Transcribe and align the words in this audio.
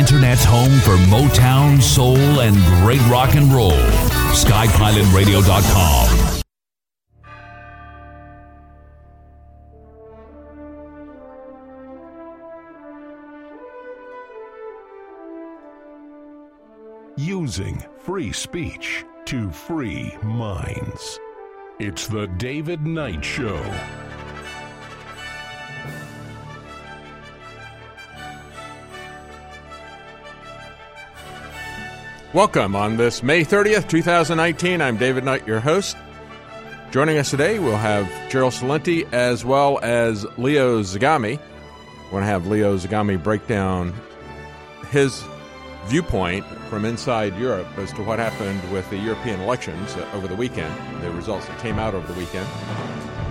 Internet's 0.00 0.44
home 0.44 0.72
for 0.80 0.96
Motown, 1.12 1.80
soul, 1.82 2.40
and 2.40 2.56
great 2.82 3.02
rock 3.10 3.34
and 3.34 3.52
roll. 3.52 3.72
SkyPilotRadio.com. 4.32 6.42
Using 17.18 17.84
free 17.98 18.32
speech 18.32 19.04
to 19.26 19.50
free 19.50 20.16
minds. 20.22 21.20
It's 21.78 22.06
the 22.06 22.26
David 22.38 22.86
Knight 22.86 23.22
Show. 23.22 23.62
Welcome 32.32 32.76
on 32.76 32.96
this 32.96 33.24
May 33.24 33.44
30th, 33.44 33.88
2019. 33.88 34.80
I'm 34.80 34.96
David 34.96 35.24
Knight, 35.24 35.48
your 35.48 35.58
host. 35.58 35.96
Joining 36.92 37.18
us 37.18 37.28
today, 37.28 37.58
we'll 37.58 37.76
have 37.76 38.08
Gerald 38.30 38.52
Celente 38.52 39.12
as 39.12 39.44
well 39.44 39.80
as 39.82 40.24
Leo 40.38 40.80
Zagami. 40.80 41.40
We're 42.04 42.10
going 42.10 42.22
to 42.22 42.28
have 42.28 42.46
Leo 42.46 42.76
Zagami 42.76 43.20
break 43.20 43.48
down 43.48 43.92
his 44.90 45.24
viewpoint 45.86 46.46
from 46.68 46.84
inside 46.84 47.36
Europe 47.36 47.66
as 47.78 47.92
to 47.94 48.02
what 48.04 48.20
happened 48.20 48.62
with 48.70 48.88
the 48.90 48.96
European 48.96 49.40
elections 49.40 49.96
over 50.12 50.28
the 50.28 50.36
weekend, 50.36 50.72
the 51.02 51.10
results 51.10 51.46
that 51.46 51.58
came 51.58 51.80
out 51.80 51.94
over 51.94 52.06
the 52.12 52.16
weekend. 52.16 52.46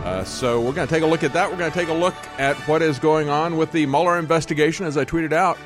Uh, 0.04 0.26
so 0.26 0.60
we're 0.60 0.74
going 0.74 0.86
to 0.86 0.94
take 0.94 1.04
a 1.04 1.08
look 1.08 1.24
at 1.24 1.32
that. 1.32 1.50
We're 1.50 1.58
going 1.58 1.72
to 1.72 1.80
take 1.80 1.88
a 1.88 1.94
look 1.94 2.16
at 2.38 2.58
what 2.68 2.82
is 2.82 3.00
going 3.00 3.30
on 3.30 3.56
with 3.56 3.72
the 3.72 3.86
Mueller 3.86 4.20
investigation, 4.20 4.86
as 4.86 4.98
I 4.98 5.06
tweeted 5.06 5.32
out. 5.32 5.58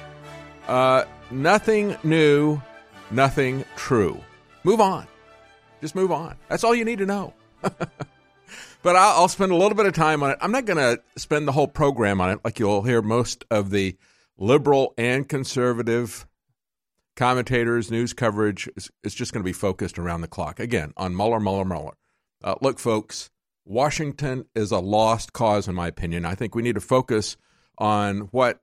Uh, 0.67 1.05
nothing 1.31 1.97
new 2.03 2.61
nothing 3.13 3.63
true. 3.75 4.19
Move 4.63 4.81
on. 4.81 5.07
Just 5.81 5.95
move 5.95 6.11
on. 6.11 6.35
That's 6.49 6.63
all 6.63 6.73
you 6.73 6.85
need 6.85 6.99
to 6.99 7.05
know. 7.05 7.33
but 7.61 8.95
I'll, 8.95 9.27
spend 9.27 9.51
a 9.51 9.55
little 9.55 9.75
bit 9.75 9.85
of 9.85 9.93
time 9.93 10.23
on 10.23 10.31
it. 10.31 10.37
I'm 10.41 10.51
not 10.51 10.65
going 10.65 10.77
to 10.77 11.01
spend 11.19 11.47
the 11.47 11.51
whole 11.51 11.67
program 11.67 12.21
on 12.21 12.31
it 12.31 12.39
like 12.43 12.59
you'll 12.59 12.83
hear 12.83 13.01
most 13.01 13.43
of 13.51 13.69
the 13.69 13.97
liberal 14.37 14.93
and 14.97 15.27
conservative 15.27 16.25
commentators, 17.15 17.91
news 17.91 18.13
coverage. 18.13 18.69
It's, 19.03 19.13
just 19.13 19.33
going 19.33 19.43
to 19.43 19.47
be 19.47 19.53
focused 19.53 19.99
around 19.99 20.21
the 20.21 20.27
clock. 20.27 20.59
Again, 20.59 20.93
on 20.97 21.15
Mueller, 21.15 21.39
Mueller, 21.39 21.65
Mueller. 21.65 21.95
Uh, 22.43 22.55
look, 22.61 22.79
folks, 22.79 23.29
Washington 23.65 24.45
is 24.55 24.71
a 24.71 24.79
lost 24.79 25.33
cause, 25.33 25.67
in 25.67 25.75
my 25.75 25.87
opinion. 25.87 26.25
I 26.25 26.35
think 26.35 26.55
we 26.55 26.61
need 26.61 26.75
to 26.75 26.81
focus 26.81 27.37
on 27.77 28.21
what 28.31 28.61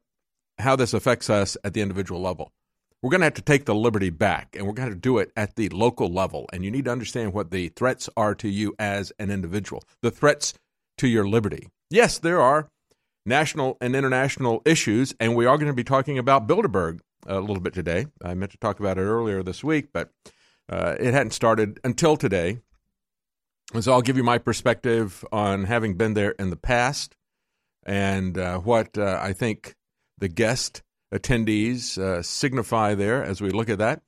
how 0.58 0.76
this 0.76 0.92
affects 0.92 1.30
us 1.30 1.56
at 1.64 1.72
the 1.72 1.80
individual 1.80 2.20
level 2.20 2.52
we're 3.02 3.10
going 3.10 3.20
to 3.20 3.26
have 3.26 3.34
to 3.34 3.42
take 3.42 3.64
the 3.64 3.74
liberty 3.74 4.10
back 4.10 4.54
and 4.56 4.66
we're 4.66 4.72
going 4.72 4.90
to 4.90 4.94
do 4.94 5.18
it 5.18 5.32
at 5.36 5.56
the 5.56 5.68
local 5.70 6.08
level. 6.08 6.48
And 6.52 6.64
you 6.64 6.70
need 6.70 6.84
to 6.84 6.92
understand 6.92 7.32
what 7.32 7.50
the 7.50 7.68
threats 7.68 8.08
are 8.16 8.34
to 8.36 8.48
you 8.48 8.74
as 8.78 9.12
an 9.18 9.30
individual, 9.30 9.82
the 10.02 10.10
threats 10.10 10.54
to 10.98 11.08
your 11.08 11.26
liberty. 11.26 11.68
Yes, 11.88 12.18
there 12.18 12.40
are 12.40 12.68
national 13.24 13.76
and 13.80 13.96
international 13.96 14.62
issues, 14.64 15.14
and 15.18 15.34
we 15.34 15.46
are 15.46 15.56
going 15.56 15.68
to 15.68 15.74
be 15.74 15.84
talking 15.84 16.18
about 16.18 16.46
Bilderberg 16.46 17.00
a 17.26 17.40
little 17.40 17.60
bit 17.60 17.74
today. 17.74 18.06
I 18.22 18.34
meant 18.34 18.52
to 18.52 18.58
talk 18.58 18.80
about 18.80 18.98
it 18.98 19.02
earlier 19.02 19.42
this 19.42 19.64
week, 19.64 19.88
but 19.92 20.10
uh, 20.68 20.96
it 20.98 21.12
hadn't 21.12 21.32
started 21.32 21.80
until 21.84 22.16
today. 22.16 22.60
So 23.78 23.92
I'll 23.92 24.02
give 24.02 24.16
you 24.16 24.24
my 24.24 24.38
perspective 24.38 25.24
on 25.30 25.64
having 25.64 25.94
been 25.94 26.14
there 26.14 26.32
in 26.32 26.50
the 26.50 26.56
past 26.56 27.16
and 27.84 28.36
uh, 28.36 28.58
what 28.58 28.98
uh, 28.98 29.18
I 29.22 29.32
think 29.32 29.74
the 30.18 30.28
guest 30.28 30.82
attendees 31.12 31.98
uh, 31.98 32.22
signify 32.22 32.94
there 32.94 33.22
as 33.22 33.40
we 33.40 33.50
look 33.50 33.68
at 33.68 33.78
that. 33.78 34.02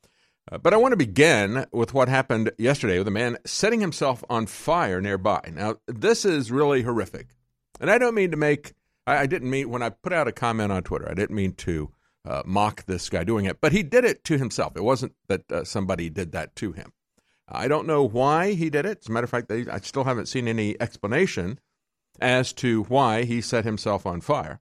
Uh, 0.51 0.59
but 0.59 0.75
I 0.75 0.77
want 0.77 0.93
to 0.93 0.97
begin 0.97 1.67
with 1.73 1.95
what 1.95 2.09
happened 2.09 2.51
yesterday 2.59 2.99
with 2.99 3.09
a 3.09 3.13
man 3.13 3.39
setting 3.45 3.81
himself 3.81 4.25
on 4.29 4.47
fire 4.47 5.01
nearby. 5.01 5.41
Now, 5.53 5.77
this 5.87 6.25
is 6.25 6.51
really 6.51 6.83
horrific. 6.83 7.29
And 7.81 7.91
I 7.91 7.99
don't 7.99 8.15
mean 8.15 8.33
to 8.33 8.37
make, 8.37 8.75
I, 9.07 9.19
I 9.19 9.27
didn't 9.27 9.51
mean, 9.51 9.71
when 9.71 9.83
I 9.83 9.91
put 9.91 10.13
out 10.13 10.29
a 10.29 10.33
comment 10.33 10.73
on 10.73 10.83
Twitter, 10.83 11.09
I 11.09 11.15
didn't 11.15 11.37
mean 11.37 11.53
to 11.55 11.91
uh, 12.25 12.43
mock 12.45 12.85
this 12.87 13.09
guy 13.09 13.25
doing 13.25 13.45
it, 13.45 13.61
but 13.61 13.73
he 13.73 13.83
did 13.83 14.05
it 14.05 14.25
to 14.25 14.39
himself. 14.39 14.77
It 14.77 14.85
wasn't 14.85 15.15
that 15.29 15.51
uh, 15.51 15.65
somebody 15.65 16.09
did 16.09 16.33
that 16.33 16.55
to 16.57 16.73
him. 16.73 16.93
I 17.49 17.69
don't 17.69 17.87
know 17.87 18.05
why 18.05 18.53
he 18.55 18.71
did 18.71 18.87
it. 18.87 18.99
As 19.03 19.09
a 19.09 19.13
matter 19.13 19.25
of 19.25 19.31
fact, 19.31 19.49
they, 19.49 19.67
I 19.67 19.79
still 19.81 20.05
haven't 20.05 20.27
seen 20.27 20.49
any 20.49 20.81
explanation 20.81 21.59
as 22.21 22.53
to 22.55 22.85
why 22.85 23.25
he 23.25 23.41
set 23.41 23.65
himself 23.65 24.07
on 24.07 24.21
fire. 24.21 24.61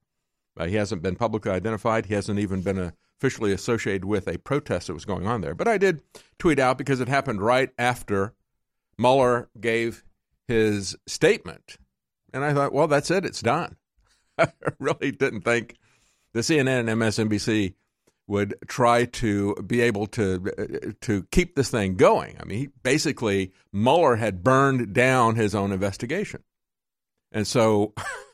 Uh, 0.61 0.67
he 0.67 0.75
hasn't 0.75 1.01
been 1.01 1.15
publicly 1.15 1.51
identified. 1.51 2.05
He 2.05 2.13
hasn't 2.13 2.37
even 2.37 2.61
been 2.61 2.93
officially 3.17 3.51
associated 3.51 4.05
with 4.05 4.27
a 4.27 4.37
protest 4.37 4.87
that 4.87 4.93
was 4.93 5.05
going 5.05 5.25
on 5.25 5.41
there. 5.41 5.55
But 5.55 5.67
I 5.67 5.79
did 5.79 6.03
tweet 6.37 6.59
out 6.59 6.77
because 6.77 6.99
it 6.99 7.07
happened 7.07 7.41
right 7.41 7.71
after 7.79 8.35
Mueller 8.95 9.49
gave 9.59 10.03
his 10.47 10.95
statement. 11.07 11.77
And 12.31 12.43
I 12.43 12.53
thought, 12.53 12.73
well, 12.73 12.87
that's 12.87 13.09
it. 13.09 13.25
It's 13.25 13.41
done. 13.41 13.77
I 14.37 14.49
really 14.77 15.11
didn't 15.11 15.41
think 15.41 15.77
the 16.33 16.41
CNN 16.41 16.81
and 16.81 16.89
MSNBC 16.89 17.73
would 18.27 18.53
try 18.67 19.05
to 19.05 19.55
be 19.65 19.81
able 19.81 20.05
to 20.05 20.93
to 21.01 21.23
keep 21.31 21.55
this 21.55 21.71
thing 21.71 21.95
going. 21.95 22.37
I 22.39 22.45
mean, 22.45 22.57
he, 22.59 22.67
basically 22.83 23.51
Mueller 23.73 24.15
had 24.15 24.43
burned 24.43 24.93
down 24.93 25.35
his 25.35 25.55
own 25.55 25.71
investigation, 25.71 26.43
and 27.31 27.45
so 27.47 27.93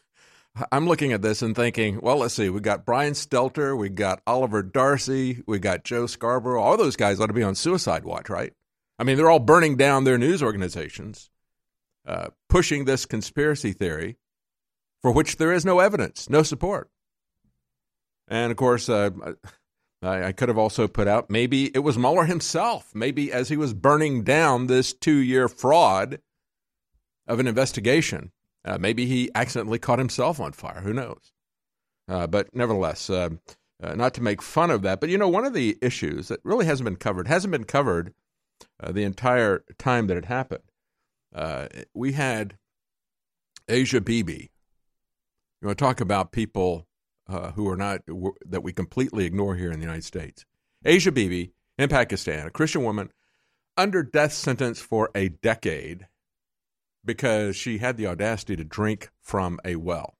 I'm 0.71 0.87
looking 0.87 1.13
at 1.13 1.21
this 1.21 1.41
and 1.41 1.55
thinking, 1.55 1.99
well, 2.01 2.17
let's 2.17 2.33
see. 2.33 2.49
We 2.49 2.59
got 2.59 2.85
Brian 2.85 3.13
Stelter, 3.13 3.77
we 3.77 3.89
got 3.89 4.21
Oliver 4.25 4.63
Darcy, 4.63 5.43
we 5.47 5.59
got 5.59 5.83
Joe 5.83 6.07
Scarborough. 6.07 6.61
All 6.61 6.77
those 6.77 6.95
guys 6.95 7.19
ought 7.19 7.27
to 7.27 7.33
be 7.33 7.43
on 7.43 7.55
suicide 7.55 8.03
watch, 8.05 8.29
right? 8.29 8.53
I 8.99 9.03
mean, 9.03 9.17
they're 9.17 9.29
all 9.29 9.39
burning 9.39 9.77
down 9.77 10.03
their 10.03 10.17
news 10.17 10.41
organizations, 10.41 11.29
uh, 12.07 12.27
pushing 12.49 12.85
this 12.85 13.05
conspiracy 13.05 13.73
theory 13.73 14.17
for 15.01 15.11
which 15.11 15.37
there 15.37 15.53
is 15.53 15.65
no 15.65 15.79
evidence, 15.79 16.29
no 16.29 16.43
support. 16.43 16.89
And 18.27 18.51
of 18.51 18.57
course, 18.57 18.89
uh, 18.89 19.11
I, 20.01 20.25
I 20.25 20.31
could 20.31 20.49
have 20.49 20.57
also 20.57 20.87
put 20.87 21.07
out 21.07 21.29
maybe 21.29 21.65
it 21.75 21.79
was 21.79 21.97
Mueller 21.97 22.25
himself. 22.25 22.91
Maybe 22.93 23.31
as 23.31 23.49
he 23.49 23.57
was 23.57 23.73
burning 23.73 24.23
down 24.23 24.67
this 24.67 24.93
two 24.93 25.17
year 25.17 25.47
fraud 25.47 26.19
of 27.27 27.39
an 27.39 27.47
investigation, 27.47 28.31
uh, 28.67 28.77
maybe 28.77 29.05
he 29.05 29.31
accidentally 29.33 29.79
caught 29.79 29.97
himself 29.97 30.39
on 30.39 30.51
fire. 30.51 30.81
Who 30.81 30.93
knows? 30.93 31.31
Uh, 32.07 32.27
but 32.27 32.53
nevertheless, 32.53 33.09
uh, 33.09 33.29
uh, 33.81 33.95
not 33.95 34.13
to 34.15 34.21
make 34.21 34.41
fun 34.41 34.69
of 34.71 34.81
that, 34.81 34.99
but 34.99 35.09
you 35.09 35.17
know, 35.17 35.29
one 35.29 35.45
of 35.45 35.53
the 35.53 35.77
issues 35.81 36.27
that 36.27 36.41
really 36.43 36.65
hasn't 36.65 36.85
been 36.85 36.97
covered, 36.97 37.27
hasn't 37.27 37.51
been 37.51 37.63
covered 37.63 38.13
uh, 38.81 38.91
the 38.91 39.03
entire 39.03 39.63
time 39.77 40.07
that 40.07 40.17
it 40.17 40.25
happened. 40.25 40.63
Uh, 41.33 41.67
we 41.93 42.11
had 42.11 42.57
Asia 43.69 44.01
Bibi. 44.01 44.51
You 45.61 45.67
want 45.67 45.77
to 45.77 45.83
talk 45.83 46.01
about 46.01 46.31
people 46.31 46.87
who 47.55 47.67
are 47.69 47.75
not, 47.75 48.01
that 48.45 48.63
we 48.63 48.71
completely 48.71 49.25
ignore 49.25 49.55
here 49.55 49.71
in 49.71 49.79
the 49.79 49.85
United 49.85 50.05
States. 50.05 50.45
Asia 50.85 51.11
Bibi 51.11 51.51
in 51.77 51.89
Pakistan, 51.89 52.47
a 52.47 52.51
Christian 52.51 52.83
woman 52.83 53.11
under 53.75 54.01
death 54.01 54.31
sentence 54.31 54.79
for 54.79 55.09
a 55.13 55.29
decade 55.29 56.07
because 57.03 57.55
she 57.55 57.77
had 57.77 57.97
the 57.97 58.07
audacity 58.07 58.55
to 58.55 58.63
drink 58.63 59.09
from 59.21 59.59
a 59.63 59.75
well. 59.75 60.15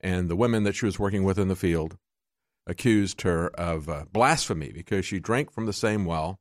And 0.00 0.28
the 0.28 0.36
women 0.36 0.64
that 0.64 0.74
she 0.74 0.86
was 0.86 0.98
working 0.98 1.24
with 1.24 1.38
in 1.38 1.48
the 1.48 1.56
field 1.56 1.96
accused 2.66 3.22
her 3.22 3.48
of 3.50 3.88
uh, 3.88 4.04
blasphemy 4.12 4.72
because 4.72 5.04
she 5.04 5.20
drank 5.20 5.52
from 5.52 5.66
the 5.66 5.72
same 5.72 6.04
well 6.04 6.38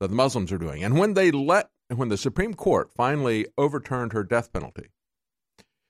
that 0.00 0.08
the 0.08 0.14
Muslims 0.14 0.52
are 0.52 0.58
doing. 0.58 0.84
And 0.84 0.98
when 0.98 1.14
they 1.14 1.30
let, 1.30 1.70
when 1.94 2.08
the 2.08 2.16
Supreme 2.16 2.54
Court 2.54 2.90
finally 2.92 3.46
overturned 3.56 4.12
her 4.12 4.24
death 4.24 4.52
penalty, 4.52 4.88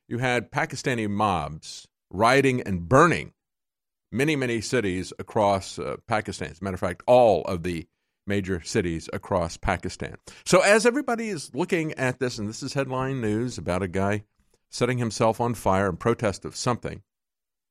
you 0.08 0.18
had 0.18 0.52
Pakistani 0.52 1.08
mobs 1.08 1.88
rioting 2.10 2.60
and 2.60 2.88
burning 2.88 3.32
many, 4.12 4.36
many 4.36 4.60
cities 4.60 5.12
across 5.18 5.78
uh, 5.78 5.96
Pakistan. 6.06 6.50
As 6.50 6.60
a 6.60 6.64
matter 6.64 6.74
of 6.74 6.80
fact, 6.80 7.02
all 7.06 7.42
of 7.44 7.62
the 7.62 7.86
major 8.26 8.60
cities 8.62 9.08
across 9.12 9.56
Pakistan. 9.56 10.16
So, 10.44 10.60
as 10.60 10.84
everybody 10.84 11.28
is 11.28 11.54
looking 11.54 11.92
at 11.94 12.18
this, 12.18 12.38
and 12.38 12.48
this 12.48 12.62
is 12.62 12.74
headline 12.74 13.20
news 13.20 13.58
about 13.58 13.82
a 13.82 13.88
guy 13.88 14.24
setting 14.70 14.98
himself 14.98 15.40
on 15.40 15.54
fire 15.54 15.88
in 15.88 15.96
protest 15.96 16.44
of 16.44 16.56
something 16.56 17.02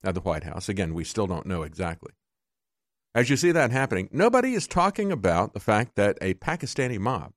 at 0.03 0.15
the 0.15 0.21
White 0.21 0.43
House, 0.43 0.69
again, 0.69 0.93
we 0.93 1.03
still 1.03 1.27
don't 1.27 1.45
know 1.45 1.63
exactly. 1.63 2.13
As 3.13 3.29
you 3.29 3.37
see 3.37 3.51
that 3.51 3.71
happening, 3.71 4.09
nobody 4.11 4.53
is 4.53 4.67
talking 4.67 5.11
about 5.11 5.53
the 5.53 5.59
fact 5.59 5.95
that 5.95 6.17
a 6.21 6.33
Pakistani 6.35 6.99
mob, 6.99 7.31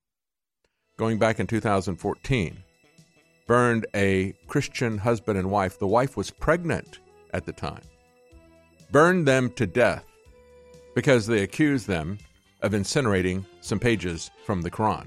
going 0.97 1.19
back 1.19 1.39
in 1.39 1.47
2014, 1.47 2.65
burned 3.47 3.87
a 3.95 4.35
Christian 4.49 4.99
husband 4.99 5.39
and 5.39 5.51
wife. 5.51 5.79
The 5.79 5.87
wife 5.87 6.17
was 6.17 6.31
pregnant 6.31 6.99
at 7.33 7.47
the 7.47 7.53
time, 7.53 7.83
burned 8.91 9.27
them 9.27 9.51
to 9.51 9.67
death 9.67 10.05
because 10.95 11.27
they 11.29 11.43
accused 11.43 11.87
them 11.87 12.19
of 12.63 12.73
incinerating 12.73 13.45
some 13.61 13.79
pages 13.79 14.31
from 14.45 14.63
the 14.63 14.71
Quran, 14.71 15.07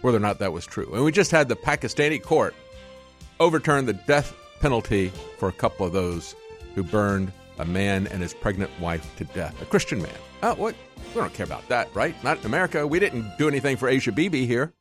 whether 0.00 0.16
or 0.16 0.20
not 0.20 0.38
that 0.38 0.52
was 0.52 0.66
true. 0.66 0.90
And 0.94 1.04
we 1.04 1.12
just 1.12 1.30
had 1.30 1.48
the 1.48 1.56
Pakistani 1.56 2.22
court 2.22 2.54
overturn 3.38 3.86
the 3.86 3.92
death 3.92 4.34
penalty 4.60 5.12
for 5.38 5.48
a 5.48 5.52
couple 5.52 5.86
of 5.86 5.92
those 5.92 6.36
who 6.74 6.82
burned 6.82 7.32
a 7.58 7.64
man 7.64 8.06
and 8.06 8.22
his 8.22 8.34
pregnant 8.34 8.70
wife 8.80 9.14
to 9.16 9.24
death. 9.24 9.60
A 9.60 9.66
Christian 9.66 10.00
man. 10.00 10.12
Oh, 10.42 10.54
what? 10.54 10.74
We 11.14 11.20
don't 11.20 11.32
care 11.34 11.44
about 11.44 11.68
that, 11.68 11.94
right? 11.94 12.14
Not 12.24 12.38
in 12.38 12.46
America. 12.46 12.86
We 12.86 12.98
didn't 12.98 13.36
do 13.38 13.48
anything 13.48 13.76
for 13.76 13.88
Asia 13.88 14.12
Bibi 14.12 14.46
here. 14.46 14.72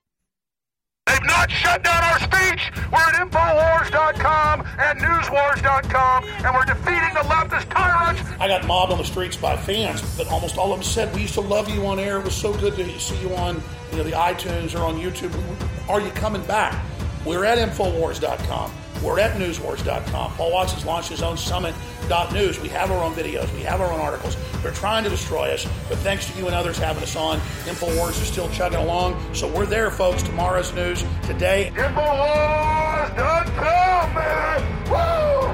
They've 1.09 1.25
not 1.25 1.49
shut 1.49 1.83
down 1.83 2.03
our 2.03 2.19
speech. 2.19 2.71
We're 2.91 2.99
at 2.99 3.15
Infowars.com 3.15 4.63
and 4.77 4.99
Newswars.com, 4.99 6.23
and 6.25 6.55
we're 6.55 6.65
defeating 6.65 7.13
the 7.13 7.25
leftist 7.27 7.69
tyrants. 7.69 8.21
I 8.39 8.47
got 8.47 8.65
mobbed 8.67 8.91
on 8.91 8.99
the 8.99 9.03
streets 9.03 9.35
by 9.35 9.57
fans, 9.57 10.01
but 10.17 10.27
almost 10.27 10.57
all 10.57 10.71
of 10.71 10.79
them 10.79 10.83
said, 10.83 11.13
"We 11.15 11.21
used 11.21 11.33
to 11.33 11.41
love 11.41 11.67
you 11.67 11.85
on 11.87 11.99
air. 11.99 12.19
It 12.19 12.25
was 12.25 12.35
so 12.35 12.53
good 12.53 12.75
to 12.75 12.99
see 12.99 13.17
you 13.21 13.35
on, 13.35 13.61
you 13.91 13.97
know, 13.97 14.03
the 14.03 14.11
iTunes 14.11 14.79
or 14.79 14.85
on 14.85 14.99
YouTube. 14.99 15.33
Are 15.89 15.99
you 15.99 16.11
coming 16.11 16.43
back?" 16.43 16.75
We're 17.25 17.43
at 17.43 17.57
Infowars.com. 17.57 18.71
We're 19.03 19.19
at 19.19 19.37
newswars.com. 19.37 20.33
Paul 20.33 20.51
Watts 20.51 20.73
has 20.73 20.85
launched 20.85 21.09
his 21.09 21.21
own 21.21 21.37
summit.news. 21.37 22.59
We 22.59 22.69
have 22.69 22.91
our 22.91 23.03
own 23.03 23.13
videos. 23.13 23.51
We 23.53 23.61
have 23.61 23.81
our 23.81 23.91
own 23.91 23.99
articles. 23.99 24.35
They're 24.61 24.71
trying 24.71 25.03
to 25.05 25.09
destroy 25.09 25.53
us, 25.53 25.65
but 25.87 25.97
thanks 25.99 26.25
to 26.31 26.37
you 26.37 26.45
and 26.47 26.55
others 26.55 26.77
having 26.77 27.03
us 27.03 27.15
on, 27.15 27.39
Infowars 27.65 28.21
is 28.21 28.27
still 28.27 28.49
chugging 28.49 28.79
along. 28.79 29.17
So 29.33 29.47
we're 29.47 29.65
there, 29.65 29.89
folks. 29.91 30.21
Tomorrow's 30.23 30.73
news 30.73 31.03
today. 31.23 31.71
Infowars.com, 31.75 33.15
man! 34.13 34.61
Woo! 34.89 35.49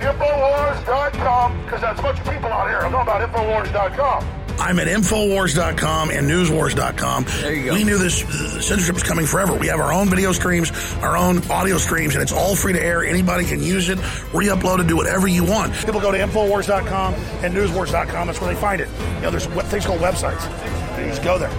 Infowars.com, 0.00 1.64
because 1.64 1.80
that's 1.80 1.98
a 1.98 2.02
bunch 2.02 2.18
of 2.20 2.24
people 2.24 2.50
out 2.50 2.68
here. 2.68 2.78
I'm 2.78 2.92
talking 2.92 3.12
about 3.12 3.30
Infowars.com. 3.30 4.37
I'm 4.60 4.78
at 4.80 4.86
Infowars.com 4.88 6.10
and 6.10 6.28
Newswars.com. 6.28 7.24
There 7.40 7.54
you 7.54 7.64
go. 7.66 7.74
We 7.74 7.84
knew 7.84 7.96
this 7.98 8.24
uh, 8.24 8.60
censorship 8.60 8.94
was 8.94 9.02
coming 9.04 9.24
forever. 9.26 9.54
We 9.54 9.68
have 9.68 9.78
our 9.80 9.92
own 9.92 10.08
video 10.08 10.32
streams, 10.32 10.70
our 10.96 11.16
own 11.16 11.48
audio 11.50 11.78
streams, 11.78 12.14
and 12.14 12.22
it's 12.22 12.32
all 12.32 12.56
free 12.56 12.72
to 12.72 12.82
air. 12.82 13.04
Anybody 13.04 13.44
can 13.44 13.62
use 13.62 13.88
it, 13.88 13.98
re-upload 14.34 14.80
it, 14.80 14.86
do 14.88 14.96
whatever 14.96 15.28
you 15.28 15.44
want. 15.44 15.72
People 15.84 16.00
go 16.00 16.10
to 16.10 16.18
Infowars.com 16.18 17.14
and 17.14 17.54
Newswars.com. 17.54 18.26
That's 18.26 18.40
where 18.40 18.52
they 18.52 18.60
find 18.60 18.80
it. 18.80 18.88
You 19.16 19.20
know, 19.22 19.30
there's 19.30 19.48
what- 19.48 19.66
things 19.66 19.86
called 19.86 20.00
websites. 20.00 20.42
You 20.98 21.06
just 21.06 21.22
go 21.22 21.38
there. 21.38 21.52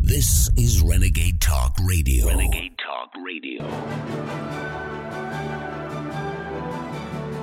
This 0.00 0.48
is 0.56 0.82
Renegade 0.82 1.40
Talk 1.40 1.76
Radio. 1.82 2.28
Renegade 2.28 2.76
Talk 2.78 3.10
Radio. 3.24 3.64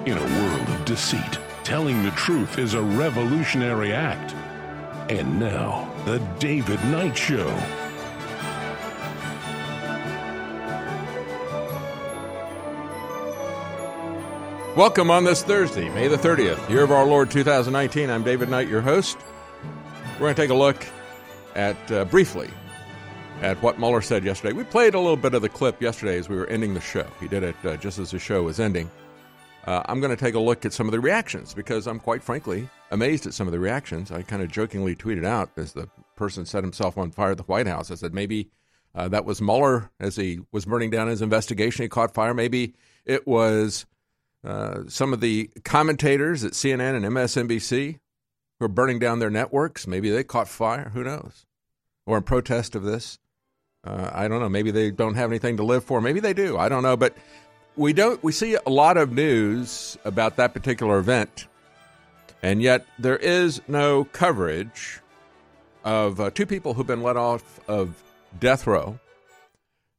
In 0.06 0.18
a 0.18 0.22
world 0.42 0.69
of 0.69 0.86
deceit, 0.86 1.40
telling 1.69 2.01
the 2.01 2.10
truth 2.12 2.57
is 2.57 2.74
a 2.74 2.81
revolutionary 2.81 3.94
act. 3.94 4.33
And 5.12 5.39
now, 5.39 5.88
The 6.04 6.18
David 6.39 6.83
Knight 6.86 7.16
Show. 7.16 7.45
Welcome 14.75 15.12
on 15.12 15.25
this 15.25 15.44
Thursday, 15.44 15.89
May 15.89 16.07
the 16.07 16.18
30th, 16.18 16.68
year 16.71 16.83
of 16.83 16.92
our 16.92 17.06
Lord 17.06 17.30
2019. 17.30 18.10
I'm 18.10 18.24
David 18.24 18.50
Knight, 18.50 18.68
your 18.68 18.81
host. 18.81 19.19
We're 20.13 20.21
going 20.21 20.33
to 20.33 20.42
take 20.42 20.50
a 20.50 20.56
look 20.56 20.83
at, 21.54 21.92
uh, 21.92 22.06
briefly, 22.06 22.50
at 23.44 23.62
what 23.62 23.77
Mueller 23.77 24.01
said 24.01 24.24
yesterday. 24.24 24.54
We 24.54 24.63
played 24.63 24.95
a 24.95 25.00
little 25.00 25.16
bit 25.16 25.36
of 25.36 25.44
the 25.44 25.50
clip 25.50 25.83
yesterday 25.83 26.18
as 26.18 26.30
we 26.30 26.36
were 26.36 26.48
ending 26.48 26.74
the 26.74 26.81
show. 26.81 27.06
He 27.19 27.27
did 27.27 27.44
it 27.44 27.56
uh, 27.63 27.77
just 27.77 28.00
as 28.00 28.10
the 28.10 28.18
show 28.18 28.42
was 28.42 28.60
ending. 28.60 28.89
Uh, 29.69 29.83
I'm 29.86 30.00
going 30.00 30.10
to 30.10 30.18
take 30.18 30.33
a 30.33 30.39
look 30.39 30.66
at 30.66 30.74
some 30.74 30.88
of 30.88 30.92
the 30.92 31.00
reactions 31.00 31.54
because 31.54 31.86
I'm 31.86 32.00
quite 32.00 32.24
frankly 32.24 32.68
amazed 32.89 33.27
at 33.27 33.36
some 33.36 33.48
of 33.48 33.51
the 33.51 33.60
reactions. 33.60 34.12
I 34.12 34.24
kind 34.24 34.42
of 34.42 34.51
jokingly 34.51 34.95
tweeted 34.95 35.24
out 35.24 35.51
as 35.57 35.74
the 35.74 35.88
person 36.16 36.44
set 36.44 36.63
himself 36.63 36.98
on 36.98 37.12
fire 37.12 37.33
at 37.33 37.38
the 37.38 37.44
White 37.44 37.68
House. 37.68 37.92
I 37.92 37.95
said 37.95 38.12
maybe 38.12 38.50
uh, 38.95 39.10
that 39.10 39.25
was 39.25 39.44
Mueller 39.44 39.92
as 40.00 40.16
he 40.16 40.39
was 40.51 40.66
burning 40.66 40.89
down 40.89 41.07
his 41.07 41.21
investigation. 41.21 41.83
He 41.83 41.88
caught 41.88 42.16
fire. 42.16 42.33
Maybe 42.33 42.74
it 43.06 43.27
was 43.27 43.86
uh, 44.44 44.86
some 44.88 45.13
of 45.13 45.21
the 45.21 45.51
commentators 45.63 46.44
at 46.44 46.54
CNN 46.54 46.95
and 46.95 47.06
MSNBC 47.06 48.00
who 48.57 48.66
are 48.66 48.69
burning 48.69 48.98
down 48.98 49.19
their 49.19 49.30
networks. 49.30 49.86
Maybe 49.86 50.10
they 50.10 50.24
caught 50.24 50.48
fire. 50.48 50.89
Who 50.95 51.04
knows? 51.04 51.45
Or 52.07 52.18
in 52.18 52.24
protest 52.24 52.74
of 52.74 52.81
this. 52.81 53.19
Uh, 53.83 54.10
I 54.12 54.27
don't 54.27 54.42
know. 54.42 54.50
Maybe 54.50 54.71
they 54.71 54.89
don't 54.89 55.13
have 55.13 55.30
anything 55.30 55.57
to 55.57 55.63
live 55.63 55.83
for. 55.83 56.01
Maybe 56.01 56.19
they 56.19 56.33
do. 56.33 56.57
I 56.57 56.69
don't 56.69 56.81
know. 56.81 56.98
But 56.98 57.16
we 57.80 57.94
don't. 57.94 58.22
We 58.22 58.34
see 58.34 58.56
a 58.56 58.70
lot 58.70 58.98
of 58.98 59.14
news 59.14 59.98
about 60.04 60.36
that 60.36 60.54
particular 60.54 61.00
event, 61.00 61.48
and 62.44 62.62
yet 62.62 62.86
there 63.00 63.16
is 63.16 63.62
no 63.70 64.04
coverage 64.04 65.00
of 65.86 66.20
uh, 66.20 66.30
two 66.30 66.46
people 66.46 66.74
who've 66.74 66.86
been 66.86 67.02
let 67.02 67.16
off 67.16 67.62
of 67.70 68.04
death 68.38 68.68
row. 68.68 69.00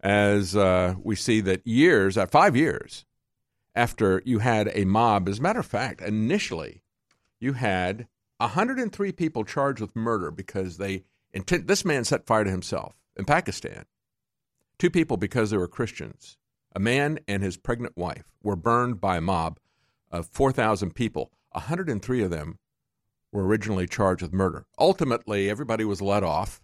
As 0.03 0.55
uh, 0.55 0.95
we 1.03 1.17
see 1.17 1.41
that 1.41 1.67
years, 1.67 2.19
uh, 2.19 2.27
five 2.27 2.55
years 2.55 3.07
after 3.75 4.23
you 4.27 4.41
had 4.41 4.71
a 4.75 4.85
mob, 4.85 5.29
as 5.29 5.39
a 5.39 5.43
matter 5.43 5.61
of 5.61 5.67
fact, 5.67 6.03
initially 6.03 6.83
you 7.39 7.55
had 7.55 8.09
103 8.39 9.13
people 9.13 9.45
charged 9.45 9.81
with 9.81 9.97
murder 9.97 10.31
because 10.31 10.77
they 10.77 11.05
intent. 11.33 11.67
This 11.67 11.87
man 11.87 12.05
set 12.05 12.27
fire 12.27 12.45
to 12.45 12.51
himself 12.51 12.95
in 13.17 13.25
Pakistan. 13.25 13.87
Two 14.79 14.91
people 14.91 15.17
because 15.17 15.51
they 15.51 15.57
were 15.57 15.69
Christians. 15.69 16.37
A 16.75 16.81
man 16.81 17.19
and 17.27 17.43
his 17.43 17.57
pregnant 17.57 17.97
wife 17.97 18.25
were 18.43 18.57
burned 18.57 19.01
by 19.01 19.17
a 19.17 19.21
mob 19.21 19.59
of 20.11 20.27
4,000 20.27 20.95
people. 20.95 21.33
103 21.53 22.23
of 22.23 22.31
them 22.31 22.59
were 23.33 23.45
originally 23.45 23.87
charged 23.87 24.23
with 24.23 24.33
murder. 24.33 24.67
Ultimately, 24.79 25.51
everybody 25.51 25.85
was 25.85 26.01
let 26.01 26.23
off. 26.23 26.61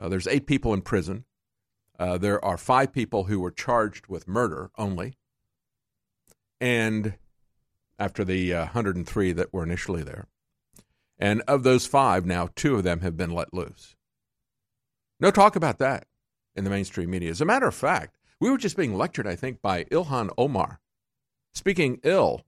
Uh, 0.00 0.08
there's 0.08 0.26
eight 0.26 0.46
people 0.46 0.74
in 0.74 0.82
prison. 0.82 1.24
Uh, 1.98 2.18
there 2.18 2.44
are 2.44 2.56
five 2.56 2.92
people 2.92 3.24
who 3.24 3.40
were 3.40 3.50
charged 3.50 4.06
with 4.06 4.28
murder 4.28 4.70
only. 4.78 5.16
And 6.60 7.14
after 7.98 8.24
the 8.24 8.54
uh, 8.54 8.64
103 8.66 9.32
that 9.32 9.52
were 9.52 9.64
initially 9.64 10.02
there. 10.02 10.28
And 11.18 11.42
of 11.48 11.64
those 11.64 11.86
five, 11.86 12.24
now 12.24 12.48
two 12.54 12.76
of 12.76 12.84
them 12.84 13.00
have 13.00 13.16
been 13.16 13.30
let 13.30 13.52
loose. 13.52 13.96
No 15.18 15.32
talk 15.32 15.56
about 15.56 15.78
that 15.78 16.06
in 16.54 16.62
the 16.62 16.70
mainstream 16.70 17.10
media. 17.10 17.30
As 17.30 17.40
a 17.40 17.44
matter 17.44 17.66
of 17.66 17.74
fact, 17.74 18.17
we 18.40 18.50
were 18.50 18.58
just 18.58 18.76
being 18.76 18.96
lectured, 18.96 19.26
I 19.26 19.36
think, 19.36 19.60
by 19.60 19.84
Ilhan 19.84 20.30
Omar, 20.38 20.80
speaking 21.52 22.00
ill 22.02 22.42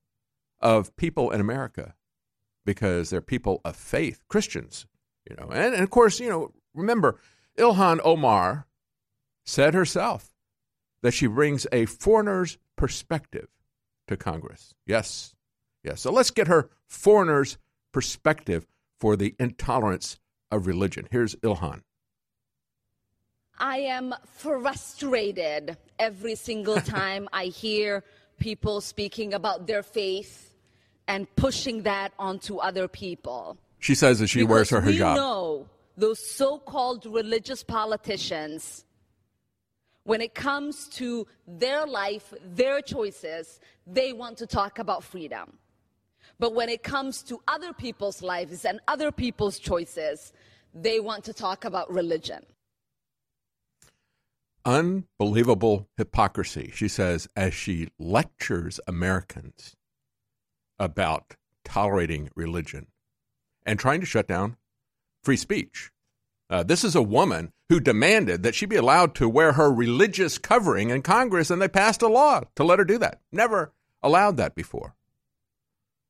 of 0.61 0.95
people 0.97 1.31
in 1.31 1.41
America 1.41 1.95
because 2.65 3.11
they're 3.11 3.21
people 3.21 3.61
of 3.65 3.77
faith, 3.77 4.23
Christians, 4.29 4.87
you 5.29 5.37
know. 5.37 5.49
And, 5.49 5.75
and 5.75 5.83
of 5.83 5.91
course, 5.91 6.21
you 6.21 6.29
know, 6.29 6.53
remember, 6.75 7.19
Ilhan 7.59 8.01
Omar 8.05 8.67
said 9.45 9.75
herself 9.75 10.31
that 11.03 11.13
she 11.13 11.27
brings 11.27 11.67
a 11.73 11.87
foreigner's 11.87 12.59
perspective 12.77 13.49
to 14.07 14.17
Congress. 14.17 14.75
Yes, 14.87 15.35
yes. 15.83 16.03
So 16.03 16.13
let's 16.13 16.31
get 16.31 16.49
her 16.49 16.71
foreigner's 16.87 17.59
perspective 17.93 18.67
for 18.99 19.17
the 19.17 19.35
intolerance 19.39 20.19
of 20.51 20.67
religion. 20.67 21.09
Here's 21.11 21.35
Ilhan. 21.37 21.83
I 23.61 23.81
am 23.81 24.15
frustrated 24.39 25.77
every 25.99 26.35
single 26.35 26.81
time 26.81 27.29
I 27.33 27.45
hear 27.45 28.03
people 28.39 28.81
speaking 28.81 29.35
about 29.35 29.67
their 29.67 29.83
faith 29.83 30.57
and 31.07 31.27
pushing 31.37 31.83
that 31.83 32.13
onto 32.19 32.57
other 32.57 32.89
people. 32.89 33.59
She 33.79 33.95
says 33.95 34.19
that 34.21 34.29
she 34.29 34.45
wears 34.45 34.71
her 34.71 34.81
Because 34.81 34.97
hijab. 34.97 35.13
We 35.13 35.21
know 35.21 35.69
those 35.97 36.25
so-called 36.25 37.05
religious 37.05 37.63
politicians. 37.63 38.85
When 40.05 40.23
it 40.23 40.35
comes 40.35 40.89
to 40.95 41.27
their 41.47 41.87
life, 41.87 42.33
their 42.43 42.81
choices, 42.81 43.61
they 43.87 44.15
want 44.15 44.39
to 44.39 44.47
talk 44.47 44.79
about 44.79 45.05
freedom. 45.05 45.59
But 46.39 46.55
when 46.55 46.71
it 46.71 46.83
comes 46.83 47.23
to 47.25 47.43
other 47.47 47.75
people's 47.75 48.23
lives 48.23 48.65
and 48.65 48.81
other 48.89 49.13
people's 49.13 49.59
choices, 49.59 50.33
they 50.73 51.01
want 51.01 51.25
to 51.25 51.35
talk 51.35 51.67
about 51.67 51.93
religion. 51.93 52.43
Unbelievable 54.65 55.89
hypocrisy, 55.97 56.71
she 56.75 56.89
says, 56.89 57.29
as 57.35 57.55
she 57.55 57.89
lectures 57.99 58.79
Americans 58.87 59.77
about 60.79 61.37
tolerating 61.65 62.31
religion 62.35 62.89
and 63.65 63.79
trying 63.79 64.01
to 64.01 64.07
shut 64.07 64.27
down 64.27 64.57
free 65.23 65.37
speech. 65.37 65.91
Uh, 66.51 66.63
this 66.63 66.85
is 66.85 66.95
a 66.95 67.03
woman 67.03 67.53
who 67.69 67.81
demanded 67.81 68.43
that 68.43 68.55
she 68.55 68.67
be 68.67 68.77
allowed 68.77 69.15
to 69.15 69.29
wear 69.29 69.53
her 69.53 69.73
religious 69.73 70.37
covering 70.37 70.91
in 70.91 71.01
Congress, 71.01 71.51
and 71.51 71.63
they 71.63 71.69
passed 71.69 72.03
a 72.03 72.09
law 72.09 72.41
to 72.57 72.65
let 72.65 72.79
her 72.79 72.85
do 72.85 72.99
that. 72.99 73.21
Never 73.31 73.73
allowed 74.03 74.37
that 74.37 74.55
before. 74.55 74.97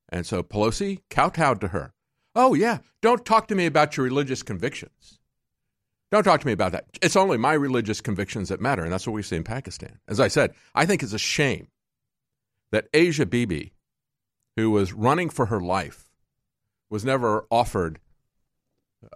And 0.08 0.26
so 0.26 0.42
Pelosi 0.42 1.02
kowtowed 1.10 1.60
to 1.60 1.68
her. 1.68 1.92
Oh, 2.34 2.54
yeah, 2.54 2.78
don't 3.02 3.24
talk 3.24 3.46
to 3.48 3.54
me 3.54 3.66
about 3.66 3.96
your 3.96 4.04
religious 4.04 4.42
convictions. 4.42 5.19
Don't 6.10 6.24
talk 6.24 6.40
to 6.40 6.46
me 6.46 6.52
about 6.52 6.72
that. 6.72 6.86
It's 7.02 7.16
only 7.16 7.38
my 7.38 7.52
religious 7.52 8.00
convictions 8.00 8.48
that 8.48 8.60
matter, 8.60 8.82
and 8.82 8.92
that's 8.92 9.06
what 9.06 9.12
we 9.12 9.22
see 9.22 9.36
in 9.36 9.44
Pakistan. 9.44 10.00
As 10.08 10.18
I 10.18 10.28
said, 10.28 10.54
I 10.74 10.84
think 10.84 11.02
it's 11.02 11.12
a 11.12 11.18
shame 11.18 11.68
that 12.72 12.88
Asia 12.92 13.26
Bibi, 13.26 13.72
who 14.56 14.70
was 14.70 14.92
running 14.92 15.30
for 15.30 15.46
her 15.46 15.60
life, 15.60 16.10
was 16.88 17.04
never 17.04 17.46
offered 17.50 18.00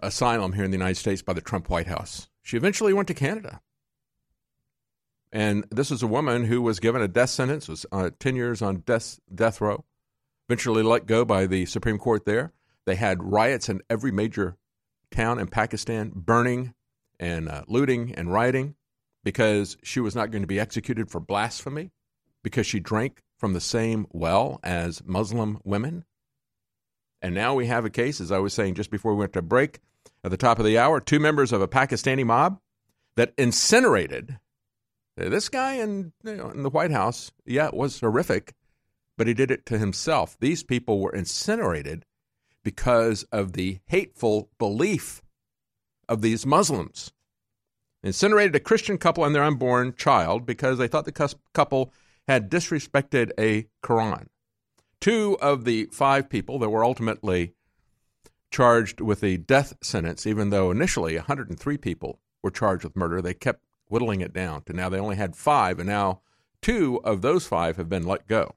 asylum 0.01 0.53
here 0.53 0.63
in 0.63 0.71
the 0.71 0.77
United 0.77 0.95
States 0.95 1.21
by 1.21 1.33
the 1.33 1.41
Trump 1.41 1.69
White 1.69 1.87
House. 1.87 2.29
She 2.41 2.55
eventually 2.55 2.93
went 2.93 3.09
to 3.09 3.13
Canada. 3.13 3.61
And 5.31 5.65
this 5.69 5.91
is 5.91 6.01
a 6.01 6.07
woman 6.07 6.45
who 6.45 6.61
was 6.61 6.79
given 6.79 7.01
a 7.01 7.09
death 7.09 7.29
sentence, 7.29 7.67
was 7.67 7.85
uh, 7.91 8.11
10 8.19 8.37
years 8.37 8.61
on 8.61 8.77
death, 8.85 9.19
death 9.33 9.59
row, 9.59 9.83
eventually 10.47 10.81
let 10.81 11.07
go 11.07 11.25
by 11.25 11.45
the 11.45 11.65
Supreme 11.65 11.97
Court 11.97 12.25
there. 12.25 12.53
They 12.85 12.95
had 12.95 13.21
riots 13.21 13.67
in 13.67 13.81
every 13.89 14.11
major 14.11 14.55
town 15.11 15.39
in 15.39 15.47
Pakistan, 15.47 16.11
burning 16.15 16.73
and 17.19 17.49
uh, 17.49 17.63
looting 17.67 18.13
and 18.15 18.31
rioting 18.31 18.75
because 19.23 19.77
she 19.83 19.99
was 19.99 20.15
not 20.15 20.31
going 20.31 20.43
to 20.43 20.47
be 20.47 20.59
executed 20.59 21.09
for 21.09 21.19
blasphemy 21.19 21.91
because 22.43 22.67
she 22.67 22.79
drank 22.79 23.21
from 23.37 23.53
the 23.53 23.61
same 23.61 24.07
well 24.11 24.59
as 24.63 25.03
Muslim 25.05 25.59
women. 25.63 26.05
And 27.21 27.33
now 27.33 27.55
we 27.55 27.65
have 27.65 27.85
a 27.85 27.89
case, 27.89 28.21
as 28.21 28.31
I 28.31 28.37
was 28.37 28.53
saying 28.53 28.75
just 28.75 28.91
before 28.91 29.13
we 29.13 29.19
went 29.19 29.33
to 29.33 29.41
break 29.41 29.79
at 30.23 30.31
the 30.31 30.37
top 30.37 30.59
of 30.59 30.65
the 30.65 30.77
hour, 30.77 30.99
two 30.99 31.19
members 31.19 31.51
of 31.51 31.61
a 31.61 31.67
Pakistani 31.67 32.25
mob 32.25 32.59
that 33.15 33.33
incinerated 33.37 34.39
this 35.17 35.49
guy 35.49 35.75
in, 35.75 36.13
you 36.23 36.35
know, 36.35 36.49
in 36.49 36.63
the 36.63 36.69
White 36.69 36.91
House. 36.91 37.31
Yeah, 37.45 37.67
it 37.67 37.73
was 37.73 37.99
horrific, 37.99 38.53
but 39.17 39.27
he 39.27 39.33
did 39.33 39.49
it 39.49 39.65
to 39.67 39.77
himself. 39.77 40.37
These 40.39 40.63
people 40.63 40.99
were 40.99 41.15
incinerated 41.15 42.05
because 42.63 43.23
of 43.31 43.53
the 43.53 43.79
hateful 43.87 44.49
belief 44.59 45.21
of 46.07 46.21
these 46.21 46.45
Muslims. 46.45 47.11
Incinerated 48.03 48.55
a 48.55 48.59
Christian 48.59 48.97
couple 48.97 49.25
and 49.25 49.33
their 49.33 49.43
unborn 49.43 49.95
child 49.95 50.45
because 50.45 50.77
they 50.77 50.87
thought 50.87 51.05
the 51.05 51.35
couple 51.53 51.91
had 52.27 52.51
disrespected 52.51 53.31
a 53.39 53.67
Quran. 53.83 54.27
Two 54.99 55.37
of 55.41 55.65
the 55.65 55.85
five 55.91 56.29
people 56.29 56.59
that 56.59 56.69
were 56.69 56.83
ultimately 56.83 57.53
charged 58.51 59.01
with 59.01 59.21
the 59.21 59.37
death 59.37 59.73
sentence, 59.81 60.25
even 60.25 60.49
though 60.49 60.71
initially 60.71 61.15
103 61.15 61.77
people 61.77 62.19
were 62.41 62.51
charged 62.51 62.83
with 62.83 62.95
murder, 62.95 63.21
they 63.21 63.33
kept 63.33 63.63
whittling 63.87 64.21
it 64.21 64.33
down 64.33 64.61
to 64.63 64.73
now 64.73 64.89
they 64.89 64.99
only 64.99 65.15
had 65.15 65.35
five, 65.35 65.79
and 65.79 65.87
now 65.87 66.21
two 66.61 66.99
of 67.03 67.21
those 67.21 67.45
five 67.45 67.77
have 67.77 67.89
been 67.89 68.05
let 68.05 68.27
go. 68.27 68.55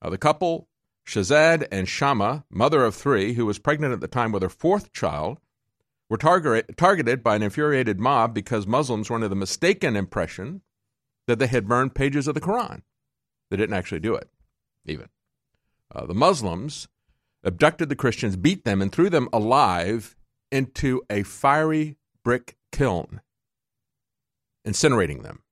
Uh, 0.00 0.10
the 0.10 0.18
couple, 0.18 0.68
Shahzad 1.06 1.66
and 1.72 1.88
Shama, 1.88 2.44
mother 2.50 2.84
of 2.84 2.94
three, 2.94 3.32
who 3.32 3.46
was 3.46 3.58
pregnant 3.58 3.92
at 3.92 4.00
the 4.00 4.08
time 4.08 4.30
with 4.30 4.42
her 4.42 4.48
fourth 4.48 4.92
child, 4.92 5.38
were 6.08 6.16
target, 6.16 6.76
targeted 6.76 7.22
by 7.22 7.36
an 7.36 7.42
infuriated 7.42 8.00
mob 8.00 8.34
because 8.34 8.66
Muslims 8.66 9.10
were 9.10 9.16
under 9.16 9.28
the 9.28 9.36
mistaken 9.36 9.96
impression 9.96 10.62
that 11.26 11.38
they 11.38 11.46
had 11.46 11.68
burned 11.68 11.94
pages 11.94 12.26
of 12.26 12.34
the 12.34 12.40
Quran. 12.40 12.82
They 13.50 13.56
didn't 13.56 13.76
actually 13.76 14.00
do 14.00 14.14
it, 14.14 14.28
even. 14.84 15.08
Uh, 15.94 16.06
the 16.06 16.14
Muslims 16.14 16.88
abducted 17.44 17.88
the 17.88 17.96
Christians, 17.96 18.36
beat 18.36 18.64
them, 18.64 18.82
and 18.82 18.90
threw 18.90 19.10
them 19.10 19.28
alive 19.32 20.16
into 20.50 21.02
a 21.10 21.22
fiery 21.22 21.96
brick 22.24 22.56
kiln, 22.72 23.20
incinerating 24.66 25.22
them. 25.22 25.42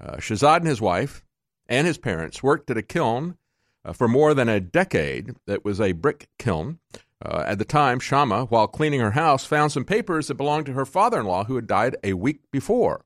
Uh, 0.00 0.16
Shahzad 0.16 0.58
and 0.58 0.66
his 0.66 0.80
wife 0.80 1.24
and 1.68 1.86
his 1.86 1.98
parents 1.98 2.42
worked 2.42 2.70
at 2.70 2.76
a 2.76 2.82
kiln 2.82 3.36
uh, 3.84 3.92
for 3.92 4.08
more 4.08 4.34
than 4.34 4.48
a 4.48 4.60
decade 4.60 5.34
that 5.46 5.64
was 5.64 5.80
a 5.80 5.92
brick 5.92 6.28
kiln. 6.38 6.78
Uh, 7.24 7.44
at 7.46 7.58
the 7.58 7.64
time, 7.64 7.98
Shama, 7.98 8.44
while 8.44 8.66
cleaning 8.66 9.00
her 9.00 9.12
house, 9.12 9.46
found 9.46 9.72
some 9.72 9.84
papers 9.84 10.28
that 10.28 10.34
belonged 10.34 10.66
to 10.66 10.74
her 10.74 10.84
father 10.84 11.20
in 11.20 11.26
law 11.26 11.44
who 11.44 11.56
had 11.56 11.66
died 11.66 11.96
a 12.04 12.12
week 12.12 12.40
before. 12.50 13.04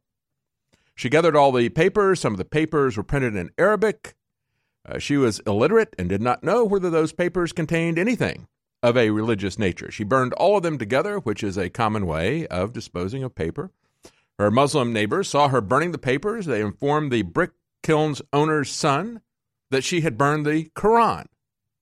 She 0.97 1.09
gathered 1.09 1.37
all 1.37 1.53
the 1.53 1.69
papers. 1.69 2.21
Some 2.21 2.35
of 2.35 2.39
the 2.39 2.45
papers 2.45 2.97
were 2.97 3.03
printed 3.03 3.37
in 3.37 3.51
Arabic. 3.57 4.15
Uh, 4.87 4.99
she 4.99 5.17
was 5.17 5.41
illiterate 5.41 5.95
and 5.99 6.09
did 6.09 6.21
not 6.21 6.43
know 6.43 6.65
whether 6.65 6.91
those 6.91 7.13
papers 7.13 7.53
contained 7.53 7.99
anything 7.99 8.49
of 8.83 8.97
a 8.97 9.11
religious 9.11 9.59
nature. 9.59 9.91
She 9.91 10.05
burned 10.05 10.33
all 10.35 10.57
of 10.57 10.63
them 10.63 10.79
together, 10.79 11.19
which 11.19 11.45
is 11.45 11.57
a 11.57 11.71
common 11.71 12.07
way 12.07 12.47
of 12.49 12.73
disposing 12.73 13.23
of 13.23 13.35
paper. 13.35 13.71
Her 14.39 14.51
Muslim 14.51 14.93
neighbors 14.93 15.29
saw 15.29 15.49
her 15.49 15.61
burning 15.61 15.93
the 15.93 15.99
papers. 15.99 16.47
They 16.47 16.63
informed 16.63 17.13
the 17.13 17.23
brick 17.23 17.51
kiln's 17.83 18.23
owner's 18.33 18.71
son 18.71 19.21
that 19.71 19.85
she 19.85 20.01
had 20.01 20.19
burned 20.19 20.47
the 20.47 20.71
Quran, 20.75 21.27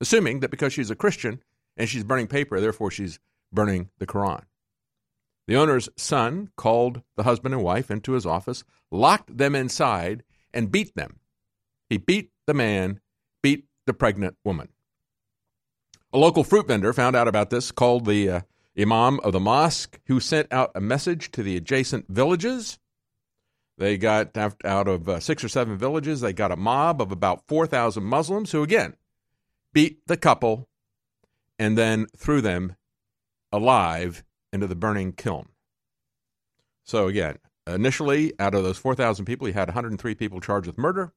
assuming 0.01 0.41
that 0.41 0.51
because 0.51 0.73
she's 0.73 0.91
a 0.91 0.97
Christian 0.97 1.43
and 1.79 1.89
she's 1.89 2.05
burning 2.05 2.27
paper, 2.27 2.61
therefore 2.61 2.91
she's 2.91 3.21
burning 3.53 3.89
the 3.99 4.07
Quran. 4.07 4.43
The 5.47 5.57
owner's 5.57 5.89
son 5.97 6.51
called 6.57 7.01
the 7.17 7.23
husband 7.23 7.55
and 7.55 7.65
wife 7.65 7.91
into 7.91 8.13
his 8.13 8.27
office, 8.27 8.65
locked 8.91 9.39
them 9.39 9.55
inside, 9.55 10.25
and 10.53 10.71
beat 10.71 10.95
them. 10.95 11.21
He 11.89 11.97
beat 11.97 12.33
the 12.47 12.53
man, 12.53 13.01
beat 13.43 13.65
the 13.87 13.95
pregnant 13.95 14.37
woman. 14.45 14.69
A 16.13 16.19
local 16.19 16.45
fruit 16.45 16.67
vendor 16.67 16.93
found 16.93 17.17
out 17.17 17.29
about 17.29 17.49
this, 17.49 17.71
called 17.71 18.05
the 18.05 18.29
uh, 18.29 18.41
imam 18.79 19.21
of 19.21 19.33
the 19.33 19.41
mosque, 19.41 20.01
who 20.07 20.21
sent 20.21 20.53
out 20.53 20.73
a 20.75 20.81
message 20.81 21.31
to 21.33 21.43
the 21.43 21.57
adjacent 21.57 22.07
villages. 22.09 22.79
They 23.79 23.97
got 23.97 24.37
out 24.37 24.89
of 24.89 25.09
uh, 25.09 25.21
six 25.21 25.45
or 25.45 25.49
seven 25.49 25.79
villages, 25.79 26.21
they 26.21 26.33
got 26.33 26.53
a 26.53 26.57
mob 26.57 27.01
of 27.01 27.13
about 27.13 27.47
4,000 27.47 28.03
Muslims 28.03 28.53
who, 28.53 28.63
again, 28.63 28.97
beat 29.73 30.01
the 30.07 30.17
couple 30.17 30.68
and 31.59 31.77
then 31.77 32.07
threw 32.17 32.41
them 32.41 32.77
alive 33.53 34.25
into 34.53 34.67
the 34.67 34.77
burning 34.77 35.12
kiln. 35.12 35.49
So, 36.85 37.07
again, 37.07 37.38
initially, 37.67 38.33
out 38.38 38.55
of 38.55 38.65
those 38.65 38.79
4,000 38.79 39.25
people, 39.25 39.47
he 39.47 39.53
had 39.53 39.69
103 39.69 40.15
people 40.15 40.41
charged 40.41 40.67
with 40.67 40.79
murder. 40.79 41.12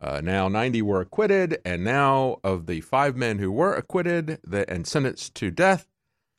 Uh, 0.00 0.20
now, 0.22 0.48
90 0.48 0.82
were 0.82 1.00
acquitted, 1.00 1.58
and 1.64 1.82
now, 1.82 2.38
of 2.44 2.66
the 2.66 2.80
five 2.80 3.16
men 3.16 3.38
who 3.38 3.50
were 3.50 3.74
acquitted 3.74 4.38
and 4.68 4.86
sentenced 4.86 5.34
to 5.36 5.50
death, 5.50 5.88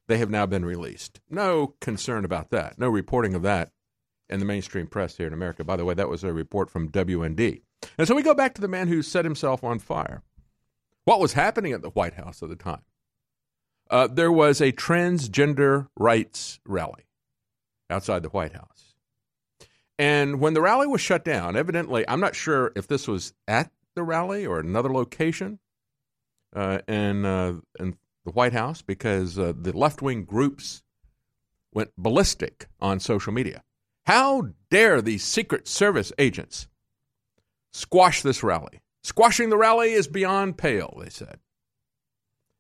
they 0.08 0.18
have 0.18 0.30
now 0.30 0.46
been 0.46 0.66
released. 0.66 1.20
No 1.30 1.76
concern 1.82 2.26
about 2.26 2.52
that. 2.52 2.78
No 2.78 2.90
reporting 2.90 3.34
of 3.34 3.42
that 3.42 3.72
in 4.30 4.40
the 4.40 4.46
mainstream 4.46 4.88
press 4.88 5.18
here 5.18 5.28
in 5.28 5.34
America. 5.34 5.64
By 5.64 5.76
the 5.76 5.86
way, 5.86 5.94
that 5.94 6.10
was 6.10 6.24
a 6.24 6.34
report 6.34 6.70
from 6.70 6.90
WND. 6.90 7.62
And 7.98 8.08
so 8.08 8.16
we 8.16 8.24
go 8.24 8.34
back 8.34 8.54
to 8.56 8.62
the 8.62 8.68
man 8.68 8.88
who 8.88 9.02
set 9.02 9.26
himself 9.26 9.64
on 9.64 9.80
fire. 9.80 10.24
What 11.06 11.20
was 11.20 11.34
happening 11.34 11.74
at 11.74 11.82
the 11.82 11.90
White 11.90 12.16
House 12.16 12.42
at 12.42 12.50
the 12.50 12.56
time? 12.56 12.82
Uh, 13.90 14.08
there 14.08 14.32
was 14.32 14.62
a 14.62 14.72
transgender 14.72 15.88
rights 15.96 16.60
rally 16.66 17.06
outside 17.90 18.24
the 18.24 18.30
White 18.30 18.54
House. 18.54 18.96
And 19.98 20.40
when 20.40 20.54
the 20.54 20.62
rally 20.62 20.88
was 20.88 21.02
shut 21.02 21.24
down, 21.24 21.56
evidently, 21.56 22.04
I'm 22.08 22.20
not 22.20 22.36
sure 22.36 22.72
if 22.76 22.88
this 22.88 23.08
was 23.08 23.34
at 23.48 23.72
the 23.96 24.04
rally 24.04 24.46
or 24.46 24.60
another 24.60 24.92
location 24.92 25.60
uh, 26.56 26.80
in, 26.88 27.26
uh, 27.26 27.56
in 27.80 27.98
the 28.26 28.32
White 28.32 28.54
House, 28.54 28.82
because 28.82 29.40
uh, 29.40 29.54
the 29.56 29.78
left 29.78 30.02
wing 30.02 30.26
groups 30.26 30.84
went 31.74 31.92
ballistic 31.98 32.68
on 32.80 33.00
social 33.00 33.32
media. 33.32 33.64
How 34.06 34.50
dare 34.70 35.02
these 35.02 35.24
Secret 35.24 35.68
Service 35.68 36.12
agents 36.18 36.68
squash 37.72 38.22
this 38.22 38.44
rally? 38.44 38.82
Squashing 39.04 39.50
the 39.50 39.58
rally 39.58 39.92
is 39.94 40.08
beyond 40.08 40.58
pale, 40.58 40.98
they 41.02 41.10
said. 41.10 41.40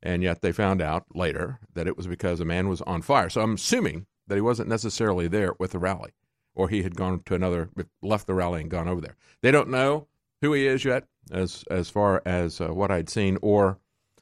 And 0.06 0.22
yet 0.22 0.42
they 0.42 0.52
found 0.52 0.84
out 0.84 1.08
later 1.16 1.60
that 1.74 1.88
it 1.88 1.98
was 1.98 2.06
because 2.06 2.40
a 2.40 2.46
man 2.46 2.70
was 2.70 2.84
on 2.84 3.02
fire. 3.02 3.28
So 3.28 3.42
I'm 3.42 3.56
assuming 3.56 4.06
that 4.28 4.36
he 4.36 4.42
wasn't 4.42 4.70
necessarily 4.70 5.28
there 5.28 5.54
with 5.58 5.72
the 5.72 5.80
rally, 5.80 6.12
or 6.54 6.70
he 6.70 6.84
had 6.84 6.96
gone 6.96 7.24
to 7.26 7.34
another, 7.34 7.70
left 8.04 8.28
the 8.28 8.36
rally 8.36 8.62
and 8.62 8.70
gone 8.70 8.88
over 8.88 9.02
there. 9.02 9.16
They 9.42 9.50
don't 9.50 9.72
know 9.72 10.08
who 10.42 10.54
he 10.54 10.68
is 10.68 10.86
yet, 10.86 11.06
as 11.32 11.64
as 11.72 11.90
far 11.90 12.22
as 12.24 12.62
uh, 12.62 12.68
what 12.68 12.92
I'd 12.92 13.10
seen, 13.10 13.40
or 13.42 13.80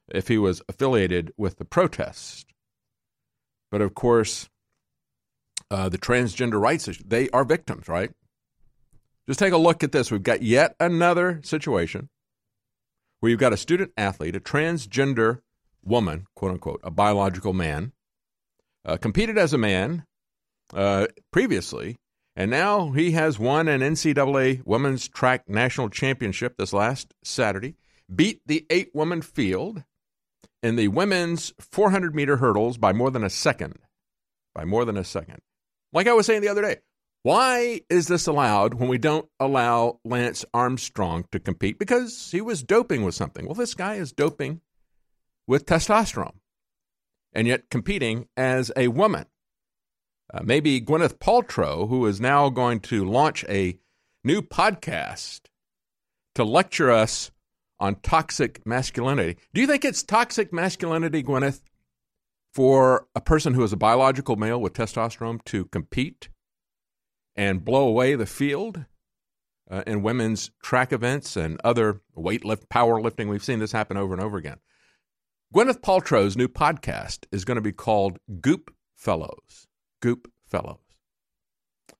if 0.07 0.29
he 0.29 0.37
was 0.37 0.61
affiliated 0.69 1.33
with 1.35 1.57
the 1.57 1.65
protest. 1.65 2.47
But 3.69 3.81
of 3.81 3.93
course, 3.93 4.49
uh, 5.69 5.89
the 5.89 5.97
transgender 5.97 6.61
rights 6.61 6.87
issue, 6.87 7.03
they 7.05 7.29
are 7.31 7.43
victims, 7.43 7.89
right? 7.89 8.11
Just 9.27 9.39
take 9.39 9.53
a 9.53 9.57
look 9.57 9.83
at 9.83 9.91
this. 9.91 10.11
We've 10.11 10.23
got 10.23 10.43
yet 10.43 10.77
another 10.79 11.41
situation 11.43 12.07
where 13.19 13.31
you've 13.31 13.39
got 13.39 13.51
a 13.51 13.57
student 13.57 13.91
athlete, 13.97 14.37
a 14.37 14.39
transgender 14.39 15.39
woman, 15.83 16.25
quote 16.35 16.51
unquote, 16.51 16.81
a 16.83 16.91
biological 16.91 17.53
man, 17.53 17.93
uh, 18.85 18.97
competed 18.97 19.37
as 19.37 19.53
a 19.53 19.57
man 19.57 20.05
uh, 20.73 21.07
previously, 21.31 21.97
and 22.35 22.49
now 22.49 22.91
he 22.91 23.11
has 23.11 23.37
won 23.37 23.67
an 23.67 23.81
NCAA 23.81 24.65
women's 24.65 25.07
track 25.07 25.47
national 25.47 25.89
championship 25.89 26.55
this 26.57 26.73
last 26.73 27.13
Saturday, 27.23 27.75
beat 28.13 28.41
the 28.45 28.65
eight 28.69 28.89
woman 28.93 29.21
field 29.21 29.83
in 30.61 30.75
the 30.75 30.87
women's 30.87 31.53
400 31.59 32.15
meter 32.15 32.37
hurdles 32.37 32.77
by 32.77 32.93
more 32.93 33.11
than 33.11 33.23
a 33.23 33.29
second. 33.29 33.77
By 34.55 34.65
more 34.65 34.85
than 34.85 34.97
a 34.97 35.03
second. 35.03 35.39
Like 35.91 36.07
I 36.07 36.13
was 36.13 36.25
saying 36.25 36.41
the 36.41 36.47
other 36.47 36.61
day, 36.61 36.77
why 37.23 37.81
is 37.89 38.07
this 38.07 38.27
allowed 38.27 38.73
when 38.73 38.89
we 38.89 38.97
don't 38.97 39.29
allow 39.39 39.99
Lance 40.03 40.43
Armstrong 40.53 41.25
to 41.31 41.39
compete? 41.39 41.79
Because 41.79 42.31
he 42.31 42.41
was 42.41 42.63
doping 42.63 43.03
with 43.03 43.15
something. 43.15 43.45
Well, 43.45 43.55
this 43.55 43.75
guy 43.75 43.95
is 43.95 44.11
doping 44.11 44.61
with 45.47 45.65
testosterone 45.65 46.35
and 47.33 47.47
yet 47.47 47.69
competing 47.69 48.27
as 48.37 48.71
a 48.75 48.87
woman. 48.89 49.25
Uh, 50.33 50.41
maybe 50.43 50.81
Gwyneth 50.81 51.19
Paltrow, 51.19 51.87
who 51.89 52.05
is 52.05 52.21
now 52.21 52.49
going 52.49 52.79
to 52.81 53.05
launch 53.05 53.43
a 53.49 53.77
new 54.23 54.41
podcast 54.41 55.41
to 56.35 56.43
lecture 56.43 56.89
us 56.89 57.31
on 57.79 57.95
toxic 57.95 58.65
masculinity. 58.65 59.37
Do 59.53 59.61
you 59.61 59.67
think 59.67 59.83
it's 59.83 60.03
toxic 60.03 60.53
masculinity, 60.53 61.21
Gwyneth, 61.21 61.61
for 62.53 63.07
a 63.15 63.21
person 63.21 63.53
who 63.53 63.63
is 63.63 63.73
a 63.73 63.77
biological 63.77 64.35
male 64.35 64.61
with 64.61 64.73
testosterone 64.73 65.43
to 65.45 65.65
compete 65.65 66.29
and 67.35 67.65
blow 67.65 67.87
away 67.87 68.15
the 68.15 68.25
field 68.25 68.85
uh, 69.69 69.83
in 69.87 70.03
women's 70.03 70.51
track 70.61 70.93
events 70.93 71.35
and 71.35 71.59
other 71.63 72.01
weightlift, 72.15 72.67
powerlifting. 72.67 73.27
We've 73.27 73.43
seen 73.43 73.59
this 73.59 73.71
happen 73.71 73.97
over 73.97 74.13
and 74.13 74.21
over 74.21 74.37
again. 74.37 74.57
Gwyneth 75.53 75.81
Paltrow's 75.81 76.35
new 76.35 76.47
podcast 76.47 77.27
is 77.31 77.45
going 77.45 77.57
to 77.57 77.61
be 77.61 77.71
called 77.71 78.17
Goop 78.41 78.73
Fellows. 78.95 79.67
Goop 80.01 80.27
Fellows. 80.47 80.79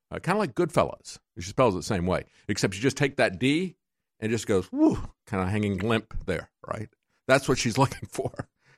Uh, 0.10 0.18
kind 0.18 0.36
of 0.36 0.40
like 0.40 0.56
Goodfellas. 0.56 1.20
She 1.38 1.50
spells 1.50 1.76
it 1.76 1.78
the 1.78 1.84
same 1.84 2.08
way, 2.08 2.24
except 2.48 2.74
you 2.74 2.82
just 2.82 2.98
take 2.98 3.18
that 3.18 3.38
D 3.38 3.76
and 4.20 4.32
just 4.32 4.48
goes, 4.48 4.72
whoo, 4.72 4.98
kind 5.28 5.44
of 5.44 5.50
hanging 5.50 5.78
limp 5.78 6.16
there, 6.26 6.50
right? 6.68 6.90
That's 7.28 7.48
what 7.48 7.60
she's 7.60 7.78
looking 7.78 8.10
for. 8.12 8.32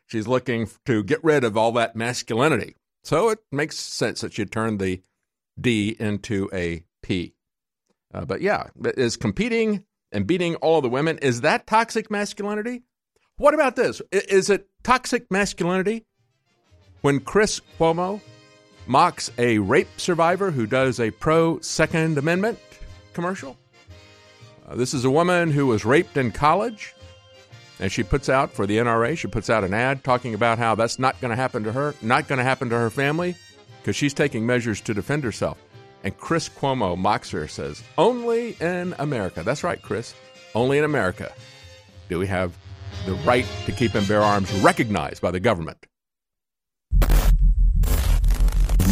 She's 0.08 0.28
looking 0.28 0.70
to 0.88 1.06
get 1.06 1.24
rid 1.24 1.46
of 1.46 1.56
all 1.56 1.72
that 1.72 1.96
masculinity. 1.96 2.76
So 3.06 3.30
it 3.30 3.40
makes 3.54 3.78
sense 3.78 4.20
that 4.20 4.38
you 4.38 4.44
turn 4.44 4.78
the 4.78 5.02
D 5.58 5.96
into 5.98 6.50
a 6.52 6.84
P. 7.02 7.34
Uh, 8.14 8.26
but 8.26 8.42
yeah, 8.42 8.68
is 8.84 9.16
competing 9.16 9.86
and 10.12 10.28
beating 10.28 10.56
all 10.56 10.82
the 10.82 10.90
women, 10.90 11.18
is 11.20 11.42
that 11.42 11.66
toxic 11.66 12.12
masculinity? 12.12 12.84
What 13.38 13.54
about 13.54 13.76
this? 13.76 14.02
Is 14.14 14.50
it 14.50 14.70
toxic 14.82 15.30
masculinity 15.30 16.06
when 17.02 17.20
Chris 17.20 17.60
Cuomo 17.78 18.22
mocks 18.88 19.30
a 19.38 19.58
rape 19.58 20.00
survivor 20.00 20.52
who 20.52 20.66
does 20.66 21.02
a 21.02 21.12
pro 21.12 21.60
Second 21.60 22.18
Amendment 22.18 22.58
commercial? 23.14 23.58
Uh, 24.66 24.76
this 24.76 24.94
is 24.94 25.04
a 25.04 25.12
woman 25.12 25.52
who 25.52 25.68
was 25.68 25.84
raped 25.84 26.16
in 26.16 26.32
college, 26.32 26.96
and 27.82 27.92
she 27.92 28.04
puts 28.04 28.30
out 28.30 28.54
for 28.54 28.66
the 28.66 28.78
NRA, 28.78 29.18
she 29.18 29.28
puts 29.28 29.50
out 29.50 29.66
an 29.66 29.74
ad 29.74 30.06
talking 30.06 30.34
about 30.34 30.58
how 30.58 30.74
that's 30.74 30.98
not 30.98 31.20
going 31.20 31.30
to 31.30 31.36
happen 31.36 31.66
to 31.66 31.74
her, 31.74 31.94
not 32.02 32.30
going 32.30 32.38
to 32.38 32.44
happen 32.44 32.70
to 32.70 32.78
her 32.78 32.90
family, 32.90 33.36
because 33.82 33.98
she's 33.98 34.14
taking 34.14 34.46
measures 34.46 34.80
to 34.80 34.94
defend 34.94 35.26
herself. 35.26 35.58
And 36.06 36.18
Chris 36.18 36.48
Cuomo 36.48 36.98
mocks 36.98 37.32
her, 37.32 37.50
says, 37.50 37.84
Only 37.98 38.56
in 38.62 38.96
America. 38.98 39.44
That's 39.44 39.64
right, 39.64 39.82
Chris. 39.82 40.16
Only 40.54 40.78
in 40.78 40.86
America 40.86 41.34
do 42.08 42.18
we 42.18 42.28
have 42.28 42.56
the 43.06 43.14
right 43.26 43.46
to 43.66 43.72
keep 43.72 43.96
and 43.96 44.08
bear 44.08 44.22
arms 44.22 44.52
recognized 44.60 45.22
by 45.22 45.32
the 45.32 45.40
government. 45.40 45.86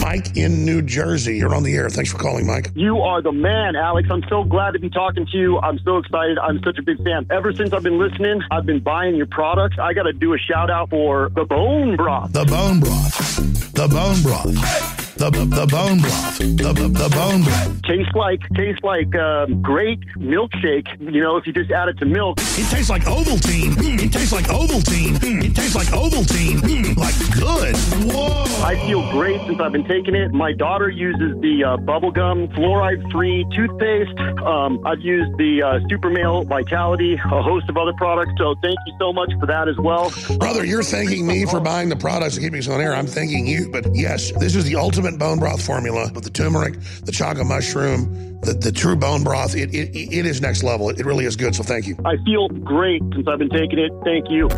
Mike 0.03 0.35
in 0.35 0.65
New 0.65 0.81
Jersey. 0.81 1.37
You're 1.37 1.55
on 1.55 1.63
the 1.63 1.73
air. 1.75 1.89
Thanks 1.89 2.11
for 2.11 2.17
calling, 2.17 2.45
Mike. 2.45 2.71
You 2.75 2.97
are 2.97 3.21
the 3.21 3.31
man, 3.31 3.75
Alex. 3.75 4.09
I'm 4.11 4.23
so 4.29 4.43
glad 4.43 4.71
to 4.71 4.79
be 4.79 4.89
talking 4.89 5.25
to 5.25 5.37
you. 5.37 5.59
I'm 5.59 5.79
so 5.79 5.97
excited. 5.97 6.37
I'm 6.37 6.61
such 6.63 6.77
a 6.77 6.83
big 6.83 6.97
fan. 7.03 7.25
Ever 7.31 7.53
since 7.53 7.71
I've 7.73 7.83
been 7.83 7.97
listening, 7.97 8.41
I've 8.51 8.65
been 8.65 8.81
buying 8.81 9.15
your 9.15 9.27
products. 9.27 9.77
I 9.81 9.93
got 9.93 10.03
to 10.03 10.13
do 10.13 10.33
a 10.33 10.37
shout 10.37 10.69
out 10.69 10.89
for 10.89 11.29
the 11.35 11.45
bone 11.45 11.95
broth. 11.95 12.33
The 12.33 12.45
bone 12.45 12.81
broth. 12.81 13.73
The 13.73 13.87
bone 13.87 14.21
broth. 14.21 15.02
The, 15.23 15.29
the, 15.29 15.45
the 15.45 15.67
bone 15.67 16.01
broth. 16.01 16.37
The, 16.37 16.73
the, 16.73 16.87
the 16.89 17.09
bone 17.15 17.43
broth. 17.43 17.81
Tastes 17.83 18.13
like 18.13 18.41
tastes 18.55 18.83
like 18.83 19.15
um, 19.15 19.61
great 19.61 20.01
milkshake. 20.17 20.99
You 20.99 21.21
know, 21.21 21.37
if 21.37 21.47
you 21.47 21.53
just 21.53 21.71
add 21.71 21.87
it 21.87 21.97
to 21.99 22.05
milk. 22.05 22.39
It 22.41 22.69
tastes 22.69 22.89
like 22.89 23.03
Ovaltine. 23.03 23.71
Mm, 23.71 24.03
it 24.03 24.11
tastes 24.11 24.33
like 24.33 24.47
Ovaltine. 24.47 25.15
Mm, 25.19 25.45
it 25.45 25.55
tastes 25.55 25.75
like 25.75 25.87
Ovaltine. 25.87 26.59
Mm, 26.59 26.97
like 26.97 27.15
good. 27.39 27.73
Whoa. 28.11 28.43
I 28.65 28.75
feel 28.85 29.09
great 29.11 29.39
since 29.47 29.61
I've 29.61 29.71
been 29.71 29.87
taking 29.87 30.13
it. 30.13 30.33
My 30.33 30.51
daughter 30.51 30.89
uses 30.89 31.39
the 31.39 31.63
uh, 31.63 31.77
bubblegum 31.77 32.53
fluoride-free 32.53 33.45
toothpaste. 33.55 34.19
Um, 34.43 34.85
I've 34.85 34.99
used 34.99 35.37
the 35.37 35.63
uh, 35.63 35.79
Super 35.89 36.09
Male 36.09 36.43
Vitality, 36.43 37.13
a 37.13 37.41
host 37.41 37.69
of 37.69 37.77
other 37.77 37.93
products. 37.93 38.33
So 38.37 38.55
thank 38.61 38.77
you 38.87 38.93
so 38.99 39.13
much 39.13 39.31
for 39.39 39.45
that 39.45 39.69
as 39.69 39.77
well. 39.77 40.11
Brother, 40.37 40.65
you're 40.65 40.83
thanking 40.83 41.25
me 41.25 41.45
for 41.45 41.61
buying 41.61 41.87
the 41.87 41.95
products 41.95 42.35
and 42.35 42.43
keeping 42.43 42.59
us 42.59 42.67
on 42.67 42.81
air. 42.81 42.93
I'm 42.93 43.07
thanking 43.07 43.47
you. 43.47 43.69
But 43.69 43.95
yes, 43.95 44.33
this 44.33 44.55
is 44.55 44.65
the 44.65 44.75
ultimate 44.75 45.12
bone 45.17 45.39
broth 45.39 45.65
formula 45.65 46.11
with 46.13 46.23
the 46.23 46.29
turmeric, 46.29 46.73
the 47.05 47.11
chaga 47.11 47.45
mushroom, 47.45 48.39
the, 48.41 48.53
the 48.53 48.71
true 48.71 48.95
bone 48.95 49.23
broth. 49.23 49.55
It, 49.55 49.73
it, 49.73 49.95
it 49.95 50.25
is 50.25 50.41
next 50.41 50.63
level. 50.63 50.89
It 50.89 51.05
really 51.05 51.25
is 51.25 51.35
good. 51.35 51.55
So 51.55 51.63
thank 51.63 51.87
you. 51.87 51.95
I 52.05 52.15
feel 52.25 52.47
great 52.49 53.01
since 53.13 53.27
I've 53.27 53.39
been 53.39 53.49
taking 53.49 53.79
it. 53.79 53.91
Thank 54.03 54.29
you. 54.29 54.49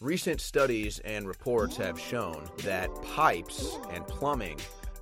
Recent 0.00 0.40
studies 0.42 0.98
and 0.98 1.26
reports 1.26 1.78
have 1.78 1.98
shown 1.98 2.44
that 2.64 2.90
pipes 3.02 3.78
and 3.90 4.06
plumbing 4.06 4.60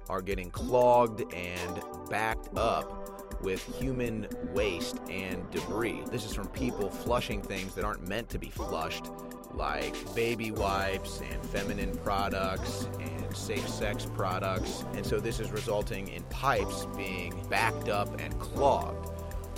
are 0.08 0.22
getting 0.22 0.50
clogged 0.50 1.22
and 1.34 1.82
backed 2.08 2.56
up 2.56 3.42
with 3.42 3.64
human 3.80 4.28
waste 4.52 4.98
and 5.10 5.50
debris. 5.50 6.02
This 6.10 6.24
is 6.24 6.34
from 6.34 6.46
people 6.48 6.88
flushing 6.88 7.42
things 7.42 7.74
that 7.74 7.84
aren't 7.84 8.06
meant 8.06 8.28
to 8.28 8.38
be 8.38 8.48
flushed, 8.48 9.06
like 9.54 10.14
baby 10.14 10.50
wipes 10.50 11.20
and 11.20 11.44
feminine 11.46 11.96
products 11.98 12.88
and 13.00 13.36
safe 13.36 13.68
sex 13.68 14.06
products. 14.14 14.84
And 14.94 15.04
so 15.04 15.20
this 15.20 15.40
is 15.40 15.50
resulting 15.50 16.08
in 16.08 16.22
pipes 16.24 16.86
being 16.96 17.44
backed 17.48 17.88
up 17.88 18.20
and 18.20 18.38
clogged. 18.38 19.10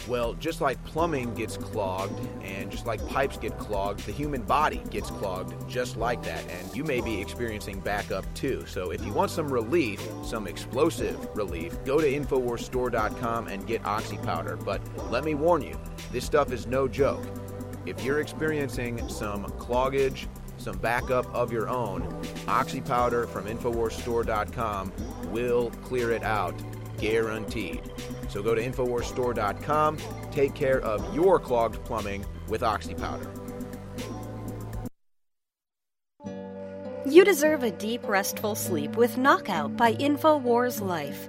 Well, 0.06 0.34
just 0.34 0.60
like 0.60 0.82
plumbing 0.84 1.34
gets 1.34 1.56
clogged 1.56 2.20
and 2.42 2.70
just 2.70 2.86
like 2.86 3.06
pipes 3.08 3.38
get 3.38 3.56
clogged, 3.58 4.00
the 4.00 4.12
human 4.12 4.42
body 4.42 4.82
gets 4.90 5.10
clogged 5.10 5.54
just 5.68 5.96
like 5.96 6.22
that. 6.24 6.44
And 6.50 6.76
you 6.76 6.84
may 6.84 7.00
be 7.00 7.20
experiencing 7.20 7.80
backup 7.80 8.26
too. 8.34 8.64
So 8.66 8.90
if 8.90 9.04
you 9.04 9.12
want 9.12 9.30
some 9.30 9.48
relief, 9.48 10.06
some 10.22 10.46
explosive 10.46 11.16
relief, 11.34 11.72
go 11.84 12.00
to 12.00 12.06
InfoWarsStore.com 12.06 13.48
and 13.48 13.66
get 13.66 13.84
Oxy 13.86 14.18
Powder. 14.18 14.56
But 14.56 14.82
let 15.10 15.24
me 15.24 15.34
warn 15.34 15.62
you, 15.62 15.78
this 16.12 16.26
stuff 16.26 16.52
is 16.52 16.66
no 16.66 16.86
joke. 16.86 17.24
If 17.86 18.02
you're 18.02 18.20
experiencing 18.20 19.08
some 19.08 19.44
cloggage, 19.58 20.26
some 20.56 20.78
backup 20.78 21.32
of 21.34 21.52
your 21.52 21.68
own, 21.68 22.22
Oxy 22.48 22.80
Powder 22.80 23.26
from 23.26 23.46
InfoWarsStore.com 23.46 24.92
will 25.26 25.70
clear 25.82 26.12
it 26.12 26.22
out 26.22 26.54
guaranteed. 26.98 27.82
So 28.28 28.42
go 28.42 28.54
to 28.54 28.62
InfoWarsStore.com, 28.62 29.98
take 30.30 30.54
care 30.54 30.80
of 30.80 31.14
your 31.14 31.38
clogged 31.38 31.84
plumbing 31.84 32.24
with 32.48 32.62
Oxy 32.62 32.94
Powder. 32.94 33.30
You 37.06 37.22
deserve 37.22 37.62
a 37.62 37.70
deep, 37.70 38.08
restful 38.08 38.54
sleep 38.54 38.96
with 38.96 39.18
Knockout 39.18 39.76
by 39.76 39.92
InfoWars 39.94 40.80
Life. 40.80 41.28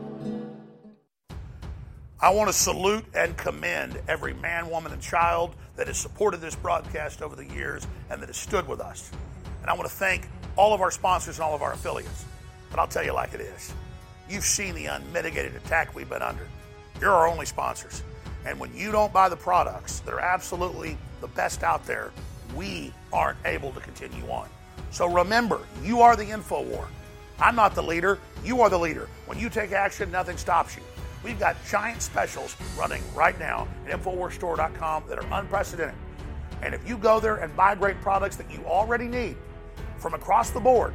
I 2.23 2.29
want 2.29 2.49
to 2.49 2.53
salute 2.53 3.03
and 3.15 3.35
commend 3.35 3.99
every 4.07 4.35
man, 4.35 4.69
woman, 4.69 4.91
and 4.91 5.01
child 5.01 5.55
that 5.75 5.87
has 5.87 5.97
supported 5.97 6.39
this 6.39 6.53
broadcast 6.53 7.23
over 7.23 7.35
the 7.35 7.47
years 7.47 7.87
and 8.11 8.21
that 8.21 8.27
has 8.27 8.37
stood 8.37 8.67
with 8.67 8.79
us. 8.79 9.09
And 9.61 9.71
I 9.71 9.73
want 9.73 9.89
to 9.89 9.95
thank 9.95 10.29
all 10.55 10.71
of 10.71 10.81
our 10.81 10.91
sponsors 10.91 11.37
and 11.37 11.43
all 11.43 11.55
of 11.55 11.63
our 11.63 11.73
affiliates. 11.73 12.25
But 12.69 12.79
I'll 12.79 12.87
tell 12.87 13.03
you 13.03 13.13
like 13.13 13.33
it 13.33 13.41
is. 13.41 13.73
You've 14.29 14.45
seen 14.45 14.75
the 14.75 14.85
unmitigated 14.85 15.55
attack 15.55 15.95
we've 15.95 16.07
been 16.07 16.21
under. 16.21 16.47
You're 16.99 17.09
our 17.09 17.27
only 17.27 17.47
sponsors. 17.47 18.03
And 18.45 18.59
when 18.59 18.71
you 18.75 18.91
don't 18.91 19.11
buy 19.11 19.27
the 19.27 19.35
products 19.35 20.01
that 20.01 20.13
are 20.13 20.19
absolutely 20.19 20.99
the 21.21 21.27
best 21.29 21.63
out 21.63 21.87
there, 21.87 22.11
we 22.55 22.93
aren't 23.11 23.39
able 23.45 23.71
to 23.71 23.79
continue 23.79 24.29
on. 24.29 24.47
So 24.91 25.07
remember, 25.07 25.61
you 25.83 26.01
are 26.01 26.15
the 26.15 26.29
info 26.29 26.61
war. 26.61 26.87
I'm 27.39 27.55
not 27.55 27.73
the 27.73 27.81
leader. 27.81 28.19
You 28.43 28.61
are 28.61 28.69
the 28.69 28.77
leader. 28.77 29.09
When 29.25 29.39
you 29.39 29.49
take 29.49 29.71
action, 29.71 30.11
nothing 30.11 30.37
stops 30.37 30.75
you. 30.75 30.83
We've 31.23 31.39
got 31.39 31.55
giant 31.65 32.01
specials 32.01 32.57
running 32.77 33.01
right 33.13 33.37
now 33.39 33.67
at 33.87 33.99
InfoWarsStore.com 33.99 35.03
that 35.07 35.19
are 35.19 35.39
unprecedented. 35.39 35.95
And 36.61 36.73
if 36.73 36.85
you 36.87 36.97
go 36.97 37.19
there 37.19 37.35
and 37.37 37.53
buy 37.55 37.75
great 37.75 38.01
products 38.01 38.35
that 38.37 38.49
you 38.51 38.63
already 38.65 39.07
need 39.07 39.37
from 39.97 40.13
across 40.13 40.51
the 40.51 40.59
board, 40.59 40.93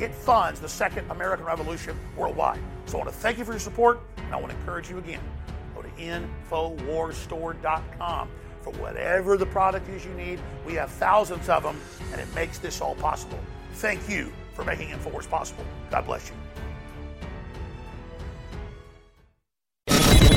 it 0.00 0.12
funds 0.14 0.60
the 0.60 0.68
second 0.68 1.10
American 1.10 1.46
Revolution 1.46 1.96
worldwide. 2.16 2.58
So 2.86 2.98
I 2.98 3.02
want 3.02 3.10
to 3.10 3.16
thank 3.16 3.38
you 3.38 3.44
for 3.44 3.52
your 3.52 3.60
support, 3.60 4.00
and 4.16 4.34
I 4.34 4.36
want 4.36 4.50
to 4.52 4.58
encourage 4.58 4.90
you 4.90 4.98
again. 4.98 5.20
Go 5.74 5.82
to 5.82 5.88
InfoWarsStore.com 5.88 8.28
for 8.62 8.72
whatever 8.74 9.36
the 9.36 9.46
product 9.46 9.88
is 9.88 10.04
you 10.04 10.12
need. 10.14 10.40
We 10.66 10.74
have 10.74 10.90
thousands 10.90 11.48
of 11.48 11.62
them, 11.62 11.80
and 12.12 12.20
it 12.20 12.26
makes 12.34 12.58
this 12.58 12.80
all 12.80 12.96
possible. 12.96 13.38
Thank 13.74 14.08
you 14.08 14.32
for 14.54 14.64
making 14.64 14.88
InfoWars 14.88 15.28
possible. 15.28 15.64
God 15.90 16.06
bless 16.06 16.28
you. 16.28 16.34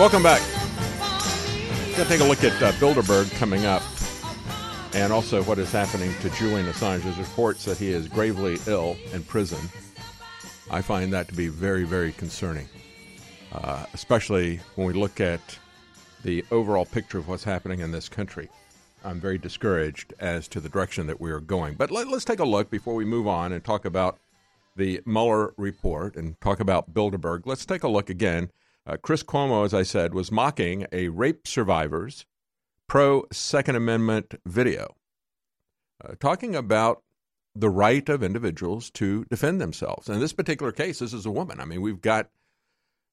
Welcome 0.00 0.22
back. 0.22 0.40
We're 1.90 1.94
going 1.94 1.94
to 1.94 2.04
take 2.06 2.20
a 2.20 2.24
look 2.24 2.42
at 2.42 2.62
uh, 2.62 2.72
Bilderberg 2.80 3.30
coming 3.32 3.66
up 3.66 3.82
and 4.94 5.12
also 5.12 5.42
what 5.42 5.58
is 5.58 5.70
happening 5.70 6.14
to 6.22 6.30
Julian 6.30 6.66
Assange. 6.68 7.02
There's 7.02 7.18
reports 7.18 7.66
that 7.66 7.76
he 7.76 7.90
is 7.90 8.08
gravely 8.08 8.56
ill 8.66 8.96
in 9.12 9.22
prison. 9.24 9.58
I 10.70 10.80
find 10.80 11.12
that 11.12 11.28
to 11.28 11.34
be 11.34 11.48
very, 11.48 11.84
very 11.84 12.12
concerning, 12.12 12.66
uh, 13.52 13.84
especially 13.92 14.60
when 14.74 14.86
we 14.86 14.94
look 14.94 15.20
at 15.20 15.58
the 16.24 16.46
overall 16.50 16.86
picture 16.86 17.18
of 17.18 17.28
what's 17.28 17.44
happening 17.44 17.80
in 17.80 17.92
this 17.92 18.08
country. 18.08 18.48
I'm 19.04 19.20
very 19.20 19.36
discouraged 19.36 20.14
as 20.18 20.48
to 20.48 20.60
the 20.60 20.70
direction 20.70 21.08
that 21.08 21.20
we 21.20 21.30
are 21.30 21.40
going. 21.40 21.74
But 21.74 21.90
let, 21.90 22.08
us 22.08 22.24
take 22.24 22.40
a 22.40 22.44
look 22.44 22.70
before 22.70 22.94
we 22.94 23.04
move 23.04 23.28
on 23.28 23.52
and 23.52 23.62
talk 23.62 23.84
about 23.84 24.18
the 24.74 25.02
Mueller 25.04 25.52
report 25.58 26.16
and 26.16 26.40
talk 26.40 26.58
about 26.58 26.94
Bilderberg. 26.94 27.42
Let's 27.44 27.66
take 27.66 27.82
a 27.82 27.88
look 27.88 28.08
again. 28.08 28.48
Uh, 28.90 28.96
Chris 28.96 29.22
Cuomo, 29.22 29.64
as 29.64 29.72
I 29.72 29.84
said, 29.84 30.14
was 30.14 30.32
mocking 30.32 30.84
a 30.90 31.08
rape 31.10 31.46
survivor's 31.46 32.26
pro 32.88 33.24
Second 33.30 33.76
Amendment 33.76 34.34
video, 34.44 34.96
uh, 36.04 36.14
talking 36.18 36.56
about 36.56 37.04
the 37.54 37.70
right 37.70 38.08
of 38.08 38.24
individuals 38.24 38.90
to 38.92 39.24
defend 39.26 39.60
themselves. 39.60 40.08
In 40.08 40.18
this 40.18 40.32
particular 40.32 40.72
case, 40.72 40.98
this 40.98 41.12
is 41.12 41.24
a 41.24 41.30
woman. 41.30 41.60
I 41.60 41.66
mean, 41.66 41.82
we've 41.82 42.00
got 42.00 42.30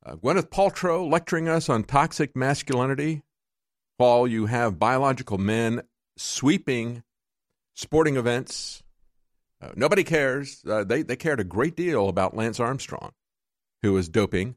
uh, 0.03 0.15
Gwyneth 0.15 0.49
Paltrow 0.49 1.07
lecturing 1.07 1.47
us 1.47 1.69
on 1.69 1.83
toxic 1.83 2.35
masculinity 2.35 3.21
while 3.97 4.25
you 4.25 4.47
have 4.47 4.79
biological 4.79 5.37
men 5.37 5.83
sweeping 6.17 7.03
sporting 7.75 8.17
events. 8.17 8.81
Uh, 9.61 9.73
nobody 9.75 10.03
cares. 10.03 10.63
Uh, 10.67 10.83
they, 10.83 11.03
they 11.03 11.15
cared 11.15 11.39
a 11.39 11.43
great 11.43 11.75
deal 11.75 12.09
about 12.09 12.35
Lance 12.35 12.59
Armstrong, 12.59 13.11
who 13.83 13.93
was 13.93 14.09
doping, 14.09 14.55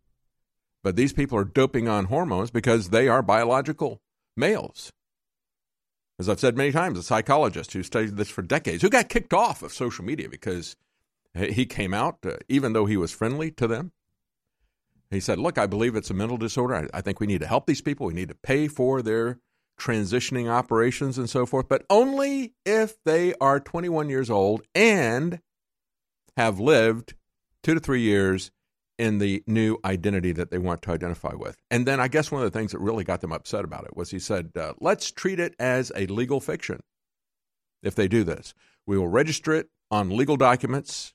but 0.82 0.96
these 0.96 1.12
people 1.12 1.38
are 1.38 1.44
doping 1.44 1.88
on 1.88 2.06
hormones 2.06 2.50
because 2.50 2.88
they 2.88 3.08
are 3.08 3.22
biological 3.22 4.00
males. 4.36 4.92
As 6.18 6.28
I've 6.28 6.40
said 6.40 6.56
many 6.56 6.72
times, 6.72 6.98
a 6.98 7.02
psychologist 7.02 7.72
who 7.72 7.82
studied 7.82 8.16
this 8.16 8.28
for 8.28 8.42
decades, 8.42 8.82
who 8.82 8.90
got 8.90 9.08
kicked 9.08 9.32
off 9.32 9.62
of 9.62 9.72
social 9.72 10.04
media 10.04 10.28
because 10.28 10.76
he 11.34 11.64
came 11.64 11.94
out, 11.94 12.18
uh, 12.24 12.36
even 12.48 12.72
though 12.72 12.86
he 12.86 12.96
was 12.96 13.12
friendly 13.12 13.50
to 13.52 13.66
them. 13.66 13.92
He 15.10 15.20
said, 15.20 15.38
Look, 15.38 15.58
I 15.58 15.66
believe 15.66 15.96
it's 15.96 16.10
a 16.10 16.14
mental 16.14 16.36
disorder. 16.36 16.74
I, 16.74 16.98
I 16.98 17.00
think 17.00 17.20
we 17.20 17.26
need 17.26 17.40
to 17.40 17.46
help 17.46 17.66
these 17.66 17.80
people. 17.80 18.06
We 18.06 18.14
need 18.14 18.28
to 18.28 18.34
pay 18.34 18.68
for 18.68 19.02
their 19.02 19.38
transitioning 19.78 20.48
operations 20.48 21.16
and 21.18 21.28
so 21.28 21.46
forth, 21.46 21.68
but 21.68 21.84
only 21.88 22.52
if 22.66 23.02
they 23.04 23.34
are 23.40 23.58
21 23.58 24.10
years 24.10 24.28
old 24.28 24.62
and 24.74 25.40
have 26.36 26.60
lived 26.60 27.14
two 27.62 27.74
to 27.74 27.80
three 27.80 28.02
years 28.02 28.50
in 29.00 29.16
the 29.16 29.42
new 29.46 29.78
identity 29.82 30.30
that 30.30 30.50
they 30.50 30.58
want 30.58 30.82
to 30.82 30.90
identify 30.90 31.32
with. 31.32 31.56
And 31.70 31.86
then 31.86 32.00
I 32.00 32.06
guess 32.06 32.30
one 32.30 32.44
of 32.44 32.52
the 32.52 32.56
things 32.56 32.72
that 32.72 32.80
really 32.80 33.02
got 33.02 33.22
them 33.22 33.32
upset 33.32 33.64
about 33.64 33.84
it 33.84 33.96
was 33.96 34.10
he 34.10 34.18
said, 34.18 34.50
uh, 34.54 34.74
let's 34.78 35.10
treat 35.10 35.40
it 35.40 35.56
as 35.58 35.90
a 35.96 36.06
legal 36.08 36.38
fiction 36.38 36.82
if 37.82 37.94
they 37.94 38.06
do 38.06 38.24
this. 38.24 38.52
We 38.86 38.98
will 38.98 39.08
register 39.08 39.54
it 39.54 39.70
on 39.90 40.14
legal 40.14 40.36
documents, 40.36 41.14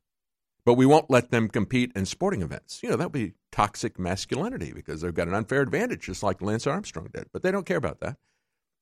but 0.66 0.74
we 0.74 0.88
won't 0.88 1.12
let 1.12 1.30
them 1.30 1.48
compete 1.48 1.92
in 1.96 2.08
sporting 2.08 2.42
events. 2.42 2.82
You 2.82 2.90
know, 2.90 2.96
that 2.96 3.06
would 3.06 3.12
be 3.12 3.34
toxic 3.52 4.00
masculinity 4.00 4.74
because 4.74 5.02
they've 5.02 5.14
got 5.14 5.28
an 5.28 5.36
unfair 5.36 5.62
advantage, 5.62 6.06
just 6.06 6.24
like 6.24 6.42
Lance 6.42 6.66
Armstrong 6.66 7.10
did. 7.14 7.28
But 7.32 7.44
they 7.44 7.52
don't 7.52 7.68
care 7.68 7.78
about 7.78 8.00
that. 8.00 8.18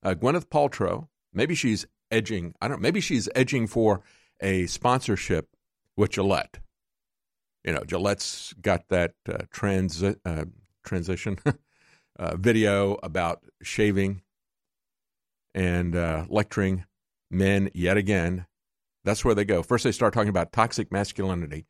Uh, 0.02 0.14
Gwyneth 0.14 0.48
Paltrow, 0.48 1.10
maybe 1.34 1.56
she's 1.56 1.86
edging, 2.10 2.56
I 2.62 2.70
don't 2.70 2.78
know, 2.78 2.84
maybe 2.84 3.02
she's 3.02 3.28
edging 3.36 3.68
for 3.68 4.02
a 4.40 4.66
sponsorship 4.68 5.50
with 5.98 6.12
Gillette 6.12 6.60
you 7.64 7.74
know, 7.74 7.84
Gillette's 7.86 8.54
got 8.62 8.90
that 8.90 9.14
uh, 9.28 9.44
transi- 9.54 10.20
uh, 10.26 10.46
transition 10.84 11.38
uh, 12.20 12.36
video 12.36 12.98
about 13.04 13.44
shaving 13.62 14.22
and 15.56 15.96
uh, 15.96 16.26
lecturing 16.30 16.86
men 17.32 17.70
yet 17.74 17.98
again. 17.98 18.46
That's 19.04 19.26
where 19.26 19.36
they 19.36 19.46
go. 19.46 19.64
First, 19.64 19.84
they 19.84 19.92
start 19.92 20.14
talking 20.14 20.30
about 20.30 20.52
toxic 20.52 20.92
masculinity. 20.92 21.66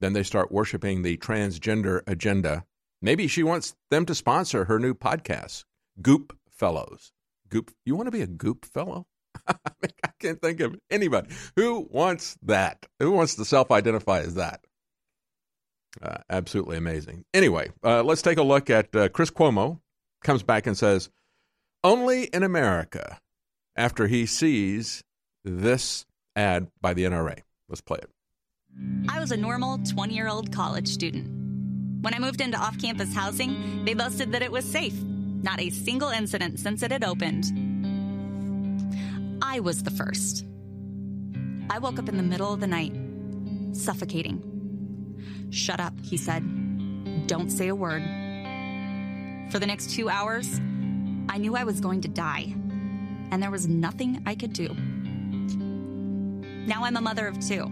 Then 0.00 0.12
they 0.12 0.22
start 0.22 0.52
worshiping 0.52 1.02
the 1.02 1.16
transgender 1.16 2.02
agenda. 2.06 2.64
Maybe 3.00 3.26
she 3.26 3.42
wants 3.42 3.74
them 3.90 4.06
to 4.06 4.14
sponsor 4.14 4.64
her 4.64 4.78
new 4.78 4.94
podcast, 4.94 5.64
Goop 6.00 6.36
Fellows. 6.50 7.12
Goop, 7.48 7.70
you 7.84 7.94
want 7.96 8.06
to 8.06 8.12
be 8.12 8.22
a 8.22 8.26
Goop 8.26 8.64
Fellow? 8.64 9.06
I 9.48 9.54
can't 10.18 10.40
think 10.40 10.60
of 10.60 10.76
anybody 10.90 11.28
who 11.56 11.86
wants 11.90 12.36
that. 12.42 12.86
Who 13.00 13.12
wants 13.12 13.36
to 13.36 13.44
self-identify 13.44 14.20
as 14.20 14.34
that? 14.34 14.60
Uh, 16.02 16.18
absolutely 16.30 16.76
amazing. 16.76 17.24
Anyway, 17.32 17.70
uh, 17.84 18.02
let's 18.02 18.22
take 18.22 18.38
a 18.38 18.42
look 18.42 18.70
at 18.70 18.94
uh, 18.94 19.08
Chris 19.08 19.30
Cuomo 19.30 19.80
comes 20.22 20.42
back 20.42 20.66
and 20.66 20.76
says, 20.76 21.10
"Only 21.82 22.24
in 22.24 22.42
America." 22.42 23.20
After 23.78 24.06
he 24.06 24.24
sees 24.24 25.04
this 25.44 26.06
ad 26.34 26.68
by 26.80 26.94
the 26.94 27.04
NRA, 27.04 27.40
let's 27.68 27.82
play 27.82 27.98
it. 27.98 28.10
I 29.08 29.20
was 29.20 29.30
a 29.32 29.36
normal 29.36 29.78
20 29.78 30.14
year 30.14 30.28
old 30.28 30.50
college 30.50 30.88
student. 30.88 31.26
When 32.02 32.14
I 32.14 32.18
moved 32.18 32.40
into 32.40 32.56
off 32.56 32.78
campus 32.78 33.14
housing, 33.14 33.84
they 33.84 33.94
boasted 33.94 34.32
that 34.32 34.42
it 34.42 34.52
was 34.52 34.64
safe. 34.64 34.94
Not 35.42 35.60
a 35.60 35.70
single 35.70 36.08
incident 36.08 36.58
since 36.58 36.82
it 36.82 36.90
had 36.90 37.04
opened. 37.04 37.44
I 39.42 39.60
was 39.60 39.82
the 39.82 39.90
first. 39.90 40.44
I 41.68 41.78
woke 41.78 41.98
up 41.98 42.08
in 42.08 42.16
the 42.16 42.22
middle 42.22 42.52
of 42.52 42.60
the 42.60 42.66
night, 42.66 42.94
suffocating. 43.72 44.55
Shut 45.50 45.80
up, 45.80 45.94
he 46.02 46.16
said. 46.16 47.26
Don't 47.26 47.50
say 47.50 47.68
a 47.68 47.74
word. 47.74 48.02
For 49.50 49.58
the 49.58 49.66
next 49.66 49.90
two 49.90 50.08
hours, 50.08 50.60
I 51.28 51.38
knew 51.38 51.56
I 51.56 51.64
was 51.64 51.80
going 51.80 52.00
to 52.02 52.08
die, 52.08 52.54
and 53.30 53.42
there 53.42 53.50
was 53.50 53.66
nothing 53.66 54.22
I 54.26 54.34
could 54.34 54.52
do. 54.52 54.68
Now 56.66 56.84
I'm 56.84 56.96
a 56.96 57.00
mother 57.00 57.26
of 57.26 57.38
two. 57.38 57.62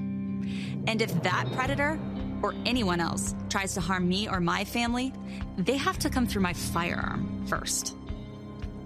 And 0.87 1.00
if 1.00 1.22
that 1.22 1.50
predator 1.52 1.98
or 2.42 2.54
anyone 2.66 3.00
else 3.00 3.34
tries 3.48 3.74
to 3.74 3.80
harm 3.80 4.08
me 4.08 4.28
or 4.28 4.40
my 4.40 4.64
family, 4.64 5.12
they 5.56 5.76
have 5.76 5.98
to 6.00 6.10
come 6.10 6.26
through 6.26 6.42
my 6.42 6.52
firearm 6.52 7.44
first. 7.46 7.96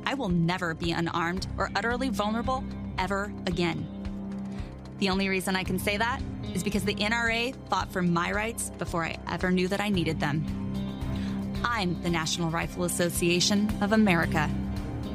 I 0.07 0.15
will 0.15 0.29
never 0.29 0.75
be 0.75 0.93
unarmed 0.93 1.47
or 1.59 1.71
utterly 1.77 2.09
vulnerable 2.09 2.65
ever 2.99 3.33
again. 3.47 3.98
The 4.99 5.11
only 5.11 5.29
reason 5.29 5.55
I 5.55 5.65
can 5.65 5.79
say 5.79 5.97
that 5.97 6.21
is 6.55 6.65
because 6.65 6.85
the 6.85 6.95
NRA 6.95 7.55
fought 7.69 7.93
for 7.93 8.03
my 8.03 8.33
rights 8.33 8.71
before 8.79 9.05
I 9.05 9.17
ever 9.31 9.51
knew 9.51 9.69
that 9.69 9.81
I 9.81 9.89
needed 9.89 10.19
them. 10.21 10.45
I'm 11.65 12.01
the 12.03 12.11
National 12.11 12.51
Rifle 12.51 12.85
Association 12.85 13.71
of 13.81 13.93
America, 13.93 14.51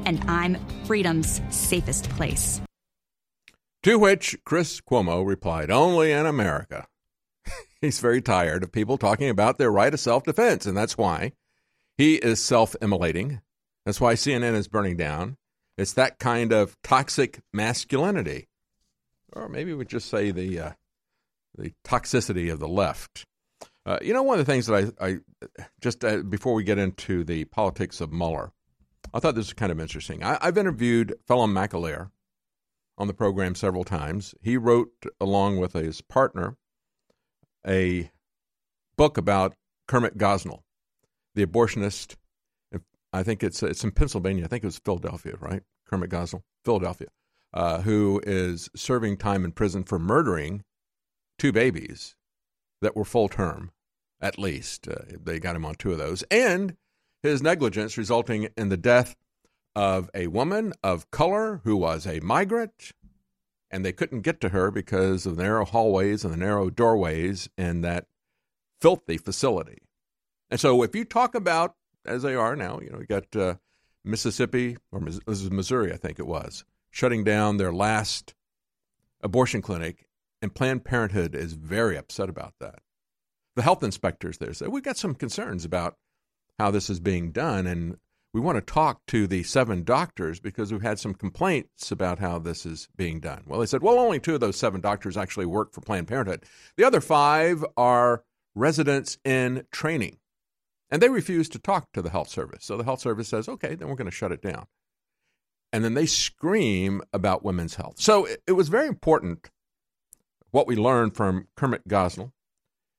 and 0.04 0.22
I'm 0.28 0.56
freedom's 0.84 1.40
safest 1.50 2.08
place. 2.10 2.60
To 3.82 3.98
which 3.98 4.38
Chris 4.46 4.80
Cuomo 4.80 5.26
replied, 5.26 5.70
Only 5.70 6.12
in 6.12 6.24
America. 6.24 6.86
He's 7.80 8.00
very 8.00 8.22
tired 8.22 8.62
of 8.62 8.72
people 8.72 8.96
talking 8.96 9.28
about 9.28 9.58
their 9.58 9.70
right 9.70 9.92
of 9.92 10.00
self 10.00 10.24
defense, 10.24 10.64
and 10.64 10.76
that's 10.76 10.96
why 10.96 11.32
he 11.96 12.14
is 12.16 12.42
self 12.42 12.74
immolating. 12.80 13.40
That's 13.84 14.00
why 14.00 14.14
CNN 14.14 14.54
is 14.54 14.68
burning 14.68 14.96
down. 14.96 15.36
It's 15.76 15.92
that 15.92 16.18
kind 16.18 16.52
of 16.52 16.76
toxic 16.82 17.40
masculinity. 17.52 18.48
Or 19.34 19.48
maybe 19.48 19.74
we 19.74 19.84
just 19.84 20.08
say 20.08 20.30
the, 20.30 20.60
uh, 20.60 20.72
the 21.56 21.72
toxicity 21.84 22.52
of 22.52 22.60
the 22.60 22.68
left. 22.68 23.26
Uh, 23.86 23.98
you 24.00 24.14
know, 24.14 24.22
one 24.22 24.38
of 24.38 24.46
the 24.46 24.50
things 24.50 24.66
that 24.66 24.94
I, 25.00 25.06
I 25.06 25.18
just 25.80 26.04
uh, 26.04 26.18
before 26.18 26.54
we 26.54 26.64
get 26.64 26.78
into 26.78 27.22
the 27.24 27.44
politics 27.44 28.00
of 28.00 28.12
Mueller, 28.12 28.52
I 29.12 29.20
thought 29.20 29.34
this 29.34 29.46
was 29.46 29.52
kind 29.52 29.70
of 29.70 29.80
interesting. 29.80 30.22
I, 30.22 30.38
have 30.40 30.56
interviewed 30.56 31.14
Phelim 31.28 31.52
McAleer, 31.52 32.10
on 32.96 33.06
the 33.06 33.14
program 33.14 33.54
several 33.54 33.84
times. 33.84 34.34
He 34.42 34.56
wrote, 34.56 34.92
along 35.20 35.58
with 35.58 35.72
his 35.72 36.00
partner, 36.00 36.56
a 37.66 38.10
book 38.96 39.18
about 39.18 39.54
Kermit 39.88 40.16
Gosnell, 40.18 40.60
the 41.34 41.46
abortionist. 41.46 42.16
I 43.12 43.22
think 43.22 43.42
it's 43.42 43.62
it's 43.62 43.84
in 43.84 43.92
Pennsylvania. 43.92 44.44
I 44.44 44.48
think 44.48 44.64
it 44.64 44.66
was 44.66 44.78
Philadelphia, 44.78 45.34
right? 45.40 45.62
Kermit 45.86 46.10
Gosnell, 46.10 46.42
Philadelphia, 46.64 47.08
uh, 47.54 47.80
who 47.82 48.20
is 48.26 48.68
serving 48.74 49.16
time 49.16 49.44
in 49.44 49.52
prison 49.52 49.84
for 49.84 49.98
murdering 49.98 50.64
two 51.38 51.52
babies 51.52 52.16
that 52.82 52.96
were 52.96 53.04
full 53.04 53.28
term, 53.28 53.70
at 54.20 54.38
least. 54.38 54.88
Uh, 54.88 54.96
they 55.22 55.38
got 55.38 55.56
him 55.56 55.64
on 55.64 55.76
two 55.76 55.92
of 55.92 55.98
those, 55.98 56.24
and 56.24 56.76
his 57.22 57.40
negligence 57.40 57.96
resulting 57.96 58.48
in 58.56 58.68
the 58.68 58.76
death 58.76 59.16
of 59.74 60.10
a 60.14 60.26
woman 60.26 60.72
of 60.82 61.10
color 61.10 61.60
who 61.64 61.76
was 61.76 62.06
a 62.06 62.20
migrant, 62.20 62.92
and 63.70 63.84
they 63.84 63.92
couldn't 63.92 64.20
get 64.20 64.40
to 64.40 64.50
her 64.50 64.70
because 64.70 65.24
of 65.24 65.36
the 65.36 65.42
narrow 65.42 65.64
hallways 65.64 66.24
and 66.24 66.32
the 66.32 66.38
narrow 66.38 66.70
doorways 66.70 67.48
in 67.56 67.80
that 67.80 68.06
filthy 68.80 69.16
facility. 69.16 69.78
And 70.50 70.60
so, 70.60 70.82
if 70.82 70.94
you 70.94 71.04
talk 71.04 71.34
about, 71.34 71.74
as 72.04 72.22
they 72.22 72.34
are 72.34 72.54
now, 72.54 72.80
you 72.80 72.90
know, 72.90 72.98
you 72.98 73.06
got 73.06 73.34
uh, 73.34 73.54
Mississippi, 74.04 74.76
or 74.92 75.00
this 75.00 75.20
is 75.26 75.50
Missouri, 75.50 75.92
I 75.92 75.96
think 75.96 76.18
it 76.18 76.26
was, 76.26 76.64
shutting 76.94 77.24
down 77.24 77.56
their 77.56 77.72
last 77.72 78.34
abortion 79.20 79.60
clinic, 79.60 80.06
and 80.40 80.54
Planned 80.54 80.84
Parenthood 80.84 81.34
is 81.34 81.54
very 81.54 81.96
upset 81.96 82.28
about 82.28 82.54
that. 82.60 82.78
The 83.56 83.62
health 83.62 83.82
inspectors 83.82 84.38
there 84.38 84.54
say, 84.54 84.68
We've 84.68 84.84
got 84.84 84.96
some 84.96 85.16
concerns 85.16 85.64
about 85.64 85.96
how 86.56 86.70
this 86.70 86.88
is 86.88 87.00
being 87.00 87.32
done, 87.32 87.66
and 87.66 87.96
we 88.32 88.40
want 88.40 88.58
to 88.58 88.72
talk 88.72 89.04
to 89.06 89.26
the 89.26 89.42
seven 89.42 89.82
doctors 89.82 90.38
because 90.38 90.70
we've 90.70 90.82
had 90.82 91.00
some 91.00 91.14
complaints 91.14 91.90
about 91.90 92.20
how 92.20 92.38
this 92.38 92.64
is 92.64 92.86
being 92.94 93.18
done. 93.18 93.42
Well, 93.44 93.58
they 93.58 93.66
said, 93.66 93.82
well, 93.82 93.98
only 93.98 94.20
two 94.20 94.34
of 94.34 94.40
those 94.40 94.56
seven 94.56 94.80
doctors 94.80 95.16
actually 95.16 95.46
work 95.46 95.72
for 95.72 95.80
Planned 95.80 96.06
Parenthood. 96.06 96.44
The 96.76 96.84
other 96.84 97.00
five 97.00 97.64
are 97.76 98.22
residents 98.54 99.18
in 99.24 99.66
training, 99.72 100.18
and 100.90 101.02
they 101.02 101.08
refuse 101.08 101.48
to 101.48 101.58
talk 101.58 101.90
to 101.92 102.02
the 102.02 102.10
health 102.10 102.28
service. 102.28 102.64
So 102.64 102.76
the 102.76 102.84
health 102.84 103.00
service 103.00 103.26
says, 103.26 103.48
okay, 103.48 103.74
then 103.74 103.88
we're 103.88 103.96
going 103.96 104.10
to 104.10 104.16
shut 104.16 104.30
it 104.30 104.42
down. 104.42 104.66
And 105.74 105.84
then 105.84 105.94
they 105.94 106.06
scream 106.06 107.02
about 107.12 107.44
women's 107.44 107.74
health. 107.74 107.94
So 107.98 108.26
it, 108.26 108.40
it 108.46 108.52
was 108.52 108.68
very 108.68 108.86
important 108.86 109.50
what 110.52 110.68
we 110.68 110.76
learned 110.76 111.16
from 111.16 111.48
Kermit 111.56 111.88
Gosnell. 111.88 112.30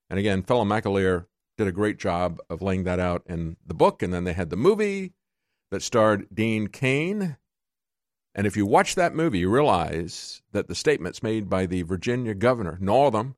And 0.09 0.19
again, 0.19 0.43
Phelim 0.43 0.67
McAleer 0.67 1.27
did 1.57 1.67
a 1.67 1.71
great 1.71 1.97
job 1.97 2.41
of 2.49 2.61
laying 2.61 2.83
that 2.83 2.99
out 2.99 3.23
in 3.27 3.55
the 3.65 3.73
book. 3.73 4.03
And 4.03 4.13
then 4.13 4.25
they 4.25 4.33
had 4.33 4.49
the 4.49 4.57
movie 4.57 5.13
that 5.71 5.83
starred 5.83 6.27
Dean 6.33 6.67
Cain. 6.67 7.37
And 8.35 8.45
if 8.45 8.57
you 8.57 8.65
watch 8.65 8.95
that 8.95 9.15
movie, 9.15 9.39
you 9.39 9.49
realize 9.49 10.41
that 10.51 10.67
the 10.67 10.75
statements 10.75 11.23
made 11.23 11.49
by 11.49 11.65
the 11.65 11.83
Virginia 11.83 12.33
governor, 12.33 12.77
Northam, 12.81 13.37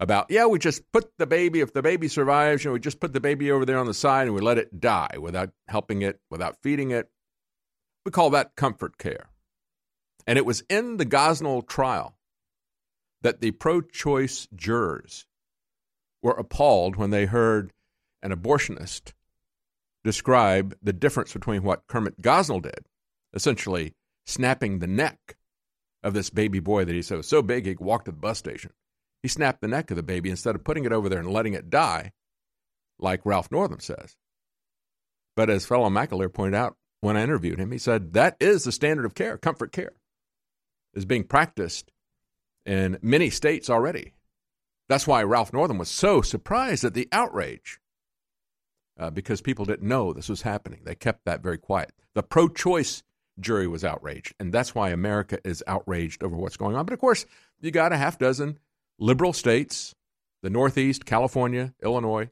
about, 0.00 0.26
yeah, 0.28 0.46
we 0.46 0.58
just 0.58 0.90
put 0.90 1.12
the 1.18 1.26
baby, 1.28 1.60
if 1.60 1.72
the 1.72 1.82
baby 1.82 2.08
survives, 2.08 2.64
you 2.64 2.70
know, 2.70 2.72
we 2.72 2.80
just 2.80 2.98
put 2.98 3.12
the 3.12 3.20
baby 3.20 3.52
over 3.52 3.64
there 3.64 3.78
on 3.78 3.86
the 3.86 3.94
side 3.94 4.26
and 4.26 4.34
we 4.34 4.40
let 4.40 4.58
it 4.58 4.80
die 4.80 5.18
without 5.20 5.50
helping 5.68 6.02
it, 6.02 6.18
without 6.30 6.56
feeding 6.60 6.90
it. 6.90 7.08
We 8.04 8.10
call 8.10 8.30
that 8.30 8.56
comfort 8.56 8.98
care. 8.98 9.28
And 10.26 10.38
it 10.38 10.46
was 10.46 10.62
in 10.68 10.96
the 10.96 11.06
Gosnell 11.06 11.66
trial 11.66 12.16
that 13.22 13.40
the 13.40 13.50
pro 13.52 13.80
choice 13.80 14.48
jurors 14.54 15.26
were 16.22 16.32
appalled 16.32 16.96
when 16.96 17.10
they 17.10 17.26
heard 17.26 17.72
an 18.22 18.32
abortionist 18.32 19.12
describe 20.04 20.74
the 20.82 20.92
difference 20.92 21.32
between 21.32 21.62
what 21.62 21.86
Kermit 21.86 22.20
Gosnell 22.22 22.62
did, 22.62 22.86
essentially 23.34 23.94
snapping 24.26 24.78
the 24.78 24.86
neck 24.86 25.36
of 26.02 26.14
this 26.14 26.30
baby 26.30 26.60
boy 26.60 26.84
that 26.84 26.94
he 26.94 27.02
said 27.02 27.18
was 27.18 27.28
so 27.28 27.42
big 27.42 27.66
he 27.66 27.74
could 27.74 27.84
walk 27.84 28.04
to 28.04 28.10
the 28.10 28.16
bus 28.16 28.38
station. 28.38 28.72
He 29.22 29.28
snapped 29.28 29.60
the 29.60 29.68
neck 29.68 29.90
of 29.90 29.96
the 29.96 30.02
baby 30.02 30.30
instead 30.30 30.54
of 30.54 30.64
putting 30.64 30.84
it 30.84 30.92
over 30.92 31.08
there 31.08 31.18
and 31.18 31.30
letting 31.30 31.52
it 31.52 31.68
die, 31.68 32.12
like 32.98 33.26
Ralph 33.26 33.50
Northam 33.50 33.80
says. 33.80 34.16
But 35.36 35.50
as 35.50 35.66
Phelim 35.66 35.92
McAleer 35.92 36.32
pointed 36.32 36.56
out 36.56 36.76
when 37.00 37.16
I 37.16 37.22
interviewed 37.22 37.58
him, 37.58 37.72
he 37.72 37.78
said 37.78 38.12
that 38.12 38.36
is 38.40 38.64
the 38.64 38.72
standard 38.72 39.04
of 39.06 39.14
care, 39.14 39.38
comfort 39.38 39.72
care, 39.72 39.92
is 40.94 41.04
being 41.04 41.24
practiced 41.24 41.90
in 42.66 42.98
many 43.02 43.30
states 43.30 43.70
already. 43.70 44.12
That's 44.88 45.06
why 45.06 45.22
Ralph 45.22 45.52
Northam 45.52 45.78
was 45.78 45.88
so 45.88 46.20
surprised 46.20 46.84
at 46.84 46.94
the 46.94 47.08
outrage 47.12 47.80
uh, 48.98 49.10
because 49.10 49.40
people 49.40 49.64
didn't 49.64 49.88
know 49.88 50.12
this 50.12 50.28
was 50.28 50.42
happening. 50.42 50.80
They 50.84 50.94
kept 50.94 51.24
that 51.24 51.42
very 51.42 51.58
quiet. 51.58 51.92
The 52.14 52.22
pro 52.22 52.48
choice 52.48 53.02
jury 53.38 53.66
was 53.66 53.84
outraged, 53.84 54.34
and 54.38 54.52
that's 54.52 54.74
why 54.74 54.90
America 54.90 55.38
is 55.44 55.62
outraged 55.66 56.22
over 56.22 56.36
what's 56.36 56.56
going 56.56 56.76
on. 56.76 56.84
But 56.84 56.92
of 56.92 56.98
course, 56.98 57.24
you 57.60 57.70
got 57.70 57.92
a 57.92 57.96
half 57.96 58.18
dozen 58.18 58.58
liberal 58.98 59.32
states, 59.32 59.94
the 60.42 60.50
Northeast, 60.50 61.06
California, 61.06 61.72
Illinois. 61.82 62.30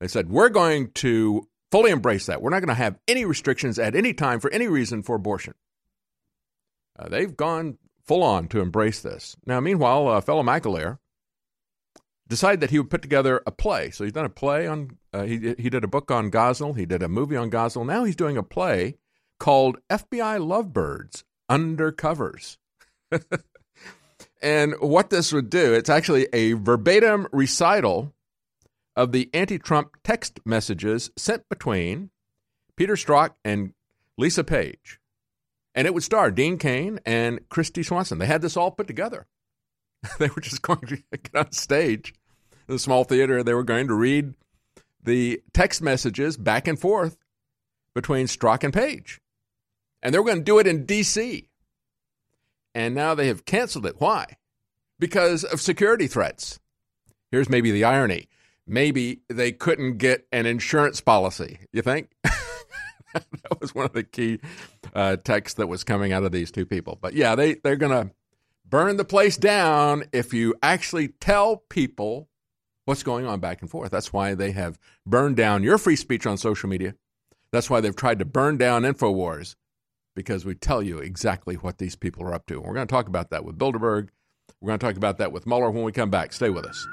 They 0.00 0.08
said, 0.08 0.30
we're 0.30 0.48
going 0.48 0.92
to 0.92 1.48
fully 1.70 1.90
embrace 1.90 2.26
that. 2.26 2.42
We're 2.42 2.50
not 2.50 2.60
going 2.60 2.68
to 2.68 2.74
have 2.74 2.98
any 3.06 3.24
restrictions 3.24 3.78
at 3.78 3.94
any 3.94 4.14
time 4.14 4.40
for 4.40 4.50
any 4.50 4.68
reason 4.68 5.02
for 5.02 5.16
abortion. 5.16 5.54
Uh, 6.98 7.08
they've 7.08 7.36
gone 7.36 7.78
full 8.06 8.22
on 8.22 8.48
to 8.48 8.60
embrace 8.60 9.00
this. 9.00 9.36
Now, 9.46 9.60
meanwhile, 9.60 10.08
uh, 10.08 10.20
Phelim 10.20 10.46
McAleer 10.46 10.98
decided 12.28 12.60
that 12.60 12.70
he 12.70 12.78
would 12.78 12.90
put 12.90 13.02
together 13.02 13.42
a 13.46 13.50
play. 13.50 13.90
So 13.90 14.04
he's 14.04 14.12
done 14.12 14.24
a 14.24 14.30
play 14.30 14.66
on, 14.66 14.98
uh, 15.12 15.22
he, 15.22 15.54
he 15.58 15.70
did 15.70 15.84
a 15.84 15.88
book 15.88 16.10
on 16.10 16.30
Gosnell, 16.30 16.76
he 16.76 16.86
did 16.86 17.02
a 17.02 17.08
movie 17.08 17.36
on 17.36 17.50
Gosnell. 17.50 17.86
Now 17.86 18.04
he's 18.04 18.16
doing 18.16 18.36
a 18.36 18.42
play 18.42 18.96
called 19.38 19.78
FBI 19.90 20.38
Lovebirds 20.40 21.24
Undercovers. 21.50 22.56
and 24.42 24.74
what 24.80 25.10
this 25.10 25.32
would 25.32 25.50
do, 25.50 25.72
it's 25.72 25.90
actually 25.90 26.28
a 26.32 26.52
verbatim 26.52 27.28
recital 27.32 28.12
of 28.98 29.12
the 29.12 29.30
anti 29.32 29.58
Trump 29.58 29.96
text 30.02 30.40
messages 30.44 31.10
sent 31.16 31.48
between 31.48 32.10
Peter 32.74 32.94
Strzok 32.94 33.30
and 33.44 33.72
Lisa 34.18 34.42
Page. 34.42 34.98
And 35.72 35.86
it 35.86 35.94
would 35.94 36.02
star 36.02 36.32
Dean 36.32 36.58
Cain 36.58 36.98
and 37.06 37.48
Kristy 37.48 37.84
Swanson. 37.84 38.18
They 38.18 38.26
had 38.26 38.42
this 38.42 38.56
all 38.56 38.72
put 38.72 38.88
together. 38.88 39.28
they 40.18 40.26
were 40.26 40.42
just 40.42 40.62
going 40.62 40.80
to 40.80 40.96
get 41.12 41.36
on 41.36 41.52
stage 41.52 42.12
in 42.68 42.74
a 42.74 42.78
small 42.78 43.04
theater. 43.04 43.44
They 43.44 43.54
were 43.54 43.62
going 43.62 43.86
to 43.86 43.94
read 43.94 44.34
the 45.00 45.40
text 45.54 45.80
messages 45.80 46.36
back 46.36 46.66
and 46.66 46.78
forth 46.78 47.16
between 47.94 48.26
Strzok 48.26 48.64
and 48.64 48.74
Page. 48.74 49.20
And 50.02 50.12
they 50.12 50.18
were 50.18 50.24
going 50.24 50.38
to 50.38 50.44
do 50.44 50.58
it 50.58 50.66
in 50.66 50.86
D.C. 50.86 51.48
And 52.74 52.96
now 52.96 53.14
they 53.14 53.28
have 53.28 53.44
canceled 53.44 53.86
it. 53.86 54.00
Why? 54.00 54.26
Because 54.98 55.44
of 55.44 55.60
security 55.60 56.08
threats. 56.08 56.58
Here's 57.30 57.48
maybe 57.48 57.70
the 57.70 57.84
irony. 57.84 58.28
Maybe 58.68 59.22
they 59.28 59.52
couldn't 59.52 59.96
get 59.98 60.26
an 60.30 60.46
insurance 60.46 61.00
policy. 61.00 61.60
You 61.72 61.82
think? 61.82 62.10
that 62.22 63.60
was 63.60 63.74
one 63.74 63.86
of 63.86 63.92
the 63.92 64.04
key 64.04 64.40
uh, 64.94 65.16
texts 65.16 65.56
that 65.56 65.68
was 65.68 65.84
coming 65.84 66.12
out 66.12 66.24
of 66.24 66.32
these 66.32 66.50
two 66.50 66.66
people. 66.66 66.98
But 67.00 67.14
yeah, 67.14 67.34
they, 67.34 67.54
they're 67.54 67.76
going 67.76 67.92
to 68.08 68.12
burn 68.68 68.96
the 68.96 69.04
place 69.04 69.36
down 69.36 70.04
if 70.12 70.34
you 70.34 70.54
actually 70.62 71.08
tell 71.08 71.64
people 71.68 72.28
what's 72.84 73.02
going 73.02 73.26
on 73.26 73.40
back 73.40 73.60
and 73.60 73.70
forth. 73.70 73.90
That's 73.90 74.12
why 74.12 74.34
they 74.34 74.52
have 74.52 74.78
burned 75.06 75.36
down 75.36 75.62
your 75.62 75.78
free 75.78 75.96
speech 75.96 76.26
on 76.26 76.36
social 76.36 76.68
media. 76.68 76.94
That's 77.52 77.70
why 77.70 77.80
they've 77.80 77.96
tried 77.96 78.18
to 78.18 78.24
burn 78.24 78.58
down 78.58 78.82
InfoWars 78.82 79.56
because 80.14 80.44
we 80.44 80.54
tell 80.54 80.82
you 80.82 80.98
exactly 80.98 81.54
what 81.54 81.78
these 81.78 81.96
people 81.96 82.24
are 82.24 82.34
up 82.34 82.46
to. 82.46 82.54
And 82.54 82.66
We're 82.66 82.74
going 82.74 82.86
to 82.86 82.92
talk 82.92 83.08
about 83.08 83.30
that 83.30 83.44
with 83.44 83.58
Bilderberg. 83.58 84.08
We're 84.60 84.68
going 84.68 84.78
to 84.78 84.86
talk 84.86 84.96
about 84.96 85.18
that 85.18 85.32
with 85.32 85.46
Mueller 85.46 85.70
when 85.70 85.84
we 85.84 85.92
come 85.92 86.10
back. 86.10 86.32
Stay 86.32 86.50
with 86.50 86.66
us. 86.66 86.86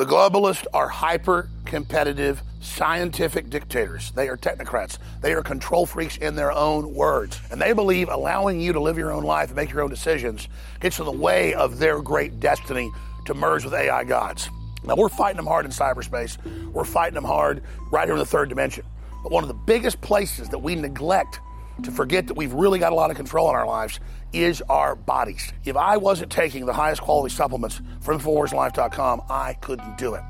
The 0.00 0.06
globalists 0.06 0.64
are 0.72 0.88
hyper 0.88 1.50
competitive 1.66 2.40
scientific 2.62 3.50
dictators. 3.50 4.12
They 4.12 4.30
are 4.30 4.36
technocrats. 4.38 4.96
They 5.20 5.34
are 5.34 5.42
control 5.42 5.84
freaks 5.84 6.16
in 6.16 6.36
their 6.36 6.52
own 6.52 6.94
words. 6.94 7.38
And 7.50 7.60
they 7.60 7.74
believe 7.74 8.08
allowing 8.08 8.62
you 8.62 8.72
to 8.72 8.80
live 8.80 8.96
your 8.96 9.12
own 9.12 9.24
life 9.24 9.48
and 9.48 9.56
make 9.56 9.70
your 9.70 9.82
own 9.82 9.90
decisions 9.90 10.48
gets 10.80 11.00
in 11.00 11.04
the 11.04 11.12
way 11.12 11.52
of 11.52 11.78
their 11.78 12.00
great 12.00 12.40
destiny 12.40 12.90
to 13.26 13.34
merge 13.34 13.62
with 13.62 13.74
AI 13.74 14.04
gods. 14.04 14.48
Now, 14.84 14.96
we're 14.96 15.10
fighting 15.10 15.36
them 15.36 15.46
hard 15.46 15.66
in 15.66 15.70
cyberspace. 15.70 16.38
We're 16.72 16.84
fighting 16.86 17.12
them 17.16 17.24
hard 17.24 17.62
right 17.92 18.06
here 18.06 18.14
in 18.14 18.20
the 18.20 18.24
third 18.24 18.48
dimension. 18.48 18.86
But 19.22 19.32
one 19.32 19.44
of 19.44 19.48
the 19.48 19.60
biggest 19.66 20.00
places 20.00 20.48
that 20.48 20.60
we 20.60 20.76
neglect 20.76 21.40
to 21.82 21.90
forget 21.90 22.26
that 22.28 22.38
we've 22.38 22.54
really 22.54 22.78
got 22.78 22.92
a 22.92 22.94
lot 22.94 23.10
of 23.10 23.18
control 23.18 23.50
in 23.50 23.54
our 23.54 23.66
lives 23.66 24.00
is 24.32 24.62
our 24.68 24.94
bodies. 24.94 25.52
If 25.64 25.76
I 25.76 25.96
wasn't 25.96 26.30
taking 26.30 26.66
the 26.66 26.72
highest 26.72 27.02
quality 27.02 27.34
supplements 27.34 27.80
from 28.00 28.20
InfoWarsLife.com, 28.20 29.22
I 29.28 29.54
couldn't 29.54 29.98
do 29.98 30.14
it. 30.14 30.22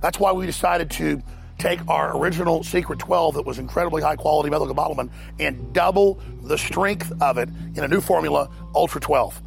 That's 0.00 0.18
why 0.18 0.32
we 0.32 0.46
decided 0.46 0.90
to 0.92 1.22
take 1.58 1.80
our 1.88 2.16
original 2.16 2.64
Secret 2.64 2.98
12 2.98 3.34
that 3.34 3.46
was 3.46 3.58
incredibly 3.58 4.02
high 4.02 4.16
quality 4.16 4.50
methylcobalamin 4.50 5.10
and 5.38 5.72
double 5.72 6.20
the 6.42 6.58
strength 6.58 7.12
of 7.22 7.38
it 7.38 7.48
in 7.74 7.84
a 7.84 7.88
new 7.88 8.00
formula, 8.00 8.50
Ultra 8.74 9.00
12. 9.00 9.40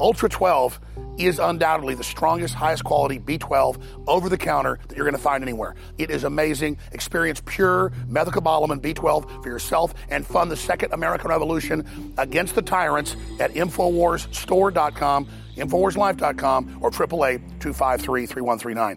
Ultra 0.00 0.28
12 0.28 0.80
is 1.18 1.38
undoubtedly 1.40 1.94
the 1.94 2.04
strongest, 2.04 2.54
highest 2.54 2.84
quality 2.84 3.18
B12 3.18 3.82
over 4.06 4.28
the 4.28 4.38
counter 4.38 4.78
that 4.86 4.96
you're 4.96 5.04
going 5.04 5.16
to 5.16 5.22
find 5.22 5.42
anywhere. 5.42 5.74
It 5.98 6.10
is 6.10 6.24
amazing. 6.24 6.78
Experience 6.92 7.42
pure 7.44 7.90
methylcobalamin 8.08 8.80
B12 8.80 9.42
for 9.42 9.48
yourself 9.48 9.94
and 10.08 10.24
fund 10.24 10.50
the 10.50 10.56
second 10.56 10.92
American 10.92 11.30
Revolution 11.30 12.14
against 12.18 12.54
the 12.54 12.62
tyrants 12.62 13.16
at 13.40 13.52
InfoWarsStore.com, 13.54 15.28
InfoWarsLife.com, 15.56 16.78
or 16.80 16.88
888 16.88 17.60
253 17.60 18.26
3139. 18.26 18.96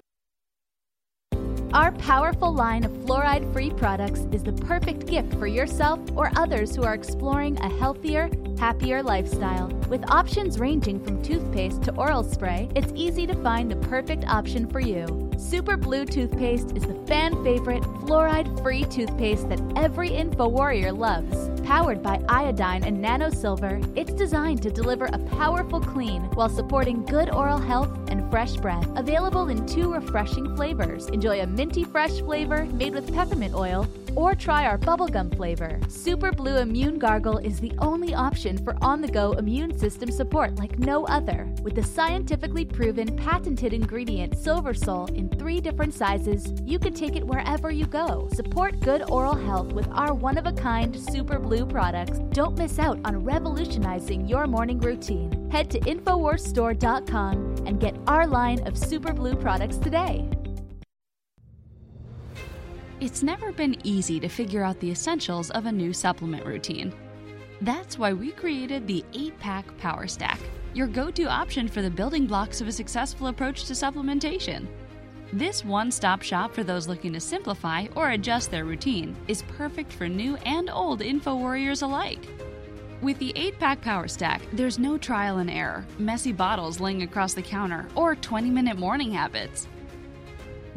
Our 1.74 1.94
powerful 1.94 2.54
line 2.54 2.84
of 2.84 2.92
fluoride 2.92 3.54
free 3.54 3.70
products 3.70 4.28
is 4.34 4.44
the 4.44 4.52
perfect 4.52 5.06
gift 5.06 5.34
for 5.36 5.48
yourself 5.48 6.02
or 6.18 6.30
others 6.36 6.76
who 6.76 6.84
are 6.84 6.94
exploring 6.94 7.58
a 7.60 7.70
healthier, 7.70 8.30
happier 8.60 9.02
lifestyle. 9.02 9.68
With 9.88 10.04
options 10.12 10.60
ranging 10.60 11.02
from 11.02 11.24
toothpaste 11.24 11.82
to 11.84 11.96
oral 11.96 12.26
spray, 12.26 12.68
it's 12.76 12.92
easy 12.94 13.26
to 13.26 13.34
find 13.36 13.72
the 13.72 13.78
perfect 13.88 14.26
option 14.26 14.68
for 14.68 14.82
you. 14.82 15.31
Super 15.42 15.76
Blue 15.76 16.06
toothpaste 16.06 16.78
is 16.78 16.84
the 16.84 16.94
fan 17.08 17.44
favorite 17.44 17.82
fluoride 17.82 18.62
free 18.62 18.84
toothpaste 18.86 19.50
that 19.50 19.60
every 19.76 20.10
info 20.10 20.48
warrior 20.48 20.92
loves. 20.94 21.50
Powered 21.62 22.04
by 22.04 22.24
iodine 22.30 22.84
and 22.84 23.02
nano 23.02 23.30
silver, 23.32 23.82
it's 23.96 24.14
designed 24.14 24.62
to 24.62 24.70
deliver 24.70 25.06
a 25.06 25.18
powerful 25.18 25.82
clean 25.82 26.22
while 26.36 26.48
supporting 26.48 27.04
good 27.06 27.30
oral 27.34 27.58
health 27.58 27.90
and 28.08 28.30
fresh 28.30 28.56
breath. 28.58 28.88
Available 28.96 29.50
in 29.50 29.66
two 29.66 29.92
refreshing 29.92 30.56
flavors. 30.56 31.08
Enjoy 31.08 31.42
a 31.42 31.48
minty 31.48 31.84
fresh 31.84 32.20
flavor 32.20 32.66
made 32.66 32.94
with 32.94 33.14
peppermint 33.14 33.56
oil, 33.56 33.88
or 34.16 34.36
try 34.36 34.66
our 34.66 34.78
bubblegum 34.78 35.36
flavor. 35.36 35.80
Super 35.88 36.32
Blue 36.32 36.58
Immune 36.58 37.00
Gargle 37.00 37.38
is 37.38 37.60
the 37.60 37.74
only 37.80 38.14
option 38.14 38.58
for 38.64 38.76
on 38.82 39.02
the 39.02 39.08
go 39.08 39.34
immune 39.34 39.78
system 39.78 40.12
support 40.12 40.56
like 40.58 40.80
no 40.80 41.06
other. 41.06 41.48
With 41.62 41.76
the 41.76 41.84
scientifically 41.84 42.66
proven 42.66 43.16
patented 43.16 43.74
ingredient 43.74 44.38
Silver 44.38 44.74
Sol 44.74 45.08
in 45.14 45.30
three 45.30 45.62
different 45.62 45.94
sizes, 45.94 46.54
you 46.64 46.80
can 46.80 46.94
take 46.94 47.16
it 47.16 47.26
wherever 47.26 47.72
you 47.72 47.86
go. 47.86 48.30
Support 48.34 48.80
good 48.80 49.10
oral 49.10 49.36
health 49.36 49.74
with 49.74 49.88
our 49.90 50.14
one 50.14 50.38
of 50.38 50.46
a 50.46 50.54
kind 50.54 50.96
Super 51.00 51.40
Blue 51.40 51.66
products. 51.66 52.20
Don't 52.32 52.58
miss 52.58 52.80
out 52.80 53.00
on 53.06 53.24
revolutionizing 53.24 54.28
your 54.28 54.48
morning 54.48 54.80
routine. 54.80 55.50
Head 55.52 55.70
to 55.72 55.80
InfoWarsStore.com 55.80 57.66
and 57.66 57.80
get 57.80 57.96
our 58.08 58.28
line 58.28 58.66
of 58.68 58.78
Super 58.78 59.14
Blue 59.14 59.36
products 59.36 59.78
today. 59.78 60.30
It's 63.02 63.24
never 63.24 63.52
been 63.52 63.76
easy 63.84 64.20
to 64.20 64.30
figure 64.30 64.64
out 64.64 64.80
the 64.80 64.92
essentials 64.92 65.50
of 65.50 65.66
a 65.66 65.72
new 65.72 65.92
supplement 65.92 66.46
routine. 66.46 66.94
That's 67.62 67.98
why 67.98 68.14
we 68.14 68.30
created 68.30 68.86
the 68.86 69.04
8 69.14 69.40
Pack 69.40 69.76
Power 69.80 70.06
Stack, 70.06 70.40
your 70.76 70.86
go 70.86 71.10
to 71.10 71.24
option 71.24 71.68
for 71.68 71.82
the 71.82 71.90
building 71.90 72.28
blocks 72.28 72.62
of 72.62 72.68
a 72.68 72.72
successful 72.72 73.26
approach 73.26 73.66
to 73.66 73.74
supplementation. 73.74 74.68
This 75.34 75.66
one 75.66 75.90
stop 75.90 76.22
shop 76.22 76.54
for 76.54 76.64
those 76.64 76.88
looking 76.88 77.12
to 77.14 77.20
simplify 77.20 77.88
or 77.96 78.12
adjust 78.12 78.52
their 78.52 78.66
routine 78.66 79.16
is 79.28 79.42
perfect 79.58 79.92
for 79.92 80.08
new 80.08 80.36
and 80.46 80.70
old 80.70 81.02
info 81.02 81.36
warriors 81.36 81.82
alike. 81.82 82.28
With 83.02 83.18
the 83.18 83.34
8 83.36 83.58
pack 83.58 83.82
power 83.82 84.08
stack, 84.08 84.44
there's 84.54 84.78
no 84.78 85.00
trial 85.00 85.40
and 85.40 85.50
error, 85.50 85.88
messy 85.98 86.34
bottles 86.34 86.80
laying 86.80 87.02
across 87.02 87.34
the 87.34 87.42
counter, 87.42 87.88
or 87.96 88.14
20 88.14 88.52
minute 88.52 88.78
morning 88.78 89.12
habits. 89.12 89.68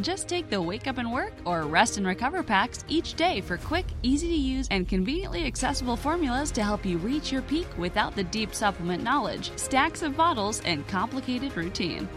Just 0.01 0.27
take 0.29 0.51
the 0.51 0.61
Wake 0.61 0.89
Up 0.89 0.99
and 0.99 1.13
Work 1.13 1.33
or 1.45 1.63
Rest 1.63 1.99
and 1.99 2.07
Recover 2.07 2.43
packs 2.43 2.85
each 2.89 3.15
day 3.15 3.41
for 3.41 3.59
quick, 3.59 3.87
easy 4.03 4.27
to 4.27 4.35
use, 4.35 4.67
and 4.73 4.89
conveniently 4.89 5.47
accessible 5.47 5.97
formulas 5.97 6.51
to 6.53 6.65
help 6.65 6.85
you 6.85 6.99
reach 6.99 7.31
your 7.31 7.43
peak 7.43 7.69
without 7.79 8.17
the 8.17 8.25
deep 8.25 8.55
supplement 8.55 9.05
knowledge, 9.05 9.53
stacks 9.57 10.03
of 10.03 10.17
bottles, 10.17 10.61
and 10.65 10.87
complicated 10.89 11.57
routine. 11.57 12.09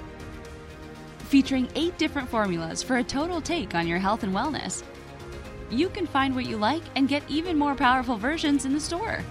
Featuring 1.19 1.67
eight 1.75 1.95
different 1.99 2.27
formulas 2.27 2.81
for 2.81 2.97
a 2.97 3.03
total 3.03 3.41
take 3.41 3.75
on 3.75 3.85
your 3.85 3.99
health 3.99 4.23
and 4.23 4.33
wellness. 4.33 4.81
You 5.69 5.89
can 5.89 6.07
find 6.07 6.33
what 6.33 6.45
you 6.45 6.57
like 6.57 6.83
and 6.95 7.07
get 7.07 7.23
even 7.27 7.59
more 7.59 7.75
powerful 7.75 8.17
versions 8.17 8.65
in 8.65 8.73
the 8.73 8.79
store. 8.79 9.23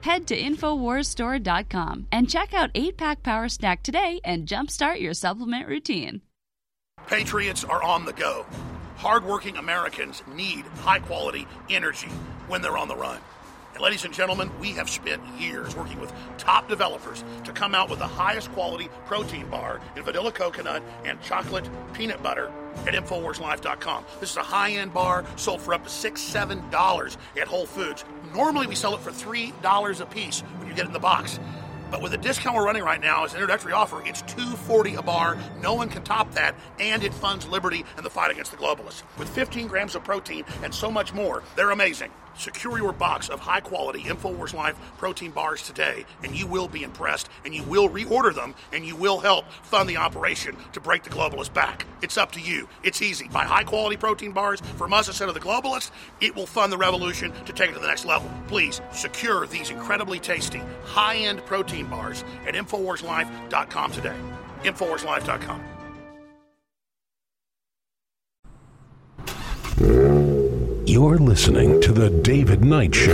Head 0.00 0.28
to 0.28 0.40
InfoWarsStore.com 0.40 2.06
and 2.12 2.30
check 2.30 2.54
out 2.54 2.70
8 2.74 2.96
Pack 2.96 3.22
Power 3.24 3.48
Stack 3.48 3.82
today 3.82 4.20
and 4.24 4.46
jumpstart 4.46 5.00
your 5.00 5.14
supplement 5.14 5.66
routine. 5.66 6.22
Patriots 7.06 7.62
are 7.62 7.80
on 7.82 8.04
the 8.04 8.12
go. 8.12 8.44
Hardworking 8.96 9.56
Americans 9.56 10.24
need 10.34 10.64
high 10.80 10.98
quality 10.98 11.46
energy 11.70 12.08
when 12.48 12.62
they're 12.62 12.76
on 12.76 12.88
the 12.88 12.96
run. 12.96 13.20
And 13.74 13.82
ladies 13.82 14.04
and 14.04 14.12
gentlemen, 14.12 14.50
we 14.58 14.72
have 14.72 14.90
spent 14.90 15.22
years 15.38 15.76
working 15.76 16.00
with 16.00 16.12
top 16.36 16.68
developers 16.68 17.22
to 17.44 17.52
come 17.52 17.76
out 17.76 17.90
with 17.90 18.00
the 18.00 18.06
highest 18.06 18.50
quality 18.52 18.88
protein 19.04 19.48
bar 19.48 19.80
in 19.94 20.02
vanilla 20.02 20.32
coconut 20.32 20.82
and 21.04 21.20
chocolate 21.22 21.68
peanut 21.92 22.20
butter 22.24 22.50
at 22.86 22.94
InfoWarsLife.com. 22.94 24.04
This 24.18 24.32
is 24.32 24.36
a 24.38 24.42
high 24.42 24.72
end 24.72 24.92
bar 24.92 25.24
sold 25.36 25.60
for 25.60 25.74
up 25.74 25.84
to 25.84 25.90
six, 25.90 26.20
seven 26.20 26.68
dollars 26.70 27.18
at 27.40 27.46
Whole 27.46 27.66
Foods. 27.66 28.04
Normally 28.34 28.66
we 28.66 28.74
sell 28.74 28.94
it 28.94 29.00
for 29.00 29.12
three 29.12 29.52
dollars 29.62 30.00
a 30.00 30.06
piece 30.06 30.40
when 30.40 30.66
you 30.66 30.74
get 30.74 30.84
it 30.84 30.88
in 30.88 30.92
the 30.92 30.98
box. 30.98 31.38
But 31.90 32.02
with 32.02 32.12
the 32.12 32.18
discount 32.18 32.56
we're 32.56 32.64
running 32.64 32.82
right 32.82 33.00
now 33.00 33.24
as 33.24 33.32
an 33.32 33.38
introductory 33.38 33.72
offer, 33.72 34.02
it's 34.04 34.22
two 34.22 34.56
forty 34.56 34.94
a 34.94 35.02
bar. 35.02 35.38
No 35.60 35.74
one 35.74 35.88
can 35.88 36.02
top 36.02 36.32
that, 36.32 36.54
and 36.78 37.02
it 37.02 37.14
funds 37.14 37.46
liberty 37.46 37.84
and 37.96 38.04
the 38.04 38.10
fight 38.10 38.30
against 38.30 38.50
the 38.50 38.56
globalists. 38.56 39.02
With 39.18 39.28
15 39.28 39.68
grams 39.68 39.94
of 39.94 40.04
protein 40.04 40.44
and 40.62 40.74
so 40.74 40.90
much 40.90 41.12
more, 41.12 41.42
they're 41.54 41.70
amazing. 41.70 42.10
Secure 42.36 42.78
your 42.78 42.92
box 42.92 43.28
of 43.28 43.40
high 43.40 43.60
quality 43.60 44.00
InfoWars 44.00 44.54
Life 44.54 44.76
protein 44.98 45.30
bars 45.30 45.62
today, 45.62 46.04
and 46.22 46.38
you 46.38 46.46
will 46.46 46.68
be 46.68 46.82
impressed, 46.82 47.28
and 47.44 47.54
you 47.54 47.62
will 47.64 47.88
reorder 47.88 48.34
them, 48.34 48.54
and 48.72 48.84
you 48.84 48.94
will 48.94 49.20
help 49.20 49.50
fund 49.62 49.88
the 49.88 49.96
operation 49.96 50.56
to 50.72 50.80
break 50.80 51.02
the 51.02 51.10
globalists 51.10 51.52
back. 51.52 51.86
It's 52.02 52.18
up 52.18 52.32
to 52.32 52.40
you. 52.40 52.68
It's 52.82 53.02
easy. 53.02 53.28
Buy 53.28 53.44
high 53.44 53.64
quality 53.64 53.96
protein 53.96 54.32
bars 54.32 54.60
from 54.76 54.92
us 54.92 55.08
instead 55.08 55.28
of 55.28 55.34
the 55.34 55.40
globalists. 55.40 55.90
It 56.20 56.36
will 56.36 56.46
fund 56.46 56.72
the 56.72 56.78
revolution 56.78 57.32
to 57.46 57.52
take 57.52 57.70
it 57.70 57.74
to 57.74 57.80
the 57.80 57.86
next 57.86 58.04
level. 58.04 58.30
Please 58.48 58.80
secure 58.92 59.46
these 59.46 59.70
incredibly 59.70 60.20
tasty, 60.20 60.62
high 60.84 61.16
end 61.16 61.44
protein 61.46 61.86
bars 61.86 62.24
at 62.46 62.54
InfoWarsLife.com 62.54 63.92
today. 63.92 64.16
InfoWarsLife.com. 64.62 65.62
You're 70.88 71.18
listening 71.18 71.80
to 71.80 71.90
The 71.90 72.10
David 72.10 72.64
Knight 72.64 72.94
Show. 72.94 73.12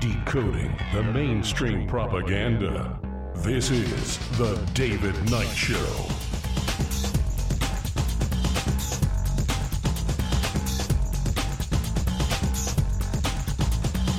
Decoding 0.00 0.76
the 0.92 1.04
mainstream 1.14 1.86
propaganda. 1.86 2.98
This 3.36 3.70
is 3.70 4.18
The 4.38 4.56
David 4.74 5.14
Knight 5.30 5.46
Show. 5.54 6.25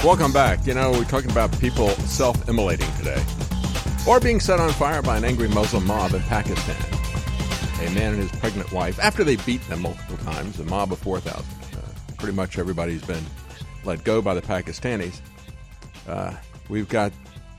Welcome 0.07 0.31
back. 0.31 0.65
You 0.65 0.73
know, 0.73 0.91
we're 0.91 1.03
talking 1.03 1.31
about 1.31 1.51
people 1.59 1.89
self 1.89 2.47
immolating 2.47 2.89
today 2.93 3.21
or 4.07 4.21
being 4.21 4.39
set 4.39 4.57
on 4.57 4.71
fire 4.71 5.01
by 5.01 5.17
an 5.17 5.25
angry 5.25 5.49
Muslim 5.49 5.85
mob 5.85 6.13
in 6.13 6.21
Pakistan. 6.21 6.77
A 7.85 7.91
man 7.93 8.13
and 8.13 8.21
his 8.21 8.31
pregnant 8.39 8.71
wife, 8.71 8.99
after 8.99 9.25
they 9.25 9.35
beat 9.35 9.61
them 9.67 9.81
multiple 9.81 10.15
times, 10.19 10.61
a 10.61 10.63
mob 10.63 10.93
of 10.93 10.99
4,000. 10.99 11.41
Uh, 11.41 11.81
pretty 12.17 12.33
much 12.33 12.57
everybody's 12.57 13.03
been 13.03 13.21
let 13.83 14.01
go 14.05 14.21
by 14.21 14.33
the 14.33 14.41
Pakistanis. 14.41 15.19
Uh, 16.07 16.33
we've 16.69 16.87
got 16.87 17.11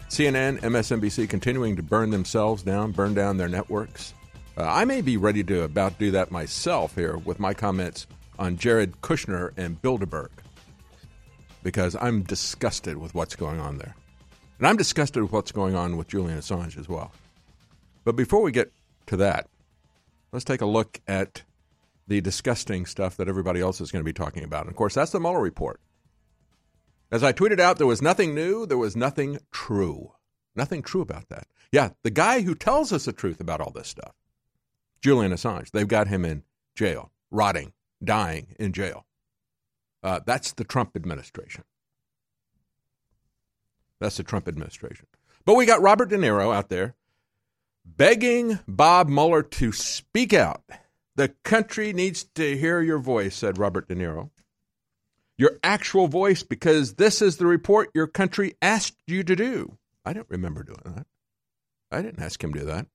CNN, 0.08 0.61
MSNBC 0.61 1.28
continuing 1.28 1.76
to 1.76 1.82
burn 1.82 2.08
themselves 2.08 2.62
down, 2.62 2.92
burn 2.92 3.12
down 3.12 3.37
their 3.37 3.50
networks. 3.50 4.14
Uh, 4.56 4.62
I 4.62 4.87
may 4.87 5.02
be 5.02 5.18
ready 5.18 5.44
to 5.44 5.64
about 5.64 5.99
do 5.99 6.12
that 6.12 6.30
myself 6.30 6.94
here 6.94 7.18
with 7.18 7.38
my 7.38 7.53
comments 7.53 8.07
on 8.38 8.57
Jared 8.57 9.03
Kushner 9.03 9.51
and 9.59 9.82
Bilderberg 9.82 10.30
because 11.62 11.96
I'm 12.00 12.22
disgusted 12.22 12.98
with 12.98 13.14
what's 13.14 13.36
going 13.36 13.61
on 13.61 13.78
there. 13.78 13.94
And 14.59 14.66
I'm 14.66 14.76
disgusted 14.76 15.22
with 15.22 15.32
what's 15.32 15.52
going 15.52 15.74
on 15.74 15.96
with 15.96 16.09
Julian 16.09 16.38
Assange 16.38 16.78
as 16.78 16.88
well. 16.88 17.12
But 18.04 18.16
before 18.16 18.42
we 18.42 18.52
get 18.52 18.72
to 19.06 19.16
that, 19.18 19.46
let's 20.32 20.44
take 20.44 20.61
a 20.61 20.66
look 20.66 21.00
at 21.06 21.42
the 22.06 22.20
disgusting 22.20 22.86
stuff 22.86 23.16
that 23.16 23.28
everybody 23.28 23.61
else 23.61 23.80
is 23.80 23.92
going 23.92 24.00
to 24.00 24.09
be 24.09 24.12
talking 24.12 24.42
about. 24.42 24.62
And 24.62 24.70
of 24.70 24.76
course, 24.76 24.94
that's 24.94 25.12
the 25.12 25.20
Mueller 25.20 25.40
report. 25.40 25.80
As 27.11 27.22
I 27.22 27.32
tweeted 27.32 27.61
out, 27.61 27.78
there 27.78 27.86
was 27.86 28.02
nothing 28.02 28.34
new, 28.34 28.66
there 28.66 28.78
was 28.78 28.96
nothing 28.96 29.38
true. 29.50 30.12
Nothing 30.56 30.82
true 30.82 31.02
about 31.02 31.28
that. 31.28 31.46
Yeah, 31.70 31.90
the 32.02 32.11
guy 32.11 32.40
who 32.40 32.54
tells 32.54 32.92
us 32.92 33.04
the 33.04 33.12
truth 33.12 33.40
about 33.40 33.61
all 33.61 33.70
this 33.70 33.88
stuff, 33.88 34.14
Julian 35.02 35.32
Assange, 35.32 35.70
they've 35.70 35.86
got 35.86 36.09
him 36.09 36.24
in 36.24 36.42
jail, 36.74 37.12
rotting, 37.30 37.72
dying 38.02 38.56
in 38.59 38.72
jail. 38.72 39.06
Uh, 40.03 40.20
that's 40.24 40.53
the 40.53 40.64
Trump 40.64 40.96
administration. 40.96 41.64
That's 44.01 44.16
the 44.16 44.22
Trump 44.22 44.49
administration. 44.49 45.07
But 45.44 45.55
we 45.55 45.66
got 45.66 45.82
Robert 45.82 46.11
De 46.11 46.16
Niro 46.16 46.55
out 46.55 46.68
there 46.68 46.94
begging 47.84 48.59
Bob 48.68 49.09
Mueller 49.09 49.42
to 49.42 49.72
speak 49.72 50.32
out. 50.32 50.62
The 51.16 51.34
country 51.42 51.92
needs 51.92 52.24
to 52.34 52.57
hear 52.57 52.80
your 52.80 52.99
voice, 52.99 53.34
said 53.34 53.59
Robert 53.59 53.88
De 53.88 53.96
Niro. 53.96 54.30
Your 55.36 55.59
actual 55.62 56.07
voice, 56.07 56.42
because 56.42 56.94
this 56.94 57.22
is 57.22 57.36
the 57.36 57.46
report 57.46 57.90
your 57.94 58.07
country 58.07 58.55
asked 58.61 59.03
you 59.07 59.22
to 59.24 59.34
do. 59.34 59.78
I 60.05 60.12
don't 60.12 60.30
remember 60.30 60.62
doing 60.62 60.82
that. 60.84 61.07
I 61.90 62.03
didn't 62.03 62.22
ask 62.22 62.42
him 62.42 62.53
to 62.53 62.61
do 62.61 62.66
that. 62.66 62.86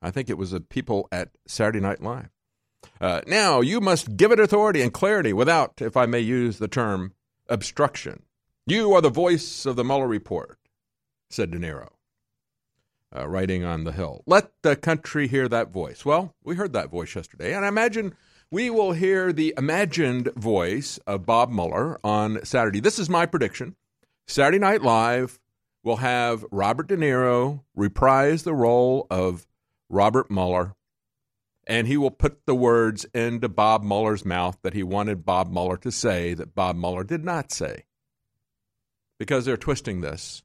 I 0.00 0.10
think 0.10 0.28
it 0.28 0.38
was 0.38 0.50
the 0.50 0.60
people 0.60 1.08
at 1.12 1.30
Saturday 1.46 1.80
Night 1.80 2.02
Live. 2.02 2.30
Uh, 3.00 3.20
now, 3.26 3.60
you 3.60 3.80
must 3.80 4.16
give 4.16 4.32
it 4.32 4.40
authority 4.40 4.82
and 4.82 4.92
clarity 4.92 5.32
without, 5.32 5.80
if 5.80 5.96
I 5.96 6.06
may 6.06 6.20
use 6.20 6.58
the 6.58 6.68
term, 6.68 7.12
obstruction. 7.48 8.22
You 8.66 8.92
are 8.94 9.00
the 9.00 9.10
voice 9.10 9.66
of 9.66 9.76
the 9.76 9.84
Mueller 9.84 10.06
report, 10.06 10.58
said 11.28 11.50
De 11.50 11.58
Niro, 11.58 11.90
uh, 13.14 13.28
writing 13.28 13.64
on 13.64 13.84
the 13.84 13.92
Hill. 13.92 14.22
Let 14.26 14.50
the 14.62 14.76
country 14.76 15.28
hear 15.28 15.48
that 15.48 15.70
voice. 15.70 16.04
Well, 16.04 16.34
we 16.42 16.54
heard 16.54 16.72
that 16.72 16.90
voice 16.90 17.14
yesterday, 17.14 17.54
and 17.54 17.64
I 17.64 17.68
imagine 17.68 18.14
we 18.50 18.70
will 18.70 18.92
hear 18.92 19.32
the 19.32 19.52
imagined 19.58 20.32
voice 20.34 20.98
of 21.06 21.26
Bob 21.26 21.50
Mueller 21.50 21.98
on 22.04 22.44
Saturday. 22.44 22.80
This 22.80 22.98
is 22.98 23.10
my 23.10 23.26
prediction. 23.26 23.76
Saturday 24.26 24.58
Night 24.58 24.82
Live 24.82 25.40
will 25.82 25.96
have 25.96 26.44
Robert 26.50 26.88
De 26.88 26.96
Niro 26.96 27.60
reprise 27.74 28.44
the 28.44 28.54
role 28.54 29.06
of 29.10 29.46
Robert 29.90 30.30
Mueller, 30.30 30.74
and 31.66 31.86
he 31.86 31.96
will 31.96 32.10
put 32.10 32.46
the 32.46 32.54
words 32.54 33.04
into 33.14 33.48
Bob 33.48 33.82
Mueller's 33.82 34.24
mouth 34.24 34.58
that 34.62 34.74
he 34.74 34.82
wanted 34.82 35.24
Bob 35.24 35.50
Mueller 35.50 35.76
to 35.78 35.90
say 35.90 36.34
that 36.34 36.54
Bob 36.54 36.76
Mueller 36.76 37.04
did 37.04 37.24
not 37.24 37.52
say. 37.52 37.84
Because 39.18 39.44
they're 39.44 39.56
twisting 39.56 40.00
this. 40.00 40.42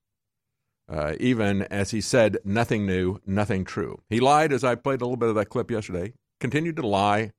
Uh, 0.87 1.15
even 1.19 1.61
as 1.63 1.91
he 1.91 2.01
said, 2.01 2.37
nothing 2.43 2.85
new, 2.85 3.19
nothing 3.25 3.63
true. 3.63 4.01
He 4.09 4.19
lied, 4.19 4.51
as 4.51 4.63
I 4.63 4.75
played 4.75 5.01
a 5.01 5.05
little 5.05 5.17
bit 5.17 5.29
of 5.29 5.35
that 5.35 5.49
clip 5.49 5.69
yesterday, 5.69 6.13
continued 6.39 6.77
to 6.77 6.87
lie 6.87 7.31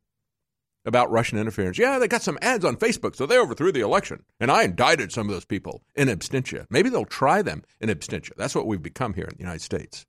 about 0.85 1.11
Russian 1.11 1.39
interference. 1.39 1.79
Yeah, 1.79 1.99
they 1.99 2.09
got 2.09 2.23
some 2.23 2.39
ads 2.41 2.65
on 2.65 2.77
Facebook, 2.77 3.17
so 3.17 3.27
they 3.27 3.39
overthrew 3.39 3.73
the 3.73 3.81
election. 3.81 4.25
And 4.39 4.51
I 4.51 4.63
indicted 4.63 5.13
some 5.13 5.29
of 5.29 5.35
those 5.35 5.45
people 5.45 5.83
in 5.95 6.09
absentia. 6.09 6.67
Maybe 6.71 6.89
they'll 6.91 7.05
try 7.05 7.43
them 7.43 7.65
in 7.81 7.89
absentia. 7.89 8.33
That's 8.37 8.55
what 8.55 8.67
we've 8.67 8.83
become 8.83 9.15
here 9.15 9.25
in 9.25 9.37
the 9.37 9.43
United 9.43 9.63
States. 9.63 10.07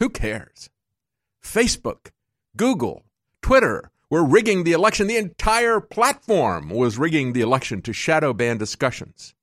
Who 0.00 0.10
cares? 0.10 0.68
Facebook, 1.46 2.10
Google, 2.56 3.04
Twitter 3.40 3.90
were 4.10 4.24
rigging 4.24 4.64
the 4.64 4.72
election. 4.72 5.06
The 5.06 5.16
entire 5.16 5.80
platform 5.80 6.70
was 6.70 6.98
rigging 6.98 7.32
the 7.32 7.40
election 7.40 7.82
to 7.82 7.92
shadow 7.92 8.32
ban 8.32 8.58
discussions, 8.58 9.34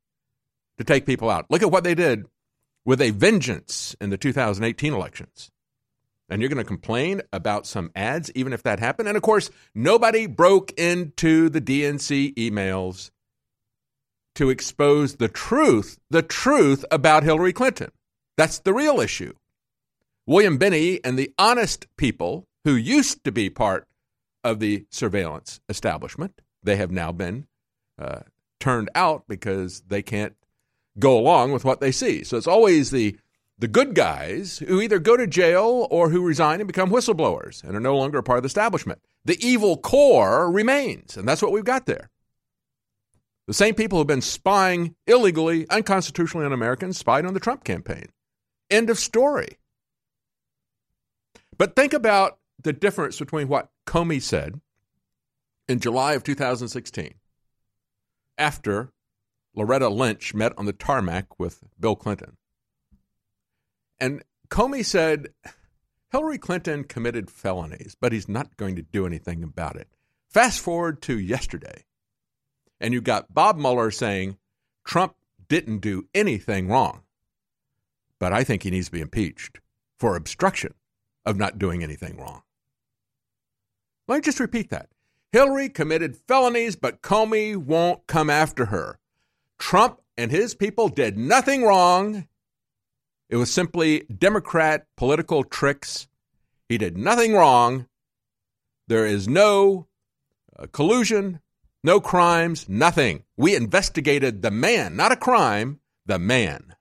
to 0.78 0.84
take 0.84 1.06
people 1.06 1.30
out. 1.30 1.50
Look 1.50 1.64
at 1.64 1.72
what 1.72 1.84
they 1.84 1.96
did 1.96 2.26
with 2.86 3.02
a 3.02 3.12
vengeance 3.12 3.96
in 4.02 4.10
the 4.10 4.18
2018 4.18 4.94
elections. 4.94 5.50
And 6.30 6.42
you're 6.42 6.50
going 6.50 6.58
to 6.58 6.64
complain 6.64 7.22
about 7.32 7.68
some 7.68 7.92
ads, 7.96 8.32
even 8.34 8.54
if 8.54 8.64
that 8.64 8.80
happened. 8.80 9.08
And 9.08 9.18
of 9.18 9.24
course, 9.24 9.50
nobody 9.76 10.26
broke 10.26 10.72
into 10.78 11.50
the 11.50 11.62
DNC 11.62 12.36
emails 12.36 13.12
to 14.36 14.50
expose 14.50 15.16
the 15.16 15.28
truth, 15.28 16.00
the 16.10 16.24
truth 16.24 16.84
about 16.92 17.24
Hillary 17.24 17.54
Clinton. 17.54 17.92
That's 18.36 18.60
the 18.60 18.74
real 18.74 19.00
issue. 19.00 19.34
William 20.26 20.58
Binney 20.58 21.00
and 21.04 21.18
the 21.18 21.34
honest 21.38 21.88
people 21.98 22.48
who 22.64 22.76
used 22.76 23.24
to 23.24 23.32
be 23.32 23.50
part 23.50 23.88
of 24.44 24.60
the 24.60 24.86
surveillance 24.90 25.60
establishment, 25.68 26.42
they 26.62 26.78
have 26.78 26.92
now 26.92 27.12
been 27.12 27.48
uh, 28.00 28.22
turned 28.60 28.90
out 28.96 29.26
because 29.28 29.82
they 29.88 30.02
can't 30.02 30.36
go 31.00 31.18
along 31.18 31.52
with 31.52 31.66
what 31.66 31.82
they 31.82 31.92
see. 31.92 32.24
So 32.24 32.38
it's 32.38 32.48
always 32.48 32.92
the 32.92 33.18
the 33.60 33.68
good 33.68 33.94
guys 33.94 34.58
who 34.60 34.82
either 34.82 34.98
go 35.00 35.16
to 35.16 35.28
jail 35.28 35.88
or 35.92 36.10
who 36.10 36.26
resign 36.26 36.60
and 36.60 36.68
become 36.68 36.90
whistleblowers 36.90 37.64
and 37.64 37.76
are 37.76 37.80
no 37.80 37.96
longer 37.96 38.18
a 38.18 38.24
part 38.24 38.38
of 38.38 38.44
the 38.44 38.48
establishment. 38.48 39.00
The 39.26 39.38
evil 39.46 39.78
core 39.78 40.52
remains, 40.52 41.16
and 41.16 41.28
that's 41.28 41.42
what 41.42 41.52
we've 41.52 41.64
got 41.64 41.86
there. 41.86 42.10
The 43.48 43.54
same 43.54 43.76
people 43.76 44.00
who've 44.00 44.08
been 44.08 44.22
spying 44.22 44.96
illegally, 45.06 45.70
unconstitutionally 45.70 46.46
on 46.46 46.52
Americans 46.52 46.98
spied 46.98 47.26
on 47.26 47.34
the 47.34 47.40
Trump 47.40 47.64
campaign. 47.64 48.08
End 48.70 48.90
of 48.90 48.98
story. 48.98 49.60
But 51.64 51.78
think 51.78 51.94
about 51.94 52.40
the 52.62 52.74
difference 52.74 53.18
between 53.18 53.48
what 53.48 53.70
Comey 53.88 54.22
said 54.22 54.60
in 55.70 55.80
July 55.80 56.12
of 56.12 56.22
2016 56.22 57.14
after 58.38 58.92
Loretta 59.56 59.88
Lynch 59.88 60.34
met 60.34 60.52
on 60.58 60.66
the 60.66 60.74
tarmac 60.74 61.40
with 61.40 61.64
Bill 61.80 61.96
Clinton. 61.96 62.36
And 63.98 64.26
Comey 64.50 64.84
said 64.84 65.30
Hillary 66.12 66.38
Clinton 66.38 66.84
committed 66.84 67.32
felonies, 67.32 67.96
but 67.98 68.12
he's 68.12 68.28
not 68.28 68.58
going 68.58 68.76
to 68.76 68.82
do 68.82 69.06
anything 69.06 69.42
about 69.42 69.78
it. 69.78 69.88
Fast 70.28 70.60
forward 70.60 71.02
to 71.04 71.18
yesterday, 71.18 71.86
and 72.82 72.94
you've 72.94 73.06
got 73.06 73.34
Bob 73.34 73.58
Mueller 73.58 73.90
saying 73.90 74.38
Trump 74.84 75.16
didn't 75.48 75.80
do 75.80 76.10
anything 76.14 76.68
wrong, 76.68 77.04
but 78.20 78.34
I 78.34 78.44
think 78.44 78.64
he 78.64 78.70
needs 78.70 78.88
to 78.88 78.92
be 78.92 79.00
impeached 79.00 79.62
for 79.98 80.18
obstruction 80.18 80.74
of 81.26 81.38
not 81.38 81.58
doing 81.60 81.84
anything 81.84 82.18
wrong. 82.18 82.44
Let 84.08 84.16
me 84.16 84.22
just 84.22 84.40
repeat 84.40 84.70
that. 84.70 84.90
Hillary 85.32 85.70
committed 85.70 86.18
felonies, 86.28 86.76
but 86.76 87.02
Comey 87.02 87.56
won't 87.56 88.06
come 88.08 88.30
after 88.30 88.66
her. 88.66 89.00
Trump 89.58 90.02
and 90.18 90.30
his 90.30 90.54
people 90.54 90.90
did 90.90 91.18
nothing 91.18 91.64
wrong. 91.64 92.28
It 93.30 93.38
was 93.38 93.52
simply 93.52 94.02
Democrat 94.02 94.86
political 94.96 95.44
tricks. 95.44 96.08
He 96.70 96.78
did 96.78 96.98
nothing 96.98 97.34
wrong. 97.34 97.88
There 98.88 99.06
is 99.06 99.28
no 99.28 99.88
uh, 100.60 100.68
collusion, 100.72 101.40
no 101.84 102.00
crimes, 102.00 102.68
nothing. 102.70 103.24
We 103.38 103.56
investigated 103.56 104.42
the 104.42 104.52
man, 104.52 104.96
not 104.96 105.12
a 105.12 105.16
crime, 105.16 105.80
the 106.06 106.20
man. 106.20 106.76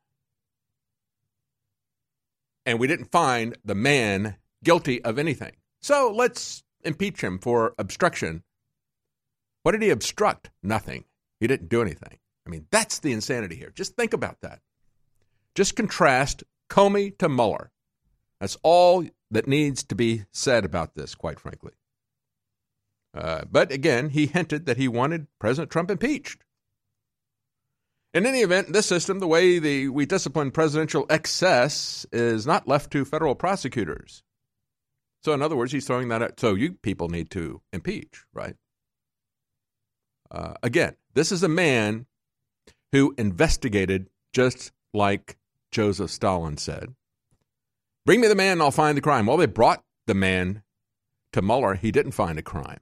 And 2.65 2.79
we 2.79 2.87
didn't 2.87 3.11
find 3.11 3.57
the 3.65 3.75
man 3.75 4.37
guilty 4.63 5.03
of 5.05 5.19
anything. 5.19 5.53
So 5.81 6.13
let's 6.15 6.63
impeach 6.85 7.23
him 7.23 7.39
for 7.39 7.75
obstruction. 7.79 8.45
What 9.63 9.73
did 9.73 9.83
he 9.83 9.91
obstruct? 9.91 10.51
Nothing. 10.63 11.05
He 11.41 11.47
didn't 11.47 11.69
do 11.69 11.83
anything. 11.83 12.19
I 12.47 12.51
mean, 12.51 12.67
that's 12.71 12.99
the 12.99 13.13
insanity 13.13 13.57
here. 13.57 13.73
Just 13.75 13.97
think 13.97 14.13
about 14.13 14.41
that. 14.43 14.61
Just 15.55 15.77
contrast 15.77 16.45
Comey 16.71 17.17
to 17.19 17.29
Mueller. 17.29 17.71
That's 18.41 18.57
all 18.63 19.05
that 19.31 19.47
needs 19.47 19.83
to 19.85 19.95
be 19.95 20.25
said 20.33 20.65
about 20.65 20.95
this, 20.95 21.15
quite 21.15 21.39
frankly. 21.39 21.73
Uh, 23.15 23.43
but 23.51 23.71
again, 23.71 24.11
he 24.11 24.27
hinted 24.27 24.67
that 24.67 24.79
he 24.79 24.89
wanted 24.89 25.27
President 25.39 25.71
Trump 25.71 25.91
impeached. 25.91 26.45
In 28.15 28.27
any 28.27 28.41
event, 28.41 28.73
this 28.73 28.87
system, 28.87 29.21
the 29.21 29.27
way 29.27 29.59
the, 29.59 29.89
we 29.89 30.05
discipline 30.05 30.51
presidential 30.51 31.07
excess 31.09 32.05
is 32.13 32.47
not 32.47 32.69
left 32.69 32.91
to 32.93 33.05
federal 33.05 33.35
prosecutors. 33.35 34.23
So, 35.23 35.33
in 35.33 35.41
other 35.41 35.57
words, 35.57 35.73
he's 35.73 35.87
throwing 35.87 36.09
that 36.09 36.23
out. 36.23 36.39
So, 36.39 36.55
you 36.55 36.75
people 36.75 37.09
need 37.09 37.31
to 37.31 37.63
impeach, 37.73 38.25
right? 38.35 38.57
Uh, 40.31 40.55
again, 40.63 40.97
this 41.15 41.33
is 41.33 41.43
a 41.43 41.49
man 41.49 42.07
who 42.93 43.15
investigated 43.17 44.09
just 44.33 44.73
like 44.93 45.39
Joseph 45.71 46.11
Stalin 46.11 46.59
said. 46.59 46.95
Bring 48.05 48.21
me 48.21 48.29
the 48.29 48.35
man 48.35 48.53
and 48.53 48.63
I'll 48.63 48.71
find 48.71 48.97
the 48.97 49.03
crime. 49.03 49.27
Well, 49.27 49.37
they 49.37 49.47
brought 49.47 49.83
the 50.07 50.15
man 50.15 50.63
to 51.33 51.41
Mueller. 51.41 51.75
He 51.75 51.93
didn't 51.93 52.13
find 52.13 52.39
a 52.39 52.43
crime. 52.43 52.81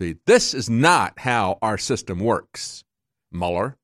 See, 0.00 0.16
this 0.26 0.54
is 0.54 0.68
not 0.68 1.18
how 1.18 1.58
our 1.62 1.78
system 1.78 2.20
works, 2.20 2.84
Mueller. 3.32 3.76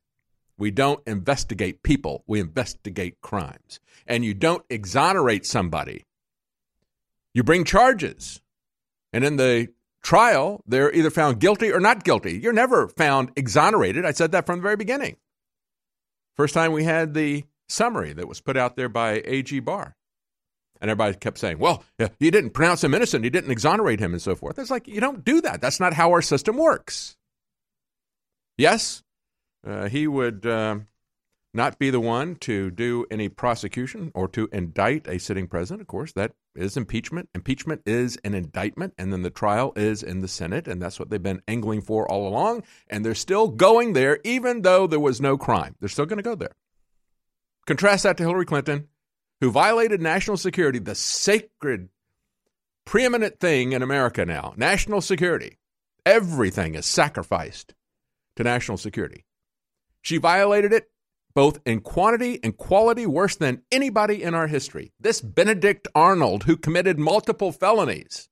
We 0.57 0.71
don't 0.71 1.03
investigate 1.07 1.83
people, 1.83 2.23
we 2.27 2.41
investigate 2.41 3.21
crimes. 3.21 3.81
And 4.07 4.25
you 4.25 4.35
don't 4.35 4.65
exonerate 4.71 5.47
somebody. 5.47 6.05
You 7.33 7.43
bring 7.43 7.65
charges. 7.65 8.41
And 9.13 9.25
in 9.25 9.37
the 9.37 9.69
trial, 10.03 10.63
they're 10.67 10.93
either 10.93 11.11
found 11.11 11.41
guilty 11.41 11.73
or 11.73 11.81
not 11.81 12.05
guilty. 12.05 12.39
You're 12.39 12.53
never 12.53 12.89
found 12.89 13.33
exonerated. 13.35 14.05
I 14.05 14.13
said 14.13 14.33
that 14.33 14.47
from 14.47 14.59
the 14.59 14.63
very 14.63 14.77
beginning. 14.77 15.17
First 16.37 16.55
time 16.55 16.73
we 16.73 16.85
had 16.85 17.15
the 17.15 17.45
summary 17.69 18.13
that 18.13 18.29
was 18.29 18.41
put 18.41 18.57
out 18.57 18.77
there 18.77 18.89
by 18.89 19.23
A.G. 19.25 19.61
Barr. 19.61 19.97
And 20.81 20.91
everybody 20.91 21.17
kept 21.17 21.39
saying, 21.39 21.59
well, 21.59 21.83
he 22.19 22.31
didn't 22.31 22.51
pronounce 22.51 22.85
him 22.85 22.95
innocent. 22.95 23.25
He 23.25 23.31
didn't 23.31 23.51
exonerate 23.51 24.01
him 24.01 24.13
and 24.13 24.21
so 24.21 24.35
forth. 24.35 24.59
It's 24.59 24.71
like, 24.71 24.87
you 24.87 25.01
don't 25.01 25.25
do 25.25 25.41
that. 25.41 25.61
That's 25.61 25.81
not 25.81 25.95
how 25.95 26.11
our 26.11 26.23
system 26.23 26.57
works. 26.59 27.17
Yes, 28.59 29.03
uh, 29.67 29.89
he 29.89 30.07
would 30.07 30.47
uh, 30.47 30.79
not 31.55 31.79
be 31.79 31.89
the 31.89 32.01
one 32.01 32.35
to 32.35 32.71
do 32.71 33.07
any 33.11 33.29
prosecution 33.29 34.11
or 34.15 34.27
to 34.29 34.49
indict 34.53 35.07
a 35.07 35.19
sitting 35.19 35.47
president. 35.47 35.81
Of 35.81 35.87
course, 35.87 36.13
that 36.13 36.33
is 36.57 36.77
impeachment. 36.77 37.29
Impeachment 37.35 37.83
is 37.87 38.19
an 38.25 38.35
indictment, 38.35 38.95
and 38.99 39.13
then 39.13 39.23
the 39.23 39.31
trial 39.31 39.73
is 39.77 40.03
in 40.03 40.21
the 40.21 40.29
Senate, 40.29 40.67
and 40.67 40.83
that's 40.83 40.99
what 40.99 41.11
they've 41.11 41.23
been 41.23 41.43
angling 41.47 41.83
for 41.83 42.11
all 42.11 42.27
along. 42.27 42.65
And 42.89 43.05
they're 43.05 43.15
still 43.15 43.49
going 43.49 43.93
there, 43.93 44.19
even 44.25 44.63
though 44.63 44.87
there 44.87 45.01
was 45.01 45.21
no 45.21 45.39
crime. 45.39 45.77
They're 45.79 45.89
still 45.89 46.07
going 46.07 46.19
to 46.19 46.23
go 46.23 46.35
there. 46.35 46.55
Contrast 47.67 48.03
that 48.03 48.17
to 48.19 48.25
Hillary 48.25 48.45
Clinton, 48.45 48.89
who 49.41 49.51
violated 49.51 50.03
national 50.03 50.37
security, 50.37 50.79
the 50.79 50.95
sacred, 50.95 51.89
preeminent 52.85 53.41
thing 53.41 53.73
in 53.73 53.83
America 53.83 54.27
now, 54.27 54.55
national 54.57 55.01
security. 55.01 55.59
Everything 56.05 56.75
is 56.75 56.85
sacrificed 56.85 57.75
to 58.37 58.43
national 58.43 58.77
security. 58.77 59.25
She 60.05 60.19
violated 60.19 60.73
it 60.73 60.91
both 61.35 61.59
in 61.67 61.81
quantity 61.81 62.39
and 62.45 62.57
quality 62.57 63.07
worse 63.07 63.37
than 63.37 63.63
anybody 63.73 64.23
in 64.23 64.35
our 64.35 64.47
history. 64.47 64.93
This 65.01 65.21
Benedict 65.21 65.89
Arnold, 65.95 66.45
who 66.45 66.57
committed 66.57 66.99
multiple 66.99 67.51
felonies, 67.51 68.29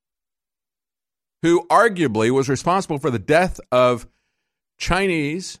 who 1.41 1.67
arguably 1.67 2.31
was 2.31 2.47
responsible 2.47 2.99
for 2.99 3.11
the 3.11 3.19
death 3.19 3.59
of 3.71 4.07
Chinese 4.77 5.59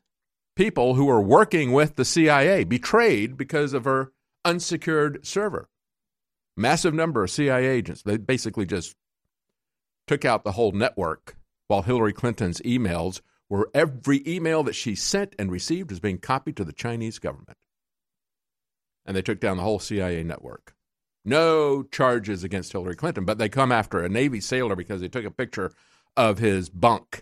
people 0.55 0.93
who 0.93 1.05
were 1.05 1.21
working 1.21 1.71
with 1.71 1.95
the 1.95 2.05
CIA, 2.05 2.63
betrayed 2.63 3.35
because 3.35 3.73
of 3.73 3.85
her 3.85 4.11
unsecured 4.45 5.25
server. 5.25 5.67
Massive 6.55 6.93
number 6.93 7.23
of 7.23 7.31
CIA 7.31 7.65
agents. 7.65 8.03
They 8.03 8.17
basically 8.17 8.67
just 8.67 8.95
took 10.05 10.23
out 10.23 10.43
the 10.43 10.51
whole 10.51 10.71
network 10.71 11.35
while 11.67 11.81
Hillary 11.81 12.13
Clinton's 12.13 12.61
emails 12.61 13.21
were 13.53 13.69
every 13.75 14.23
email 14.25 14.63
that 14.63 14.73
she 14.73 14.95
sent 14.95 15.35
and 15.37 15.51
received 15.51 15.91
was 15.91 15.99
being 15.99 16.17
copied 16.17 16.57
to 16.57 16.63
the 16.63 16.73
Chinese 16.73 17.19
government. 17.19 17.55
And 19.05 19.15
they 19.15 19.21
took 19.21 19.39
down 19.39 19.57
the 19.57 19.63
whole 19.63 19.77
CIA 19.77 20.23
network. 20.23 20.73
No 21.23 21.83
charges 21.83 22.43
against 22.43 22.71
Hillary 22.71 22.95
Clinton, 22.95 23.25
but 23.25 23.37
they 23.37 23.49
come 23.49 23.71
after 23.71 23.99
a 23.99 24.09
Navy 24.09 24.41
sailor 24.41 24.75
because 24.75 25.01
they 25.01 25.07
took 25.07 25.23
a 25.23 25.29
picture 25.29 25.71
of 26.17 26.39
his 26.39 26.69
bunk 26.69 27.21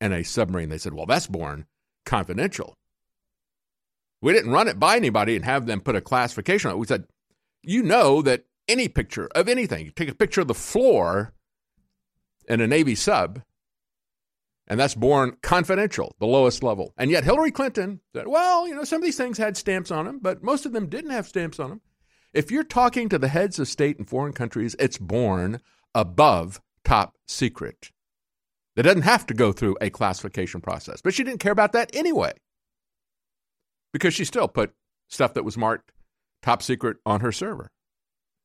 in 0.00 0.14
a 0.14 0.24
submarine. 0.24 0.70
They 0.70 0.78
said, 0.78 0.94
well, 0.94 1.04
that's 1.04 1.26
born 1.26 1.66
confidential. 2.06 2.74
We 4.22 4.32
didn't 4.32 4.52
run 4.52 4.68
it 4.68 4.78
by 4.78 4.96
anybody 4.96 5.36
and 5.36 5.44
have 5.44 5.66
them 5.66 5.82
put 5.82 5.96
a 5.96 6.00
classification 6.00 6.70
on 6.70 6.76
it. 6.76 6.80
We 6.80 6.86
said, 6.86 7.04
you 7.62 7.82
know 7.82 8.22
that 8.22 8.46
any 8.68 8.88
picture 8.88 9.28
of 9.34 9.48
anything, 9.48 9.84
you 9.84 9.90
take 9.90 10.08
a 10.08 10.14
picture 10.14 10.40
of 10.40 10.48
the 10.48 10.54
floor 10.54 11.34
in 12.48 12.62
a 12.62 12.66
Navy 12.66 12.94
sub, 12.94 13.42
and 14.66 14.78
that's 14.78 14.94
born 14.94 15.36
confidential, 15.42 16.14
the 16.20 16.26
lowest 16.26 16.62
level. 16.62 16.94
And 16.96 17.10
yet 17.10 17.24
Hillary 17.24 17.50
Clinton 17.50 18.00
said, 18.14 18.28
well, 18.28 18.66
you 18.68 18.74
know, 18.74 18.84
some 18.84 18.96
of 18.96 19.02
these 19.02 19.16
things 19.16 19.38
had 19.38 19.56
stamps 19.56 19.90
on 19.90 20.04
them, 20.06 20.18
but 20.20 20.42
most 20.42 20.66
of 20.66 20.72
them 20.72 20.88
didn't 20.88 21.10
have 21.10 21.26
stamps 21.26 21.58
on 21.58 21.70
them. 21.70 21.80
If 22.32 22.50
you're 22.50 22.64
talking 22.64 23.08
to 23.08 23.18
the 23.18 23.28
heads 23.28 23.58
of 23.58 23.68
state 23.68 23.98
in 23.98 24.06
foreign 24.06 24.32
countries, 24.32 24.74
it's 24.78 24.98
born 24.98 25.60
above 25.94 26.60
top 26.84 27.16
secret. 27.26 27.90
That 28.76 28.84
doesn't 28.84 29.02
have 29.02 29.26
to 29.26 29.34
go 29.34 29.52
through 29.52 29.76
a 29.80 29.90
classification 29.90 30.62
process. 30.62 31.02
But 31.02 31.12
she 31.12 31.24
didn't 31.24 31.40
care 31.40 31.52
about 31.52 31.72
that 31.72 31.94
anyway. 31.94 32.32
Because 33.92 34.14
she 34.14 34.24
still 34.24 34.48
put 34.48 34.72
stuff 35.08 35.34
that 35.34 35.44
was 35.44 35.58
marked 35.58 35.92
top 36.42 36.62
secret 36.62 36.96
on 37.04 37.20
her 37.20 37.32
server 37.32 37.70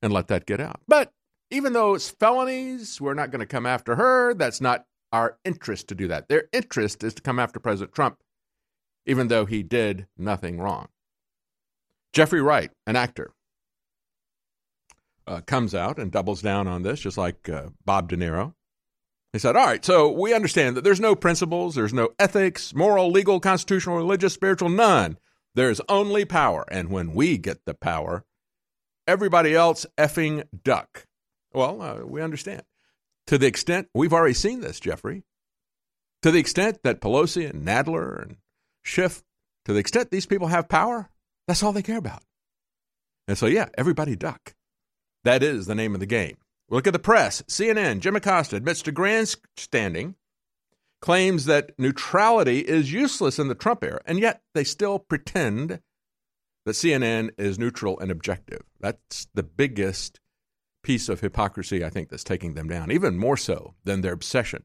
and 0.02 0.12
let 0.12 0.28
that 0.28 0.46
get 0.46 0.60
out. 0.60 0.82
But 0.88 1.14
even 1.50 1.72
though 1.72 1.94
it's 1.94 2.10
felonies, 2.10 3.00
we're 3.00 3.14
not 3.14 3.32
going 3.32 3.40
to 3.40 3.46
come 3.46 3.66
after 3.66 3.96
her. 3.96 4.34
That's 4.34 4.60
not 4.60 4.86
our 5.12 5.38
interest 5.46 5.88
to 5.90 5.96
do 5.96 6.08
that. 6.08 6.28
Their 6.28 6.46
interest 6.52 7.04
is 7.04 7.14
to 7.16 7.22
come 7.22 7.40
after 7.40 7.60
President 7.60 7.94
Trump, 7.94 8.18
even 9.06 9.28
though 9.28 9.46
he 9.46 9.64
did 9.64 10.08
nothing 10.18 10.60
wrong. 10.60 10.88
Jeffrey 12.14 12.42
Wright, 12.42 12.72
an 12.86 12.96
actor, 12.96 13.32
uh, 15.28 15.42
comes 15.42 15.76
out 15.76 16.00
and 16.00 16.12
doubles 16.12 16.42
down 16.42 16.68
on 16.68 16.84
this, 16.84 17.00
just 17.00 17.18
like 17.18 17.50
uh, 17.50 17.68
Bob 17.86 18.10
De 18.10 18.18
Niro. 18.18 18.54
He 19.34 19.40
said, 19.40 19.56
All 19.56 19.66
right, 19.66 19.84
so 19.84 20.10
we 20.10 20.34
understand 20.34 20.78
that 20.78 20.84
there's 20.84 21.00
no 21.00 21.16
principles, 21.16 21.76
there's 21.76 21.94
no 21.94 22.10
ethics, 22.18 22.74
moral, 22.74 23.12
legal, 23.12 23.40
constitutional, 23.40 23.98
religious, 23.98 24.34
spiritual, 24.34 24.70
none. 24.70 25.18
There's 25.54 25.82
only 25.90 26.24
power. 26.24 26.66
And 26.72 26.90
when 26.90 27.14
we 27.14 27.38
get 27.38 27.66
the 27.66 27.74
power, 27.74 28.24
everybody 29.08 29.54
else 29.54 29.86
effing 29.98 30.44
duck. 30.64 31.06
Well, 31.54 31.82
uh, 31.82 32.06
we 32.06 32.22
understand. 32.22 32.64
To 33.28 33.38
the 33.38 33.48
extent, 33.48 33.90
we've 33.94 34.14
already 34.14 34.34
seen 34.34 34.62
this, 34.62 34.80
Jeffrey. 34.80 35.24
To 36.24 36.32
the 36.32 36.40
extent 36.40 36.80
that 36.84 37.02
Pelosi 37.02 37.50
and 37.50 37.66
Nadler 37.66 38.22
and 38.22 38.38
Schiff, 38.84 39.24
to 39.66 39.74
the 39.74 39.80
extent 39.80 40.12
these 40.12 40.26
people 40.26 40.48
have 40.48 40.70
power, 40.70 41.10
that's 41.48 41.62
all 41.62 41.74
they 41.74 41.84
care 41.84 41.98
about. 41.98 42.24
And 43.28 43.38
so, 43.38 43.46
yeah, 43.46 43.68
everybody 43.78 44.16
duck. 44.16 44.56
That 45.24 45.44
is 45.44 45.66
the 45.66 45.76
name 45.76 45.94
of 45.94 46.00
the 46.00 46.06
game. 46.06 46.38
Look 46.70 46.88
at 46.88 46.94
the 46.94 47.00
press. 47.00 47.42
CNN, 47.44 48.00
Jim 48.00 48.16
Acosta 48.16 48.56
admits 48.56 48.82
to 48.84 48.92
grandstanding, 48.92 50.16
claims 51.02 51.46
that 51.46 51.78
neutrality 51.78 52.60
is 52.60 52.92
useless 52.92 53.40
in 53.40 53.48
the 53.48 53.56
Trump 53.56 53.84
era, 53.84 54.02
and 54.06 54.20
yet 54.20 54.42
they 54.54 54.64
still 54.64 55.00
pretend 55.00 55.82
that 56.66 56.72
CNN 56.72 57.32
is 57.38 57.60
neutral 57.60 58.00
and 58.00 58.12
objective. 58.12 58.64
That's 58.80 59.28
the 59.34 59.44
biggest 59.44 60.20
piece 60.84 61.10
of 61.10 61.20
hypocrisy, 61.20 61.84
I 61.84 61.90
think, 61.90 62.10
that's 62.10 62.24
taking 62.24 62.54
them 62.54 62.68
down, 62.68 62.92
even 62.92 63.18
more 63.18 63.38
so 63.38 63.76
than 63.84 64.02
their 64.02 64.14
obsession 64.14 64.64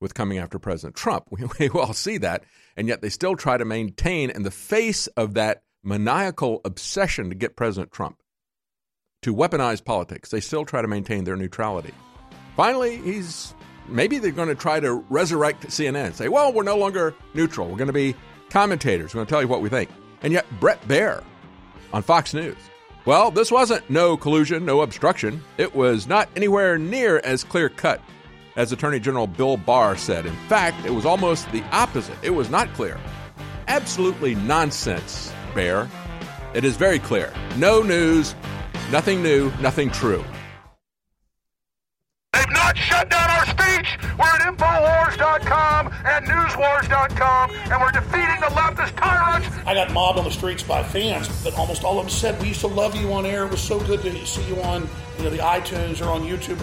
with 0.00 0.14
coming 0.14 0.38
after 0.38 0.58
President 0.58 0.96
Trump. 0.96 1.28
We, 1.30 1.46
we 1.58 1.68
all 1.68 1.92
see 1.92 2.18
that, 2.18 2.44
and 2.76 2.88
yet 2.88 3.02
they 3.02 3.08
still 3.08 3.36
try 3.36 3.56
to 3.56 3.64
maintain, 3.64 4.30
in 4.30 4.42
the 4.42 4.50
face 4.50 5.06
of 5.08 5.34
that 5.34 5.62
maniacal 5.82 6.60
obsession 6.64 7.28
to 7.28 7.34
get 7.34 7.56
President 7.56 7.92
Trump 7.92 8.20
to 9.22 9.34
weaponize 9.34 9.84
politics, 9.84 10.30
they 10.30 10.40
still 10.40 10.64
try 10.64 10.82
to 10.82 10.88
maintain 10.88 11.24
their 11.24 11.36
neutrality. 11.36 11.92
Finally, 12.56 12.98
he's 12.98 13.54
maybe 13.88 14.18
they're 14.18 14.30
going 14.30 14.48
to 14.48 14.54
try 14.54 14.80
to 14.80 14.94
resurrect 15.10 15.66
CNN, 15.66 16.14
say, 16.14 16.28
well, 16.28 16.52
we're 16.52 16.62
no 16.62 16.76
longer 16.76 17.14
neutral. 17.34 17.68
We're 17.68 17.76
going 17.76 17.86
to 17.86 17.92
be 17.92 18.14
commentators. 18.50 19.14
We're 19.14 19.18
going 19.18 19.26
to 19.26 19.30
tell 19.30 19.42
you 19.42 19.48
what 19.48 19.62
we 19.62 19.68
think. 19.68 19.90
And 20.22 20.32
yet, 20.32 20.46
Bret 20.60 20.80
Baier 20.88 21.22
on 21.92 22.02
Fox 22.02 22.34
News. 22.34 22.56
Well, 23.06 23.30
this 23.30 23.52
wasn't 23.52 23.88
no 23.88 24.16
collusion, 24.16 24.64
no 24.64 24.80
obstruction. 24.80 25.40
It 25.58 25.76
was 25.76 26.08
not 26.08 26.28
anywhere 26.34 26.76
near 26.76 27.20
as 27.20 27.44
clear 27.44 27.68
cut 27.68 28.00
as 28.56 28.72
Attorney 28.72 28.98
General 28.98 29.28
Bill 29.28 29.56
Barr 29.56 29.96
said. 29.96 30.26
In 30.26 30.34
fact, 30.48 30.84
it 30.84 30.90
was 30.90 31.06
almost 31.06 31.50
the 31.52 31.62
opposite. 31.70 32.16
It 32.24 32.30
was 32.30 32.50
not 32.50 32.72
clear. 32.74 32.98
Absolutely 33.68 34.34
nonsense, 34.34 35.32
Baier. 35.54 35.88
It 36.52 36.64
is 36.64 36.76
very 36.76 36.98
clear. 36.98 37.32
No 37.56 37.80
news, 37.80 38.34
nothing 38.90 39.22
new, 39.22 39.52
nothing 39.60 39.88
true. 39.90 40.24
They've 42.36 42.50
not 42.50 42.76
shut 42.76 43.08
down 43.08 43.30
our 43.30 43.46
speech. 43.46 43.98
We're 44.18 44.26
at 44.26 44.42
Infowars.com 44.42 45.90
and 46.04 46.26
Newswars.com, 46.26 47.50
and 47.50 47.80
we're 47.80 47.92
defeating 47.92 48.40
the 48.40 48.52
leftist 48.52 48.94
tyrants. 48.96 49.48
I 49.66 49.72
got 49.72 49.90
mobbed 49.92 50.18
on 50.18 50.24
the 50.24 50.30
streets 50.30 50.62
by 50.62 50.82
fans, 50.82 51.28
but 51.42 51.54
almost 51.54 51.82
all 51.82 51.98
of 51.98 52.04
them 52.04 52.10
said, 52.10 52.38
"We 52.42 52.48
used 52.48 52.60
to 52.60 52.66
love 52.66 52.94
you 52.94 53.10
on 53.14 53.24
air. 53.24 53.46
It 53.46 53.50
was 53.52 53.62
so 53.62 53.80
good 53.80 54.02
to 54.02 54.26
see 54.26 54.42
you 54.48 54.60
on, 54.62 54.86
you 55.16 55.24
know, 55.24 55.30
the 55.30 55.38
iTunes 55.38 56.04
or 56.04 56.10
on 56.10 56.22
YouTube. 56.24 56.60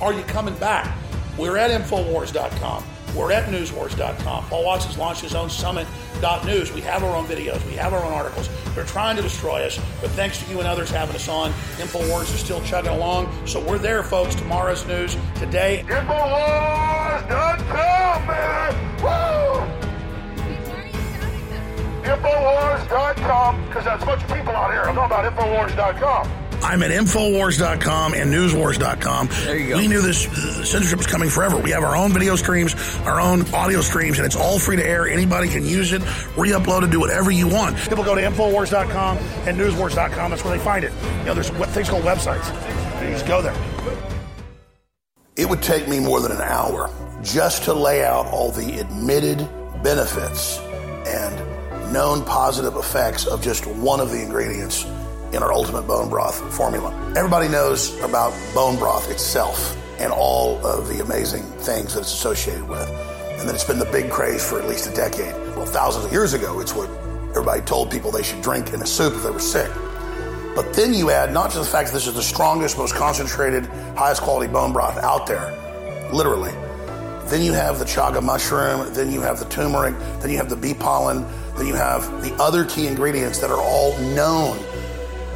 Are 0.00 0.12
you 0.12 0.22
coming 0.24 0.54
back?" 0.54 0.90
We're 1.38 1.56
at 1.56 1.70
Infowars.com. 1.70 2.84
We're 3.14 3.32
at 3.32 3.48
Newswars.com. 3.50 4.46
Paul 4.46 4.64
Watts 4.64 4.84
has 4.86 4.96
launched 4.96 5.20
his 5.22 5.34
own 5.34 5.50
Summit.news. 5.50 6.72
We 6.72 6.80
have 6.82 7.02
our 7.04 7.14
own 7.14 7.26
videos. 7.26 7.64
We 7.66 7.74
have 7.74 7.92
our 7.92 8.04
own 8.04 8.12
articles. 8.12 8.48
They're 8.74 8.84
trying 8.84 9.16
to 9.16 9.22
destroy 9.22 9.64
us, 9.64 9.78
but 10.00 10.10
thanks 10.10 10.38
to 10.42 10.50
you 10.50 10.58
and 10.58 10.66
others 10.68 10.90
having 10.90 11.14
us 11.14 11.28
on, 11.28 11.52
Infowars 11.76 12.32
is 12.32 12.40
still 12.40 12.62
chugging 12.62 12.92
along. 12.92 13.30
So 13.46 13.60
we're 13.60 13.78
there, 13.78 14.02
folks. 14.02 14.34
Tomorrow's 14.34 14.86
news 14.86 15.16
today. 15.36 15.84
Infowars.com, 15.88 17.26
man. 18.26 18.74
Woo! 19.02 19.62
Infowars.com, 22.02 23.66
because 23.66 23.84
that's 23.84 24.02
a 24.02 24.06
bunch 24.06 24.22
of 24.22 24.28
people 24.34 24.52
out 24.52 24.72
here. 24.72 24.82
I'm 24.82 24.94
talking 24.94 25.16
about 25.16 25.32
Infowars.com. 25.36 26.41
I'm 26.62 26.82
at 26.82 26.90
Infowars.com 26.90 28.14
and 28.14 28.32
Newswars.com. 28.32 29.28
There 29.28 29.58
you 29.58 29.68
go. 29.70 29.78
We 29.78 29.88
knew 29.88 30.00
this 30.00 30.26
uh, 30.28 30.64
censorship 30.64 30.98
was 30.98 31.06
coming 31.06 31.28
forever. 31.28 31.58
We 31.58 31.70
have 31.70 31.82
our 31.82 31.96
own 31.96 32.12
video 32.12 32.36
streams, 32.36 32.74
our 33.00 33.20
own 33.20 33.52
audio 33.52 33.80
streams, 33.80 34.18
and 34.18 34.26
it's 34.26 34.36
all 34.36 34.58
free 34.58 34.76
to 34.76 34.86
air. 34.86 35.08
Anybody 35.08 35.48
can 35.48 35.64
use 35.64 35.92
it, 35.92 36.02
re-upload 36.36 36.84
it, 36.84 36.90
do 36.90 37.00
whatever 37.00 37.30
you 37.30 37.48
want. 37.48 37.76
People 37.76 38.04
go 38.04 38.14
to 38.14 38.22
Infowars.com 38.22 39.18
and 39.18 39.58
Newswars.com. 39.58 40.30
That's 40.30 40.44
where 40.44 40.56
they 40.56 40.62
find 40.62 40.84
it. 40.84 40.92
You 41.20 41.26
know, 41.26 41.34
there's 41.34 41.50
things 41.50 41.90
called 41.90 42.04
websites. 42.04 42.46
You 43.02 43.10
just 43.10 43.26
go 43.26 43.42
there. 43.42 43.56
It 45.36 45.48
would 45.48 45.62
take 45.62 45.88
me 45.88 45.98
more 45.98 46.20
than 46.20 46.30
an 46.30 46.42
hour 46.42 46.90
just 47.22 47.64
to 47.64 47.74
lay 47.74 48.04
out 48.04 48.26
all 48.26 48.52
the 48.52 48.78
admitted 48.80 49.38
benefits 49.82 50.58
and 51.06 51.92
known 51.92 52.24
positive 52.24 52.76
effects 52.76 53.26
of 53.26 53.42
just 53.42 53.66
one 53.66 53.98
of 54.00 54.10
the 54.10 54.22
ingredients 54.22 54.84
in 55.32 55.42
our 55.42 55.52
ultimate 55.52 55.82
bone 55.82 56.08
broth 56.08 56.40
formula. 56.54 56.92
Everybody 57.16 57.48
knows 57.48 57.98
about 58.00 58.32
bone 58.54 58.78
broth 58.78 59.10
itself 59.10 59.76
and 59.98 60.12
all 60.12 60.64
of 60.66 60.88
the 60.88 61.02
amazing 61.02 61.42
things 61.42 61.94
that 61.94 62.00
it's 62.00 62.12
associated 62.12 62.68
with. 62.68 62.88
And 63.38 63.48
that 63.48 63.54
it's 63.54 63.64
been 63.64 63.78
the 63.78 63.86
big 63.86 64.10
craze 64.10 64.46
for 64.46 64.60
at 64.60 64.68
least 64.68 64.88
a 64.88 64.94
decade. 64.94 65.34
Well, 65.56 65.66
thousands 65.66 66.04
of 66.04 66.12
years 66.12 66.34
ago, 66.34 66.60
it's 66.60 66.74
what 66.74 66.88
everybody 67.30 67.62
told 67.62 67.90
people 67.90 68.10
they 68.10 68.22
should 68.22 68.42
drink 68.42 68.72
in 68.72 68.82
a 68.82 68.86
soup 68.86 69.14
if 69.14 69.22
they 69.22 69.30
were 69.30 69.38
sick. 69.38 69.70
But 70.54 70.74
then 70.74 70.92
you 70.92 71.10
add 71.10 71.32
not 71.32 71.50
just 71.50 71.64
the 71.64 71.76
fact 71.76 71.88
that 71.88 71.94
this 71.94 72.06
is 72.06 72.14
the 72.14 72.22
strongest, 72.22 72.76
most 72.76 72.94
concentrated, 72.94 73.64
highest 73.96 74.20
quality 74.20 74.52
bone 74.52 74.72
broth 74.72 74.98
out 74.98 75.26
there, 75.26 75.50
literally. 76.12 76.52
Then 77.26 77.40
you 77.40 77.54
have 77.54 77.78
the 77.78 77.86
chaga 77.86 78.22
mushroom, 78.22 78.92
then 78.92 79.10
you 79.10 79.22
have 79.22 79.38
the 79.38 79.46
turmeric, 79.46 79.94
then 80.20 80.30
you 80.30 80.36
have 80.36 80.50
the 80.50 80.56
bee 80.56 80.74
pollen, 80.74 81.24
then 81.56 81.66
you 81.66 81.74
have 81.74 82.02
the 82.22 82.34
other 82.34 82.66
key 82.66 82.86
ingredients 82.86 83.38
that 83.38 83.50
are 83.50 83.60
all 83.60 83.96
known 83.98 84.58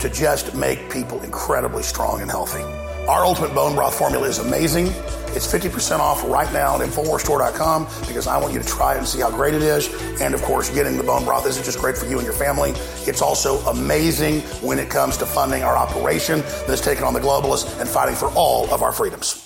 to 0.07 0.15
just 0.15 0.55
make 0.55 0.89
people 0.91 1.21
incredibly 1.23 1.83
strong 1.83 2.21
and 2.21 2.31
healthy. 2.31 2.63
Our 3.09 3.25
Ultimate 3.25 3.55
Bone 3.55 3.75
Broth 3.75 3.99
formula 3.99 4.29
is 4.29 4.39
amazing. 4.39 4.87
It's 5.35 5.53
50% 5.53 5.99
off 5.99 6.25
right 6.29 6.51
now 6.53 6.81
at 6.81 6.89
InfoWarsStore.com 6.89 7.87
because 8.07 8.27
I 8.27 8.39
want 8.39 8.53
you 8.53 8.61
to 8.61 8.67
try 8.67 8.95
it 8.95 8.99
and 8.99 9.07
see 9.07 9.21
how 9.21 9.31
great 9.31 9.55
it 9.55 9.63
is. 9.63 9.89
And 10.21 10.35
of 10.35 10.43
course, 10.43 10.71
getting 10.71 10.97
the 10.97 11.03
bone 11.03 11.25
broth 11.25 11.47
isn't 11.47 11.65
just 11.65 11.79
great 11.79 11.97
for 11.97 12.07
you 12.07 12.17
and 12.17 12.25
your 12.25 12.35
family. 12.35 12.71
It's 13.07 13.21
also 13.21 13.59
amazing 13.67 14.41
when 14.63 14.79
it 14.79 14.89
comes 14.89 15.17
to 15.19 15.27
funding 15.27 15.63
our 15.63 15.77
operation 15.77 16.41
that's 16.67 16.81
taking 16.81 17.05
on 17.05 17.13
the 17.13 17.21
globalists 17.21 17.81
and 17.81 17.89
fighting 17.89 18.15
for 18.15 18.31
all 18.31 18.73
of 18.73 18.83
our 18.83 18.93
freedoms. 18.93 19.46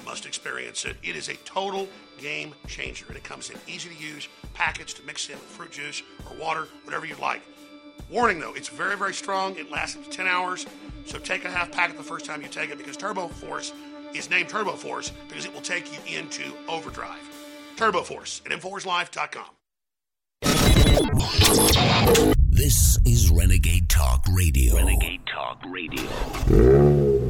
You 0.00 0.06
must 0.06 0.26
experience 0.26 0.84
it. 0.84 0.96
It 1.02 1.16
is 1.16 1.28
a 1.28 1.34
total 1.44 1.88
game 2.18 2.54
changer, 2.66 3.06
and 3.08 3.16
it 3.16 3.24
comes 3.24 3.50
in 3.50 3.56
easy 3.66 3.90
to 3.90 3.94
use 3.94 4.28
packets 4.54 4.92
to 4.94 5.02
mix 5.04 5.28
in 5.28 5.34
with 5.34 5.44
fruit 5.44 5.72
juice 5.72 6.02
or 6.28 6.36
water, 6.36 6.68
whatever 6.84 7.06
you'd 7.06 7.18
like. 7.18 7.42
Warning 8.10 8.40
though, 8.40 8.54
it's 8.54 8.68
very, 8.68 8.96
very 8.96 9.14
strong. 9.14 9.56
It 9.56 9.70
lasts 9.70 9.96
up 9.96 10.04
to 10.04 10.10
10 10.10 10.26
hours, 10.26 10.66
so 11.06 11.18
take 11.18 11.44
a 11.44 11.50
half 11.50 11.70
packet 11.70 11.96
the 11.96 12.02
first 12.02 12.24
time 12.24 12.42
you 12.42 12.48
take 12.48 12.70
it 12.70 12.78
because 12.78 12.96
Turbo 12.96 13.28
Force 13.28 13.72
is 14.14 14.30
named 14.30 14.48
Turbo 14.48 14.72
Force 14.72 15.12
because 15.28 15.44
it 15.44 15.52
will 15.52 15.60
take 15.60 15.92
you 15.92 16.18
into 16.18 16.52
overdrive. 16.68 17.20
Turbo 17.76 18.02
Force 18.02 18.42
at 18.46 18.52
InfoWarsLife.com. 18.52 19.44
This 22.48 22.98
is 23.04 23.30
Renegade 23.30 23.88
Talk 23.88 24.24
Radio. 24.30 24.76
Renegade 24.76 25.26
Talk 25.26 25.62
Radio. 25.66 27.29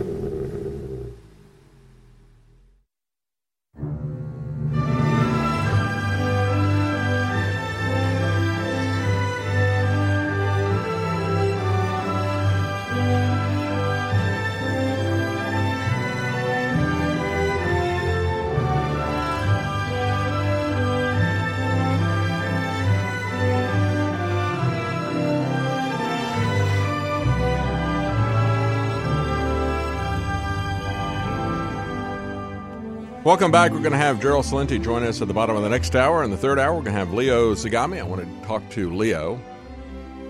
Welcome 33.23 33.51
back. 33.51 33.71
We're 33.71 33.81
going 33.81 33.91
to 33.91 33.99
have 33.99 34.19
Gerald 34.19 34.45
Celente 34.45 34.81
join 34.83 35.03
us 35.03 35.21
at 35.21 35.27
the 35.27 35.33
bottom 35.35 35.55
of 35.55 35.61
the 35.61 35.69
next 35.69 35.95
hour. 35.95 36.23
In 36.23 36.31
the 36.31 36.37
third 36.37 36.57
hour, 36.57 36.73
we're 36.73 36.81
going 36.81 36.95
to 36.95 36.99
have 36.99 37.13
Leo 37.13 37.53
Zagami. 37.53 37.99
I 37.99 38.01
want 38.01 38.23
to 38.23 38.47
talk 38.47 38.67
to 38.71 38.91
Leo 38.91 39.39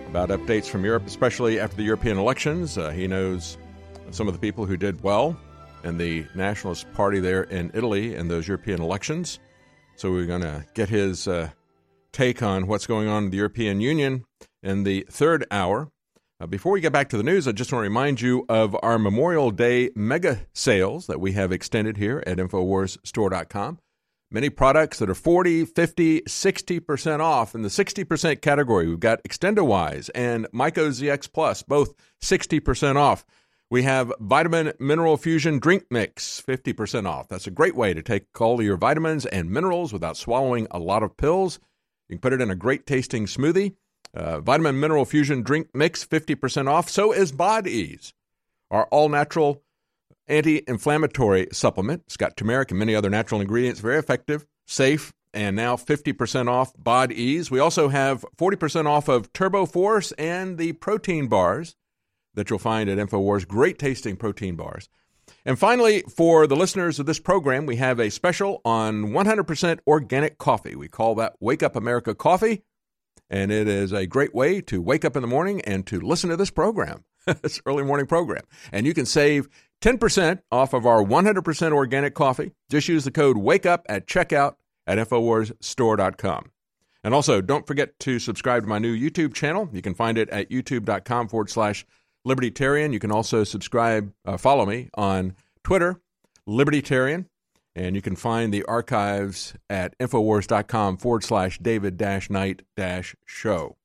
about 0.09 0.27
updates 0.27 0.65
from 0.65 0.83
Europe, 0.83 1.07
especially 1.07 1.57
after 1.57 1.77
the 1.77 1.83
European 1.83 2.17
elections. 2.17 2.77
Uh, 2.77 2.89
he 2.89 3.07
knows 3.07 3.57
some 4.09 4.27
of 4.27 4.33
the 4.33 4.41
people 4.41 4.65
who 4.65 4.75
did 4.75 5.01
well 5.03 5.37
in 5.85 5.97
the 5.97 6.25
Nationalist 6.35 6.91
Party 6.91 7.21
there 7.21 7.43
in 7.43 7.71
Italy 7.73 8.13
in 8.13 8.27
those 8.27 8.45
European 8.45 8.81
elections. 8.81 9.39
So 9.95 10.11
we're 10.11 10.25
going 10.25 10.41
to 10.41 10.65
get 10.73 10.89
his 10.89 11.29
uh, 11.29 11.51
take 12.11 12.43
on 12.43 12.67
what's 12.67 12.87
going 12.87 13.07
on 13.07 13.23
in 13.23 13.29
the 13.29 13.37
European 13.37 13.79
Union 13.79 14.25
in 14.63 14.83
the 14.83 15.07
third 15.09 15.45
hour. 15.49 15.87
Uh, 16.41 16.47
before 16.47 16.71
we 16.71 16.81
get 16.81 16.91
back 16.91 17.07
to 17.07 17.17
the 17.17 17.23
news, 17.23 17.47
I 17.47 17.51
just 17.51 17.71
want 17.71 17.81
to 17.81 17.89
remind 17.89 18.19
you 18.19 18.47
of 18.49 18.75
our 18.81 18.97
Memorial 18.97 19.51
Day 19.51 19.91
mega 19.95 20.47
sales 20.53 21.05
that 21.05 21.19
we 21.19 21.33
have 21.33 21.51
extended 21.51 21.97
here 21.97 22.23
at 22.25 22.37
InfoWarsStore.com. 22.37 23.77
Many 24.31 24.49
products 24.49 24.97
that 24.97 25.09
are 25.09 25.13
40, 25.13 25.65
50, 25.65 26.21
60% 26.21 27.19
off. 27.19 27.53
In 27.53 27.61
the 27.61 27.69
60% 27.69 28.41
category, 28.41 28.87
we've 28.87 28.99
got 28.99 29.21
ExtendoWise 29.23 30.09
and 30.15 30.47
Myco 30.51 30.87
ZX 30.87 31.31
Plus, 31.31 31.61
both 31.61 31.93
60% 32.23 32.95
off. 32.95 33.23
We 33.69 33.83
have 33.83 34.11
Vitamin 34.19 34.73
Mineral 34.79 35.17
Fusion 35.17 35.59
Drink 35.59 35.83
Mix, 35.91 36.41
50% 36.41 37.07
off. 37.07 37.27
That's 37.27 37.45
a 37.45 37.51
great 37.51 37.75
way 37.75 37.93
to 37.93 38.01
take 38.01 38.25
all 38.41 38.63
your 38.63 38.77
vitamins 38.77 39.27
and 39.27 39.51
minerals 39.51 39.93
without 39.93 40.17
swallowing 40.17 40.65
a 40.71 40.79
lot 40.79 41.03
of 41.03 41.17
pills. 41.17 41.59
You 42.09 42.15
can 42.15 42.21
put 42.21 42.33
it 42.33 42.41
in 42.41 42.49
a 42.49 42.55
great 42.55 42.87
tasting 42.87 43.27
smoothie. 43.27 43.75
Uh, 44.13 44.41
Vitamin 44.41 44.79
Mineral 44.79 45.05
Fusion 45.05 45.41
Drink 45.41 45.69
Mix, 45.73 46.05
50% 46.05 46.67
off. 46.67 46.89
So 46.89 47.11
is 47.11 47.31
Bodease, 47.31 48.13
our 48.69 48.85
all 48.91 49.09
natural 49.09 49.63
anti 50.27 50.63
inflammatory 50.67 51.47
supplement. 51.51 52.03
It's 52.07 52.17
got 52.17 52.35
turmeric 52.35 52.71
and 52.71 52.79
many 52.79 52.95
other 52.95 53.09
natural 53.09 53.41
ingredients, 53.41 53.79
very 53.79 53.97
effective, 53.97 54.45
safe, 54.65 55.13
and 55.33 55.55
now 55.55 55.75
50% 55.75 56.49
off 56.49 56.73
Bodease. 56.75 57.49
We 57.49 57.59
also 57.59 57.89
have 57.89 58.25
40% 58.37 58.85
off 58.85 59.07
of 59.07 59.31
Turbo 59.33 59.65
Force 59.65 60.11
and 60.13 60.57
the 60.57 60.73
protein 60.73 61.27
bars 61.27 61.75
that 62.33 62.49
you'll 62.49 62.59
find 62.59 62.89
at 62.89 62.97
InfoWars. 62.97 63.47
Great 63.47 63.79
tasting 63.79 64.15
protein 64.15 64.55
bars. 64.55 64.89
And 65.45 65.57
finally, 65.57 66.01
for 66.01 66.45
the 66.47 66.55
listeners 66.55 66.99
of 66.99 67.05
this 67.05 67.19
program, 67.19 67.65
we 67.65 67.77
have 67.77 67.99
a 67.99 68.11
special 68.11 68.61
on 68.63 69.05
100% 69.07 69.79
organic 69.87 70.37
coffee. 70.37 70.75
We 70.75 70.87
call 70.87 71.15
that 71.15 71.33
Wake 71.39 71.63
Up 71.63 71.75
America 71.75 72.13
Coffee 72.13 72.63
and 73.31 73.49
it 73.51 73.67
is 73.67 73.93
a 73.93 74.05
great 74.05 74.35
way 74.35 74.61
to 74.61 74.81
wake 74.81 75.05
up 75.05 75.15
in 75.15 75.21
the 75.21 75.27
morning 75.27 75.61
and 75.61 75.87
to 75.87 75.99
listen 75.99 76.29
to 76.29 76.37
this 76.37 76.51
program, 76.51 77.05
this 77.41 77.61
early 77.65 77.83
morning 77.83 78.05
program. 78.05 78.43
And 78.71 78.85
you 78.85 78.93
can 78.93 79.05
save 79.05 79.47
10% 79.81 80.41
off 80.51 80.73
of 80.73 80.85
our 80.85 81.03
100% 81.03 81.71
organic 81.71 82.13
coffee. 82.13 82.51
Just 82.69 82.89
use 82.89 83.05
the 83.05 83.11
code 83.11 83.37
WAKEUP 83.37 83.83
at 83.87 84.05
checkout 84.05 84.55
at 84.85 84.97
InfoWarsStore.com. 84.97 86.51
And 87.03 87.13
also, 87.15 87.41
don't 87.41 87.65
forget 87.65 87.97
to 88.01 88.19
subscribe 88.19 88.63
to 88.63 88.69
my 88.69 88.77
new 88.77 88.95
YouTube 88.95 89.33
channel. 89.33 89.69
You 89.73 89.81
can 89.81 89.95
find 89.95 90.17
it 90.17 90.29
at 90.29 90.51
youtube.com 90.51 91.29
forward 91.29 91.49
slash 91.49 91.85
libertarian. 92.25 92.93
You 92.93 92.99
can 92.99 93.11
also 93.11 93.43
subscribe, 93.43 94.13
uh, 94.25 94.37
follow 94.37 94.65
me 94.65 94.89
on 94.93 95.35
Twitter, 95.63 95.99
Libertarian. 96.45 97.27
And 97.75 97.95
you 97.95 98.01
can 98.01 98.15
find 98.15 98.53
the 98.53 98.63
archives 98.65 99.53
at 99.69 99.97
Infowars.com 99.97 100.97
forward 100.97 101.23
slash 101.23 101.57
David 101.59 101.97
dash 101.97 102.29
Knight 102.29 102.63
dash 102.75 103.15
show. 103.25 103.77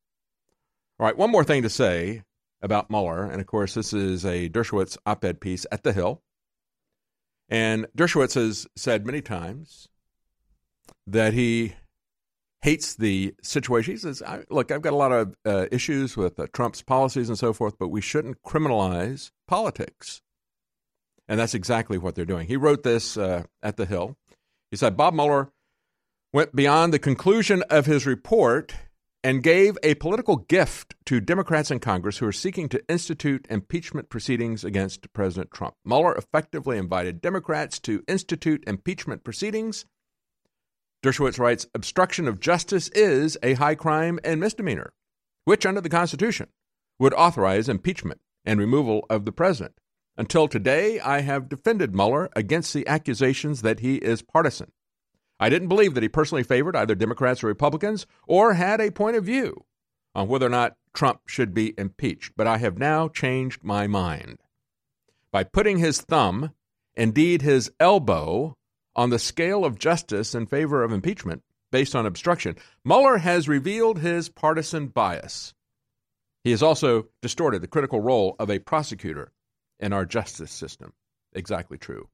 All 0.98 1.06
right, 1.06 1.16
one 1.16 1.30
more 1.30 1.44
thing 1.44 1.62
to 1.62 1.70
say 1.70 2.22
about 2.62 2.90
Mueller. 2.90 3.24
And 3.24 3.40
of 3.40 3.46
course, 3.46 3.74
this 3.74 3.92
is 3.92 4.24
a 4.24 4.48
Dershowitz 4.48 4.96
op 5.06 5.24
ed 5.24 5.40
piece 5.40 5.66
at 5.70 5.84
The 5.84 5.92
Hill. 5.92 6.22
And 7.48 7.86
Dershowitz 7.96 8.34
has 8.34 8.66
said 8.74 9.06
many 9.06 9.20
times 9.20 9.88
that 11.06 11.32
he 11.32 11.74
hates 12.62 12.96
the 12.96 13.34
situation. 13.42 13.94
He 13.94 13.98
says, 13.98 14.22
Look, 14.50 14.72
I've 14.72 14.82
got 14.82 14.92
a 14.92 14.96
lot 14.96 15.12
of 15.12 15.36
uh, 15.44 15.66
issues 15.70 16.16
with 16.16 16.40
uh, 16.40 16.46
Trump's 16.52 16.82
policies 16.82 17.28
and 17.28 17.38
so 17.38 17.52
forth, 17.52 17.78
but 17.78 17.88
we 17.88 18.00
shouldn't 18.00 18.42
criminalize 18.42 19.30
politics. 19.46 20.22
And 21.28 21.40
that's 21.40 21.54
exactly 21.54 21.98
what 21.98 22.14
they're 22.14 22.24
doing. 22.24 22.46
He 22.46 22.56
wrote 22.56 22.82
this 22.82 23.16
uh, 23.16 23.44
at 23.62 23.76
The 23.76 23.86
Hill. 23.86 24.16
He 24.70 24.76
said, 24.76 24.96
Bob 24.96 25.14
Mueller 25.14 25.50
went 26.32 26.54
beyond 26.54 26.92
the 26.92 26.98
conclusion 26.98 27.62
of 27.70 27.86
his 27.86 28.06
report 28.06 28.74
and 29.24 29.42
gave 29.42 29.76
a 29.82 29.94
political 29.96 30.36
gift 30.36 30.94
to 31.04 31.20
Democrats 31.20 31.70
in 31.72 31.80
Congress 31.80 32.18
who 32.18 32.26
are 32.26 32.32
seeking 32.32 32.68
to 32.68 32.88
institute 32.88 33.44
impeachment 33.50 34.08
proceedings 34.08 34.62
against 34.62 35.12
President 35.12 35.50
Trump. 35.50 35.74
Mueller 35.84 36.14
effectively 36.14 36.78
invited 36.78 37.20
Democrats 37.20 37.80
to 37.80 38.04
institute 38.06 38.62
impeachment 38.68 39.24
proceedings. 39.24 39.84
Dershowitz 41.02 41.40
writes 41.40 41.66
obstruction 41.74 42.28
of 42.28 42.38
justice 42.38 42.88
is 42.90 43.36
a 43.42 43.54
high 43.54 43.74
crime 43.74 44.20
and 44.22 44.40
misdemeanor, 44.40 44.92
which 45.44 45.66
under 45.66 45.80
the 45.80 45.88
Constitution 45.88 46.48
would 46.98 47.14
authorize 47.14 47.68
impeachment 47.68 48.20
and 48.44 48.60
removal 48.60 49.06
of 49.10 49.24
the 49.24 49.32
president. 49.32 49.74
Until 50.18 50.48
today, 50.48 50.98
I 50.98 51.20
have 51.20 51.48
defended 51.48 51.94
Mueller 51.94 52.30
against 52.34 52.72
the 52.72 52.86
accusations 52.86 53.62
that 53.62 53.80
he 53.80 53.96
is 53.96 54.22
partisan. 54.22 54.72
I 55.38 55.50
didn't 55.50 55.68
believe 55.68 55.94
that 55.94 56.02
he 56.02 56.08
personally 56.08 56.42
favored 56.42 56.74
either 56.74 56.94
Democrats 56.94 57.44
or 57.44 57.48
Republicans 57.48 58.06
or 58.26 58.54
had 58.54 58.80
a 58.80 58.90
point 58.90 59.16
of 59.16 59.24
view 59.24 59.64
on 60.14 60.28
whether 60.28 60.46
or 60.46 60.50
not 60.50 60.76
Trump 60.94 61.20
should 61.26 61.52
be 61.52 61.74
impeached, 61.76 62.32
but 62.36 62.46
I 62.46 62.56
have 62.56 62.78
now 62.78 63.08
changed 63.08 63.62
my 63.62 63.86
mind. 63.86 64.38
By 65.30 65.44
putting 65.44 65.76
his 65.76 66.00
thumb, 66.00 66.52
indeed 66.94 67.42
his 67.42 67.70
elbow, 67.78 68.56
on 68.94 69.10
the 69.10 69.18
scale 69.18 69.66
of 69.66 69.78
justice 69.78 70.34
in 70.34 70.46
favor 70.46 70.82
of 70.82 70.90
impeachment 70.90 71.42
based 71.70 71.94
on 71.94 72.06
obstruction, 72.06 72.56
Mueller 72.82 73.18
has 73.18 73.46
revealed 73.46 73.98
his 73.98 74.30
partisan 74.30 74.86
bias. 74.86 75.52
He 76.42 76.52
has 76.52 76.62
also 76.62 77.08
distorted 77.20 77.60
the 77.60 77.68
critical 77.68 78.00
role 78.00 78.36
of 78.38 78.48
a 78.48 78.60
prosecutor 78.60 79.32
in 79.80 79.92
our 79.92 80.04
justice 80.04 80.50
system. 80.50 80.92
Exactly 81.32 81.78
true. 81.78 82.08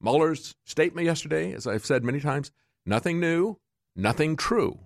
Mueller's 0.00 0.54
statement 0.64 1.06
yesterday, 1.06 1.52
as 1.52 1.66
I've 1.66 1.86
said 1.86 2.04
many 2.04 2.20
times, 2.20 2.52
nothing 2.84 3.20
new, 3.20 3.58
nothing 3.96 4.36
true. 4.36 4.78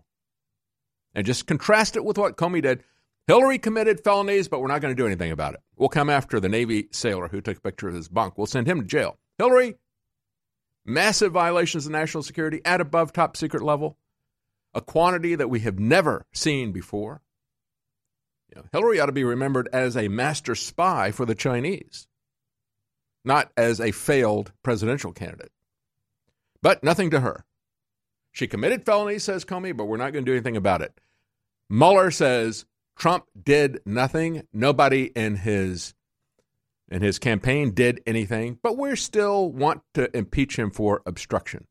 And 1.15 1.27
just 1.27 1.47
contrast 1.47 1.97
it 1.97 2.05
with 2.05 2.19
what 2.19 2.37
Comey 2.37 2.63
did. 2.63 2.85
Hillary 3.27 3.59
committed 3.59 4.03
felonies, 4.03 4.49
but 4.49 4.61
we're 4.61 4.69
not 4.69 4.81
going 4.81 4.95
to 4.95 5.01
do 5.01 5.07
anything 5.07 5.33
about 5.33 5.55
it. 5.55 5.61
We'll 5.77 5.89
come 5.89 6.09
after 6.09 6.41
the 6.41 6.49
Navy 6.49 6.89
sailor 6.93 7.29
who 7.29 7.41
took 7.41 7.59
a 7.59 7.61
picture 7.61 7.89
of 7.89 7.95
his 7.95 8.09
bunk. 8.09 8.39
We'll 8.39 8.47
send 8.47 8.67
him 8.67 8.81
to 8.81 8.87
jail. 8.87 9.19
Hillary, 9.39 9.75
massive 10.85 11.33
violations 11.33 11.85
of 11.87 11.93
national 11.93 12.23
security 12.23 12.61
at 12.65 12.81
above 12.81 13.13
top 13.13 13.37
secret 13.37 13.63
level, 13.63 13.99
a 14.73 14.81
quantity 14.81 15.35
that 15.35 15.51
we 15.51 15.61
have 15.61 15.79
never 15.79 16.27
seen 16.33 16.73
before. 16.73 17.21
You 18.49 18.57
know, 18.57 18.69
Hillary 18.73 19.01
ought 19.01 19.07
to 19.07 19.13
be 19.13 19.25
remembered 19.25 19.69
as 19.73 19.97
a 19.97 20.09
master 20.09 20.55
spy 20.55 21.11
for 21.11 21.27
the 21.27 21.35
Chinese, 21.35 22.09
not 23.25 23.51
as 23.57 23.81
a 23.81 23.93
failed 23.93 24.53
presidential 24.63 25.13
candidate. 25.13 25.53
But 26.63 26.83
nothing 26.83 27.11
to 27.11 27.21
her. 27.21 27.45
She 28.33 28.47
committed 28.47 28.85
felonies, 28.85 29.25
says 29.25 29.45
Comey, 29.45 29.77
but 29.77 29.85
we're 29.87 29.97
not 29.97 30.13
going 30.13 30.25
to 30.25 30.31
do 30.31 30.35
anything 30.35 30.57
about 30.57 30.83
it. 30.83 31.01
Mueller 31.69 32.11
says 32.11 32.65
Trump 32.97 33.27
did 33.41 33.81
nothing. 33.85 34.47
Nobody 34.53 35.05
in 35.15 35.37
his 35.37 35.95
in 36.91 37.03
his 37.03 37.19
campaign 37.19 37.73
did 37.73 38.01
anything, 38.07 38.59
but 38.63 38.79
we 38.79 38.97
still 38.97 39.53
want 39.53 39.83
to 39.93 40.17
impeach 40.17 40.59
him 40.59 40.71
for 40.71 41.03
obstruction 41.05 41.67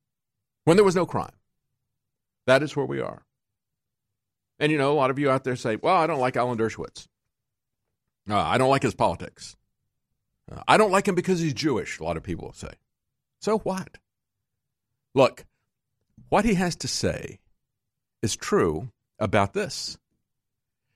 when 0.63 0.77
there 0.77 0.83
was 0.83 0.95
no 0.95 1.07
crime. 1.07 1.33
That 2.45 2.61
is 2.61 2.75
where 2.75 2.85
we 2.85 3.01
are. 3.01 3.26
And 4.59 4.71
you 4.71 4.77
know, 4.77 4.91
a 4.91 4.95
lot 4.95 5.09
of 5.09 5.19
you 5.19 5.29
out 5.29 5.43
there 5.43 5.55
say, 5.55 5.75
"Well, 5.75 5.95
I 5.95 6.07
don't 6.07 6.19
like 6.19 6.35
Alan 6.35 6.57
Dershowitz. 6.57 7.07
Uh, 8.29 8.37
I 8.37 8.57
don't 8.57 8.69
like 8.69 8.83
his 8.83 8.95
politics. 8.95 9.55
Uh, 10.51 10.61
I 10.67 10.77
don't 10.77 10.91
like 10.91 11.07
him 11.07 11.15
because 11.15 11.39
he's 11.39 11.53
Jewish." 11.53 11.99
A 11.99 12.03
lot 12.03 12.17
of 12.17 12.23
people 12.23 12.53
say. 12.53 12.73
So 13.39 13.59
what? 13.59 13.97
Look, 15.13 15.45
what 16.29 16.45
he 16.45 16.55
has 16.55 16.75
to 16.77 16.87
say 16.87 17.39
is 18.21 18.35
true 18.35 18.91
about 19.19 19.53
this. 19.53 19.97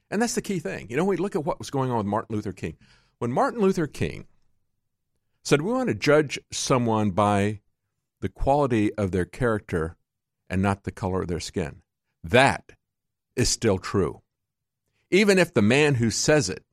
And 0.10 0.22
that's 0.22 0.36
the 0.36 0.42
key 0.42 0.60
thing. 0.60 0.88
You 0.90 0.98
know, 0.98 1.06
we 1.06 1.18
look 1.18 1.36
at 1.36 1.46
what 1.46 1.60
was 1.60 1.70
going 1.70 1.90
on 1.90 1.98
with 1.98 2.06
Martin 2.06 2.36
Luther 2.36 2.52
King, 2.52 2.78
when 3.20 3.32
Martin 3.32 3.62
Luther 3.62 3.88
King 3.88 4.26
said, 5.44 5.62
We 5.62 5.72
want 5.72 5.90
to 5.90 5.96
judge 5.96 6.40
someone 6.52 7.12
by 7.12 7.62
the 8.20 8.30
quality 8.30 8.94
of 8.96 9.12
their 9.12 9.26
character 9.26 9.96
and 10.50 10.62
not 10.62 10.84
the 10.84 10.92
color 10.92 11.22
of 11.22 11.28
their 11.28 11.40
skin, 11.40 11.82
that 12.24 12.74
is 13.36 13.50
still 13.50 13.78
true. 13.78 14.22
Even 15.10 15.38
if 15.38 15.54
the 15.54 15.62
man 15.62 15.96
who 15.96 16.10
says 16.10 16.50
it 16.50 16.64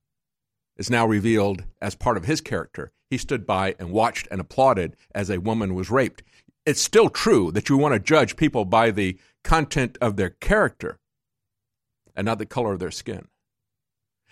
is 0.76 0.90
now 0.90 1.06
revealed 1.06 1.64
as 1.80 1.94
part 1.94 2.16
of 2.16 2.24
his 2.24 2.40
character, 2.40 2.92
he 3.10 3.18
stood 3.18 3.46
by 3.46 3.74
and 3.78 3.90
watched 3.90 4.28
and 4.30 4.40
applauded 4.40 4.96
as 5.14 5.30
a 5.30 5.40
woman 5.40 5.74
was 5.74 5.90
raped. 5.90 6.22
It's 6.64 6.80
still 6.80 7.08
true 7.08 7.50
that 7.52 7.68
you 7.68 7.76
want 7.76 7.94
to 7.94 8.00
judge 8.00 8.36
people 8.36 8.64
by 8.64 8.90
the 8.90 9.18
content 9.42 9.96
of 10.00 10.16
their 10.16 10.30
character 10.30 10.98
and 12.14 12.24
not 12.24 12.38
the 12.38 12.46
color 12.46 12.72
of 12.72 12.78
their 12.78 12.90
skin. 12.90 13.28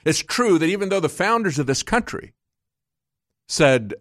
It's 0.04 0.18
true 0.18 0.58
that 0.58 0.68
even 0.68 0.88
though 0.88 1.00
the 1.00 1.08
founders 1.08 1.58
of 1.58 1.66
this 1.66 1.82
country 1.82 2.32
said 3.48 3.94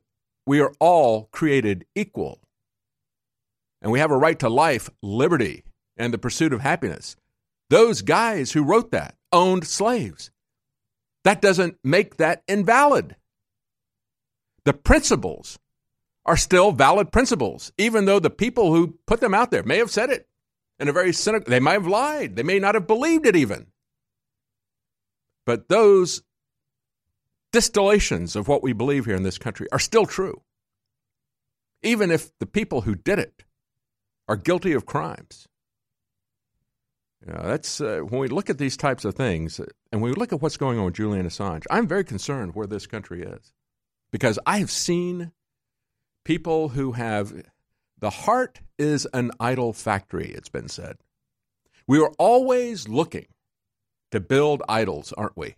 we 0.45 0.59
are 0.59 0.73
all 0.80 1.30
created 1.32 1.86
equal 1.95 2.39
and 3.82 3.91
we 3.91 3.99
have 3.99 4.11
a 4.11 4.17
right 4.17 4.38
to 4.39 4.49
life, 4.49 4.89
liberty, 5.01 5.63
and 5.97 6.13
the 6.13 6.17
pursuit 6.17 6.53
of 6.53 6.61
happiness, 6.61 7.15
those 7.70 8.01
guys 8.01 8.51
who 8.51 8.63
wrote 8.63 8.91
that 8.91 9.16
owned 9.32 9.66
slaves. 9.66 10.32
That 11.24 11.41
doesn't 11.41 11.78
make 11.84 12.18
that 12.18 12.43
invalid. 12.47 13.16
The 14.63 14.74
principles 14.74 15.59
are 16.26 16.38
still 16.38 16.72
valid 16.72 17.11
principles, 17.11 17.72
even 17.78 18.05
though 18.05 18.20
the 18.20 18.30
people 18.30 18.74
who 18.74 18.97
put 19.05 19.20
them 19.22 19.34
out 19.34 19.51
there 19.51 19.63
may 19.63 19.78
have 19.78 19.91
said 19.91 20.09
it 20.09 20.28
in 20.80 20.88
a 20.88 20.93
very 20.93 21.13
cynical, 21.13 21.49
they 21.49 21.59
might 21.59 21.74
have 21.74 21.88
lied. 21.88 22.36
They 22.36 22.43
may 22.43 22.59
not 22.59 22.76
have 22.76 22.88
believed 22.88 23.26
it 23.26 23.36
even. 23.36 23.68
But 25.45 25.70
those 25.70 26.24
distillations 27.51 28.36
of 28.36 28.47
what 28.47 28.63
we 28.63 28.74
believe 28.74 29.05
here 29.05 29.16
in 29.16 29.24
this 29.24 29.38
country 29.38 29.68
are 29.72 29.80
still 29.80 30.05
true. 30.05 30.41
Even 31.84 32.11
if 32.11 32.38
the 32.39 32.45
people 32.45 32.82
who 32.82 32.95
did 32.95 33.20
it 33.20 33.43
are 34.28 34.36
guilty 34.36 34.74
of 34.74 34.86
crimes. 34.86 35.47
Know, 37.26 37.41
that's 37.43 37.82
uh, 37.82 38.01
when 38.07 38.21
we 38.21 38.28
look 38.28 38.51
at 38.51 38.59
these 38.59 38.78
types 38.78 39.03
of 39.03 39.15
things 39.15 39.59
and 39.91 40.01
we 40.01 40.11
look 40.11 40.32
at 40.32 40.41
what's 40.41 40.57
going 40.57 40.78
on 40.78 40.86
with 40.86 40.93
Julian 40.93 41.26
Assange, 41.26 41.63
I'm 41.71 41.88
very 41.88 42.03
concerned 42.03 42.53
where 42.53 42.67
this 42.67 42.86
country 42.86 43.23
is 43.23 43.51
because 44.11 44.38
I 44.45 44.59
have 44.59 44.69
seen 44.69 45.32
people 46.23 46.69
who 46.69 46.91
have 46.91 47.34
the 47.97 48.11
heart 48.11 48.61
is 48.78 49.07
an 49.13 49.32
idol 49.39 49.73
factory, 49.73 50.32
it's 50.36 50.49
been 50.49 50.67
said. 50.67 50.97
We 51.88 51.99
are 51.99 52.11
always 52.19 52.88
looking 52.88 53.28
to 54.11 54.19
build 54.19 54.61
idols, 54.69 55.11
aren't 55.13 55.38
we? 55.38 55.55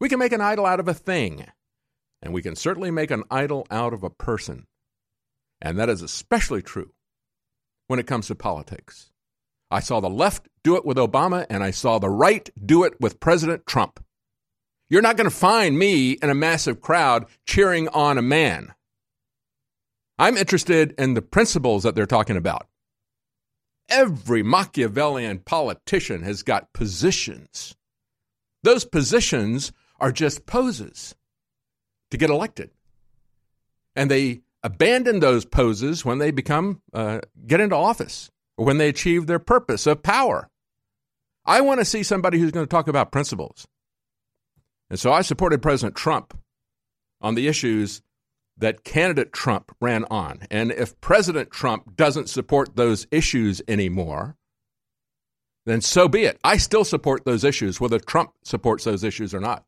We 0.00 0.10
can 0.10 0.18
make 0.18 0.32
an 0.32 0.40
idol 0.40 0.66
out 0.66 0.80
of 0.80 0.88
a 0.88 0.94
thing, 0.94 1.46
and 2.20 2.34
we 2.34 2.42
can 2.42 2.56
certainly 2.56 2.90
make 2.90 3.10
an 3.10 3.24
idol 3.30 3.66
out 3.70 3.94
of 3.94 4.04
a 4.04 4.10
person. 4.10 4.66
And 5.62 5.78
that 5.78 5.88
is 5.88 6.02
especially 6.02 6.62
true 6.62 6.92
when 7.86 7.98
it 7.98 8.06
comes 8.06 8.26
to 8.26 8.34
politics. 8.34 9.10
I 9.70 9.80
saw 9.80 10.00
the 10.00 10.10
left 10.10 10.48
do 10.62 10.76
it 10.76 10.84
with 10.84 10.96
Obama, 10.96 11.46
and 11.50 11.62
I 11.62 11.70
saw 11.70 11.98
the 11.98 12.08
right 12.08 12.48
do 12.64 12.84
it 12.84 13.00
with 13.00 13.20
President 13.20 13.66
Trump. 13.66 14.02
You're 14.90 15.02
not 15.02 15.16
going 15.16 15.28
to 15.28 15.34
find 15.34 15.78
me 15.78 16.12
in 16.12 16.30
a 16.30 16.34
massive 16.34 16.80
crowd 16.80 17.26
cheering 17.44 17.88
on 17.88 18.16
a 18.16 18.22
man. 18.22 18.74
I'm 20.18 20.36
interested 20.36 20.94
in 20.98 21.14
the 21.14 21.22
principles 21.22 21.82
that 21.82 21.94
they're 21.94 22.06
talking 22.06 22.36
about. 22.36 22.66
Every 23.88 24.42
Machiavellian 24.42 25.40
politician 25.40 26.22
has 26.22 26.42
got 26.42 26.72
positions. 26.72 27.76
Those 28.62 28.84
positions 28.84 29.72
are 30.00 30.12
just 30.12 30.46
poses 30.46 31.14
to 32.10 32.16
get 32.16 32.30
elected. 32.30 32.70
And 33.94 34.10
they 34.10 34.40
abandon 34.62 35.20
those 35.20 35.44
poses 35.44 36.04
when 36.04 36.18
they 36.18 36.30
become 36.30 36.82
uh, 36.92 37.20
get 37.46 37.60
into 37.60 37.76
office 37.76 38.30
or 38.58 38.66
when 38.66 38.76
they 38.76 38.88
achieve 38.88 39.26
their 39.26 39.38
purpose 39.38 39.86
of 39.86 40.02
power. 40.02 40.50
I 41.46 41.62
want 41.62 41.80
to 41.80 41.84
see 41.86 42.02
somebody 42.02 42.38
who's 42.38 42.50
going 42.50 42.66
to 42.66 42.70
talk 42.70 42.88
about 42.88 43.12
principles. 43.12 43.66
And 44.90 44.98
so 44.98 45.12
I 45.12 45.22
supported 45.22 45.62
President 45.62 45.96
Trump 45.96 46.36
on 47.22 47.34
the 47.34 47.46
issues 47.48 48.02
that 48.58 48.84
candidate 48.84 49.32
Trump 49.32 49.74
ran 49.80 50.04
on. 50.10 50.40
And 50.50 50.72
if 50.72 51.00
President 51.00 51.50
Trump 51.50 51.96
doesn't 51.96 52.28
support 52.28 52.74
those 52.74 53.06
issues 53.12 53.62
anymore, 53.68 54.36
then 55.64 55.80
so 55.80 56.08
be 56.08 56.24
it. 56.24 56.38
I 56.42 56.56
still 56.56 56.84
support 56.84 57.24
those 57.24 57.44
issues, 57.44 57.80
whether 57.80 58.00
Trump 58.00 58.32
supports 58.42 58.84
those 58.84 59.04
issues 59.04 59.32
or 59.32 59.40
not. 59.40 59.64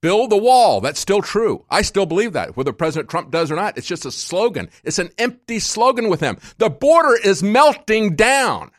Build 0.00 0.30
the 0.30 0.36
wall. 0.36 0.80
That's 0.80 1.00
still 1.00 1.22
true. 1.22 1.64
I 1.70 1.82
still 1.82 2.06
believe 2.06 2.34
that, 2.34 2.56
whether 2.56 2.72
President 2.72 3.10
Trump 3.10 3.30
does 3.30 3.50
or 3.50 3.56
not. 3.56 3.76
It's 3.76 3.86
just 3.86 4.06
a 4.06 4.12
slogan. 4.12 4.70
It's 4.84 4.98
an 4.98 5.10
empty 5.18 5.58
slogan 5.58 6.08
with 6.08 6.20
him. 6.20 6.38
The 6.58 6.70
border 6.70 7.18
is 7.22 7.42
melting 7.42 8.14
down. 8.14 8.70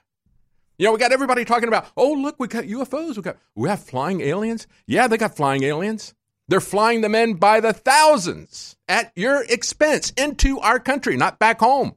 You 0.78 0.86
know, 0.86 0.94
we 0.94 0.98
got 0.98 1.12
everybody 1.12 1.44
talking 1.44 1.68
about, 1.68 1.88
oh, 1.98 2.14
look, 2.14 2.40
we 2.40 2.48
got 2.48 2.64
UFOs. 2.64 3.18
We 3.18 3.22
got, 3.22 3.38
we 3.54 3.68
have 3.68 3.84
flying 3.84 4.22
aliens. 4.22 4.66
Yeah, 4.88 5.08
they 5.08 5.18
got 5.18 5.36
flying 5.36 5.64
aliens. 5.64 6.14
They're 6.48 6.62
flying 6.62 7.02
them 7.02 7.16
in 7.16 7.36
by 7.36 7.60
the 7.60 7.74
thousands 7.74 8.78
at 8.88 9.12
your 9.16 9.44
expense 9.44 10.12
into 10.12 10.58
our 10.60 10.80
country, 10.80 11.18
not 11.18 11.38
back 11.38 11.60
home. 11.60 11.96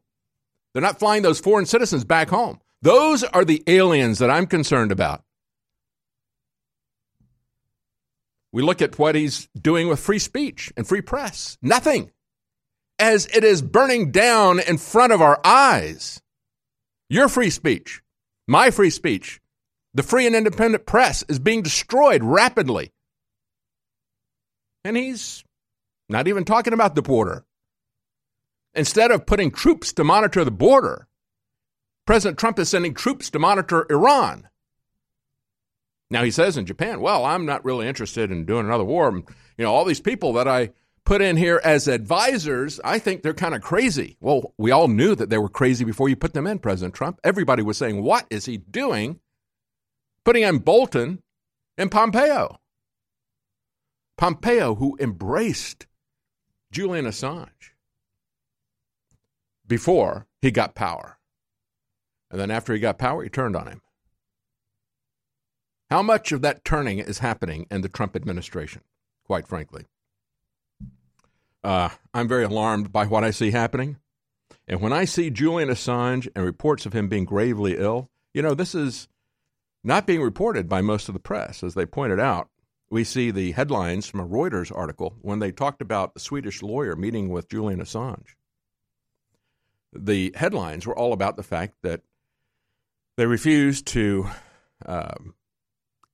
They're 0.72 0.82
not 0.82 0.98
flying 0.98 1.22
those 1.22 1.38
foreign 1.38 1.66
citizens 1.66 2.04
back 2.04 2.28
home. 2.28 2.60
Those 2.82 3.22
are 3.22 3.44
the 3.44 3.62
aliens 3.68 4.18
that 4.18 4.30
I'm 4.30 4.46
concerned 4.46 4.90
about. 4.90 5.22
We 8.52 8.62
look 8.62 8.82
at 8.82 8.98
what 8.98 9.14
he's 9.14 9.48
doing 9.58 9.88
with 9.88 10.00
free 10.00 10.18
speech 10.18 10.72
and 10.76 10.86
free 10.86 11.00
press. 11.00 11.56
Nothing. 11.62 12.10
As 12.98 13.26
it 13.26 13.44
is 13.44 13.62
burning 13.62 14.10
down 14.10 14.60
in 14.60 14.78
front 14.78 15.12
of 15.12 15.22
our 15.22 15.40
eyes. 15.44 16.20
Your 17.08 17.28
free 17.28 17.50
speech, 17.50 18.02
my 18.46 18.70
free 18.70 18.90
speech, 18.90 19.40
the 19.94 20.02
free 20.02 20.26
and 20.26 20.36
independent 20.36 20.86
press 20.86 21.24
is 21.28 21.38
being 21.38 21.62
destroyed 21.62 22.22
rapidly. 22.22 22.92
And 24.84 24.96
he's 24.96 25.44
not 26.08 26.28
even 26.28 26.44
talking 26.44 26.72
about 26.72 26.94
the 26.94 27.02
border. 27.02 27.44
Instead 28.74 29.10
of 29.10 29.26
putting 29.26 29.50
troops 29.50 29.92
to 29.94 30.04
monitor 30.04 30.44
the 30.44 30.50
border, 30.50 31.06
President 32.06 32.38
Trump 32.38 32.58
is 32.58 32.68
sending 32.68 32.94
troops 32.94 33.30
to 33.30 33.38
monitor 33.38 33.86
Iran. 33.90 34.48
Now 36.12 36.22
he 36.22 36.30
says 36.30 36.58
in 36.58 36.66
Japan, 36.66 37.00
well, 37.00 37.24
I'm 37.24 37.46
not 37.46 37.64
really 37.64 37.88
interested 37.88 38.30
in 38.30 38.44
doing 38.44 38.66
another 38.66 38.84
war. 38.84 39.10
You 39.56 39.64
know, 39.64 39.72
all 39.72 39.86
these 39.86 39.98
people 39.98 40.34
that 40.34 40.46
I 40.46 40.72
put 41.06 41.22
in 41.22 41.38
here 41.38 41.58
as 41.64 41.88
advisors, 41.88 42.78
I 42.84 42.98
think 42.98 43.22
they're 43.22 43.32
kind 43.32 43.54
of 43.54 43.62
crazy. 43.62 44.18
Well, 44.20 44.52
we 44.58 44.70
all 44.72 44.88
knew 44.88 45.14
that 45.14 45.30
they 45.30 45.38
were 45.38 45.48
crazy 45.48 45.86
before 45.86 46.10
you 46.10 46.16
put 46.16 46.34
them 46.34 46.46
in, 46.46 46.58
President 46.58 46.94
Trump. 46.94 47.18
Everybody 47.24 47.62
was 47.62 47.78
saying, 47.78 48.02
what 48.02 48.26
is 48.28 48.44
he 48.44 48.58
doing? 48.58 49.20
Putting 50.22 50.42
in 50.42 50.58
Bolton 50.58 51.22
and 51.78 51.90
Pompeo. 51.90 52.60
Pompeo, 54.18 54.74
who 54.74 54.98
embraced 55.00 55.86
Julian 56.70 57.06
Assange 57.06 57.72
before 59.66 60.26
he 60.42 60.50
got 60.50 60.74
power. 60.74 61.18
And 62.30 62.38
then 62.38 62.50
after 62.50 62.74
he 62.74 62.80
got 62.80 62.98
power, 62.98 63.22
he 63.22 63.30
turned 63.30 63.56
on 63.56 63.66
him. 63.66 63.80
How 65.92 66.00
much 66.00 66.32
of 66.32 66.40
that 66.40 66.64
turning 66.64 67.00
is 67.00 67.18
happening 67.18 67.66
in 67.70 67.82
the 67.82 67.88
Trump 67.90 68.16
administration, 68.16 68.80
quite 69.26 69.46
frankly? 69.46 69.84
Uh, 71.62 71.90
I'm 72.14 72.26
very 72.26 72.44
alarmed 72.44 72.90
by 72.90 73.04
what 73.04 73.24
I 73.24 73.30
see 73.30 73.50
happening. 73.50 73.98
And 74.66 74.80
when 74.80 74.94
I 74.94 75.04
see 75.04 75.28
Julian 75.28 75.68
Assange 75.68 76.28
and 76.34 76.46
reports 76.46 76.86
of 76.86 76.94
him 76.94 77.08
being 77.08 77.26
gravely 77.26 77.76
ill, 77.76 78.08
you 78.32 78.40
know, 78.40 78.54
this 78.54 78.74
is 78.74 79.06
not 79.84 80.06
being 80.06 80.22
reported 80.22 80.66
by 80.66 80.80
most 80.80 81.08
of 81.08 81.12
the 81.12 81.20
press. 81.20 81.62
As 81.62 81.74
they 81.74 81.84
pointed 81.84 82.18
out, 82.18 82.48
we 82.88 83.04
see 83.04 83.30
the 83.30 83.52
headlines 83.52 84.06
from 84.06 84.20
a 84.20 84.26
Reuters 84.26 84.74
article 84.74 85.16
when 85.20 85.40
they 85.40 85.52
talked 85.52 85.82
about 85.82 86.14
the 86.14 86.20
Swedish 86.20 86.62
lawyer 86.62 86.96
meeting 86.96 87.28
with 87.28 87.50
Julian 87.50 87.82
Assange. 87.82 88.34
The 89.92 90.32
headlines 90.36 90.86
were 90.86 90.96
all 90.96 91.12
about 91.12 91.36
the 91.36 91.42
fact 91.42 91.74
that 91.82 92.00
they 93.18 93.26
refused 93.26 93.86
to 93.88 94.30
um, 94.86 95.34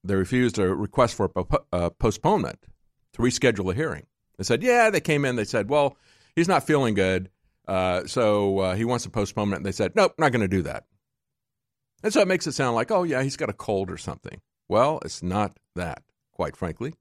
they 0.04 0.14
refused 0.14 0.58
a 0.58 0.74
request 0.74 1.14
for 1.14 1.30
a 1.36 1.44
uh, 1.72 1.90
postponement 1.90 2.58
to 3.12 3.22
reschedule 3.22 3.70
a 3.70 3.74
hearing. 3.74 4.06
They 4.36 4.44
said, 4.44 4.62
yeah, 4.62 4.90
they 4.90 5.00
came 5.00 5.24
in. 5.24 5.36
They 5.36 5.44
said, 5.44 5.68
well, 5.68 5.96
he's 6.36 6.48
not 6.48 6.66
feeling 6.66 6.94
good, 6.94 7.30
uh, 7.66 8.06
so 8.06 8.58
uh, 8.60 8.74
he 8.74 8.84
wants 8.84 9.04
a 9.06 9.10
postponement. 9.10 9.60
And 9.60 9.66
they 9.66 9.72
said, 9.72 9.96
nope, 9.96 10.14
not 10.18 10.32
going 10.32 10.42
to 10.42 10.48
do 10.48 10.62
that. 10.62 10.84
And 12.02 12.12
so 12.12 12.20
it 12.20 12.28
makes 12.28 12.46
it 12.46 12.52
sound 12.52 12.76
like, 12.76 12.90
oh, 12.90 13.02
yeah, 13.02 13.22
he's 13.22 13.36
got 13.36 13.50
a 13.50 13.54
cold 13.54 13.90
or 13.90 13.96
something. 13.96 14.40
Well, 14.68 15.00
it's 15.04 15.22
not 15.22 15.58
that, 15.74 16.02
quite 16.32 16.56
frankly. 16.56 16.94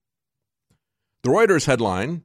The 1.23 1.29
Reuters 1.29 1.65
headline 1.65 2.23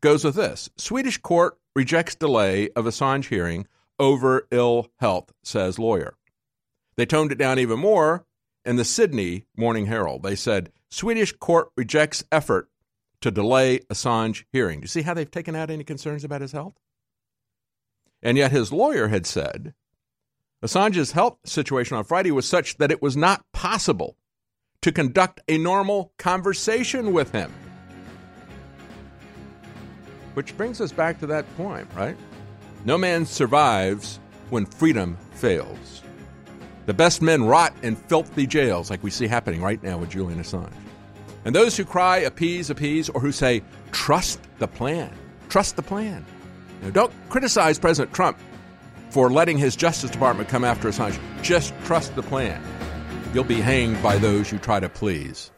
goes 0.00 0.24
with 0.24 0.36
this 0.36 0.70
Swedish 0.76 1.18
court 1.18 1.58
rejects 1.74 2.14
delay 2.14 2.70
of 2.70 2.86
Assange 2.86 3.26
hearing 3.26 3.66
over 3.98 4.46
ill 4.50 4.88
health, 4.98 5.32
says 5.42 5.78
lawyer. 5.78 6.16
They 6.96 7.06
toned 7.06 7.32
it 7.32 7.38
down 7.38 7.58
even 7.58 7.80
more 7.80 8.24
in 8.64 8.76
the 8.76 8.84
Sydney 8.84 9.46
Morning 9.56 9.86
Herald. 9.86 10.22
They 10.22 10.36
said 10.36 10.72
Swedish 10.90 11.32
court 11.32 11.68
rejects 11.76 12.24
effort 12.32 12.68
to 13.20 13.30
delay 13.30 13.80
Assange 13.90 14.44
hearing. 14.52 14.80
Do 14.80 14.84
you 14.84 14.88
see 14.88 15.02
how 15.02 15.14
they've 15.14 15.30
taken 15.30 15.56
out 15.56 15.70
any 15.70 15.84
concerns 15.84 16.24
about 16.24 16.40
his 16.40 16.52
health? 16.52 16.74
And 18.22 18.38
yet 18.38 18.52
his 18.52 18.72
lawyer 18.72 19.08
had 19.08 19.26
said 19.26 19.74
Assange's 20.62 21.12
health 21.12 21.38
situation 21.44 21.96
on 21.96 22.04
Friday 22.04 22.30
was 22.30 22.48
such 22.48 22.78
that 22.78 22.90
it 22.90 23.02
was 23.02 23.16
not 23.16 23.44
possible 23.52 24.16
to 24.80 24.92
conduct 24.92 25.40
a 25.48 25.58
normal 25.58 26.12
conversation 26.18 27.12
with 27.12 27.32
him. 27.32 27.52
Which 30.34 30.56
brings 30.56 30.80
us 30.80 30.92
back 30.92 31.18
to 31.20 31.26
that 31.28 31.56
point, 31.56 31.88
right? 31.94 32.16
No 32.84 32.98
man 32.98 33.24
survives 33.24 34.20
when 34.50 34.66
freedom 34.66 35.16
fails. 35.32 36.03
The 36.86 36.94
best 36.94 37.22
men 37.22 37.44
rot 37.44 37.74
in 37.82 37.96
filthy 37.96 38.46
jails, 38.46 38.90
like 38.90 39.02
we 39.02 39.10
see 39.10 39.26
happening 39.26 39.62
right 39.62 39.82
now 39.82 39.96
with 39.96 40.10
Julian 40.10 40.38
Assange. 40.38 40.72
And 41.46 41.54
those 41.54 41.76
who 41.76 41.84
cry, 41.84 42.18
appease, 42.18 42.70
appease, 42.70 43.08
or 43.08 43.20
who 43.20 43.32
say, 43.32 43.62
trust 43.90 44.40
the 44.58 44.68
plan, 44.68 45.10
trust 45.48 45.76
the 45.76 45.82
plan. 45.82 46.24
Now, 46.82 46.90
don't 46.90 47.12
criticize 47.30 47.78
President 47.78 48.14
Trump 48.14 48.38
for 49.08 49.30
letting 49.30 49.56
his 49.56 49.76
Justice 49.76 50.10
Department 50.10 50.48
come 50.48 50.64
after 50.64 50.88
Assange. 50.88 51.18
Just 51.42 51.72
trust 51.84 52.14
the 52.16 52.22
plan. 52.22 52.62
You'll 53.32 53.44
be 53.44 53.60
hanged 53.60 54.02
by 54.02 54.18
those 54.18 54.52
you 54.52 54.58
try 54.58 54.80
to 54.80 54.88
please. 54.88 55.50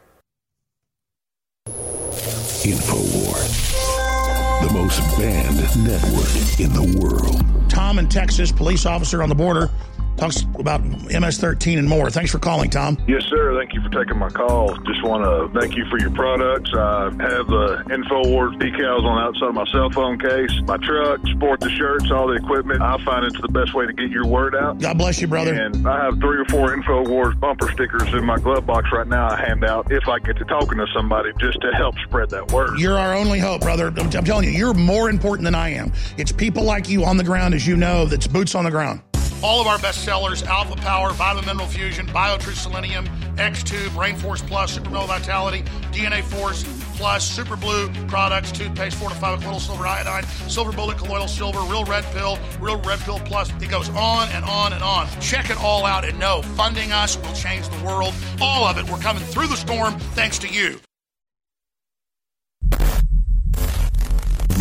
InfoWars, 2.63 4.67
the 4.67 4.73
most 4.73 4.99
banned 5.17 5.57
network 5.85 6.59
in 6.59 6.73
the 6.73 6.99
world. 6.99 7.69
Tom 7.69 7.99
in 7.99 8.09
Texas, 8.09 8.51
police 8.51 8.85
officer 8.85 9.21
on 9.21 9.29
the 9.29 9.35
border, 9.35 9.69
talks 10.17 10.41
about 10.59 10.83
MS-13 10.83 11.77
and 11.77 11.87
more. 11.87 12.09
Thanks 12.09 12.31
for 12.31 12.39
calling, 12.39 12.69
Tom. 12.69 12.97
Yes, 13.07 13.23
sir. 13.25 13.55
Thank 13.57 13.73
you 13.73 13.81
for 13.81 13.89
taking 13.89 14.17
my 14.17 14.29
call. 14.29 14.75
Just 14.77 15.03
want 15.03 15.23
to 15.23 15.59
thank 15.59 15.75
you 15.75 15.85
for 15.89 15.99
your 15.99 16.11
products. 16.11 16.71
I 16.73 17.05
have 17.05 17.47
the 17.47 17.83
InfoWars 17.87 18.57
decals 18.59 19.03
on 19.03 19.15
the 19.15 19.21
outside 19.21 19.49
of 19.49 19.55
my 19.55 19.65
cell 19.71 19.89
phone 19.91 20.19
case, 20.19 20.51
my 20.63 20.77
truck, 20.77 21.19
sport 21.27 21.59
the 21.59 21.69
shirts, 21.69 22.11
all 22.11 22.27
the 22.27 22.33
equipment. 22.33 22.81
I 22.81 23.03
find 23.05 23.25
it's 23.25 23.39
the 23.41 23.47
best 23.47 23.73
way 23.73 23.85
to 23.85 23.93
get 23.93 24.09
your 24.09 24.25
word 24.25 24.55
out. 24.55 24.79
God 24.79 24.97
bless 24.97 25.21
you, 25.21 25.27
brother. 25.27 25.53
And 25.53 25.87
I 25.87 26.05
have 26.05 26.19
three 26.19 26.39
or 26.39 26.45
four 26.45 26.75
InfoWars 26.75 27.39
bumper 27.39 27.71
stickers 27.71 28.13
in 28.13 28.25
my 28.25 28.37
glove 28.39 28.65
box 28.65 28.89
right 28.91 29.07
now. 29.07 29.29
I 29.29 29.37
hand 29.37 29.63
out 29.63 29.91
if 29.91 30.07
I 30.07 30.19
get 30.19 30.37
to 30.37 30.45
talking 30.45 30.77
to 30.79 30.87
somebody 30.95 31.31
just 31.39 31.61
to 31.61 31.71
help 31.73 31.95
spread 31.99 32.29
that 32.31 32.51
word. 32.51 32.79
You're 32.79 32.97
our 32.97 33.13
only 33.13 33.39
hope, 33.39 33.61
brother. 33.61 33.87
I'm, 33.87 33.97
I'm 33.97 34.25
telling 34.25 34.45
you, 34.45 34.51
you're 34.51 34.73
more 34.73 35.09
important 35.09 35.45
than 35.45 35.55
I 35.55 35.69
am. 35.69 35.93
It's 36.17 36.31
people 36.31 36.63
like 36.63 36.89
you 36.89 37.05
on 37.05 37.17
the 37.17 37.23
ground, 37.23 37.53
as 37.53 37.67
you 37.67 37.77
know, 37.77 38.05
that's 38.05 38.27
boots 38.27 38.55
on 38.55 38.65
the 38.65 38.71
ground. 38.71 39.01
All 39.43 39.61
of 39.61 39.67
our 39.67 39.77
best 39.77 40.03
sellers 40.03 40.41
Alpha 40.43 40.75
Power, 40.75 41.11
Vitamin 41.13 41.45
Mineral 41.45 41.67
Fusion, 41.67 42.07
BioTrue 42.07 42.55
Selenium, 42.55 43.07
X-Tube, 43.37 43.93
Brain 43.93 44.15
Force 44.15 44.41
Plus, 44.41 44.73
Super 44.73 44.89
Male 44.89 45.05
Vitality, 45.05 45.61
DNA 45.91 46.23
Force 46.23 46.63
Plus, 46.95 47.23
Super 47.23 47.55
Blue 47.55 47.91
products, 48.07 48.51
toothpaste, 48.51 48.97
fortified 48.97 49.37
with 49.37 49.45
little 49.45 49.59
silver 49.59 49.85
iodine, 49.85 50.23
silver 50.49 50.71
bullet, 50.71 50.97
colloidal 50.97 51.27
silver, 51.27 51.59
real 51.71 51.85
red 51.85 52.03
pill, 52.05 52.39
real 52.59 52.81
red 52.81 52.99
pill 52.99 53.19
plus. 53.19 53.51
It 53.61 53.69
goes 53.69 53.89
on 53.89 54.27
and 54.29 54.43
on 54.43 54.73
and 54.73 54.83
on. 54.83 55.07
Check 55.21 55.51
it 55.51 55.57
all 55.57 55.85
out 55.85 56.03
and 56.03 56.17
know 56.19 56.41
funding 56.41 56.91
us 56.91 57.17
will 57.17 57.33
change 57.33 57.69
the 57.69 57.85
world. 57.85 58.15
All 58.41 58.65
of 58.65 58.79
it. 58.79 58.89
We're 58.89 58.97
coming 58.97 59.23
through 59.23 59.47
the 59.47 59.55
storm 59.55 59.99
thanks 60.15 60.39
to 60.39 60.47
you. 60.47 60.79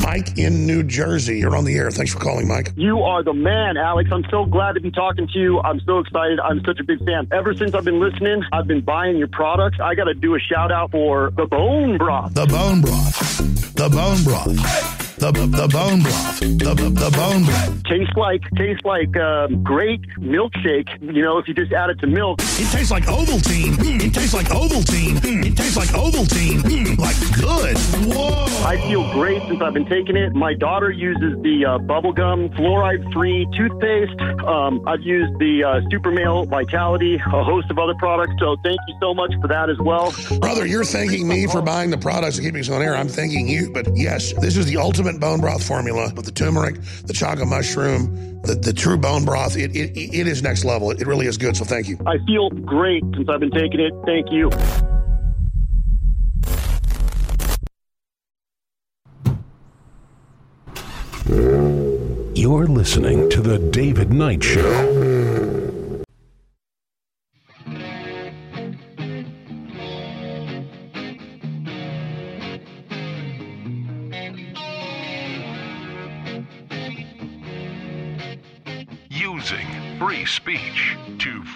Mike 0.07 0.39
in 0.39 0.67
New 0.67 0.85
Jersey. 0.85 1.39
You're 1.39 1.57
on 1.57 1.65
the 1.65 1.75
air. 1.75 1.91
Thanks 1.91 2.13
for 2.13 2.21
calling, 2.21 2.47
Mike. 2.47 2.73
You 2.77 3.01
are 3.01 3.25
the 3.25 3.35
man, 3.35 3.77
Alex. 3.77 4.09
I'm 4.13 4.25
so 4.31 4.45
glad 4.45 4.75
to 4.75 4.81
be 4.81 4.93
talking 4.93 5.27
to 5.27 5.39
you. 5.39 5.61
I'm 5.61 5.81
so 5.81 5.99
excited. 5.99 6.39
I'm 6.39 6.63
such 6.65 6.79
a 6.79 6.85
big 6.85 7.05
fan. 7.05 7.27
Ever 7.33 7.55
since 7.55 7.75
I've 7.75 7.85
been 7.85 7.99
listening, 7.99 8.45
I've 8.53 8.69
been 8.69 8.83
buying 8.83 9.17
your 9.17 9.27
products. 9.27 9.79
I 9.83 9.97
got 9.97 10.05
to 10.05 10.15
do 10.15 10.37
a 10.37 10.39
shout 10.39 10.71
out 10.71 10.93
for 10.93 11.33
the 11.37 11.47
bone 11.47 11.99
broth. 11.99 12.35
The 12.35 12.47
bone 12.47 12.83
broth. 12.83 13.75
The 13.75 13.89
bone 13.89 14.23
broth. 14.23 15.06
The, 15.19 15.33
the, 15.33 15.47
the 15.47 15.69
bone 15.69 16.03
broth. 16.03 16.41
The, 16.41 16.75
the, 16.77 16.91
the 16.93 17.11
bone 17.17 17.45
broth. 17.45 17.83
Tastes 17.85 18.14
like 18.17 18.43
tastes 18.55 18.85
like 18.85 19.17
um, 19.17 19.62
great 19.62 20.03
milkshake. 20.19 20.89
You 21.01 21.23
know, 21.23 21.39
if 21.39 21.49
you 21.49 21.55
just 21.55 21.73
add 21.73 21.89
it 21.89 21.99
to 22.01 22.07
milk. 22.07 22.39
It 22.43 22.71
tastes 22.71 22.91
like 22.91 23.05
Ovaltine. 23.05 23.73
Mm, 23.81 24.03
It 24.05 24.12
tastes 24.12 24.35
like 24.35 24.47
Ovaltine. 24.49 25.17
Mm, 25.25 25.47
It 25.47 25.57
tastes 25.57 25.77
like 25.77 25.89
Ovaltine. 25.89 26.61
Mm, 26.61 26.99
Like 26.99 27.17
good. 27.41 27.79
Whoa. 28.14 28.45
I 28.67 28.77
feel 28.89 29.11
great 29.12 29.41
since 29.49 29.62
I've 29.62 29.73
been 29.73 29.87
taking 29.87 30.17
it. 30.17 30.35
My 30.35 30.53
daughter 30.53 30.91
uses 30.91 31.41
the 31.43 31.64
uh, 31.64 31.79
bubblegum 31.79 32.55
fluoride-free 32.55 33.49
toothpaste. 33.57 34.21
Um, 34.45 34.87
I've 34.87 35.01
used 35.03 35.39
the 35.39 35.64
uh, 35.64 35.81
Super 35.91 36.11
Male 36.11 36.45
Vitality, 36.45 37.14
a 37.14 37.43
host 37.43 37.71
of 37.71 37.79
other 37.79 37.95
products. 37.95 38.35
So 38.39 38.57
thank 38.62 38.79
you 38.89 38.97
so 39.01 39.14
much 39.14 39.33
for 39.41 39.49
that 39.49 39.71
as 39.71 39.79
well. 39.79 40.12
Brother, 40.41 40.67
you're 40.67 40.85
thanking 40.85 41.27
me 41.27 41.47
for 41.47 41.62
buying 41.62 41.89
the 41.89 41.99
products 41.99 42.37
and 42.37 42.45
keeping 42.47 42.61
us 42.61 42.69
on 42.69 42.83
air. 42.83 42.95
I'm 42.95 43.09
thanking 43.09 43.49
you. 43.49 43.71
But 43.71 43.97
yes, 43.97 44.35
this 44.35 44.59
is 44.59 44.67
the 44.67 44.77
ultimate 44.77 45.06
bone 45.15 45.41
broth 45.41 45.67
formula 45.67 46.13
with 46.15 46.25
the 46.25 46.33
turmeric, 46.33 46.75
the 47.05 47.13
chaga 47.13 47.47
mushroom, 47.47 48.43
the, 48.43 48.55
the 48.55 48.73
true 48.73 48.97
bone 48.97 49.25
broth. 49.25 49.57
It, 49.57 49.75
it, 49.75 49.97
it 49.97 50.27
is 50.27 50.43
next 50.43 50.65
level. 50.65 50.91
It 50.91 51.07
really 51.07 51.27
is 51.27 51.39
good. 51.39 51.57
So 51.57 51.65
thank 51.65 51.89
you. 51.89 51.99
I 52.07 52.19
feel 52.27 52.51
great 52.51 53.03
since 53.15 53.29
I've 53.29 53.41
been 53.41 53.51
taking 53.51 53.81
it. 53.81 53.93
Thank 54.05 54.31
you. 54.31 54.51
You're 62.35 62.67
listening 62.67 63.31
to 63.31 63.41
The 63.41 63.59
David 63.59 64.13
Knight 64.13 64.45
Show. 64.45 65.06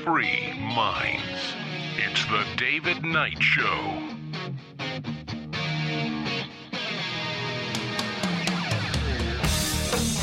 Free 0.05 0.55
minds. 0.59 1.55
It's 1.97 2.25
The 2.27 2.47
David 2.57 3.05
Knight 3.05 3.43
Show. 3.43 4.09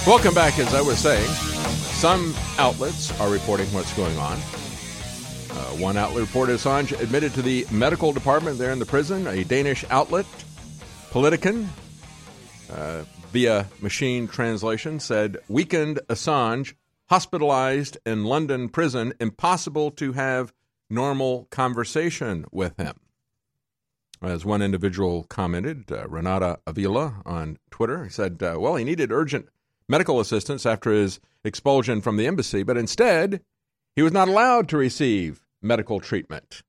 Welcome 0.08 0.34
back. 0.34 0.58
As 0.58 0.74
I 0.74 0.82
was 0.82 0.98
saying, 0.98 1.28
some 1.28 2.34
outlets 2.58 3.18
are 3.20 3.30
reporting 3.30 3.68
what's 3.68 3.96
going 3.96 4.18
on. 4.18 4.38
Uh, 4.38 5.78
one 5.78 5.96
outlet 5.96 6.22
reported 6.22 6.58
Assange 6.58 7.00
admitted 7.00 7.34
to 7.36 7.44
the 7.44 7.68
medical 7.70 8.12
department 8.12 8.58
there 8.58 8.72
in 8.72 8.80
the 8.80 8.86
prison. 8.86 9.28
A 9.28 9.44
Danish 9.44 9.86
outlet, 9.92 10.26
Politiken, 11.12 11.68
uh, 12.72 13.04
via 13.32 13.68
machine 13.82 14.28
translation, 14.28 15.00
said 15.00 15.38
weakened 15.48 16.00
Assange 16.10 16.74
hospitalized 17.10 17.98
in 18.06 18.26
London 18.26 18.70
prison, 18.70 19.14
impossible 19.20 19.92
to 19.92 20.14
have 20.14 20.54
normal 20.90 21.46
conversation 21.50 22.46
with 22.52 22.78
him. 22.78 22.96
As 24.22 24.44
one 24.44 24.62
individual 24.62 25.24
commented, 25.26 25.92
uh, 25.92 26.08
Renata 26.08 26.60
Avila 26.66 27.22
on 27.26 27.58
Twitter, 27.70 28.06
he 28.06 28.10
said, 28.10 28.42
uh, 28.42 28.58
well, 28.60 28.76
he 28.76 28.84
needed 28.84 29.12
urgent 29.12 29.48
medical 29.88 30.20
assistance 30.20 30.66
after 30.66 30.92
his 30.92 31.20
expulsion 31.44 32.02
from 32.02 32.18
the 32.18 32.28
embassy, 32.28 32.64
but 32.64 32.78
instead, 32.78 33.42
he 33.96 34.02
was 34.02 34.12
not 34.12 34.28
allowed 34.28 34.68
to 34.70 34.78
receive 34.78 35.46
medical 35.62 36.00
treatment. 36.00 36.64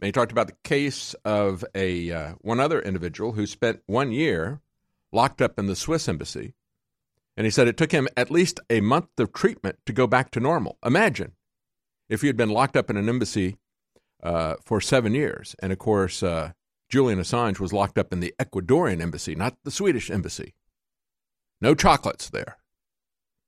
And 0.00 0.06
he 0.06 0.12
talked 0.12 0.32
about 0.32 0.46
the 0.46 0.56
case 0.64 1.14
of 1.24 1.64
a 1.74 2.10
uh, 2.10 2.34
one 2.40 2.60
other 2.60 2.80
individual 2.80 3.32
who 3.32 3.46
spent 3.46 3.82
one 3.86 4.12
year 4.12 4.60
locked 5.12 5.42
up 5.42 5.58
in 5.58 5.66
the 5.66 5.76
Swiss 5.76 6.08
embassy, 6.08 6.54
and 7.36 7.46
he 7.46 7.50
said 7.50 7.68
it 7.68 7.76
took 7.76 7.92
him 7.92 8.08
at 8.16 8.30
least 8.30 8.60
a 8.68 8.80
month 8.80 9.08
of 9.18 9.32
treatment 9.32 9.78
to 9.86 9.92
go 9.92 10.06
back 10.06 10.30
to 10.32 10.40
normal. 10.40 10.78
Imagine 10.84 11.32
if 12.08 12.20
he 12.20 12.26
had 12.26 12.36
been 12.36 12.50
locked 12.50 12.76
up 12.76 12.90
in 12.90 12.96
an 12.96 13.08
embassy 13.08 13.56
uh, 14.22 14.56
for 14.62 14.80
seven 14.80 15.14
years, 15.14 15.56
and 15.62 15.72
of 15.72 15.78
course, 15.78 16.22
uh, 16.22 16.52
Julian 16.88 17.20
Assange 17.20 17.60
was 17.60 17.72
locked 17.72 17.98
up 17.98 18.12
in 18.12 18.20
the 18.20 18.34
Ecuadorian 18.38 19.00
embassy, 19.00 19.34
not 19.34 19.56
the 19.64 19.70
Swedish 19.70 20.10
embassy. 20.10 20.54
No 21.60 21.74
chocolates 21.74 22.28
there. 22.28 22.56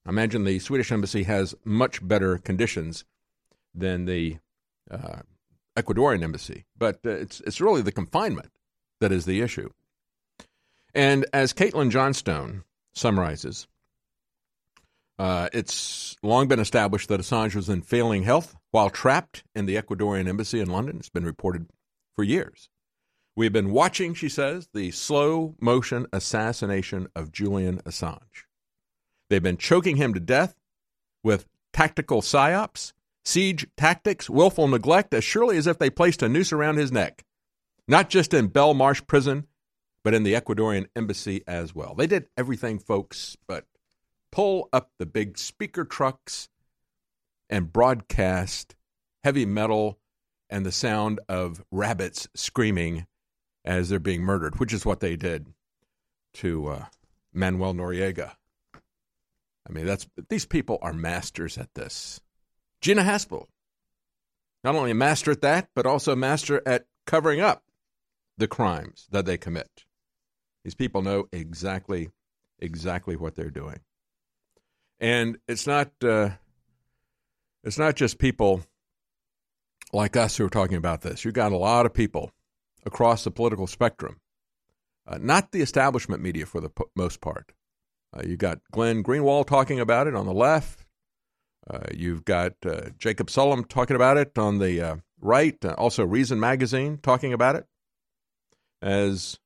Imagine 0.07 0.45
the 0.45 0.59
Swedish 0.59 0.93
embassy 0.93 1.24
has 1.24 1.55
much 1.64 2.07
better 2.07 2.39
conditions 2.39 3.05
than 3.74 4.05
the 4.05 4.39
uh, 4.91 5.20
Ecuadorian 5.76 6.22
embassy, 6.22 6.66
but 6.76 7.01
uh, 7.05 7.11
it's 7.11 7.41
it's 7.41 7.61
really 7.61 7.83
the 7.83 7.93
confinement 7.93 8.51
that 9.01 9.12
is 9.12 9.24
the 9.24 9.41
issue. 9.41 9.70
And 10.95 11.24
as 11.33 11.53
Caitlin 11.53 11.91
Johnstone 11.91 12.64
summarizes, 12.93 13.66
uh, 15.18 15.48
it's 15.52 16.16
long 16.22 16.48
been 16.48 16.60
established 16.60 17.08
that 17.08 17.20
Assange 17.20 17.54
was 17.54 17.68
in 17.68 17.82
failing 17.82 18.22
health 18.22 18.56
while 18.70 18.90
trapped 18.90 19.44
in 19.54 19.66
the 19.66 19.76
Ecuadorian 19.76 20.28
embassy 20.28 20.60
in 20.60 20.68
London. 20.70 20.96
It's 20.96 21.08
been 21.08 21.24
reported 21.24 21.66
for 22.16 22.24
years. 22.24 22.68
We've 23.34 23.52
been 23.52 23.70
watching, 23.70 24.14
she 24.14 24.28
says, 24.28 24.68
the 24.74 24.90
slow 24.90 25.54
motion 25.60 26.06
assassination 26.12 27.08
of 27.16 27.32
Julian 27.32 27.78
Assange. 27.82 28.44
They've 29.30 29.42
been 29.42 29.56
choking 29.56 29.96
him 29.96 30.12
to 30.12 30.20
death 30.20 30.54
with 31.24 31.46
tactical 31.72 32.20
psyops, 32.20 32.92
siege 33.24 33.66
tactics, 33.76 34.28
willful 34.28 34.68
neglect, 34.68 35.14
as 35.14 35.24
surely 35.24 35.56
as 35.56 35.66
if 35.66 35.78
they 35.78 35.88
placed 35.88 36.22
a 36.22 36.28
noose 36.28 36.52
around 36.52 36.76
his 36.76 36.92
neck. 36.92 37.24
Not 37.88 38.10
just 38.10 38.34
in 38.34 38.50
Belmarsh 38.50 39.06
prison, 39.06 39.46
but 40.04 40.14
in 40.14 40.24
the 40.24 40.34
Ecuadorian 40.34 40.88
embassy 40.94 41.42
as 41.46 41.74
well. 41.74 41.94
They 41.94 42.06
did 42.06 42.26
everything, 42.36 42.78
folks, 42.78 43.36
but 43.46 43.64
pull 44.33 44.68
up 44.72 44.91
the 44.99 45.07
big 45.07 45.39
speaker 45.39 45.85
trucks 45.85 46.49
and 47.49 47.72
broadcast 47.72 48.74
heavy 49.22 49.47
metal 49.47 49.99
and 50.51 50.66
the 50.66 50.72
sound 50.72 51.20
of 51.28 51.62
rabbits 51.70 52.28
screaming 52.35 53.07
as 53.64 53.89
they're 53.89 54.01
being 54.01 54.22
murdered, 54.22 54.59
which 54.59 54.72
is 54.72 54.85
what 54.85 55.01
they 55.01 55.14
did 55.14 55.47
to 56.35 56.66
uh, 56.68 56.85
Manuel 57.33 57.74
Noriega. 57.74 58.33
I 58.74 59.72
mean, 59.72 59.87
that's 59.87 60.09
these 60.28 60.45
people 60.47 60.78
are 60.83 60.93
masters 60.93 61.57
at 61.57 61.72
this. 61.74 62.20
Gina 62.80 63.03
Haspel, 63.03 63.47
not 64.64 64.74
only 64.74 64.91
a 64.91 64.95
master 64.95 65.30
at 65.30 65.43
that, 65.43 65.68
but 65.74 65.87
also 65.87 66.12
a 66.12 66.16
master 66.16 66.61
at 66.66 66.87
covering 67.07 67.41
up 67.41 67.62
the 68.37 68.49
crimes 68.49 69.07
that 69.12 69.24
they 69.24 69.39
commit. 69.39 69.85
These 70.64 70.74
people 70.74 71.03
know 71.03 71.28
exactly, 71.33 72.11
exactly 72.59 73.14
what 73.14 73.37
they're 73.37 73.51
doing, 73.51 73.80
and 75.03 75.36
it's 75.48 75.66
not, 75.66 75.90
uh, 76.03 76.30
it's 77.64 77.78
not 77.78 77.96
just 77.96 78.18
people 78.18 78.62
like 79.92 80.16
us 80.16 80.36
who 80.36 80.46
are 80.46 80.50
talking 80.50 80.76
about 80.76 81.03
this. 81.03 81.24
You've 81.24 81.34
got 81.34 81.53
a 81.53 81.57
lot 81.57 81.84
of 81.84 81.92
people 81.92 82.30
across 82.86 83.24
the 83.24 83.30
political 83.32 83.66
spectrum, 83.66 84.20
uh, 85.07 85.18
not 85.20 85.50
the 85.50 85.61
establishment 85.61 86.22
media 86.22 86.46
for 86.46 86.61
the 86.61 86.70
most 86.96 87.20
part. 87.20 87.53
Uh, 88.16 88.22
you 88.24 88.36
got 88.36 88.61
Glenn 88.70 89.03
Greenwald 89.03 89.46
talking 89.46 89.80
about 89.80 90.07
it 90.07 90.14
on 90.14 90.24
the 90.26 90.32
left. 90.32 90.84
Uh, 91.68 91.80
you've 91.92 92.24
got 92.24 92.55
uh, 92.64 92.90
Jacob 92.98 93.26
Sullum 93.28 93.68
talking 93.68 93.96
about 93.96 94.16
it 94.16 94.38
on 94.38 94.59
the 94.59 94.80
uh, 94.80 94.96
right. 95.20 95.62
Uh, 95.64 95.74
also, 95.78 96.05
Reason 96.05 96.38
Magazine 96.38 96.98
talking 97.03 97.32
about 97.32 97.57
it. 97.57 97.66
As 98.80 99.38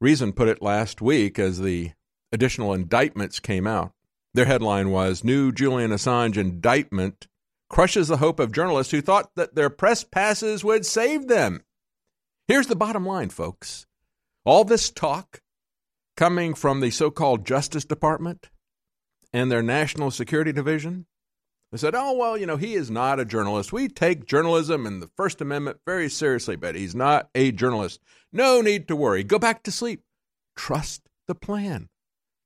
Reason 0.00 0.32
put 0.32 0.48
it 0.48 0.62
last 0.62 1.00
week, 1.00 1.38
as 1.38 1.60
the 1.60 1.92
additional 2.32 2.72
indictments 2.72 3.38
came 3.38 3.66
out, 3.66 3.92
their 4.32 4.44
headline 4.44 4.90
was 4.90 5.24
New 5.24 5.50
Julian 5.52 5.90
Assange 5.90 6.36
Indictment 6.36 7.26
Crushes 7.68 8.08
the 8.08 8.16
Hope 8.16 8.40
of 8.40 8.52
Journalists 8.52 8.90
Who 8.90 9.00
Thought 9.00 9.30
That 9.36 9.54
Their 9.54 9.70
Press 9.70 10.02
Passes 10.04 10.64
Would 10.64 10.84
Save 10.84 11.28
Them. 11.28 11.62
Here's 12.48 12.66
the 12.66 12.76
bottom 12.76 13.06
line, 13.06 13.30
folks. 13.30 13.86
All 14.44 14.64
this 14.64 14.90
talk 14.90 15.40
coming 16.16 16.54
from 16.54 16.80
the 16.80 16.90
so 16.90 17.10
called 17.10 17.46
Justice 17.46 17.84
Department 17.84 18.50
and 19.32 19.50
their 19.50 19.62
National 19.62 20.10
Security 20.10 20.52
Division. 20.52 21.06
They 21.70 21.78
said, 21.78 21.94
oh, 21.94 22.16
well, 22.16 22.36
you 22.36 22.46
know, 22.46 22.56
he 22.56 22.74
is 22.74 22.90
not 22.90 23.20
a 23.20 23.24
journalist. 23.24 23.72
We 23.72 23.86
take 23.86 24.26
journalism 24.26 24.86
and 24.86 25.00
the 25.00 25.10
First 25.16 25.40
Amendment 25.40 25.78
very 25.86 26.08
seriously, 26.08 26.56
but 26.56 26.74
he's 26.74 26.96
not 26.96 27.30
a 27.36 27.52
journalist. 27.52 28.00
No 28.32 28.60
need 28.60 28.88
to 28.88 28.96
worry. 28.96 29.22
Go 29.22 29.38
back 29.38 29.62
to 29.62 29.70
sleep. 29.70 30.02
Trust 30.56 31.08
the 31.28 31.36
plan. 31.36 31.88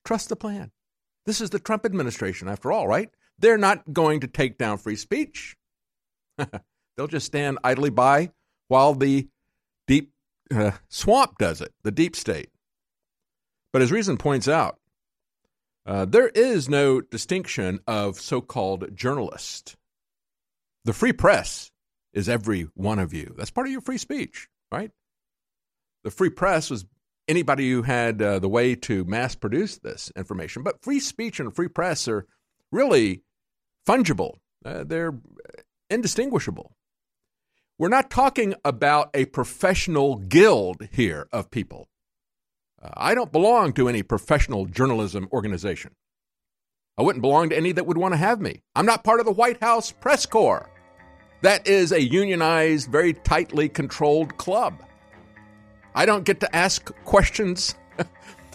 Trust 0.05 0.29
the 0.29 0.37
plan. 0.37 0.71
This 1.27 1.41
is 1.41 1.51
the 1.51 1.59
Trump 1.59 1.85
administration, 1.87 2.49
after 2.49 2.71
all, 2.71 2.87
right? 2.87 3.11
They're 3.39 3.59
not 3.59 3.93
going 3.93 4.21
to 4.21 4.27
take 4.27 4.59
down 4.59 4.79
free 4.79 4.97
speech. 4.97 5.57
They'll 6.97 7.07
just 7.09 7.27
stand 7.27 7.59
idly 7.65 7.91
by 7.91 8.31
while 8.69 8.95
the 8.95 9.29
deep 9.87 10.13
uh, 10.55 10.73
swamp 10.89 11.39
does 11.39 11.61
it, 11.61 11.73
the 11.83 11.91
deep 11.91 12.15
state. 12.15 12.51
But 13.73 13.83
as 13.83 13.91
Reason 13.91 14.17
points 14.17 14.49
out, 14.49 14.79
uh, 15.87 16.05
there 16.05 16.29
is 16.29 16.69
no 16.69 17.01
distinction 17.01 17.81
of 17.87 18.21
so 18.21 18.41
called 18.41 18.97
journalist. 18.97 19.77
The 20.85 20.93
free 20.93 21.13
press 21.13 21.71
is 22.13 22.29
every 22.29 22.69
one 22.75 22.99
of 22.99 23.13
you. 23.13 23.35
That's 23.37 23.51
part 23.51 23.67
of 23.67 23.73
your 23.73 23.81
free 23.81 23.99
speech, 23.99 24.49
right? 24.71 24.91
The 26.05 26.11
free 26.11 26.31
press 26.31 26.71
was 26.71 26.87
anybody 27.29 27.71
who 27.71 27.83
had 27.83 28.21
uh, 28.21 28.39
the 28.39 28.49
way 28.49 28.75
to 28.75 29.05
mass 29.05 29.35
produce 29.35 29.79
this 29.79 30.13
information. 30.17 30.63
But 30.63 30.83
free 30.83 31.01
speech 31.01 31.41
and 31.41 31.55
free 31.55 31.69
press 31.69 32.07
are 32.09 32.27
really 32.71 33.23
fungible, 33.87 34.37
uh, 34.65 34.85
they're 34.85 35.15
indistinguishable. 35.91 36.75
We're 37.79 37.89
not 37.89 38.11
talking 38.11 38.55
about 38.65 39.11
a 39.15 39.25
professional 39.27 40.17
guild 40.17 40.89
here 40.93 41.29
of 41.33 41.51
people. 41.51 41.89
Uh, 42.81 42.91
I 42.97 43.15
don't 43.15 43.33
belong 43.33 43.73
to 43.75 43.89
any 43.89 44.03
professional 44.03 44.67
journalism 44.67 45.29
organization. 45.33 45.93
I 46.97 47.03
wouldn't 47.03 47.23
belong 47.23 47.49
to 47.49 47.57
any 47.57 47.73
that 47.73 47.87
would 47.87 47.99
want 47.99 48.15
to 48.15 48.19
have 48.19 48.41
me. 48.41 48.63
I'm 48.77 48.87
not 48.87 49.03
part 49.03 49.19
of 49.19 49.27
the 49.27 49.33
White 49.33 49.61
House 49.61 49.91
press 49.91 50.25
corps. 50.25 50.71
That 51.43 51.67
is 51.67 51.91
a 51.91 52.01
unionized, 52.01 52.91
very 52.91 53.13
tightly 53.13 53.69
controlled 53.69 54.37
club. 54.37 54.75
I 55.95 56.07
don't 56.07 56.25
get 56.25 56.41
to 56.41 56.57
ask 56.57 56.93
questions 57.05 57.75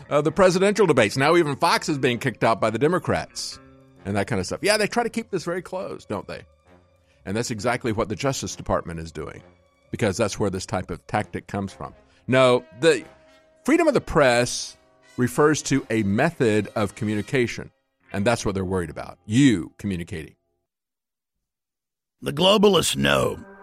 of 0.09 0.23
the 0.23 0.31
presidential 0.31 0.85
debates. 0.85 1.17
Now, 1.17 1.35
even 1.35 1.55
Fox 1.55 1.89
is 1.89 1.97
being 1.97 2.19
kicked 2.19 2.43
out 2.43 2.59
by 2.59 2.69
the 2.69 2.79
Democrats 2.79 3.59
and 4.05 4.15
that 4.15 4.27
kind 4.27 4.39
of 4.39 4.45
stuff. 4.45 4.59
Yeah, 4.61 4.77
they 4.77 4.87
try 4.87 5.03
to 5.03 5.09
keep 5.09 5.29
this 5.29 5.43
very 5.43 5.61
close, 5.61 6.05
don't 6.05 6.27
they? 6.27 6.43
And 7.25 7.35
that's 7.35 7.51
exactly 7.51 7.91
what 7.91 8.09
the 8.09 8.15
Justice 8.15 8.55
Department 8.55 8.99
is 8.99 9.11
doing 9.11 9.41
because 9.91 10.17
that's 10.17 10.39
where 10.39 10.49
this 10.49 10.65
type 10.65 10.91
of 10.91 11.05
tactic 11.07 11.47
comes 11.47 11.73
from. 11.73 11.93
No, 12.27 12.63
the 12.79 13.03
freedom 13.63 13.87
of 13.87 13.93
the 13.93 14.01
press 14.01 14.77
refers 15.17 15.61
to 15.63 15.85
a 15.89 16.03
method 16.03 16.69
of 16.75 16.95
communication, 16.95 17.71
and 18.13 18.25
that's 18.25 18.45
what 18.45 18.55
they're 18.55 18.65
worried 18.65 18.89
about 18.89 19.17
you 19.25 19.73
communicating. 19.77 20.35
The 22.21 22.33
globalists 22.33 22.95
know 22.95 23.43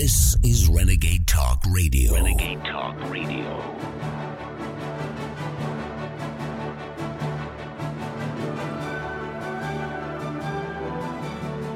This 0.00 0.36
is 0.44 0.68
Renegade 0.68 1.26
Talk 1.26 1.60
Radio. 1.68 2.14
Renegade 2.14 2.64
Talk 2.64 2.94
Radio. 3.10 3.50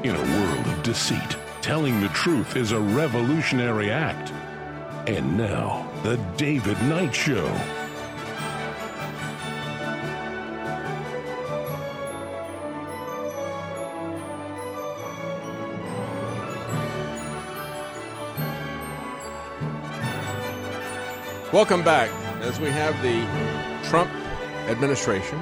In 0.03 0.15
a 0.15 0.37
world 0.37 0.67
of 0.67 0.83
deceit, 0.83 1.35
telling 1.61 1.99
the 1.99 2.07
truth 2.13 2.55
is 2.55 2.71
a 2.71 2.79
revolutionary 2.79 3.91
act. 3.91 4.31
And 5.05 5.37
now, 5.37 5.85
The 6.03 6.15
David 6.37 6.81
Knight 6.83 7.13
Show. 7.13 7.82
Welcome 21.53 21.83
back 21.83 22.09
as 22.41 22.59
we 22.59 22.71
have 22.71 22.99
the 23.03 23.87
Trump 23.87 24.09
administration 24.71 25.39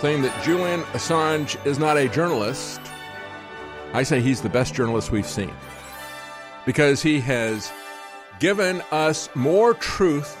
saying 0.00 0.22
that 0.22 0.44
Julian 0.44 0.80
Assange 0.94 1.64
is 1.64 1.78
not 1.78 1.96
a 1.96 2.08
journalist. 2.08 2.80
I 3.92 4.02
say 4.02 4.20
he's 4.20 4.40
the 4.40 4.48
best 4.48 4.74
journalist 4.74 5.12
we've 5.12 5.24
seen 5.24 5.54
because 6.64 7.04
he 7.04 7.20
has 7.20 7.70
given 8.40 8.82
us 8.90 9.28
more 9.36 9.74
truth, 9.74 10.36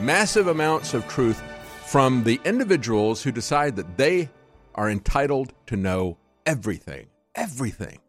massive 0.00 0.48
amounts 0.48 0.92
of 0.92 1.06
truth 1.06 1.40
from 1.84 2.24
the 2.24 2.40
individuals 2.44 3.22
who 3.22 3.30
decide 3.30 3.76
that 3.76 3.96
they 3.96 4.28
are 4.74 4.90
entitled 4.90 5.52
to 5.66 5.76
know 5.76 6.18
everything, 6.46 7.06
everything 7.36 8.00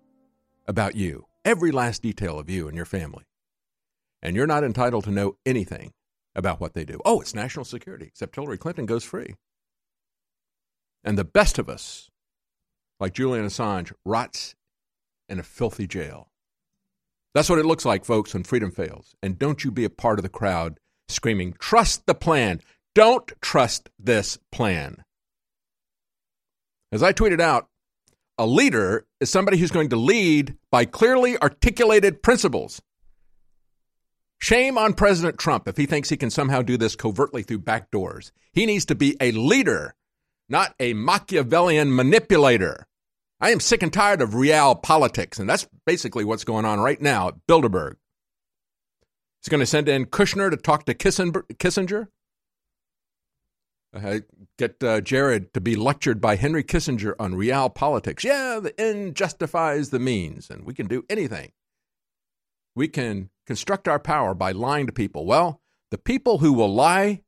about 0.67 0.95
you, 0.95 1.27
every 1.45 1.71
last 1.71 2.01
detail 2.01 2.39
of 2.39 2.49
you 2.49 2.67
and 2.67 2.75
your 2.75 2.85
family. 2.85 3.25
And 4.25 4.35
you're 4.35 4.47
not 4.47 4.63
entitled 4.63 5.03
to 5.03 5.11
know 5.11 5.37
anything 5.45 5.93
about 6.35 6.59
what 6.59 6.73
they 6.73 6.83
do. 6.83 6.99
Oh, 7.05 7.21
it's 7.21 7.35
national 7.35 7.63
security, 7.63 8.07
except 8.07 8.33
Hillary 8.33 8.57
Clinton 8.57 8.87
goes 8.87 9.03
free. 9.03 9.35
And 11.03 11.15
the 11.15 11.23
best 11.23 11.59
of 11.59 11.69
us, 11.69 12.09
like 12.99 13.13
Julian 13.13 13.45
Assange, 13.45 13.93
rots 14.03 14.55
in 15.29 15.37
a 15.39 15.43
filthy 15.43 15.85
jail. 15.85 16.31
That's 17.35 17.51
what 17.51 17.59
it 17.59 17.67
looks 17.67 17.85
like, 17.85 18.03
folks, 18.03 18.33
when 18.33 18.43
freedom 18.43 18.71
fails. 18.71 19.13
And 19.21 19.37
don't 19.37 19.63
you 19.63 19.69
be 19.69 19.85
a 19.85 19.91
part 19.91 20.17
of 20.17 20.23
the 20.23 20.29
crowd 20.29 20.79
screaming, 21.07 21.53
trust 21.59 22.07
the 22.07 22.15
plan. 22.15 22.61
Don't 22.95 23.31
trust 23.41 23.91
this 23.99 24.39
plan. 24.51 25.03
As 26.91 27.03
I 27.03 27.13
tweeted 27.13 27.41
out, 27.41 27.67
a 28.39 28.47
leader 28.47 29.05
is 29.19 29.29
somebody 29.29 29.57
who's 29.57 29.69
going 29.69 29.89
to 29.89 29.95
lead 29.95 30.55
by 30.71 30.85
clearly 30.85 31.37
articulated 31.37 32.23
principles. 32.23 32.81
Shame 34.39 34.77
on 34.77 34.93
President 34.93 35.39
Trump 35.39 35.67
if 35.67 35.77
he 35.77 35.85
thinks 35.85 36.09
he 36.09 36.17
can 36.17 36.29
somehow 36.29 36.61
do 36.61 36.77
this 36.77 36.95
covertly 36.95 37.43
through 37.43 37.59
back 37.59 37.89
doors. 37.91 38.31
He 38.53 38.65
needs 38.65 38.85
to 38.85 38.95
be 38.95 39.17
a 39.19 39.31
leader, 39.31 39.95
not 40.49 40.75
a 40.79 40.93
Machiavellian 40.93 41.95
manipulator. 41.95 42.87
I 43.39 43.51
am 43.51 43.59
sick 43.59 43.83
and 43.83 43.91
tired 43.91 44.21
of 44.21 44.35
real 44.35 44.75
politics, 44.75 45.39
and 45.39 45.49
that's 45.49 45.67
basically 45.85 46.23
what's 46.23 46.43
going 46.43 46.65
on 46.65 46.79
right 46.79 47.01
now 47.01 47.29
at 47.29 47.47
Bilderberg. 47.47 47.95
He's 49.41 49.49
going 49.49 49.59
to 49.59 49.65
send 49.65 49.89
in 49.89 50.05
Kushner 50.05 50.49
to 50.49 50.57
talk 50.57 50.85
to 50.85 50.93
Kissinger. 50.93 52.07
Uh, 53.93 54.19
get 54.57 54.83
uh, 54.83 54.99
Jared 55.01 55.53
to 55.53 55.61
be 55.61 55.75
lectured 55.75 56.19
by 56.19 56.35
Henry 56.35 56.63
Kissinger 56.63 57.13
on 57.19 57.35
real 57.35 57.69
politics. 57.69 58.23
Yeah, 58.23 58.59
the 58.61 58.79
end 58.79 59.15
justifies 59.15 59.89
the 59.89 59.99
means, 59.99 60.49
and 60.49 60.65
we 60.65 60.73
can 60.73 60.87
do 60.87 61.05
anything. 61.09 61.51
We 62.75 62.87
can 62.87 63.29
construct 63.45 63.87
our 63.87 63.99
power 63.99 64.33
by 64.33 64.51
lying 64.51 64.87
to 64.87 64.91
people. 64.91 65.25
Well, 65.25 65.61
the 65.91 65.97
people 65.97 66.39
who 66.39 66.53
will 66.53 66.73
lie 66.73 67.21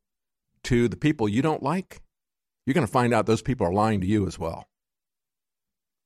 to 0.64 0.88
the 0.88 0.96
people 0.96 1.28
you 1.28 1.42
don't 1.42 1.62
like, 1.62 2.02
you're 2.66 2.74
going 2.74 2.86
to 2.86 2.92
find 2.92 3.14
out 3.14 3.26
those 3.26 3.42
people 3.42 3.66
are 3.66 3.72
lying 3.72 4.00
to 4.00 4.06
you 4.06 4.26
as 4.26 4.38
well. 4.38 4.68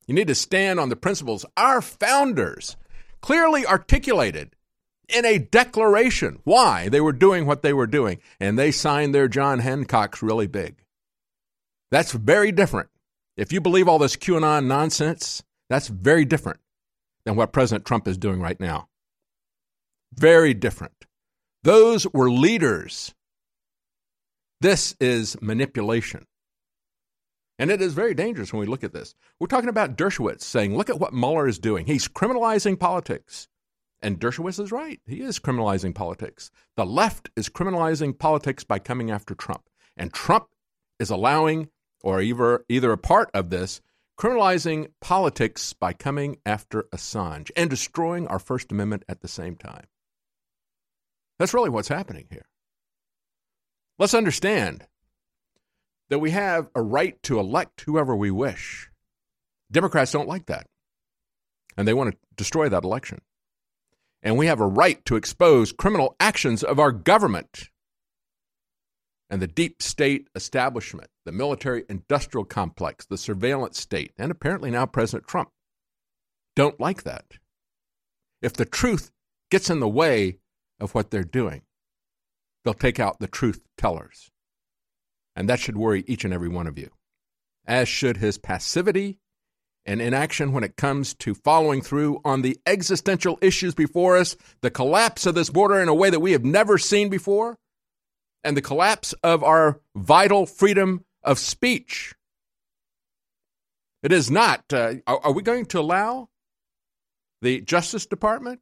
You 0.07 0.13
need 0.13 0.27
to 0.27 0.35
stand 0.35 0.79
on 0.79 0.89
the 0.89 0.95
principles 0.95 1.45
our 1.57 1.81
founders 1.81 2.75
clearly 3.21 3.65
articulated 3.65 4.55
in 5.07 5.25
a 5.25 5.39
declaration 5.39 6.39
why 6.43 6.89
they 6.89 7.01
were 7.01 7.13
doing 7.13 7.45
what 7.45 7.61
they 7.61 7.73
were 7.73 7.87
doing, 7.87 8.19
and 8.39 8.57
they 8.57 8.71
signed 8.71 9.13
their 9.13 9.27
John 9.27 9.61
Hancocks 9.61 10.21
really 10.21 10.47
big. 10.47 10.83
That's 11.91 12.11
very 12.11 12.51
different. 12.51 12.89
If 13.37 13.51
you 13.51 13.61
believe 13.61 13.87
all 13.87 13.99
this 13.99 14.15
QAnon 14.15 14.65
nonsense, 14.65 15.43
that's 15.69 15.87
very 15.87 16.25
different 16.25 16.59
than 17.25 17.35
what 17.35 17.53
President 17.53 17.85
Trump 17.85 18.07
is 18.07 18.17
doing 18.17 18.41
right 18.41 18.59
now. 18.59 18.89
Very 20.15 20.53
different. 20.53 21.05
Those 21.63 22.05
were 22.13 22.29
leaders. 22.29 23.13
This 24.61 24.95
is 24.99 25.41
manipulation. 25.41 26.25
And 27.59 27.69
it 27.69 27.81
is 27.81 27.93
very 27.93 28.13
dangerous 28.13 28.51
when 28.51 28.59
we 28.59 28.65
look 28.65 28.83
at 28.83 28.93
this. 28.93 29.15
We're 29.39 29.47
talking 29.47 29.69
about 29.69 29.95
Dershowitz 29.95 30.41
saying, 30.41 30.75
look 30.75 30.89
at 30.89 30.99
what 30.99 31.13
Mueller 31.13 31.47
is 31.47 31.59
doing. 31.59 31.85
He's 31.85 32.07
criminalizing 32.07 32.79
politics. 32.79 33.47
And 34.01 34.19
Dershowitz 34.19 34.59
is 34.59 34.71
right. 34.71 34.99
He 35.05 35.21
is 35.21 35.39
criminalizing 35.39 35.95
politics. 35.95 36.51
The 36.75 36.85
left 36.85 37.29
is 37.35 37.49
criminalizing 37.49 38.17
politics 38.17 38.63
by 38.63 38.79
coming 38.79 39.11
after 39.11 39.35
Trump. 39.35 39.69
And 39.95 40.11
Trump 40.11 40.47
is 40.99 41.09
allowing, 41.09 41.69
or 42.01 42.21
either, 42.21 42.65
either 42.67 42.91
a 42.91 42.97
part 42.97 43.29
of 43.33 43.49
this, 43.49 43.81
criminalizing 44.19 44.87
politics 44.99 45.73
by 45.73 45.93
coming 45.93 46.37
after 46.45 46.83
Assange 46.93 47.49
and 47.55 47.69
destroying 47.69 48.27
our 48.27 48.39
First 48.39 48.71
Amendment 48.71 49.03
at 49.07 49.21
the 49.21 49.27
same 49.27 49.55
time. 49.55 49.85
That's 51.43 51.53
really 51.53 51.69
what's 51.69 51.89
happening 51.89 52.27
here. 52.29 52.45
Let's 53.99 54.13
understand 54.13 54.87
that 56.07 56.19
we 56.19 56.31
have 56.31 56.69
a 56.73 56.81
right 56.81 57.21
to 57.23 57.37
elect 57.37 57.81
whoever 57.81 58.15
we 58.15 58.31
wish. 58.31 58.89
Democrats 59.69 60.13
don't 60.13 60.29
like 60.29 60.45
that, 60.45 60.67
and 61.75 61.85
they 61.85 61.93
want 61.93 62.11
to 62.11 62.17
destroy 62.37 62.69
that 62.69 62.85
election. 62.85 63.19
And 64.21 64.37
we 64.37 64.45
have 64.45 64.61
a 64.61 64.65
right 64.65 65.03
to 65.03 65.17
expose 65.17 65.73
criminal 65.73 66.15
actions 66.17 66.63
of 66.63 66.79
our 66.79 66.93
government. 66.93 67.67
and 69.29 69.41
the 69.41 69.47
deep 69.47 69.81
state 69.81 70.29
establishment, 70.35 71.09
the 71.25 71.31
military 71.31 71.83
industrial 71.89 72.45
complex, 72.45 73.05
the 73.05 73.17
surveillance 73.17 73.79
state, 73.79 74.13
and 74.17 74.31
apparently 74.31 74.71
now 74.71 74.85
President 74.85 75.27
Trump 75.27 75.49
don't 76.55 76.79
like 76.79 77.03
that. 77.03 77.25
If 78.41 78.53
the 78.53 78.63
truth 78.63 79.11
gets 79.49 79.69
in 79.69 79.79
the 79.79 79.89
way 79.89 80.37
of 80.83 80.93
what 80.93 81.09
they're 81.09 81.23
doing, 81.23 81.61
they'll 82.63 82.73
take 82.73 82.99
out 82.99 83.19
the 83.19 83.27
truth 83.27 83.63
tellers. 83.77 84.29
And 85.35 85.49
that 85.49 85.59
should 85.59 85.77
worry 85.77 86.03
each 86.05 86.25
and 86.25 86.33
every 86.33 86.49
one 86.49 86.67
of 86.67 86.77
you, 86.77 86.91
as 87.65 87.87
should 87.87 88.17
his 88.17 88.37
passivity 88.37 89.19
and 89.85 90.01
inaction 90.01 90.51
when 90.51 90.63
it 90.63 90.75
comes 90.75 91.13
to 91.15 91.33
following 91.33 91.81
through 91.81 92.19
on 92.23 92.41
the 92.41 92.57
existential 92.65 93.39
issues 93.41 93.73
before 93.73 94.17
us, 94.17 94.35
the 94.61 94.69
collapse 94.69 95.25
of 95.25 95.35
this 95.35 95.49
border 95.49 95.81
in 95.81 95.87
a 95.87 95.95
way 95.95 96.09
that 96.09 96.19
we 96.19 96.33
have 96.33 96.43
never 96.43 96.77
seen 96.77 97.09
before, 97.09 97.57
and 98.43 98.55
the 98.55 98.61
collapse 98.61 99.13
of 99.23 99.43
our 99.43 99.79
vital 99.95 100.45
freedom 100.45 101.03
of 101.23 101.39
speech. 101.39 102.13
It 104.03 104.11
is 104.11 104.29
not. 104.29 104.65
Uh, 104.71 104.95
are, 105.07 105.19
are 105.23 105.31
we 105.31 105.41
going 105.41 105.65
to 105.67 105.79
allow 105.79 106.29
the 107.41 107.61
Justice 107.61 108.05
Department 108.05 108.59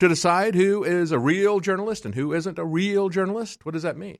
to 0.00 0.08
decide 0.08 0.54
who 0.54 0.84
is 0.84 1.12
a 1.12 1.18
real 1.18 1.60
journalist 1.60 2.04
and 2.04 2.14
who 2.14 2.32
isn't 2.32 2.58
a 2.58 2.64
real 2.64 3.08
journalist? 3.08 3.64
What 3.64 3.72
does 3.72 3.82
that 3.82 3.96
mean? 3.96 4.18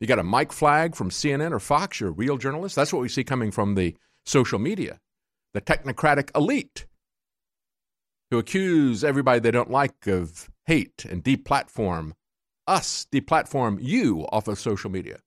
You 0.00 0.06
got 0.06 0.18
a 0.18 0.24
mic 0.24 0.52
flag 0.52 0.94
from 0.94 1.10
CNN 1.10 1.52
or 1.52 1.58
Fox, 1.58 2.00
you're 2.00 2.10
a 2.10 2.12
real 2.12 2.36
journalist? 2.36 2.76
That's 2.76 2.92
what 2.92 3.02
we 3.02 3.08
see 3.08 3.24
coming 3.24 3.50
from 3.50 3.74
the 3.74 3.96
social 4.24 4.58
media, 4.58 5.00
the 5.54 5.60
technocratic 5.60 6.30
elite 6.36 6.86
who 8.30 8.38
accuse 8.38 9.02
everybody 9.02 9.40
they 9.40 9.50
don't 9.50 9.70
like 9.70 10.06
of 10.06 10.50
hate 10.66 11.04
and 11.04 11.24
deplatform 11.24 12.12
us, 12.66 13.06
deplatform 13.10 13.78
you 13.80 14.26
off 14.30 14.48
of 14.48 14.58
social 14.58 14.90
media. 14.90 15.18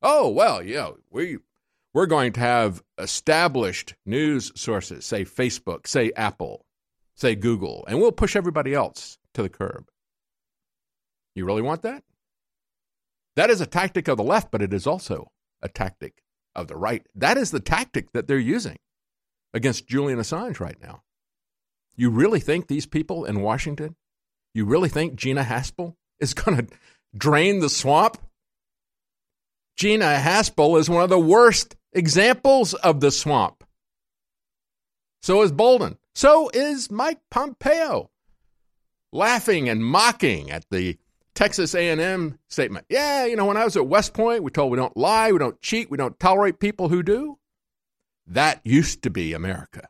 Oh, 0.00 0.28
well, 0.28 0.62
you 0.62 0.74
know, 0.74 0.96
we 1.10 1.38
we're 1.92 2.06
going 2.06 2.32
to 2.34 2.40
have 2.40 2.82
established 2.98 3.94
news 4.06 4.52
sources, 4.54 5.04
say 5.04 5.24
Facebook, 5.24 5.86
say 5.86 6.12
Apple, 6.16 6.64
say 7.18 7.34
Google, 7.34 7.84
and 7.88 8.00
we'll 8.00 8.12
push 8.12 8.36
everybody 8.36 8.74
else 8.74 9.18
to 9.34 9.42
the 9.42 9.48
curb. 9.48 9.86
You 11.34 11.44
really 11.44 11.62
want 11.62 11.82
that? 11.82 12.04
That 13.36 13.50
is 13.50 13.60
a 13.60 13.66
tactic 13.66 14.08
of 14.08 14.16
the 14.16 14.24
left, 14.24 14.50
but 14.50 14.62
it 14.62 14.72
is 14.72 14.86
also 14.86 15.30
a 15.62 15.68
tactic 15.68 16.22
of 16.54 16.68
the 16.68 16.76
right. 16.76 17.06
That 17.14 17.36
is 17.36 17.50
the 17.50 17.60
tactic 17.60 18.12
that 18.12 18.26
they're 18.26 18.38
using 18.38 18.76
against 19.52 19.88
Julian 19.88 20.18
Assange 20.18 20.60
right 20.60 20.80
now. 20.80 21.02
You 21.96 22.10
really 22.10 22.40
think 22.40 22.66
these 22.66 22.86
people 22.86 23.24
in 23.24 23.40
Washington, 23.40 23.96
you 24.54 24.64
really 24.64 24.88
think 24.88 25.16
Gina 25.16 25.42
Haspel 25.42 25.94
is 26.20 26.34
going 26.34 26.56
to 26.56 26.66
drain 27.16 27.60
the 27.60 27.68
swamp? 27.68 28.18
Gina 29.76 30.20
Haspel 30.20 30.78
is 30.78 30.90
one 30.90 31.02
of 31.02 31.10
the 31.10 31.18
worst 31.18 31.76
examples 31.92 32.74
of 32.74 33.00
the 33.00 33.10
swamp. 33.10 33.64
So 35.22 35.42
is 35.42 35.52
Bolton. 35.52 35.98
So 36.14 36.50
is 36.52 36.90
Mike 36.90 37.20
Pompeo. 37.30 38.10
Laughing 39.12 39.68
and 39.68 39.84
mocking 39.84 40.50
at 40.50 40.66
the 40.70 40.98
Texas 41.34 41.74
A&M 41.74 42.38
statement. 42.48 42.86
Yeah, 42.88 43.24
you 43.24 43.36
know, 43.36 43.46
when 43.46 43.56
I 43.56 43.64
was 43.64 43.76
at 43.76 43.86
West 43.86 44.12
Point, 44.12 44.42
we 44.42 44.50
told 44.50 44.70
we 44.70 44.76
don't 44.76 44.96
lie, 44.96 45.30
we 45.30 45.38
don't 45.38 45.60
cheat, 45.62 45.90
we 45.90 45.96
don't 45.96 46.18
tolerate 46.18 46.58
people 46.58 46.88
who 46.88 47.02
do. 47.02 47.38
That 48.26 48.60
used 48.64 49.02
to 49.02 49.10
be 49.10 49.32
America. 49.32 49.88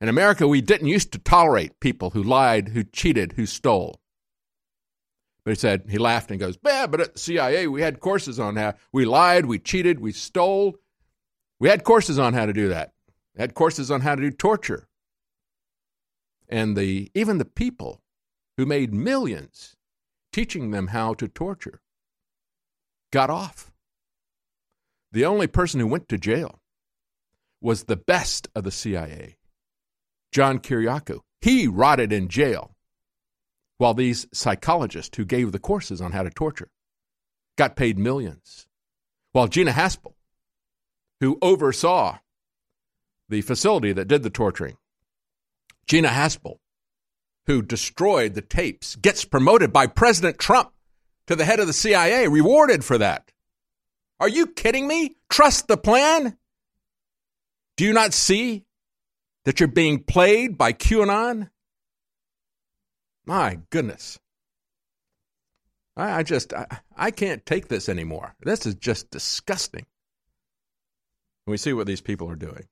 In 0.00 0.08
America, 0.08 0.48
we 0.48 0.60
didn't 0.60 0.88
used 0.88 1.12
to 1.12 1.18
tolerate 1.18 1.80
people 1.80 2.10
who 2.10 2.22
lied, 2.22 2.68
who 2.68 2.84
cheated, 2.84 3.32
who 3.32 3.46
stole. 3.46 4.00
But 5.44 5.52
he 5.52 5.54
said, 5.56 5.84
he 5.88 5.98
laughed 5.98 6.30
and 6.30 6.40
goes, 6.40 6.58
Yeah, 6.64 6.86
but 6.86 7.00
at 7.00 7.12
the 7.12 7.18
CIA, 7.18 7.66
we 7.66 7.82
had 7.82 8.00
courses 8.00 8.40
on 8.40 8.56
how 8.56 8.74
we 8.92 9.04
lied, 9.04 9.46
we 9.46 9.58
cheated, 9.58 10.00
we 10.00 10.12
stole. 10.12 10.76
We 11.60 11.68
had 11.68 11.84
courses 11.84 12.18
on 12.18 12.34
how 12.34 12.46
to 12.46 12.52
do 12.52 12.68
that. 12.68 12.93
Had 13.36 13.54
courses 13.54 13.90
on 13.90 14.02
how 14.02 14.14
to 14.14 14.22
do 14.22 14.30
torture. 14.30 14.88
And 16.48 16.76
the 16.76 17.10
even 17.14 17.38
the 17.38 17.44
people 17.44 18.02
who 18.56 18.66
made 18.66 18.92
millions 18.92 19.76
teaching 20.32 20.70
them 20.70 20.88
how 20.88 21.14
to 21.14 21.28
torture 21.28 21.80
got 23.12 23.30
off. 23.30 23.72
The 25.12 25.24
only 25.24 25.46
person 25.46 25.80
who 25.80 25.86
went 25.86 26.08
to 26.08 26.18
jail 26.18 26.60
was 27.60 27.84
the 27.84 27.96
best 27.96 28.48
of 28.54 28.64
the 28.64 28.72
CIA, 28.72 29.36
John 30.32 30.58
Kiriakou. 30.58 31.20
He 31.40 31.68
rotted 31.68 32.12
in 32.12 32.28
jail 32.28 32.74
while 33.78 33.94
these 33.94 34.26
psychologists 34.32 35.16
who 35.16 35.24
gave 35.24 35.52
the 35.52 35.58
courses 35.58 36.00
on 36.00 36.12
how 36.12 36.22
to 36.22 36.30
torture 36.30 36.70
got 37.56 37.76
paid 37.76 37.98
millions. 37.98 38.66
While 39.32 39.48
Gina 39.48 39.72
Haspel, 39.72 40.14
who 41.20 41.38
oversaw 41.42 42.18
the 43.28 43.42
facility 43.42 43.92
that 43.92 44.08
did 44.08 44.22
the 44.22 44.30
torturing, 44.30 44.76
Gina 45.86 46.08
Haspel, 46.08 46.58
who 47.46 47.62
destroyed 47.62 48.34
the 48.34 48.42
tapes, 48.42 48.96
gets 48.96 49.24
promoted 49.24 49.72
by 49.72 49.86
President 49.86 50.38
Trump 50.38 50.72
to 51.26 51.36
the 51.36 51.44
head 51.44 51.60
of 51.60 51.66
the 51.66 51.72
CIA, 51.72 52.28
rewarded 52.28 52.84
for 52.84 52.98
that. 52.98 53.32
Are 54.20 54.28
you 54.28 54.46
kidding 54.46 54.86
me? 54.86 55.16
Trust 55.28 55.68
the 55.68 55.76
plan? 55.76 56.36
Do 57.76 57.84
you 57.84 57.92
not 57.92 58.14
see 58.14 58.64
that 59.44 59.60
you're 59.60 59.68
being 59.68 60.02
played 60.02 60.56
by 60.56 60.72
QAnon? 60.72 61.50
My 63.26 63.58
goodness. 63.70 64.18
I, 65.96 66.18
I 66.18 66.22
just, 66.22 66.52
I, 66.52 66.66
I 66.96 67.10
can't 67.10 67.44
take 67.44 67.68
this 67.68 67.88
anymore. 67.88 68.34
This 68.40 68.66
is 68.66 68.74
just 68.74 69.10
disgusting. 69.10 69.86
We 71.46 71.56
see 71.56 71.72
what 71.72 71.86
these 71.86 72.00
people 72.00 72.30
are 72.30 72.36
doing. 72.36 72.64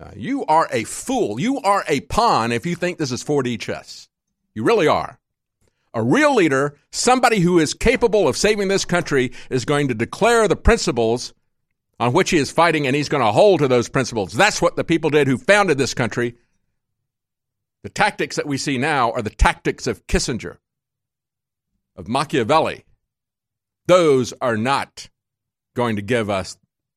Uh, 0.00 0.10
you 0.14 0.44
are 0.46 0.68
a 0.70 0.84
fool. 0.84 1.40
You 1.40 1.60
are 1.60 1.84
a 1.88 2.00
pawn 2.00 2.52
if 2.52 2.64
you 2.66 2.76
think 2.76 2.98
this 2.98 3.10
is 3.10 3.24
4D 3.24 3.58
chess. 3.58 4.08
You 4.54 4.62
really 4.62 4.86
are. 4.86 5.18
A 5.94 6.02
real 6.02 6.34
leader, 6.34 6.76
somebody 6.92 7.40
who 7.40 7.58
is 7.58 7.74
capable 7.74 8.28
of 8.28 8.36
saving 8.36 8.68
this 8.68 8.84
country, 8.84 9.32
is 9.50 9.64
going 9.64 9.88
to 9.88 9.94
declare 9.94 10.46
the 10.46 10.56
principles 10.56 11.34
on 11.98 12.12
which 12.12 12.30
he 12.30 12.36
is 12.36 12.52
fighting 12.52 12.86
and 12.86 12.94
he's 12.94 13.08
going 13.08 13.24
to 13.24 13.32
hold 13.32 13.60
to 13.60 13.68
those 13.68 13.88
principles. 13.88 14.32
That's 14.32 14.62
what 14.62 14.76
the 14.76 14.84
people 14.84 15.10
did 15.10 15.26
who 15.26 15.38
founded 15.38 15.78
this 15.78 15.94
country. 15.94 16.36
The 17.82 17.88
tactics 17.88 18.36
that 18.36 18.46
we 18.46 18.58
see 18.58 18.78
now 18.78 19.10
are 19.12 19.22
the 19.22 19.30
tactics 19.30 19.86
of 19.86 20.06
Kissinger, 20.06 20.58
of 21.96 22.06
Machiavelli. 22.06 22.84
Those 23.86 24.34
are 24.40 24.56
not 24.56 25.08
going 25.74 25.96
to 25.96 26.02
give 26.02 26.28
us 26.30 26.56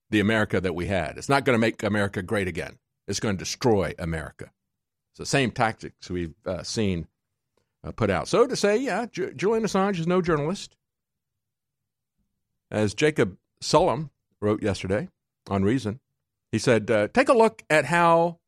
the 0.09 0.19
America 0.19 0.59
that 0.59 0.75
we 0.75 0.87
had. 0.87 1.17
It's 1.17 1.29
not 1.29 1.45
going 1.45 1.55
to 1.55 1.59
make 1.61 1.81
America 1.81 2.21
great 2.21 2.47
again. 2.47 2.77
It's 3.07 3.19
going 3.19 3.35
to 3.35 3.43
destroy 3.43 3.93
America. 3.99 4.51
It's 5.11 5.19
the 5.19 5.25
same 5.25 5.51
tactics 5.51 6.09
we've 6.09 6.35
uh, 6.45 6.63
seen 6.63 7.07
uh, 7.83 7.91
put 7.91 8.09
out. 8.09 8.27
So 8.27 8.47
to 8.47 8.55
say, 8.55 8.77
yeah, 8.77 9.07
J- 9.11 9.33
Julian 9.33 9.63
Assange 9.63 9.99
is 9.99 10.07
no 10.07 10.21
journalist. 10.21 10.77
As 12.69 12.93
Jacob 12.93 13.37
Sullum 13.61 14.11
wrote 14.39 14.63
yesterday 14.63 15.09
on 15.49 15.63
Reason, 15.63 15.99
he 16.51 16.59
said, 16.59 16.89
uh, 16.89 17.07
take 17.09 17.29
a 17.29 17.33
look 17.33 17.63
at 17.69 17.85
how 17.85 18.39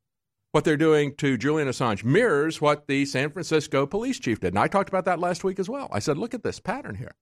what 0.52 0.64
they're 0.64 0.76
doing 0.76 1.14
to 1.16 1.36
Julian 1.36 1.68
Assange 1.68 2.04
mirrors 2.04 2.60
what 2.60 2.86
the 2.86 3.04
San 3.06 3.30
Francisco 3.30 3.86
police 3.86 4.20
chief 4.20 4.38
did. 4.38 4.52
And 4.52 4.58
I 4.58 4.68
talked 4.68 4.88
about 4.88 5.04
that 5.06 5.18
last 5.18 5.42
week 5.42 5.58
as 5.58 5.68
well. 5.68 5.88
I 5.90 5.98
said, 5.98 6.16
look 6.16 6.32
at 6.32 6.44
this 6.44 6.60
pattern 6.60 6.94
here. 6.94 7.16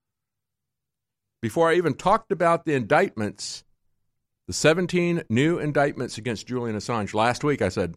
Before 1.41 1.69
I 1.69 1.73
even 1.73 1.95
talked 1.95 2.31
about 2.31 2.65
the 2.65 2.75
indictments, 2.75 3.63
the 4.47 4.53
17 4.53 5.23
new 5.29 5.59
indictments 5.59 6.17
against 6.17 6.47
Julian 6.47 6.75
Assange 6.75 7.13
last 7.13 7.43
week, 7.43 7.61
I 7.61 7.69
said, 7.69 7.95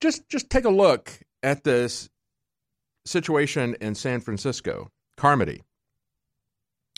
just 0.00 0.28
just 0.28 0.50
take 0.50 0.64
a 0.64 0.70
look 0.70 1.20
at 1.42 1.64
this 1.64 2.08
situation 3.04 3.76
in 3.80 3.94
San 3.94 4.20
Francisco. 4.20 4.90
Carmody, 5.16 5.62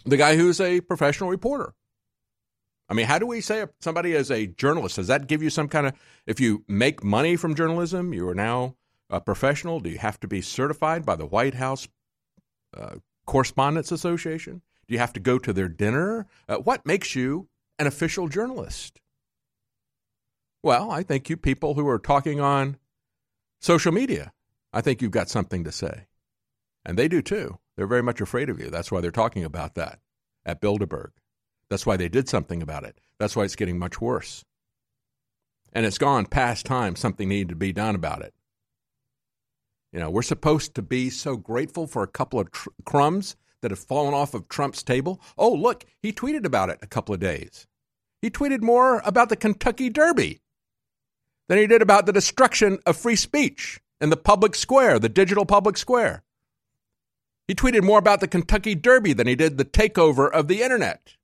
the 0.04 0.16
guy 0.16 0.36
who's 0.36 0.60
a 0.60 0.80
professional 0.80 1.30
reporter. 1.30 1.74
I 2.88 2.94
mean, 2.94 3.06
how 3.06 3.18
do 3.18 3.26
we 3.26 3.40
say 3.40 3.66
somebody 3.80 4.12
is 4.12 4.30
a 4.30 4.46
journalist? 4.46 4.96
Does 4.96 5.08
that 5.08 5.26
give 5.26 5.42
you 5.42 5.50
some 5.50 5.68
kind 5.68 5.86
of, 5.86 5.92
if 6.26 6.40
you 6.40 6.64
make 6.66 7.04
money 7.04 7.36
from 7.36 7.54
journalism, 7.54 8.14
you 8.14 8.26
are 8.28 8.34
now 8.34 8.76
a 9.10 9.20
professional? 9.20 9.78
Do 9.78 9.90
you 9.90 9.98
have 9.98 10.18
to 10.20 10.28
be 10.28 10.40
certified 10.40 11.04
by 11.04 11.14
the 11.14 11.26
White 11.26 11.54
House 11.54 11.86
uh, 12.74 12.96
Correspondents 13.26 13.92
Association? 13.92 14.62
Do 14.86 14.94
you 14.94 15.00
have 15.00 15.12
to 15.12 15.20
go 15.20 15.38
to 15.38 15.52
their 15.52 15.68
dinner? 15.68 16.26
Uh, 16.48 16.56
what 16.56 16.86
makes 16.86 17.14
you 17.14 17.48
an 17.78 17.86
official 17.86 18.28
journalist? 18.28 19.00
Well, 20.62 20.90
I 20.90 21.02
think 21.02 21.30
you 21.30 21.36
people 21.36 21.74
who 21.74 21.86
are 21.88 21.98
talking 21.98 22.40
on 22.40 22.76
social 23.60 23.92
media, 23.92 24.32
I 24.72 24.80
think 24.80 25.00
you've 25.00 25.10
got 25.10 25.28
something 25.28 25.64
to 25.64 25.72
say. 25.72 26.06
And 26.84 26.98
they 26.98 27.08
do 27.08 27.22
too. 27.22 27.58
They're 27.76 27.86
very 27.86 28.02
much 28.02 28.20
afraid 28.20 28.48
of 28.48 28.58
you. 28.58 28.70
That's 28.70 28.90
why 28.90 29.00
they're 29.00 29.10
talking 29.10 29.44
about 29.44 29.74
that 29.76 30.00
at 30.44 30.60
Bilderberg. 30.60 31.10
That's 31.70 31.86
why 31.86 31.96
they 31.96 32.08
did 32.08 32.28
something 32.28 32.62
about 32.62 32.84
it. 32.84 32.98
That's 33.18 33.36
why 33.36 33.44
it's 33.44 33.56
getting 33.56 33.78
much 33.78 34.00
worse. 34.00 34.44
And 35.72 35.86
it's 35.86 35.98
gone 35.98 36.26
past 36.26 36.66
time. 36.66 36.96
Something 36.96 37.28
needed 37.28 37.50
to 37.50 37.56
be 37.56 37.72
done 37.72 37.94
about 37.94 38.22
it. 38.22 38.34
You 39.92 40.00
know, 40.00 40.10
we're 40.10 40.22
supposed 40.22 40.74
to 40.74 40.82
be 40.82 41.10
so 41.10 41.36
grateful 41.36 41.86
for 41.86 42.02
a 42.02 42.08
couple 42.08 42.40
of 42.40 42.50
tr- 42.50 42.70
crumbs 42.84 43.36
that 43.62 43.70
have 43.70 43.78
fallen 43.78 44.14
off 44.14 44.34
of 44.34 44.48
Trump's 44.48 44.82
table? 44.82 45.20
Oh, 45.36 45.52
look, 45.52 45.84
he 46.00 46.12
tweeted 46.12 46.44
about 46.44 46.70
it 46.70 46.78
a 46.82 46.86
couple 46.86 47.14
of 47.14 47.20
days. 47.20 47.66
He 48.20 48.30
tweeted 48.30 48.62
more 48.62 49.00
about 49.04 49.28
the 49.28 49.36
Kentucky 49.36 49.90
Derby 49.90 50.40
than 51.48 51.58
he 51.58 51.66
did 51.66 51.82
about 51.82 52.06
the 52.06 52.12
destruction 52.12 52.78
of 52.84 52.96
free 52.96 53.16
speech 53.16 53.80
in 54.00 54.10
the 54.10 54.16
public 54.16 54.54
square, 54.54 54.98
the 54.98 55.08
digital 55.08 55.46
public 55.46 55.76
square. 55.76 56.22
He 57.46 57.54
tweeted 57.54 57.82
more 57.82 57.98
about 57.98 58.20
the 58.20 58.28
Kentucky 58.28 58.74
Derby 58.74 59.14
than 59.14 59.26
he 59.26 59.34
did 59.34 59.56
the 59.56 59.64
takeover 59.64 60.30
of 60.30 60.48
the 60.48 60.62
internet. 60.62 61.14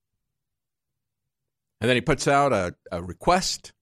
And 1.81 1.89
then 1.89 1.97
he 1.97 2.01
puts 2.01 2.27
out 2.27 2.53
a, 2.53 2.75
a 2.91 3.03
request, 3.03 3.73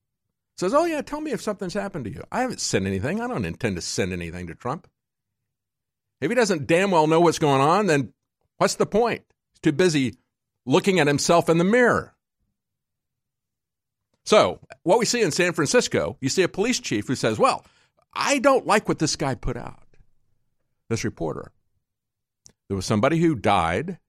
says, 0.57 0.73
Oh, 0.73 0.83
yeah, 0.83 1.01
tell 1.01 1.21
me 1.21 1.31
if 1.31 1.41
something's 1.41 1.73
happened 1.73 2.03
to 2.05 2.11
you. 2.11 2.21
I 2.31 2.41
haven't 2.41 2.59
sent 2.59 2.85
anything. 2.85 3.21
I 3.21 3.27
don't 3.27 3.45
intend 3.45 3.77
to 3.77 3.81
send 3.81 4.11
anything 4.11 4.47
to 4.47 4.55
Trump. 4.55 4.89
If 6.19 6.29
he 6.29 6.35
doesn't 6.35 6.67
damn 6.67 6.91
well 6.91 7.07
know 7.07 7.21
what's 7.21 7.39
going 7.39 7.61
on, 7.61 7.87
then 7.87 8.13
what's 8.57 8.75
the 8.75 8.85
point? 8.85 9.23
He's 9.53 9.59
too 9.61 9.71
busy 9.71 10.15
looking 10.65 10.99
at 10.99 11.07
himself 11.07 11.47
in 11.47 11.59
the 11.59 11.63
mirror. 11.63 12.13
So, 14.25 14.59
what 14.83 14.99
we 14.99 15.05
see 15.05 15.21
in 15.21 15.31
San 15.31 15.53
Francisco, 15.53 16.17
you 16.21 16.29
see 16.29 16.43
a 16.43 16.47
police 16.47 16.79
chief 16.79 17.07
who 17.07 17.15
says, 17.15 17.37
Well, 17.37 17.65
I 18.13 18.39
don't 18.39 18.65
like 18.65 18.87
what 18.87 18.99
this 18.99 19.15
guy 19.15 19.35
put 19.35 19.57
out, 19.57 19.83
this 20.89 21.03
reporter. 21.03 21.51
There 22.69 22.75
was 22.75 22.85
somebody 22.85 23.19
who 23.19 23.35
died. 23.35 23.99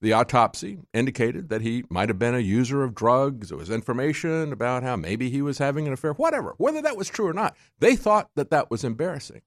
The 0.00 0.12
autopsy 0.12 0.80
indicated 0.92 1.48
that 1.48 1.62
he 1.62 1.84
might 1.88 2.10
have 2.10 2.18
been 2.18 2.34
a 2.34 2.40
user 2.40 2.82
of 2.82 2.94
drugs. 2.94 3.48
There 3.48 3.56
was 3.56 3.70
information 3.70 4.52
about 4.52 4.82
how 4.82 4.96
maybe 4.96 5.30
he 5.30 5.40
was 5.40 5.58
having 5.58 5.86
an 5.86 5.94
affair, 5.94 6.12
whatever. 6.12 6.54
Whether 6.58 6.82
that 6.82 6.96
was 6.96 7.08
true 7.08 7.26
or 7.26 7.32
not, 7.32 7.56
they 7.78 7.96
thought 7.96 8.28
that 8.36 8.50
that 8.50 8.70
was 8.70 8.84
embarrassing. 8.84 9.40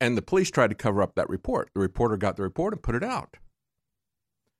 And 0.00 0.18
the 0.18 0.22
police 0.22 0.50
tried 0.50 0.70
to 0.70 0.74
cover 0.74 1.00
up 1.00 1.14
that 1.14 1.30
report. 1.30 1.70
The 1.72 1.80
reporter 1.80 2.16
got 2.16 2.36
the 2.36 2.42
report 2.42 2.74
and 2.74 2.82
put 2.82 2.94
it 2.94 3.04
out. 3.04 3.36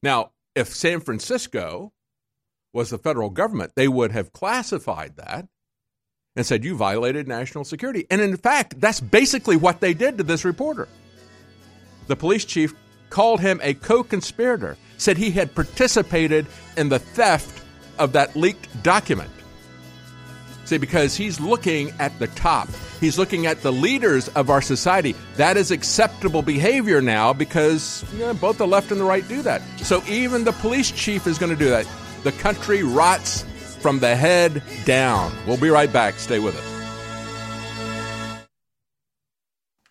Now, 0.02 0.30
if 0.54 0.68
San 0.68 1.00
Francisco 1.00 1.92
was 2.72 2.90
the 2.90 2.98
federal 2.98 3.30
government, 3.30 3.72
they 3.74 3.88
would 3.88 4.12
have 4.12 4.32
classified 4.32 5.16
that 5.16 5.46
and 6.36 6.46
said, 6.46 6.64
You 6.64 6.76
violated 6.76 7.28
national 7.28 7.64
security. 7.64 8.06
And 8.10 8.20
in 8.20 8.36
fact, 8.36 8.80
that's 8.80 9.00
basically 9.00 9.56
what 9.56 9.80
they 9.80 9.94
did 9.94 10.18
to 10.18 10.24
this 10.24 10.44
reporter. 10.44 10.88
The 12.06 12.16
police 12.16 12.44
chief 12.44 12.74
called 13.10 13.40
him 13.40 13.60
a 13.62 13.74
co 13.74 14.02
conspirator, 14.02 14.76
said 14.96 15.16
he 15.16 15.30
had 15.30 15.54
participated 15.54 16.46
in 16.76 16.88
the 16.88 16.98
theft 16.98 17.62
of 17.98 18.12
that 18.12 18.34
leaked 18.34 18.82
document. 18.82 19.30
See, 20.64 20.78
because 20.78 21.16
he's 21.16 21.40
looking 21.40 21.92
at 21.98 22.16
the 22.18 22.28
top, 22.28 22.68
he's 23.00 23.18
looking 23.18 23.46
at 23.46 23.60
the 23.62 23.72
leaders 23.72 24.28
of 24.28 24.48
our 24.48 24.62
society. 24.62 25.14
That 25.36 25.56
is 25.56 25.70
acceptable 25.70 26.40
behavior 26.40 27.02
now 27.02 27.32
because 27.32 28.04
you 28.14 28.20
know, 28.20 28.32
both 28.32 28.58
the 28.58 28.66
left 28.66 28.90
and 28.90 29.00
the 29.00 29.04
right 29.04 29.26
do 29.28 29.42
that. 29.42 29.60
So 29.80 30.02
even 30.08 30.44
the 30.44 30.52
police 30.52 30.90
chief 30.90 31.26
is 31.26 31.36
going 31.36 31.50
to 31.50 31.58
do 31.58 31.68
that. 31.68 31.86
The 32.22 32.32
country 32.32 32.82
rots 32.82 33.42
from 33.80 33.98
the 33.98 34.14
head 34.14 34.62
down. 34.84 35.32
We'll 35.46 35.56
be 35.56 35.70
right 35.70 35.92
back. 35.92 36.14
Stay 36.14 36.38
with 36.38 36.56
us. 36.56 36.72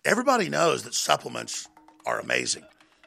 Everybody 0.03 0.49
knows 0.49 0.83
that 0.83 0.95
supplements 0.95 1.67
are 2.05 2.19
amazing. 2.19 2.63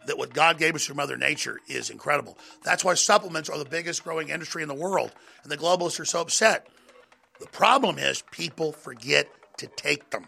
That 0.07 0.19
what 0.19 0.35
God 0.35 0.59
gave 0.59 0.75
us 0.75 0.85
from 0.85 0.99
Mother 0.99 1.17
Nature 1.17 1.59
is 1.67 1.91
incredible. 1.91 2.39
That's 2.63 2.85
why 2.85 2.95
supplements 2.95 3.49
are 3.49 3.59
the 3.59 3.65
biggest 3.65 4.05
growing 4.05 4.29
industry 4.29 4.63
in 4.63 4.69
the 4.69 4.75
world, 4.75 5.13
and 5.43 5.51
the 5.51 5.57
globalists 5.57 5.99
are 5.99 6.05
so 6.05 6.21
upset. 6.21 6.69
The 7.41 7.47
problem 7.47 7.99
is 7.99 8.23
people 8.31 8.73
forget 8.73 9.29
to 9.59 9.67
take 9.67 10.11
them. 10.11 10.27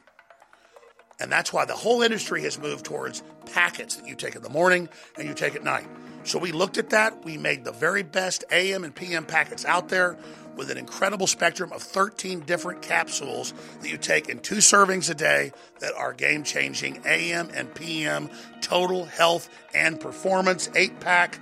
And 1.21 1.31
that's 1.31 1.53
why 1.53 1.67
the 1.67 1.75
whole 1.75 2.03
industry 2.03 2.43
has 2.43 2.59
moved 2.59 2.85
towards 2.85 3.23
packets 3.53 3.97
that 3.97 4.07
you 4.07 4.17
take 4.17 4.35
in 4.35 4.43
the 4.43 4.51
morning 4.51 4.89
and 5.17 5.29
you 5.29 5.35
take 5.35 5.55
at 5.55 5.63
night. 5.63 5.87
So 6.27 6.41
we 6.41 6.51
looked 6.51 6.77
at 6.77 6.91
that. 6.91 7.25
We 7.25 7.39
made 7.39 7.65
the 7.65 7.73
very 7.73 8.03
best 8.03 8.45
AM 8.51 8.83
and 8.83 8.93
PM 8.93 9.25
packets 9.25 9.65
out 9.65 9.89
there 9.89 10.19
with 10.57 10.71
an 10.71 10.79
incredible 10.79 11.29
spectrum 11.29 11.71
of 11.73 11.83
13 11.83 12.41
different 12.41 12.83
capsules 12.83 13.55
that 13.81 13.89
you 13.89 13.97
take 13.97 14.29
in 14.29 14.41
two 14.41 14.57
servings 14.57 15.09
a 15.09 15.15
day 15.15 15.53
that 15.79 15.95
are 15.95 16.13
game 16.13 16.43
changing 16.43 17.01
AM 17.07 17.49
and 17.55 17.73
PM 17.75 18.29
total 18.61 19.05
health 19.05 19.49
and 19.73 20.01
performance 20.01 20.69
eight 20.75 20.99
pack 20.99 21.39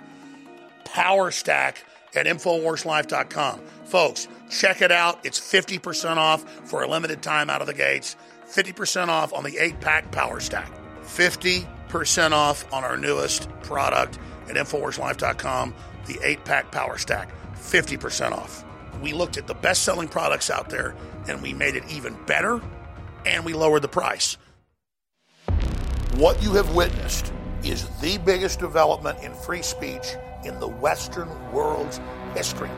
power 0.85 1.31
stack 1.31 1.83
at 2.15 2.27
InfoWarsLife.com. 2.27 3.61
Folks, 3.87 4.29
check 4.51 4.83
it 4.83 4.93
out. 4.93 5.25
It's 5.25 5.41
50% 5.41 6.17
off 6.19 6.43
for 6.69 6.83
a 6.83 6.89
limited 6.89 7.23
time 7.23 7.49
out 7.49 7.63
of 7.63 7.67
the 7.67 7.75
gates. 7.75 8.17
50% 8.49 9.09
off 9.09 9.33
on 9.33 9.45
the 9.45 9.57
eight 9.59 9.81
pack 9.81 10.11
power 10.13 10.41
stack. 10.41 10.71
50% 11.05 12.33
off 12.33 12.71
on 12.73 12.85
our 12.85 12.99
newest 12.99 13.49
product 13.63 14.19
at 14.49 14.57
InfoWarsLife.com, 14.57 15.75
the 16.07 16.19
eight 16.23 16.45
pack 16.45 16.71
power 16.71 16.99
stack. 16.99 17.31
50% 17.55 18.33
off. 18.33 18.65
We 19.03 19.13
looked 19.13 19.37
at 19.37 19.47
the 19.47 19.55
best 19.55 19.83
selling 19.83 20.09
products 20.09 20.51
out 20.51 20.71
there 20.71 20.95
and 21.29 21.43
we 21.43 21.53
made 21.53 21.77
it 21.77 21.85
even 21.91 22.17
better 22.27 22.61
and 23.27 23.45
we 23.45 23.55
lowered 23.55 23.83
the 23.83 23.89
price. 23.89 24.37
What 26.17 26.43
you 26.43 26.53
have 26.53 26.75
witnessed 26.75 27.33
is 27.65 27.89
the 28.01 28.19
biggest 28.19 28.59
development 28.59 29.19
in 29.23 29.33
free 29.33 29.63
speech 29.63 30.15
in 30.45 30.61
the 30.61 30.69
Western 30.69 31.29
world's 31.53 32.01
history. 32.35 32.71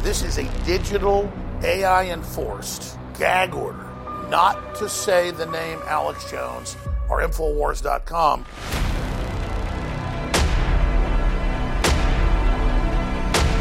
This 0.00 0.22
is 0.22 0.38
a 0.38 0.64
digital, 0.64 1.30
AI 1.62 2.10
enforced 2.10 2.98
gag 3.18 3.54
order 3.54 3.88
not 4.28 4.74
to 4.76 4.88
say 4.88 5.30
the 5.30 5.46
name 5.46 5.80
Alex 5.86 6.30
Jones 6.30 6.76
or 7.08 7.22
Infowars.com. 7.22 8.44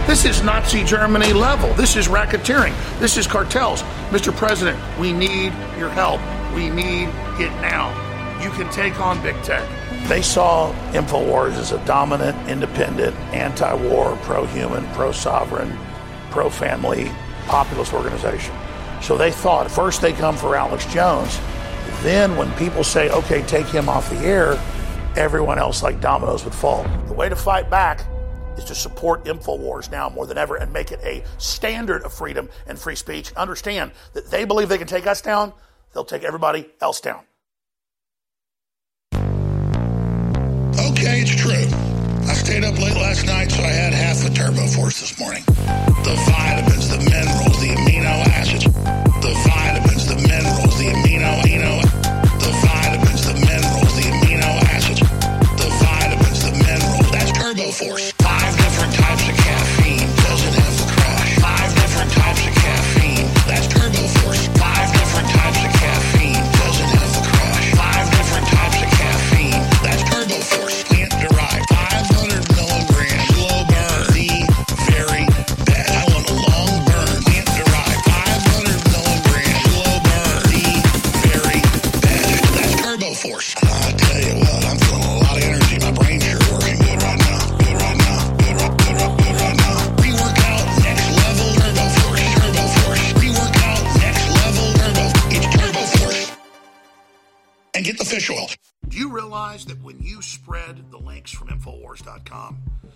This 0.08 0.24
is 0.24 0.42
Nazi 0.42 0.86
Germany 0.86 1.34
level. 1.34 1.74
This 1.74 1.98
is 1.98 2.08
racketeering. 2.08 2.74
This 2.98 3.18
is 3.18 3.28
cartels. 3.28 3.84
Mr. 4.10 4.34
President, 4.34 4.80
we 4.98 5.12
need 5.12 5.52
your 5.78 5.90
help. 5.90 6.22
We 6.56 6.70
need 6.70 7.10
it 7.38 7.52
now. 7.60 7.92
You 8.42 8.50
can 8.52 8.72
take 8.72 9.02
on 9.02 9.22
big 9.22 9.36
tech. 9.44 9.68
They 10.08 10.22
saw 10.22 10.72
InfoWars 10.94 11.58
as 11.58 11.74
a 11.74 11.86
dominant, 11.86 12.50
independent, 12.50 13.18
anti 13.34 13.74
war, 13.74 14.18
pro 14.22 14.46
human, 14.46 14.88
pro 14.94 15.12
sovereign, 15.12 15.78
pro 16.32 16.50
family, 16.50 17.12
populist 17.46 17.94
organization. 17.94 18.56
So 19.02 19.18
they 19.18 19.30
thought 19.30 19.70
first 19.70 20.02
they 20.02 20.14
come 20.14 20.38
for 20.38 20.56
Alex 20.56 20.86
Jones. 20.86 21.38
Then, 22.02 22.38
when 22.38 22.50
people 22.54 22.86
say, 22.86 23.10
okay, 23.10 23.42
take 23.42 23.66
him 23.66 23.90
off 23.90 24.10
the 24.10 24.20
air, 24.20 24.58
everyone 25.18 25.60
else, 25.60 25.84
like 25.84 26.00
dominoes, 26.00 26.46
would 26.46 26.56
fall. 26.56 26.84
The 27.08 27.14
way 27.14 27.28
to 27.28 27.36
fight 27.36 27.70
back 27.70 28.06
is 28.58 28.66
to 28.66 28.76
support 28.76 29.26
InfoWars 29.26 29.92
now 29.92 30.10
more 30.10 30.26
than 30.26 30.38
ever 30.38 30.56
and 30.56 30.74
make 30.74 30.92
it 30.92 31.00
a 31.04 31.24
standard 31.38 32.04
of 32.04 32.14
freedom 32.14 32.50
and 32.68 32.78
free 32.78 32.96
speech. 32.96 33.34
Understand 33.34 33.92
that 34.14 34.30
they 34.32 34.46
believe 34.46 34.70
they 34.70 34.78
can 34.78 34.88
take 34.88 35.08
us 35.08 35.22
down, 35.22 35.54
they'll 35.94 36.06
take 36.06 36.24
everybody 36.24 36.70
else 36.82 37.00
down. 37.00 37.22
Okay, 40.98 41.22
it's 41.22 41.36
true. 41.36 41.54
I 42.28 42.34
stayed 42.34 42.64
up 42.64 42.78
late 42.78 42.96
last 42.96 43.26
night, 43.26 43.52
so 43.52 43.64
I 43.64 43.72
had 43.72 43.94
half 43.94 44.18
the 44.18 44.30
Turbo 44.30 44.68
Force 44.68 45.00
this 45.00 45.18
morning. 45.20 45.44
The 45.48 46.16
vitamins, 46.28 46.90
the 46.90 46.98
minerals, 46.98 47.60
the 47.62 47.70
amino 47.70 48.28
acids. 48.36 48.66
The 48.66 49.34
vitamins, 49.48 50.08
the 50.08 50.16
minerals, 50.16 50.78
the 50.78 50.92
amino, 50.92 51.42
amino. 51.42 51.82
The 52.40 52.52
vitamins, 52.68 53.26
the 53.26 53.34
minerals, 53.34 53.96
the 53.96 54.12
amino 54.12 54.50
acids. 54.76 55.00
The 55.00 55.70
vitamins, 55.80 56.44
the 56.44 56.52
minerals. 56.52 57.12
That's 57.12 57.32
Turbo 57.32 57.72
Force. 57.72 58.27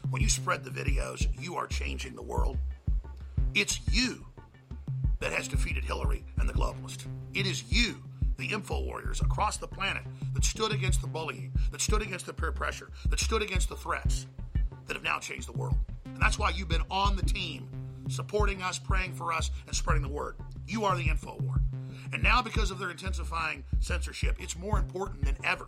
When 0.09 0.21
you 0.21 0.29
spread 0.29 0.63
the 0.63 0.69
videos, 0.69 1.27
you 1.41 1.55
are 1.55 1.67
changing 1.67 2.15
the 2.15 2.21
world? 2.21 2.57
It's 3.55 3.79
you 3.91 4.25
that 5.19 5.31
has 5.31 5.47
defeated 5.47 5.83
Hillary 5.83 6.23
and 6.37 6.47
the 6.47 6.53
globalists. 6.53 7.05
It 7.33 7.45
is 7.45 7.63
you 7.71 7.95
the 8.37 8.47
info 8.47 8.81
warriors 8.83 9.21
across 9.21 9.57
the 9.57 9.67
planet 9.67 10.03
that 10.33 10.43
stood 10.43 10.71
against 10.71 11.01
the 11.01 11.07
bullying, 11.07 11.53
that 11.71 11.81
stood 11.81 12.01
against 12.01 12.25
the 12.25 12.33
peer 12.33 12.51
pressure, 12.51 12.89
that 13.09 13.19
stood 13.19 13.41
against 13.41 13.69
the 13.69 13.75
threats, 13.75 14.27
that 14.87 14.95
have 14.95 15.03
now 15.03 15.19
changed 15.19 15.47
the 15.47 15.57
world. 15.57 15.77
And 16.05 16.21
that's 16.21 16.37
why 16.39 16.49
you've 16.49 16.69
been 16.69 16.83
on 16.89 17.15
the 17.15 17.23
team, 17.23 17.69
supporting 18.09 18.61
us, 18.61 18.79
praying 18.79 19.13
for 19.13 19.31
us, 19.31 19.51
and 19.67 19.75
spreading 19.75 20.01
the 20.01 20.09
word. 20.09 20.35
You 20.67 20.85
are 20.85 20.95
the 20.95 21.07
info 21.07 21.37
war. 21.39 21.61
And 22.13 22.21
now, 22.21 22.41
because 22.41 22.71
of 22.71 22.79
their 22.79 22.91
intensifying 22.91 23.63
censorship, 23.79 24.35
it's 24.39 24.57
more 24.57 24.77
important 24.77 25.23
than 25.23 25.37
ever 25.43 25.67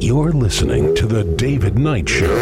You're 0.00 0.32
listening 0.32 0.94
to 0.96 1.06
The 1.06 1.24
David 1.24 1.78
Knight 1.78 2.08
Show. 2.08 2.36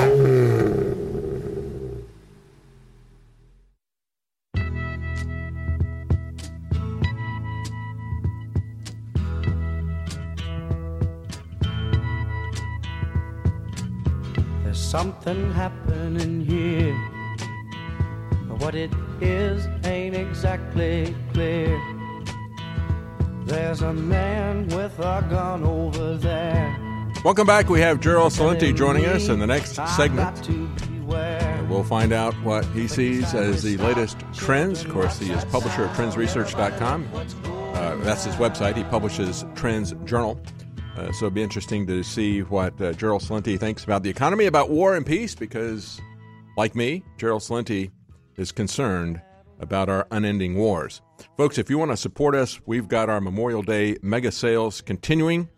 There's 14.65 14.81
something 14.81 15.53
happening 15.53 16.41
here. 16.41 16.97
But 18.49 18.61
what 18.61 18.75
it 18.75 18.91
is 19.21 19.67
ain't 19.85 20.17
exactly 20.17 21.15
clear. 21.33 22.02
There's 23.45 23.83
a 23.83 23.93
man 23.93 24.69
with 24.69 24.99
a 24.99 25.27
gun 25.29 25.65
over 25.65 26.17
there. 26.17 26.77
Welcome 27.25 27.47
back. 27.47 27.69
We 27.69 27.81
have 27.81 28.01
Gerald 28.01 28.33
Celente 28.33 28.75
joining 28.75 29.05
us 29.07 29.29
in 29.29 29.39
the 29.39 29.47
next 29.47 29.75
segment. 29.97 30.49
We'll 31.69 31.85
find 31.85 32.13
out 32.13 32.35
what 32.43 32.65
he 32.67 32.87
sees 32.87 33.35
as 33.35 33.63
the 33.63 33.77
latest 33.79 34.19
trends. 34.33 34.85
Of 34.85 34.93
course, 34.93 35.19
he 35.19 35.31
is 35.31 35.45
publisher 35.47 35.85
of 35.85 35.91
trendsresearch.com. 35.93 37.09
Uh, 37.75 37.97
that's 37.97 38.25
his 38.25 38.35
website. 38.37 38.77
He 38.77 38.85
publishes 38.85 39.45
Trends 39.55 39.93
Journal. 40.05 40.41
Uh, 40.97 41.07
so 41.13 41.27
it'll 41.27 41.31
be 41.31 41.43
interesting 41.43 41.87
to 41.87 42.03
see 42.03 42.43
what 42.43 42.81
uh, 42.81 42.93
Gerald 42.93 43.23
Celente 43.23 43.59
thinks 43.59 43.83
about 43.85 44.03
the 44.03 44.11
economy, 44.11 44.47
about 44.47 44.71
war 44.71 44.95
and 44.95 45.07
peace, 45.07 45.35
because, 45.35 46.01
like 46.57 46.75
me, 46.75 47.03
Gerald 47.17 47.43
Celente 47.43 47.91
is 48.37 48.53
concerned 48.53 49.21
about 49.63 49.89
our 49.89 50.07
unending 50.11 50.57
wars. 50.57 51.01
Folks, 51.37 51.57
if 51.57 51.71
you 51.71 51.79
want 51.79 51.93
to 51.93 51.97
support 51.97 52.35
us, 52.35 52.61
we've 52.67 52.89
got 52.89 53.09
our 53.09 53.21
Memorial 53.21 53.63
Day 53.63 53.97
mega 54.03 54.33
sales 54.33 54.81
continuing. 54.83 55.49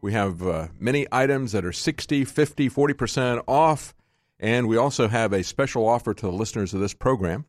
We 0.00 0.12
have 0.12 0.42
uh, 0.42 0.68
many 0.78 1.06
items 1.12 1.52
that 1.52 1.64
are 1.64 1.72
60, 1.72 2.24
50, 2.24 2.70
40% 2.70 3.42
off. 3.46 3.94
And 4.38 4.66
we 4.66 4.76
also 4.76 5.08
have 5.08 5.32
a 5.32 5.44
special 5.44 5.86
offer 5.86 6.14
to 6.14 6.26
the 6.26 6.32
listeners 6.32 6.72
of 6.72 6.80
this 6.80 6.94
program. 6.94 7.44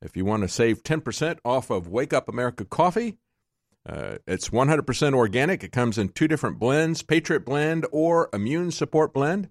If 0.00 0.16
you 0.16 0.24
want 0.24 0.42
to 0.42 0.48
save 0.48 0.82
10% 0.82 1.38
off 1.44 1.70
of 1.70 1.88
Wake 1.88 2.12
Up 2.12 2.28
America 2.28 2.64
coffee, 2.64 3.18
uh, 3.86 4.18
it's 4.26 4.50
100% 4.50 5.14
organic. 5.14 5.64
It 5.64 5.72
comes 5.72 5.98
in 5.98 6.10
two 6.10 6.28
different 6.28 6.58
blends 6.58 7.02
Patriot 7.02 7.44
Blend 7.44 7.86
or 7.90 8.28
Immune 8.32 8.70
Support 8.70 9.12
Blend. 9.12 9.50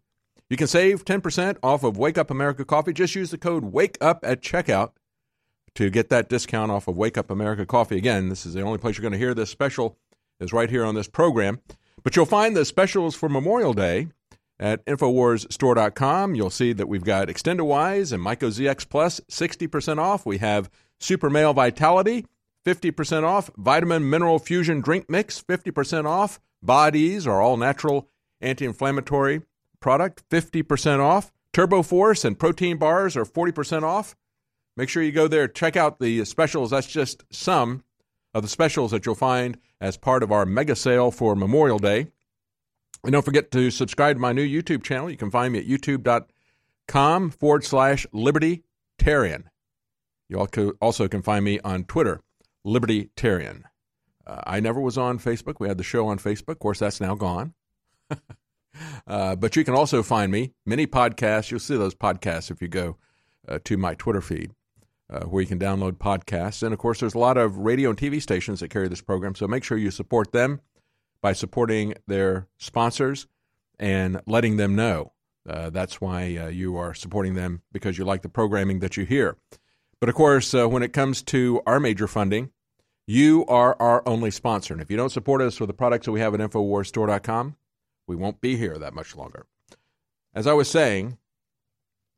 You 0.49 0.57
can 0.57 0.67
save 0.67 1.05
10% 1.05 1.57
off 1.61 1.83
of 1.83 1.97
Wake 1.97 2.17
Up 2.17 2.31
America 2.31 2.63
coffee. 2.63 2.93
Just 2.93 3.15
use 3.15 3.31
the 3.31 3.37
code 3.37 3.65
WAKE 3.65 3.97
UP 3.99 4.19
at 4.23 4.41
checkout 4.41 4.91
to 5.77 5.91
get 5.91 6.09
that 6.09 6.27
discount 6.27 6.71
off 6.71 6.87
of 6.87 6.97
Wake 6.97 7.19
Up 7.19 7.29
America 7.29 7.63
coffee. 7.63 7.97
Again, 7.97 8.29
this 8.29 8.47
is 8.47 8.55
the 8.55 8.61
only 8.61 8.79
place 8.79 8.97
you're 8.97 9.03
going 9.03 9.11
to 9.11 9.17
hear 9.19 9.35
this 9.35 9.51
special 9.51 9.95
is 10.39 10.51
right 10.51 10.71
here 10.71 10.83
on 10.83 10.95
this 10.95 11.07
program. 11.07 11.59
But 12.01 12.15
you'll 12.15 12.25
find 12.25 12.57
the 12.57 12.65
specials 12.65 13.13
for 13.13 13.29
Memorial 13.29 13.73
Day 13.73 14.07
at 14.59 14.83
InfoWarsStore.com. 14.87 16.33
You'll 16.33 16.49
see 16.49 16.73
that 16.73 16.87
we've 16.87 17.03
got 17.03 17.27
Extendawise 17.27 18.11
and 18.11 18.25
Myco 18.25 18.49
ZX 18.49 18.89
Plus 18.89 19.21
60% 19.29 19.99
off. 19.99 20.25
We 20.25 20.39
have 20.39 20.71
Super 20.99 21.29
Male 21.29 21.53
Vitality 21.53 22.25
50% 22.65 23.21
off. 23.23 23.51
Vitamin 23.55 24.09
Mineral 24.09 24.39
Fusion 24.39 24.81
Drink 24.81 25.07
Mix 25.07 25.43
50% 25.43 26.05
off. 26.05 26.39
Bodease 26.65 27.27
are 27.27 27.39
all 27.39 27.55
natural 27.55 28.09
anti 28.41 28.65
inflammatory 28.65 29.43
product 29.79 30.27
50% 30.31 31.01
off. 31.01 31.31
Turbo 31.53 31.83
Force 31.83 32.25
and 32.25 32.39
protein 32.39 32.77
bars 32.77 33.15
are 33.15 33.25
40% 33.25 33.83
off. 33.83 34.15
Make 34.77 34.89
sure 34.89 35.01
you 35.01 35.11
go 35.11 35.27
there, 35.27 35.47
check 35.47 35.75
out 35.75 35.99
the 35.99 36.23
specials. 36.23 36.69
That's 36.69 36.85
just 36.85 37.23
some 37.31 37.83
of 38.35 38.43
the 38.43 38.47
specials 38.47 38.91
that 38.91 39.07
you'll 39.07 39.15
find 39.15 39.57
as 39.81 39.97
part 39.97 40.21
of 40.21 40.31
our 40.31 40.45
mega 40.45 40.75
sale 40.75 41.09
for 41.09 41.35
Memorial 41.35 41.79
Day. 41.79 42.07
And 43.03 43.11
don't 43.11 43.25
forget 43.25 43.49
to 43.51 43.71
subscribe 43.71 44.17
to 44.17 44.21
my 44.21 44.33
new 44.33 44.45
YouTube 44.47 44.83
channel. 44.83 45.09
You 45.09 45.17
can 45.17 45.31
find 45.31 45.51
me 45.51 45.59
at 45.59 45.65
youtube.com 45.65 47.31
forward 47.31 47.63
slash 47.63 48.05
libertarian. 48.13 49.49
You 50.29 50.47
also 50.79 51.07
can 51.07 51.23
find 51.23 51.43
me 51.43 51.59
on 51.61 51.85
Twitter, 51.85 52.21
libertarian. 52.63 53.63
Uh, 54.27 54.41
I 54.45 54.59
never 54.59 54.79
was 54.79 54.97
on 54.97 55.17
Facebook. 55.17 55.55
We 55.59 55.69
had 55.69 55.77
the 55.77 55.83
show 55.83 56.07
on 56.07 56.19
Facebook. 56.19 56.49
Of 56.49 56.59
course, 56.59 56.79
that's 56.79 57.01
now 57.01 57.15
gone. 57.15 57.55
uh, 59.07 59.35
but 59.37 59.55
you 59.55 59.63
can 59.63 59.73
also 59.73 60.03
find 60.03 60.31
me, 60.31 60.53
many 60.67 60.85
podcasts. 60.85 61.49
You'll 61.49 61.61
see 61.61 61.77
those 61.77 61.95
podcasts 61.95 62.51
if 62.51 62.61
you 62.61 62.67
go 62.67 62.97
uh, 63.47 63.57
to 63.63 63.77
my 63.77 63.95
Twitter 63.95 64.21
feed. 64.21 64.51
Uh, 65.09 65.21
where 65.21 65.41
you 65.41 65.47
can 65.47 65.57
download 65.57 65.93
podcasts. 65.93 66.61
And 66.61 66.73
of 66.73 66.79
course, 66.79 66.99
there's 66.99 67.13
a 67.13 67.19
lot 67.19 67.37
of 67.37 67.59
radio 67.59 67.91
and 67.91 67.97
TV 67.97 68.21
stations 68.21 68.59
that 68.59 68.67
carry 68.67 68.89
this 68.89 68.99
program, 68.99 69.35
so 69.35 69.47
make 69.47 69.63
sure 69.63 69.77
you 69.77 69.89
support 69.89 70.33
them 70.33 70.59
by 71.21 71.31
supporting 71.31 71.93
their 72.07 72.49
sponsors 72.57 73.25
and 73.79 74.19
letting 74.27 74.57
them 74.57 74.75
know. 74.75 75.13
Uh, 75.47 75.69
that's 75.69 76.01
why 76.01 76.35
uh, 76.35 76.47
you 76.47 76.75
are 76.75 76.93
supporting 76.93 77.35
them 77.35 77.61
because 77.71 77.97
you 77.97 78.03
like 78.03 78.21
the 78.21 78.27
programming 78.27 78.79
that 78.79 78.97
you 78.97 79.05
hear. 79.05 79.37
But 80.01 80.09
of 80.09 80.15
course, 80.15 80.53
uh, 80.53 80.67
when 80.67 80.83
it 80.83 80.93
comes 80.93 81.23
to 81.23 81.61
our 81.65 81.79
major 81.79 82.07
funding, 82.07 82.51
you 83.07 83.45
are 83.45 83.77
our 83.79 84.03
only 84.05 84.29
sponsor. 84.29 84.73
And 84.73 84.81
if 84.81 84.91
you 84.91 84.97
don't 84.97 85.09
support 85.09 85.41
us 85.41 85.59
with 85.59 85.67
the 85.67 85.73
products 85.73 86.05
that 86.05 86.11
we 86.11 86.19
have 86.19 86.33
at 86.33 86.41
InfoWarsStore.com, 86.41 87.55
we 88.07 88.15
won't 88.15 88.41
be 88.41 88.57
here 88.57 88.77
that 88.77 88.93
much 88.93 89.15
longer. 89.15 89.45
As 90.35 90.45
I 90.45 90.53
was 90.53 90.69
saying, 90.69 91.17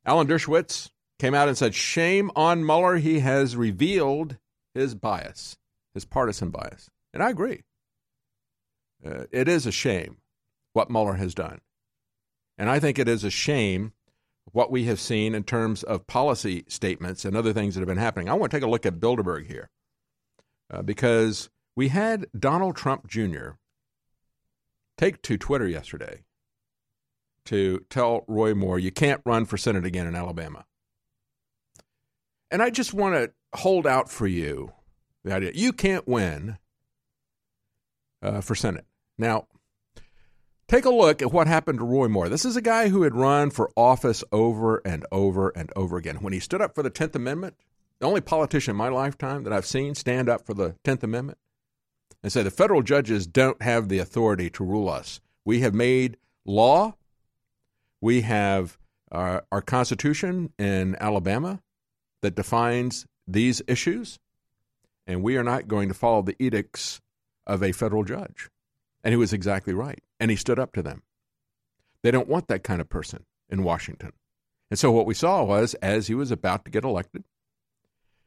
Alan 0.06 0.28
Dershowitz 0.28 0.90
came 1.20 1.36
out 1.36 1.48
and 1.48 1.58
said, 1.58 1.76
Shame 1.76 2.32
on 2.36 2.66
Mueller. 2.66 2.98
He 2.98 3.20
has 3.20 3.56
revealed 3.56 4.38
his 4.74 4.96
bias, 4.96 5.58
his 5.94 6.06
partisan 6.06 6.50
bias. 6.50 6.90
And 7.14 7.22
I 7.22 7.30
agree. 7.30 7.64
Uh, 9.06 9.26
it 9.32 9.48
is 9.48 9.66
a 9.66 9.72
shame 9.72 10.18
what 10.74 10.90
Mueller 10.90 11.16
has 11.16 11.34
done. 11.34 11.60
And 12.58 12.70
I 12.70 12.80
think 12.80 13.00
it 13.00 13.08
is 13.08 13.24
a 13.24 13.30
shame 13.30 13.94
what 14.52 14.72
we 14.72 14.86
have 14.86 15.00
seen 15.00 15.36
in 15.36 15.44
terms 15.44 15.84
of 15.84 16.08
policy 16.08 16.66
statements 16.68 17.24
and 17.24 17.36
other 17.36 17.54
things 17.54 17.76
that 17.76 17.82
have 17.82 17.88
been 17.88 17.98
happening. 17.98 18.30
I 18.30 18.34
want 18.34 18.52
to 18.52 18.58
take 18.58 18.64
a 18.64 18.70
look 18.70 18.86
at 18.86 19.00
Bilderberg 19.00 19.48
here 19.48 19.70
uh, 20.72 20.82
because 20.82 21.50
we 21.76 21.90
had 21.90 22.28
Donald 22.38 22.76
Trump 22.76 23.08
Jr. 23.08 23.52
take 24.98 25.22
to 25.24 25.38
Twitter 25.38 25.68
yesterday 25.68 26.24
to 27.46 27.86
tell 27.90 28.26
Roy 28.28 28.54
Moore, 28.54 28.80
you 28.80 28.92
can't 28.92 29.22
run 29.26 29.46
for 29.46 29.58
Senate 29.58 29.86
again 29.86 30.08
in 30.08 30.16
Alabama. 30.16 30.66
And 32.52 32.62
I 32.62 32.70
just 32.70 32.94
want 32.94 33.16
to 33.16 33.32
hold 33.54 33.86
out 33.86 34.10
for 34.10 34.28
you 34.28 34.74
the 35.24 35.34
idea 35.34 35.52
you 35.54 35.74
can't 35.74 36.08
win 36.08 36.58
uh, 38.22 38.42
for 38.42 38.56
Senate. 38.56 38.86
Now, 39.18 39.48
take 40.68 40.86
a 40.86 40.90
look 40.90 41.22
at 41.22 41.32
what 41.32 41.48
happened 41.48 41.80
to 41.80 41.86
Roy 41.86 42.08
Moore. 42.08 42.30
This 42.30 42.46
is 42.46 42.56
a 42.56 42.62
guy 42.62 42.90
who 42.90 43.04
had 43.04 43.16
run 43.16 43.50
for 43.50 43.72
office 43.76 44.24
over 44.32 44.78
and 44.86 45.06
over 45.12 45.50
and 45.50 45.72
over 45.76 45.98
again. 45.98 46.18
When 46.18 46.34
he 46.34 46.40
stood 46.40 46.62
up 46.62 46.74
for 46.74 46.84
the 46.84 46.92
10th 46.92 47.16
Amendment, 47.16 47.56
the 48.00 48.08
only 48.08 48.22
politician 48.22 48.72
in 48.72 48.78
my 48.78 48.90
lifetime 48.90 49.44
that 49.44 49.54
I've 49.54 49.66
seen 49.66 49.94
stand 49.94 50.30
up 50.30 50.46
for 50.46 50.54
the 50.54 50.76
10th 50.84 51.04
Amendment 51.04 51.38
and 52.24 52.32
say 52.32 52.44
the 52.44 52.52
federal 52.52 52.82
judges 52.82 53.28
don't 53.28 53.62
have 53.62 53.90
the 53.90 54.00
authority 54.00 54.50
to 54.52 54.64
rule 54.64 54.90
us. 54.90 55.20
We 55.46 55.62
have 55.62 55.74
made 55.74 56.18
law, 56.46 56.96
we 58.02 58.22
have 58.22 58.78
our, 59.12 59.44
our 59.52 59.62
Constitution 59.62 60.54
in 60.58 60.96
Alabama 61.00 61.62
that 62.22 62.36
defines 62.36 63.06
these 63.28 63.62
issues, 63.68 64.20
and 65.08 65.24
we 65.24 65.38
are 65.38 65.44
not 65.44 65.68
going 65.68 65.88
to 65.88 65.94
follow 65.94 66.22
the 66.22 66.36
edicts 66.40 67.00
of 67.48 67.64
a 67.64 67.72
federal 67.72 68.04
judge. 68.04 68.50
And 69.04 69.14
he 69.14 69.18
was 69.18 69.34
exactly 69.34 69.74
right. 69.74 70.02
And 70.20 70.30
he 70.30 70.38
stood 70.38 70.60
up 70.60 70.74
to 70.74 70.82
them. 70.82 71.04
They 72.04 72.12
don't 72.12 72.28
want 72.28 72.48
that 72.48 72.64
kind 72.64 72.82
of 72.82 72.90
person 72.90 73.26
in 73.50 73.64
Washington. 73.64 74.12
And 74.70 74.78
so 74.78 74.92
what 74.92 75.06
we 75.06 75.14
saw 75.14 75.44
was, 75.44 75.74
as 75.76 76.08
he 76.08 76.14
was 76.14 76.32
about 76.32 76.66
to 76.66 76.72
get 76.72 76.84
elected, 76.84 77.24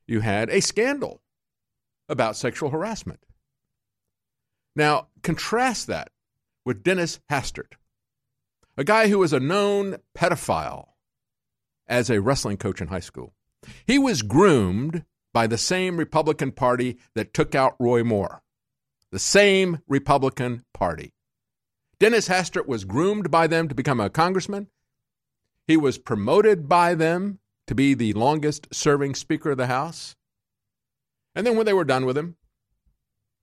you 0.06 0.20
had 0.20 0.50
a 0.50 0.60
scandal 0.60 1.20
about 2.08 2.36
sexual 2.36 2.70
harassment. 2.70 3.20
Now, 4.74 5.08
contrast 5.22 5.86
that 5.86 6.08
with 6.64 6.82
Dennis 6.82 7.20
Hastert, 7.30 7.74
a 8.76 8.84
guy 8.84 9.08
who 9.08 9.18
was 9.18 9.32
a 9.32 9.40
known 9.40 9.98
pedophile 10.16 10.88
as 11.86 12.10
a 12.10 12.20
wrestling 12.20 12.56
coach 12.56 12.80
in 12.80 12.88
high 12.88 13.00
school. 13.00 13.34
He 13.86 13.98
was 13.98 14.22
groomed 14.22 15.04
by 15.32 15.46
the 15.46 15.58
same 15.58 15.96
Republican 15.96 16.52
Party 16.52 16.98
that 17.14 17.34
took 17.34 17.54
out 17.54 17.76
Roy 17.78 18.04
Moore, 18.04 18.42
the 19.10 19.18
same 19.18 19.80
Republican 19.88 20.64
Party. 20.74 21.14
Dennis 21.98 22.28
Hastert 22.28 22.66
was 22.66 22.84
groomed 22.84 23.30
by 23.30 23.46
them 23.46 23.68
to 23.68 23.74
become 23.74 24.00
a 24.00 24.10
congressman. 24.10 24.68
He 25.66 25.76
was 25.76 25.98
promoted 25.98 26.68
by 26.68 26.94
them 26.94 27.38
to 27.68 27.74
be 27.74 27.94
the 27.94 28.12
longest 28.14 28.66
serving 28.72 29.14
Speaker 29.14 29.52
of 29.52 29.56
the 29.56 29.68
House. 29.68 30.16
And 31.34 31.46
then 31.46 31.56
when 31.56 31.64
they 31.64 31.72
were 31.72 31.84
done 31.84 32.04
with 32.04 32.18
him, 32.18 32.36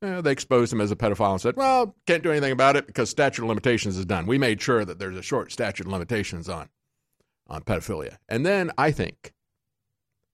eh, 0.03 0.21
they 0.21 0.31
exposed 0.31 0.73
him 0.73 0.81
as 0.81 0.91
a 0.91 0.95
pedophile 0.95 1.31
and 1.31 1.41
said, 1.41 1.55
well, 1.55 1.95
can't 2.05 2.21
do 2.21 2.31
anything 2.31 2.51
about 2.51 2.75
it 2.75 2.85
because 2.85 3.09
statute 3.09 3.43
of 3.43 3.47
limitations 3.47 3.97
is 3.97 4.05
done. 4.05 4.25
We 4.25 4.37
made 4.37 4.61
sure 4.61 4.83
that 4.83 4.99
there's 4.99 5.17
a 5.17 5.23
short 5.23 5.51
statute 5.51 5.85
of 5.85 5.91
limitations 5.91 6.49
on, 6.49 6.69
on 7.47 7.63
pedophilia. 7.63 8.17
And 8.27 8.45
then 8.45 8.71
I 8.77 8.91
think 8.91 9.33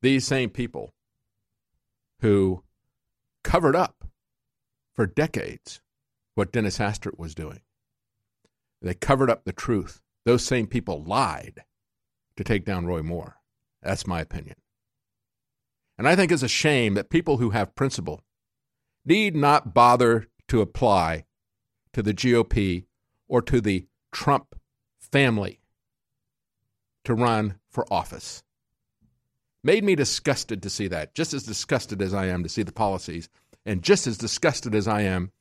these 0.05 0.25
same 0.25 0.51
people 0.51 0.93
who 2.19 2.63
covered 3.43 3.75
up 3.75 4.03
for 4.93 5.07
decades 5.07 5.81
what 6.35 6.51
Dennis 6.51 6.77
Hastert 6.77 7.17
was 7.17 7.33
doing, 7.33 7.61
they 8.83 8.93
covered 8.93 9.31
up 9.31 9.45
the 9.45 9.51
truth. 9.51 10.01
Those 10.23 10.45
same 10.45 10.67
people 10.67 11.03
lied 11.03 11.63
to 12.37 12.43
take 12.43 12.65
down 12.65 12.85
Roy 12.85 13.01
Moore. 13.01 13.37
That's 13.81 14.05
my 14.05 14.21
opinion. 14.21 14.57
And 15.97 16.07
I 16.07 16.15
think 16.15 16.31
it's 16.31 16.43
a 16.43 16.47
shame 16.47 16.93
that 16.93 17.09
people 17.09 17.37
who 17.37 17.49
have 17.49 17.73
principle 17.73 18.21
need 19.05 19.35
not 19.35 19.73
bother 19.73 20.27
to 20.49 20.61
apply 20.61 21.25
to 21.93 22.03
the 22.03 22.13
GOP 22.13 22.85
or 23.27 23.41
to 23.41 23.59
the 23.59 23.87
Trump 24.11 24.55
family 24.99 25.61
to 27.05 27.15
run 27.15 27.59
for 27.69 27.91
office. 27.91 28.43
Made 29.65 29.83
me 29.83 29.95
disgusted 29.95 30.61
to 30.61 30.69
see 30.69 30.87
that, 30.89 31.15
just 31.15 31.33
as 31.33 31.41
disgusted 31.41 31.99
as 31.99 32.13
I 32.13 32.27
am 32.27 32.43
to 32.43 32.49
see 32.49 32.61
the 32.61 32.71
policies, 32.71 33.29
and 33.65 33.81
just 33.81 34.05
as 34.05 34.15
disgusted 34.15 34.75
as 34.75 34.87
I 34.87 35.01
am 35.01 35.31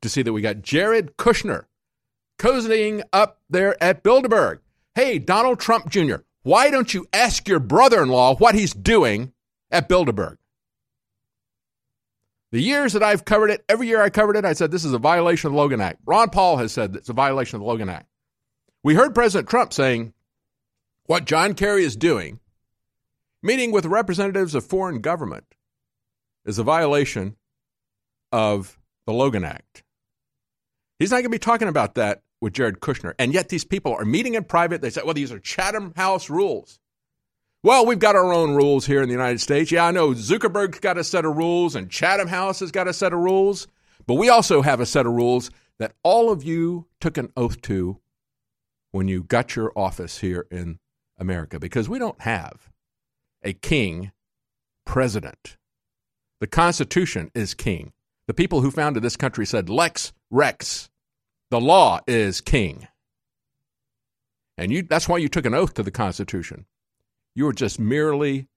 to 0.00 0.08
see 0.08 0.22
that 0.22 0.32
we 0.32 0.40
got 0.40 0.62
Jared 0.62 1.18
Kushner 1.18 1.66
cozying 2.38 3.02
up 3.12 3.42
there 3.50 3.76
at 3.84 4.02
Bilderberg. 4.02 4.60
Hey, 4.94 5.18
Donald 5.18 5.60
Trump 5.60 5.90
Jr., 5.90 6.22
why 6.44 6.70
don't 6.70 6.94
you 6.94 7.06
ask 7.12 7.46
your 7.46 7.60
brother 7.60 8.02
in 8.02 8.08
law 8.08 8.36
what 8.36 8.54
he's 8.54 8.72
doing 8.72 9.34
at 9.70 9.86
Bilderberg? 9.86 10.38
The 12.52 12.62
years 12.62 12.94
that 12.94 13.02
I've 13.02 13.26
covered 13.26 13.50
it, 13.50 13.66
every 13.68 13.86
year 13.86 14.00
I 14.00 14.08
covered 14.08 14.36
it, 14.36 14.46
I 14.46 14.54
said 14.54 14.70
this 14.70 14.86
is 14.86 14.94
a 14.94 14.98
violation 14.98 15.48
of 15.48 15.52
the 15.52 15.58
Logan 15.58 15.82
Act. 15.82 16.00
Ron 16.06 16.30
Paul 16.30 16.56
has 16.56 16.72
said 16.72 16.96
it's 16.96 17.10
a 17.10 17.12
violation 17.12 17.56
of 17.56 17.60
the 17.60 17.66
Logan 17.66 17.90
Act. 17.90 18.06
We 18.82 18.94
heard 18.94 19.14
President 19.14 19.50
Trump 19.50 19.74
saying 19.74 20.14
what 21.04 21.26
John 21.26 21.52
Kerry 21.52 21.84
is 21.84 21.96
doing, 21.96 22.40
meeting 23.44 23.70
with 23.70 23.84
representatives 23.84 24.54
of 24.54 24.64
foreign 24.64 25.00
government, 25.00 25.44
is 26.44 26.58
a 26.58 26.64
violation 26.64 27.36
of 28.32 28.78
the 29.06 29.12
Logan 29.12 29.44
Act. 29.44 29.84
He's 30.98 31.10
not 31.10 31.16
going 31.16 31.24
to 31.24 31.30
be 31.30 31.38
talking 31.38 31.68
about 31.68 31.94
that 31.94 32.22
with 32.40 32.54
Jared 32.54 32.80
Kushner. 32.80 33.14
And 33.18 33.32
yet 33.32 33.50
these 33.50 33.64
people 33.64 33.94
are 33.94 34.04
meeting 34.04 34.34
in 34.34 34.44
private. 34.44 34.80
They 34.80 34.90
say, 34.90 35.02
well, 35.04 35.14
these 35.14 35.30
are 35.30 35.38
Chatham 35.38 35.92
House 35.94 36.30
rules. 36.30 36.78
Well, 37.62 37.86
we've 37.86 37.98
got 37.98 38.16
our 38.16 38.32
own 38.32 38.54
rules 38.54 38.86
here 38.86 39.02
in 39.02 39.08
the 39.08 39.14
United 39.14 39.40
States. 39.40 39.70
Yeah, 39.70 39.86
I 39.86 39.90
know 39.90 40.10
Zuckerberg's 40.10 40.80
got 40.80 40.98
a 40.98 41.04
set 41.04 41.24
of 41.24 41.36
rules 41.36 41.74
and 41.74 41.90
Chatham 41.90 42.28
House 42.28 42.60
has 42.60 42.70
got 42.70 42.88
a 42.88 42.92
set 42.92 43.12
of 43.12 43.20
rules, 43.20 43.66
but 44.06 44.14
we 44.14 44.28
also 44.28 44.62
have 44.62 44.80
a 44.80 44.86
set 44.86 45.06
of 45.06 45.12
rules 45.12 45.50
that 45.78 45.94
all 46.02 46.30
of 46.30 46.44
you 46.44 46.86
took 47.00 47.16
an 47.16 47.32
oath 47.36 47.60
to 47.62 48.00
when 48.92 49.08
you 49.08 49.22
got 49.22 49.56
your 49.56 49.72
office 49.76 50.18
here 50.18 50.46
in 50.50 50.78
America 51.18 51.58
because 51.58 51.88
we 51.88 51.98
don't 51.98 52.20
have 52.20 52.70
a 53.44 53.52
king 53.52 54.12
president. 54.84 55.56
The 56.40 56.46
Constitution 56.46 57.30
is 57.34 57.54
king. 57.54 57.92
The 58.26 58.34
people 58.34 58.62
who 58.62 58.70
founded 58.70 59.02
this 59.02 59.16
country 59.16 59.46
said 59.46 59.68
Lex 59.68 60.12
Rex. 60.30 60.88
The 61.50 61.60
law 61.60 62.00
is 62.06 62.40
king. 62.40 62.88
And 64.56 64.72
you, 64.72 64.82
that's 64.82 65.08
why 65.08 65.18
you 65.18 65.28
took 65.28 65.46
an 65.46 65.54
oath 65.54 65.74
to 65.74 65.82
the 65.82 65.90
Constitution. 65.90 66.66
You 67.34 67.46
are 67.48 67.52
just 67.52 67.78
merely 67.78 68.48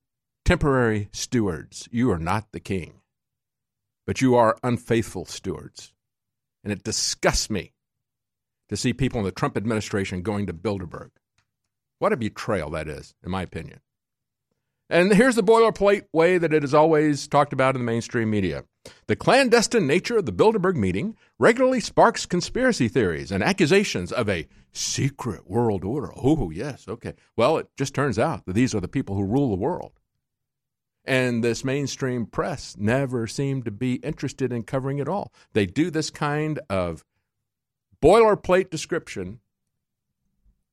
temporary 0.46 1.10
stewards. 1.12 1.90
You 1.92 2.12
are 2.12 2.20
not 2.20 2.46
the 2.54 2.60
king. 2.60 3.02
But 4.06 4.22
you 4.22 4.36
are 4.36 4.58
unfaithful 4.64 5.26
stewards. 5.26 5.94
And 6.64 6.72
it 6.72 6.84
disgusts 6.84 7.50
me 7.50 7.74
to 8.70 8.78
see 8.78 8.94
people 8.94 9.20
in 9.20 9.26
the 9.26 9.32
Trump 9.32 9.58
administration 9.58 10.22
going 10.22 10.46
to 10.48 10.54
Bilderberg. 10.54 11.12
What 12.00 12.14
a 12.14 12.18
betrayal 12.18 12.70
that 12.72 12.88
is, 12.88 13.16
in 13.24 13.32
my 13.32 13.42
opinion. 13.42 13.82
And 14.90 15.14
here's 15.14 15.36
the 15.36 15.44
boilerplate 15.44 16.06
way 16.14 16.38
that 16.38 16.54
it 16.54 16.64
is 16.64 16.74
always 16.74 17.28
talked 17.28 17.52
about 17.52 17.76
in 17.76 17.82
the 17.82 17.86
mainstream 17.86 18.30
media. 18.30 18.64
The 19.08 19.18
clandestine 19.18 19.86
nature 19.86 20.18
of 20.18 20.26
the 20.26 20.32
Bilderberg 20.32 20.76
meeting 20.76 21.18
regularly 21.38 21.82
sparks 21.82 22.26
conspiracy 22.26 22.88
theories 22.88 23.32
and 23.32 23.44
accusations 23.44 24.14
of 24.14 24.30
a 24.30 24.48
secret 24.72 25.50
world 25.50 25.84
order. 25.84 26.12
Oh, 26.16 26.50
yes, 26.52 26.88
okay. 26.88 27.14
Well, 27.36 27.58
it 27.58 27.68
just 27.78 27.94
turns 27.94 28.18
out 28.18 28.46
that 28.46 28.54
these 28.54 28.74
are 28.74 28.80
the 28.80 28.88
people 28.88 29.16
who 29.16 29.26
rule 29.26 29.50
the 29.50 29.56
world. 29.56 29.92
And 31.04 31.44
this 31.44 31.66
mainstream 31.66 32.26
press 32.26 32.76
never 32.78 33.28
seemed 33.28 33.66
to 33.66 33.72
be 33.72 33.96
interested 33.96 34.54
in 34.54 34.64
covering 34.64 35.00
it 35.00 35.10
all. 35.10 35.34
They 35.54 35.66
do 35.66 35.90
this 35.90 36.10
kind 36.10 36.60
of 36.70 37.04
boilerplate 38.02 38.70
description 38.70 39.40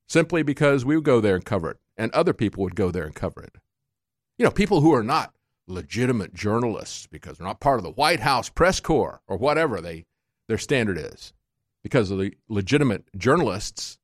simply 0.07 0.43
because 0.43 0.85
we 0.85 0.97
would 0.97 1.05
go 1.05 1.21
there 1.21 1.35
and 1.35 1.45
cover 1.45 1.71
it, 1.71 1.79
and 1.97 2.13
other 2.13 2.33
people 2.33 2.63
would 2.63 2.77
go 2.77 2.91
there 2.91 3.05
and 3.05 3.15
cover 3.15 3.43
it. 3.43 3.57
You 4.39 4.45
know, 4.45 4.51
people 4.51 4.81
who 4.81 4.95
are 4.95 5.05
not 5.05 5.33
legitimate 5.67 6.35
journalists 6.35 7.07
because 7.07 7.39
they're 7.39 7.47
not 7.47 7.61
part 7.61 7.79
of 7.79 7.85
the 7.85 7.91
White 7.91 8.21
House 8.21 8.49
press 8.49 8.81
corps 8.81 9.21
or 9.27 9.37
whatever 9.37 9.81
they 9.81 10.05
their 10.49 10.59
standard 10.59 10.99
is. 10.99 11.33
Because 11.83 12.09
the 12.09 12.33
legitimate 12.49 13.05
journalists 13.17 13.99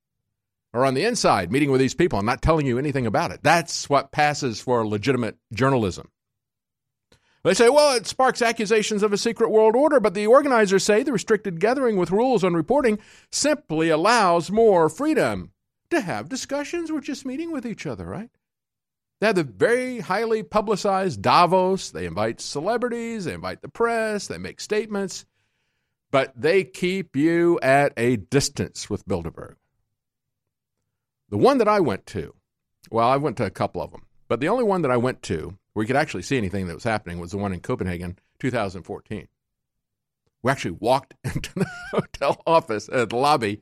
are 0.73 0.85
on 0.85 0.93
the 0.93 1.03
inside 1.03 1.51
meeting 1.51 1.71
with 1.71 1.81
these 1.81 1.95
people 1.95 2.19
and 2.19 2.25
not 2.25 2.41
telling 2.41 2.65
you 2.65 2.77
anything 2.77 3.05
about 3.05 3.31
it. 3.31 3.41
That's 3.43 3.89
what 3.89 4.11
passes 4.11 4.61
for 4.61 4.87
legitimate 4.87 5.37
journalism. 5.53 6.09
They 7.43 7.55
say, 7.55 7.69
well, 7.69 7.95
it 7.95 8.05
sparks 8.05 8.41
accusations 8.41 9.01
of 9.01 9.11
a 9.11 9.17
secret 9.17 9.49
world 9.49 9.75
order, 9.75 9.99
but 9.99 10.13
the 10.13 10.27
organizers 10.27 10.83
say 10.83 11.01
the 11.01 11.11
restricted 11.11 11.59
gathering 11.59 11.97
with 11.97 12.11
rules 12.11 12.43
on 12.43 12.53
reporting 12.53 12.99
simply 13.31 13.89
allows 13.89 14.51
more 14.51 14.89
freedom 14.89 15.51
to 15.89 16.01
have 16.01 16.29
discussions. 16.29 16.91
We're 16.91 17.01
just 17.01 17.25
meeting 17.25 17.51
with 17.51 17.65
each 17.65 17.87
other, 17.87 18.05
right? 18.05 18.29
They 19.21 19.27
have 19.27 19.35
the 19.35 19.43
very 19.43 19.99
highly 19.99 20.41
publicized 20.41 21.21
Davos. 21.21 21.91
They 21.91 22.07
invite 22.07 22.41
celebrities, 22.41 23.25
they 23.25 23.35
invite 23.35 23.61
the 23.61 23.69
press, 23.69 24.27
they 24.27 24.39
make 24.39 24.59
statements, 24.59 25.25
but 26.09 26.33
they 26.35 26.63
keep 26.63 27.15
you 27.15 27.59
at 27.61 27.93
a 27.97 28.15
distance 28.15 28.89
with 28.89 29.07
Bilderberg. 29.07 29.57
The 31.29 31.37
one 31.37 31.59
that 31.59 31.67
I 31.67 31.79
went 31.81 32.07
to, 32.07 32.33
well, 32.89 33.07
I 33.07 33.17
went 33.17 33.37
to 33.37 33.45
a 33.45 33.51
couple 33.51 33.79
of 33.79 33.91
them, 33.91 34.07
but 34.27 34.39
the 34.39 34.49
only 34.49 34.63
one 34.63 34.81
that 34.81 34.91
I 34.91 34.97
went 34.97 35.21
to 35.23 35.55
where 35.73 35.83
you 35.83 35.87
could 35.87 35.95
actually 35.95 36.23
see 36.23 36.37
anything 36.37 36.65
that 36.65 36.73
was 36.73 36.83
happening 36.83 37.19
was 37.19 37.29
the 37.29 37.37
one 37.37 37.53
in 37.53 37.59
Copenhagen, 37.59 38.17
2014. 38.39 39.27
We 40.41 40.51
actually 40.51 40.71
walked 40.71 41.13
into 41.23 41.51
the 41.53 41.69
hotel 41.91 42.41
office 42.47 42.89
at 42.91 43.11
the 43.11 43.17
lobby 43.17 43.61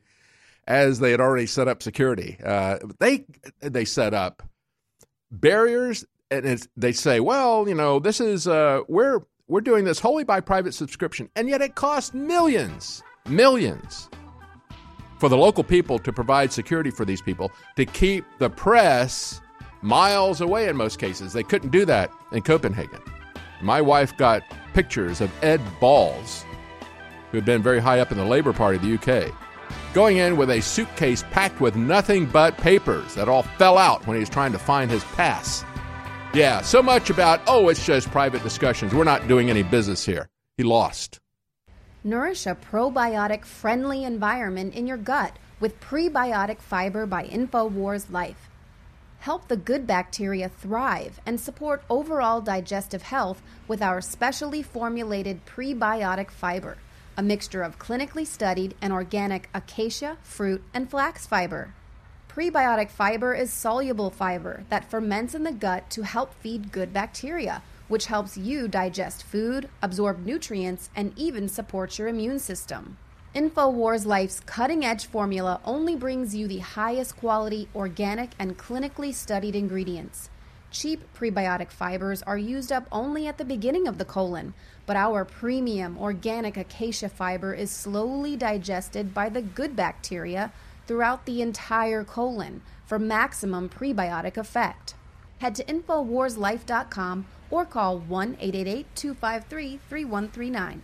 as 0.66 1.00
they 1.00 1.10
had 1.10 1.20
already 1.20 1.46
set 1.46 1.68
up 1.68 1.82
security. 1.82 2.38
Uh, 2.42 2.78
they 2.98 3.26
they 3.60 3.84
set 3.84 4.14
up 4.14 4.42
barriers, 5.30 6.04
and 6.30 6.66
they 6.76 6.92
say, 6.92 7.20
well, 7.20 7.68
you 7.68 7.74
know, 7.74 7.98
this 7.98 8.20
is 8.20 8.46
uh, 8.46 8.80
we're 8.88 9.20
we're 9.48 9.60
doing 9.60 9.84
this 9.84 9.98
wholly 9.98 10.24
by 10.24 10.40
private 10.40 10.74
subscription, 10.74 11.28
and 11.34 11.48
yet 11.48 11.60
it 11.60 11.74
costs 11.74 12.14
millions, 12.14 13.02
millions 13.28 14.08
for 15.18 15.28
the 15.28 15.36
local 15.36 15.62
people 15.62 15.98
to 15.98 16.12
provide 16.12 16.50
security 16.52 16.90
for 16.90 17.04
these 17.04 17.20
people 17.20 17.52
to 17.76 17.84
keep 17.84 18.24
the 18.38 18.48
press 18.48 19.40
miles 19.82 20.40
away 20.40 20.68
in 20.68 20.76
most 20.76 20.98
cases. 20.98 21.32
They 21.32 21.42
couldn't 21.42 21.70
do 21.70 21.84
that 21.84 22.10
in 22.32 22.42
Copenhagen. 22.42 23.00
My 23.60 23.82
wife 23.82 24.16
got 24.16 24.42
pictures 24.72 25.20
of 25.20 25.30
Ed 25.42 25.60
Balls, 25.80 26.44
who 27.30 27.36
had 27.36 27.44
been 27.44 27.62
very 27.62 27.80
high 27.80 28.00
up 28.00 28.10
in 28.10 28.18
the 28.18 28.24
Labour 28.24 28.52
Party 28.54 28.76
of 28.76 28.82
the 28.82 28.94
UK, 28.94 29.34
going 29.94 30.18
in 30.18 30.36
with 30.36 30.50
a 30.50 30.60
suitcase 30.60 31.24
packed 31.30 31.60
with 31.60 31.76
nothing 31.76 32.26
but 32.26 32.56
papers 32.56 33.14
that 33.14 33.28
all 33.28 33.42
fell 33.42 33.78
out 33.78 34.06
when 34.06 34.16
he 34.16 34.20
was 34.20 34.28
trying 34.28 34.52
to 34.52 34.58
find 34.58 34.90
his 34.90 35.04
pass. 35.04 35.64
Yeah, 36.32 36.60
so 36.60 36.82
much 36.82 37.10
about, 37.10 37.40
oh, 37.46 37.68
it's 37.68 37.84
just 37.84 38.10
private 38.10 38.42
discussions. 38.42 38.94
We're 38.94 39.04
not 39.04 39.26
doing 39.26 39.50
any 39.50 39.62
business 39.62 40.04
here. 40.04 40.28
He 40.56 40.62
lost. 40.62 41.18
Nourish 42.04 42.46
a 42.46 42.54
probiotic 42.54 43.44
friendly 43.44 44.04
environment 44.04 44.74
in 44.74 44.86
your 44.86 44.96
gut 44.96 45.36
with 45.58 45.80
prebiotic 45.80 46.60
fiber 46.60 47.04
by 47.04 47.26
InfoWars 47.26 48.10
Life. 48.10 48.48
Help 49.18 49.48
the 49.48 49.56
good 49.56 49.86
bacteria 49.86 50.48
thrive 50.48 51.20
and 51.26 51.38
support 51.38 51.82
overall 51.90 52.40
digestive 52.40 53.02
health 53.02 53.42
with 53.68 53.82
our 53.82 54.00
specially 54.00 54.62
formulated 54.62 55.44
prebiotic 55.44 56.30
fiber, 56.30 56.78
a 57.20 57.22
mixture 57.22 57.62
of 57.62 57.78
clinically 57.78 58.26
studied 58.26 58.74
and 58.80 58.94
organic 58.94 59.50
acacia, 59.52 60.16
fruit, 60.22 60.64
and 60.72 60.88
flax 60.88 61.26
fiber. 61.26 61.74
Prebiotic 62.30 62.88
fiber 62.88 63.34
is 63.34 63.52
soluble 63.52 64.08
fiber 64.08 64.64
that 64.70 64.90
ferments 64.90 65.34
in 65.34 65.42
the 65.42 65.52
gut 65.52 65.90
to 65.90 66.00
help 66.00 66.32
feed 66.40 66.72
good 66.72 66.94
bacteria, 66.94 67.62
which 67.88 68.06
helps 68.06 68.38
you 68.38 68.66
digest 68.68 69.22
food, 69.22 69.68
absorb 69.82 70.24
nutrients, 70.24 70.88
and 70.96 71.12
even 71.14 71.46
support 71.46 71.98
your 71.98 72.08
immune 72.08 72.38
system. 72.38 72.96
InfoWars 73.34 74.06
Life's 74.06 74.40
cutting 74.40 74.82
edge 74.82 75.04
formula 75.04 75.60
only 75.66 75.94
brings 75.94 76.34
you 76.34 76.48
the 76.48 76.60
highest 76.60 77.18
quality, 77.18 77.68
organic, 77.74 78.30
and 78.38 78.56
clinically 78.56 79.12
studied 79.12 79.54
ingredients. 79.54 80.30
Cheap 80.70 81.02
prebiotic 81.14 81.70
fibers 81.70 82.22
are 82.22 82.38
used 82.38 82.72
up 82.72 82.86
only 82.90 83.26
at 83.26 83.36
the 83.36 83.44
beginning 83.44 83.86
of 83.86 83.98
the 83.98 84.06
colon, 84.06 84.54
but 84.86 84.96
our 84.96 85.24
premium 85.24 85.96
organic 85.98 86.56
acacia 86.56 87.08
fiber 87.08 87.54
is 87.54 87.70
slowly 87.70 88.36
digested 88.36 89.14
by 89.14 89.28
the 89.28 89.42
good 89.42 89.76
bacteria 89.76 90.52
throughout 90.86 91.24
the 91.26 91.42
entire 91.42 92.04
colon 92.04 92.62
for 92.86 92.98
maximum 92.98 93.68
prebiotic 93.68 94.36
effect. 94.36 94.94
Head 95.38 95.54
to 95.54 95.64
InfoWarsLife.com 95.64 97.26
or 97.50 97.64
call 97.64 97.98
1 97.98 98.36
888 98.40 98.86
253 98.94 99.80
3139. 99.88 100.82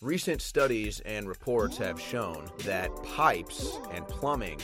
Recent 0.00 0.42
studies 0.42 1.00
and 1.00 1.28
reports 1.28 1.76
have 1.76 2.00
shown 2.00 2.50
that 2.64 2.90
pipes 3.04 3.78
and 3.92 4.06
plumbing 4.08 4.60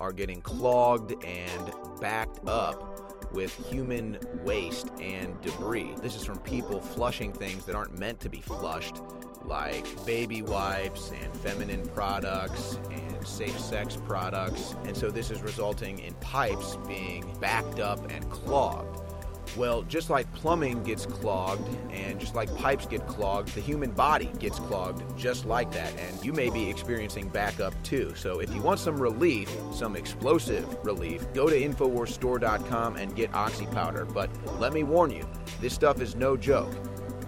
are 0.00 0.12
getting 0.12 0.40
clogged 0.40 1.12
and 1.24 1.72
backed 2.00 2.40
up 2.48 3.09
with 3.32 3.54
human 3.70 4.18
waste 4.44 4.90
and 5.00 5.40
debris. 5.40 5.94
This 6.02 6.16
is 6.16 6.24
from 6.24 6.38
people 6.40 6.80
flushing 6.80 7.32
things 7.32 7.64
that 7.66 7.74
aren't 7.74 7.98
meant 7.98 8.20
to 8.20 8.28
be 8.28 8.40
flushed, 8.40 9.02
like 9.44 9.86
baby 10.04 10.42
wipes 10.42 11.10
and 11.10 11.34
feminine 11.36 11.86
products 11.88 12.78
and 12.90 13.26
safe 13.26 13.58
sex 13.58 13.96
products. 14.06 14.74
And 14.84 14.96
so 14.96 15.10
this 15.10 15.30
is 15.30 15.42
resulting 15.42 15.98
in 16.00 16.14
pipes 16.14 16.76
being 16.86 17.36
backed 17.40 17.80
up 17.80 18.10
and 18.10 18.28
clogged. 18.30 19.09
Well, 19.56 19.82
just 19.82 20.10
like 20.10 20.32
plumbing 20.32 20.84
gets 20.84 21.06
clogged 21.06 21.68
and 21.90 22.20
just 22.20 22.34
like 22.34 22.54
pipes 22.56 22.86
get 22.86 23.06
clogged, 23.06 23.54
the 23.54 23.60
human 23.60 23.90
body 23.90 24.30
gets 24.38 24.58
clogged 24.60 25.18
just 25.18 25.44
like 25.44 25.72
that. 25.72 25.92
And 25.98 26.24
you 26.24 26.32
may 26.32 26.50
be 26.50 26.70
experiencing 26.70 27.28
backup 27.28 27.74
too. 27.82 28.12
So 28.14 28.40
if 28.40 28.54
you 28.54 28.62
want 28.62 28.78
some 28.78 29.00
relief, 29.00 29.50
some 29.72 29.96
explosive 29.96 30.66
relief, 30.84 31.26
go 31.34 31.48
to 31.48 31.60
InfoWarsStore.com 31.60 32.96
and 32.96 33.16
get 33.16 33.34
Oxy 33.34 33.66
Powder. 33.66 34.04
But 34.04 34.30
let 34.60 34.72
me 34.72 34.84
warn 34.84 35.10
you, 35.10 35.26
this 35.60 35.74
stuff 35.74 36.00
is 36.00 36.14
no 36.14 36.36
joke. 36.36 36.72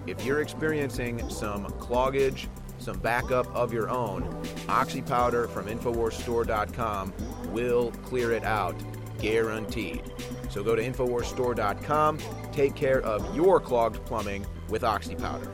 If 0.06 0.24
you're 0.24 0.40
experiencing 0.40 1.28
some 1.28 1.66
cloggage, 1.72 2.48
some 2.78 2.98
backup 2.98 3.46
of 3.54 3.72
your 3.72 3.88
own, 3.88 4.42
Oxy 4.68 5.02
Powder 5.02 5.48
from 5.48 5.66
InfoWarsStore.com 5.66 7.12
will 7.48 7.90
clear 8.02 8.32
it 8.32 8.44
out, 8.44 8.76
guaranteed. 9.18 10.02
So 10.52 10.62
go 10.62 10.76
to 10.76 10.82
InfoWarsStore.com, 10.82 12.18
take 12.52 12.74
care 12.74 13.00
of 13.00 13.34
your 13.34 13.58
clogged 13.58 14.04
plumbing 14.04 14.44
with 14.68 14.84
Oxy 14.84 15.14
Powder. 15.14 15.50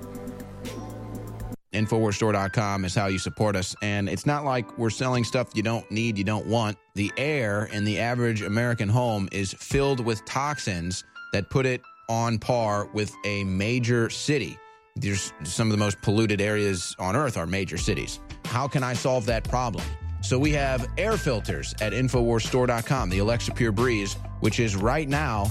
Infowarsstore.com 1.73 2.85
is 2.85 2.97
how 2.97 3.07
you 3.07 3.19
support 3.21 3.55
us. 3.55 3.77
And 3.81 4.09
it's 4.09 4.27
not 4.27 4.45
like 4.45 4.77
we're 4.77 4.91
selling 4.91 5.23
stuff 5.23 5.51
you 5.55 5.63
don't 5.63 5.89
need, 5.89 6.19
you 6.19 6.25
don't 6.25 6.47
want. 6.47 6.77
The 6.97 7.13
air 7.17 7.67
in 7.67 7.85
the 7.85 8.01
average 8.01 8.43
American 8.43 8.89
home 8.89 9.29
is 9.31 9.53
filled 9.53 10.05
with 10.05 10.25
toxins 10.25 11.05
that 11.33 11.49
put 11.49 11.65
it 11.65 11.81
on 12.09 12.41
par 12.41 12.89
with 12.93 13.15
a 13.25 13.45
major 13.45 14.11
city. 14.11 14.59
There's 14.97 15.33
some 15.45 15.69
of 15.69 15.73
the 15.73 15.79
most 15.79 16.03
polluted 16.03 16.41
areas 16.41 16.97
on 16.99 17.15
earth 17.15 17.37
are 17.37 17.47
major 17.47 17.77
cities. 17.77 18.19
How 18.47 18.67
can 18.67 18.83
I 18.83 18.95
solve 18.95 19.27
that 19.27 19.45
problem? 19.45 19.85
So 20.21 20.39
we 20.39 20.53
have 20.53 20.89
air 20.99 21.17
filters 21.17 21.75
at 21.81 21.93
InfoWarsStore.com, 21.93 23.11
the 23.11 23.19
Alexa 23.19 23.53
Pure 23.53 23.73
Breeze, 23.73 24.15
which 24.41 24.61
is 24.61 24.77
right 24.77 25.09
now 25.09 25.51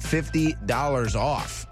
$50 0.00 1.14
off. 1.16 1.66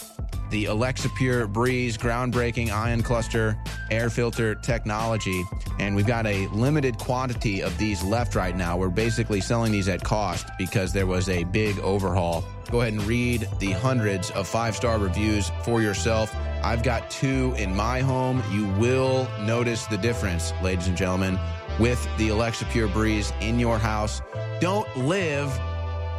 The 0.51 0.67
Alexa 0.67 1.09
Pure 1.11 1.49
Breeze 1.49 1.99
groundbreaking 1.99 2.71
ion 2.71 3.03
cluster 3.03 3.59
air 3.91 4.11
filter 4.11 4.55
technology. 4.55 5.45
And 5.79 5.97
we've 5.97 6.07
got 6.07 6.27
a 6.27 6.47
limited 6.49 6.99
quantity 6.99 7.63
of 7.63 7.77
these 7.79 8.03
left 8.05 8.35
right 8.35 8.57
now. 8.57 8.77
We're 8.77 8.89
basically 8.89 9.41
selling 9.41 9.73
these 9.73 9.89
at 9.89 10.03
cost 10.05 10.49
because 10.57 10.93
there 10.93 11.07
was 11.07 11.29
a 11.29 11.45
big 11.45 11.79
overhaul. 11.81 12.45
Go 12.71 12.81
ahead 12.81 12.93
and 12.93 13.03
read 13.03 13.49
the 13.59 13.73
hundreds 13.73 14.31
of 14.31 14.47
five 14.47 14.77
star 14.77 14.99
reviews 14.99 15.51
for 15.63 15.83
yourself. 15.83 16.35
I've 16.63 16.83
got 16.83 17.11
two 17.11 17.55
in 17.59 17.75
my 17.75 18.01
home. 18.01 18.43
You 18.51 18.67
will 18.81 19.29
notice 19.41 19.87
the 19.87 19.99
difference, 19.99 20.53
ladies 20.63 20.89
and 20.89 20.97
gentlemen, 20.97 21.39
with 21.79 22.09
the 22.19 22.29
Alexa 22.29 22.65
Pure 22.67 22.89
Breeze 22.89 23.33
in 23.41 23.59
your 23.59 23.79
house. 23.79 24.23
Don't 24.61 24.89
live 24.97 25.51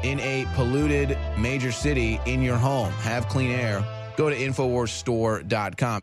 in 0.03 0.19
a 0.19 0.45
polluted 0.53 1.17
major 1.37 1.71
city 1.71 2.19
in 2.25 2.41
your 2.41 2.57
home. 2.57 2.91
Have 3.01 3.27
clean 3.27 3.51
air. 3.51 3.83
Go 4.15 4.29
to 4.29 4.35
InfoWarsStore.com. 4.35 6.01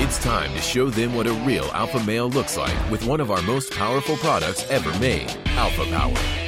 It's 0.00 0.22
time 0.22 0.52
to 0.52 0.60
show 0.60 0.90
them 0.90 1.14
what 1.14 1.26
a 1.26 1.32
real 1.32 1.64
alpha 1.72 2.02
male 2.04 2.28
looks 2.28 2.56
like 2.56 2.90
with 2.90 3.04
one 3.04 3.20
of 3.20 3.30
our 3.30 3.42
most 3.42 3.72
powerful 3.72 4.16
products 4.18 4.68
ever 4.70 4.96
made, 4.98 5.30
Alpha 5.46 5.84
Power. 5.86 6.47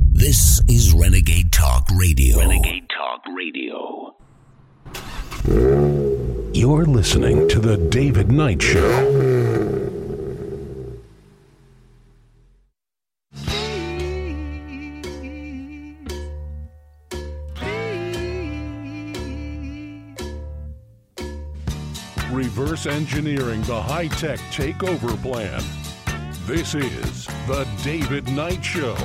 This 0.21 0.61
is 0.67 0.93
Renegade 0.93 1.51
Talk 1.51 1.87
Radio. 1.95 2.37
Renegade 2.37 2.87
Talk 2.95 3.23
Radio. 3.35 4.15
You're 6.53 6.85
listening 6.85 7.49
to 7.49 7.59
The 7.59 7.77
David 7.89 8.31
Knight 8.31 8.61
Show. 8.61 8.85
Reverse 22.31 22.85
engineering 22.85 23.63
the 23.63 23.81
high 23.81 24.07
tech 24.09 24.37
takeover 24.51 25.19
plan. 25.23 25.63
This 26.45 26.75
is 26.75 27.25
The 27.47 27.67
David 27.83 28.27
Knight 28.27 28.63
Show. 28.63 28.95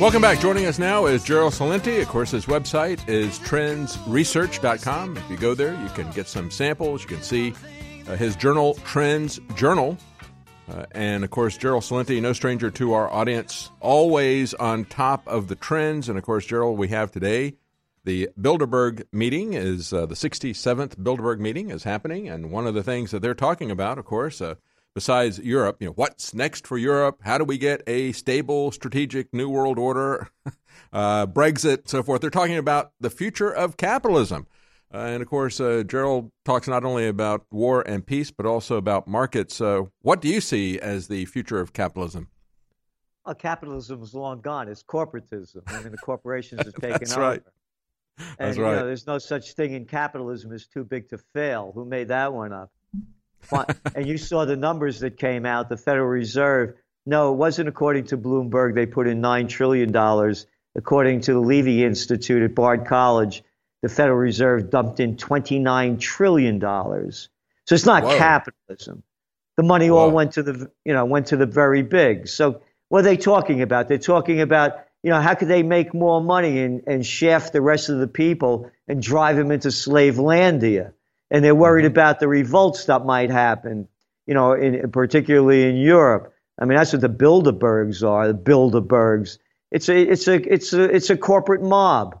Welcome 0.00 0.22
back. 0.22 0.40
Joining 0.40 0.64
us 0.64 0.78
now 0.78 1.04
is 1.06 1.22
Gerald 1.22 1.52
Celente. 1.52 2.00
Of 2.00 2.08
course, 2.08 2.30
his 2.30 2.46
website 2.46 3.06
is 3.08 3.38
trendsresearch.com. 3.40 5.16
If 5.16 5.28
you 5.28 5.36
go 5.36 5.54
there, 5.54 5.74
you 5.82 5.88
can 5.90 6.10
get 6.12 6.28
some 6.28 6.50
samples. 6.50 7.02
You 7.02 7.08
can 7.08 7.22
see 7.22 7.52
uh, 8.06 8.16
his 8.16 8.36
journal, 8.36 8.74
Trends 8.84 9.38
Journal. 9.54 9.98
Uh, 10.70 10.86
and 10.92 11.24
of 11.24 11.30
course, 11.30 11.58
Gerald 11.58 11.82
Celente, 11.82 12.22
no 12.22 12.32
stranger 12.32 12.70
to 12.70 12.92
our 12.94 13.10
audience, 13.12 13.70
always 13.80 14.54
on 14.54 14.84
top 14.86 15.26
of 15.26 15.48
the 15.48 15.56
trends. 15.56 16.08
And 16.08 16.16
of 16.16 16.24
course, 16.24 16.46
Gerald, 16.46 16.78
we 16.78 16.88
have 16.88 17.10
today 17.10 17.54
the 18.04 18.30
Bilderberg 18.40 19.04
meeting 19.12 19.52
is 19.52 19.92
uh, 19.92 20.06
the 20.06 20.14
67th 20.14 20.96
Bilderberg 20.96 21.40
meeting 21.40 21.70
is 21.70 21.84
happening, 21.84 22.28
and 22.28 22.50
one 22.50 22.66
of 22.66 22.72
the 22.72 22.82
things 22.82 23.10
that 23.10 23.20
they're 23.20 23.34
talking 23.34 23.70
about, 23.70 23.98
of 23.98 24.06
course, 24.06 24.40
uh, 24.40 24.54
besides 24.98 25.38
Europe, 25.38 25.76
you 25.78 25.86
know, 25.86 25.92
what's 25.92 26.34
next 26.34 26.66
for 26.66 26.76
Europe? 26.76 27.20
How 27.22 27.38
do 27.38 27.44
we 27.44 27.56
get 27.56 27.84
a 27.86 28.10
stable, 28.10 28.72
strategic 28.72 29.32
new 29.32 29.48
world 29.48 29.78
order? 29.78 30.28
uh, 30.92 31.24
Brexit, 31.24 31.86
so 31.86 32.02
forth. 32.02 32.20
They're 32.20 32.30
talking 32.30 32.56
about 32.56 32.90
the 32.98 33.08
future 33.08 33.48
of 33.48 33.76
capitalism. 33.76 34.48
Uh, 34.92 34.98
and 34.98 35.22
of 35.22 35.28
course, 35.28 35.60
uh, 35.60 35.84
Gerald 35.86 36.32
talks 36.44 36.66
not 36.66 36.84
only 36.84 37.06
about 37.06 37.46
war 37.52 37.82
and 37.82 38.04
peace, 38.04 38.32
but 38.32 38.44
also 38.44 38.76
about 38.76 39.06
markets. 39.06 39.60
Uh, 39.60 39.82
what 40.02 40.20
do 40.20 40.26
you 40.26 40.40
see 40.40 40.80
as 40.80 41.06
the 41.06 41.26
future 41.26 41.60
of 41.60 41.72
capitalism? 41.72 42.26
Well, 43.24 43.36
capitalism 43.36 44.02
is 44.02 44.14
long 44.14 44.40
gone. 44.40 44.66
It's 44.68 44.82
corporatism. 44.82 45.62
I 45.68 45.80
mean, 45.80 45.92
the 45.92 45.98
corporations 45.98 46.64
have 46.64 46.74
taken 46.80 46.98
That's 46.98 47.12
over. 47.12 47.20
right. 47.20 47.42
And 48.18 48.26
That's 48.38 48.56
you 48.56 48.64
right. 48.64 48.74
know, 48.74 48.86
there's 48.86 49.06
no 49.06 49.18
such 49.18 49.52
thing 49.52 49.74
in 49.74 49.84
capitalism 49.84 50.52
as 50.52 50.66
too 50.66 50.82
big 50.82 51.08
to 51.10 51.18
fail. 51.18 51.70
Who 51.72 51.84
made 51.84 52.08
that 52.08 52.32
one 52.32 52.52
up? 52.52 52.72
And 53.94 54.06
you 54.06 54.18
saw 54.18 54.44
the 54.44 54.56
numbers 54.56 55.00
that 55.00 55.16
came 55.16 55.46
out. 55.46 55.68
The 55.68 55.76
Federal 55.76 56.08
Reserve. 56.08 56.74
No, 57.06 57.32
it 57.32 57.36
wasn't 57.36 57.68
according 57.68 58.04
to 58.06 58.18
Bloomberg. 58.18 58.74
They 58.74 58.86
put 58.86 59.08
in 59.08 59.20
nine 59.20 59.48
trillion 59.48 59.92
dollars. 59.92 60.46
According 60.76 61.22
to 61.22 61.32
the 61.32 61.40
Levy 61.40 61.82
Institute 61.82 62.42
at 62.42 62.54
Bard 62.54 62.86
College, 62.86 63.42
the 63.82 63.88
Federal 63.88 64.18
Reserve 64.18 64.70
dumped 64.70 65.00
in 65.00 65.16
twenty-nine 65.16 65.98
trillion 65.98 66.58
dollars. 66.58 67.28
So 67.66 67.74
it's 67.74 67.86
not 67.86 68.04
Whoa. 68.04 68.16
capitalism. 68.16 69.02
The 69.56 69.62
money 69.62 69.90
all 69.90 70.10
went 70.10 70.32
to 70.32 70.42
the 70.42 70.70
you 70.84 70.92
know 70.92 71.04
went 71.04 71.28
to 71.28 71.36
the 71.36 71.46
very 71.46 71.82
big. 71.82 72.28
So 72.28 72.60
what 72.88 73.00
are 73.00 73.02
they 73.02 73.16
talking 73.16 73.62
about? 73.62 73.88
They're 73.88 73.98
talking 73.98 74.40
about 74.40 74.84
you 75.02 75.10
know 75.10 75.20
how 75.20 75.34
could 75.34 75.48
they 75.48 75.62
make 75.62 75.94
more 75.94 76.20
money 76.20 76.60
and, 76.60 76.82
and 76.86 77.04
shaft 77.04 77.52
the 77.52 77.60
rest 77.60 77.88
of 77.88 77.98
the 77.98 78.08
people 78.08 78.70
and 78.86 79.02
drive 79.02 79.36
them 79.36 79.50
into 79.50 79.68
slavelandia? 79.68 80.92
And 81.30 81.44
they're 81.44 81.54
worried 81.54 81.84
about 81.84 82.20
the 82.20 82.28
revolts 82.28 82.86
that 82.86 83.04
might 83.04 83.30
happen. 83.30 83.88
You 84.26 84.34
know, 84.34 84.52
in, 84.52 84.90
particularly 84.90 85.68
in 85.68 85.76
Europe. 85.76 86.34
I 86.58 86.64
mean, 86.64 86.76
that's 86.76 86.92
what 86.92 87.00
the 87.00 87.08
Bilderbergs 87.08 88.06
are. 88.06 88.28
The 88.28 88.38
Bilderbergs. 88.38 89.38
It's 89.70 89.88
a 89.88 89.98
it's 89.98 90.28
a 90.28 90.34
it's 90.34 90.72
a 90.72 90.82
it's 90.82 91.10
a 91.10 91.16
corporate 91.16 91.62
mob. 91.62 92.20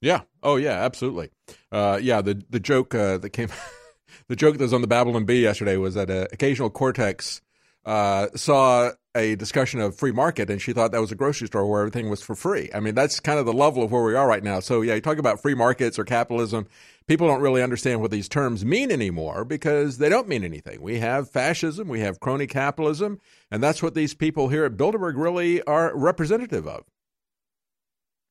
Yeah. 0.00 0.22
Oh, 0.42 0.56
yeah. 0.56 0.84
Absolutely. 0.84 1.30
Uh, 1.72 1.98
yeah. 2.02 2.20
The 2.20 2.42
the 2.50 2.60
joke 2.60 2.94
uh, 2.94 3.18
that 3.18 3.30
came, 3.30 3.48
the 4.28 4.36
joke 4.36 4.58
that 4.58 4.64
was 4.64 4.72
on 4.72 4.80
the 4.80 4.86
Babylon 4.86 5.24
Bee 5.24 5.40
yesterday 5.42 5.76
was 5.76 5.94
that 5.94 6.10
uh, 6.10 6.26
Ocasio-Cortez 6.34 7.40
uh, 7.84 8.28
saw 8.34 8.90
a 9.18 9.34
discussion 9.34 9.80
of 9.80 9.96
free 9.96 10.12
market, 10.12 10.48
and 10.48 10.62
she 10.62 10.72
thought 10.72 10.92
that 10.92 11.00
was 11.00 11.12
a 11.12 11.14
grocery 11.14 11.48
store 11.48 11.66
where 11.66 11.80
everything 11.80 12.08
was 12.08 12.22
for 12.22 12.34
free. 12.34 12.70
I 12.74 12.80
mean, 12.80 12.94
that's 12.94 13.20
kind 13.20 13.38
of 13.38 13.46
the 13.46 13.52
level 13.52 13.82
of 13.82 13.92
where 13.92 14.02
we 14.02 14.14
are 14.14 14.26
right 14.26 14.42
now. 14.42 14.60
So, 14.60 14.80
yeah, 14.80 14.94
you 14.94 15.00
talk 15.00 15.18
about 15.18 15.42
free 15.42 15.54
markets 15.54 15.98
or 15.98 16.04
capitalism. 16.04 16.66
People 17.06 17.26
don't 17.26 17.40
really 17.40 17.62
understand 17.62 18.00
what 18.00 18.10
these 18.10 18.28
terms 18.28 18.64
mean 18.64 18.90
anymore 18.90 19.44
because 19.44 19.98
they 19.98 20.08
don't 20.08 20.28
mean 20.28 20.44
anything. 20.44 20.80
We 20.80 21.00
have 21.00 21.30
fascism, 21.30 21.88
we 21.88 22.00
have 22.00 22.20
crony 22.20 22.46
capitalism, 22.46 23.20
and 23.50 23.62
that's 23.62 23.82
what 23.82 23.94
these 23.94 24.14
people 24.14 24.48
here 24.48 24.64
at 24.64 24.76
Bilderberg 24.76 25.16
really 25.16 25.62
are 25.62 25.96
representative 25.96 26.66
of. 26.66 26.84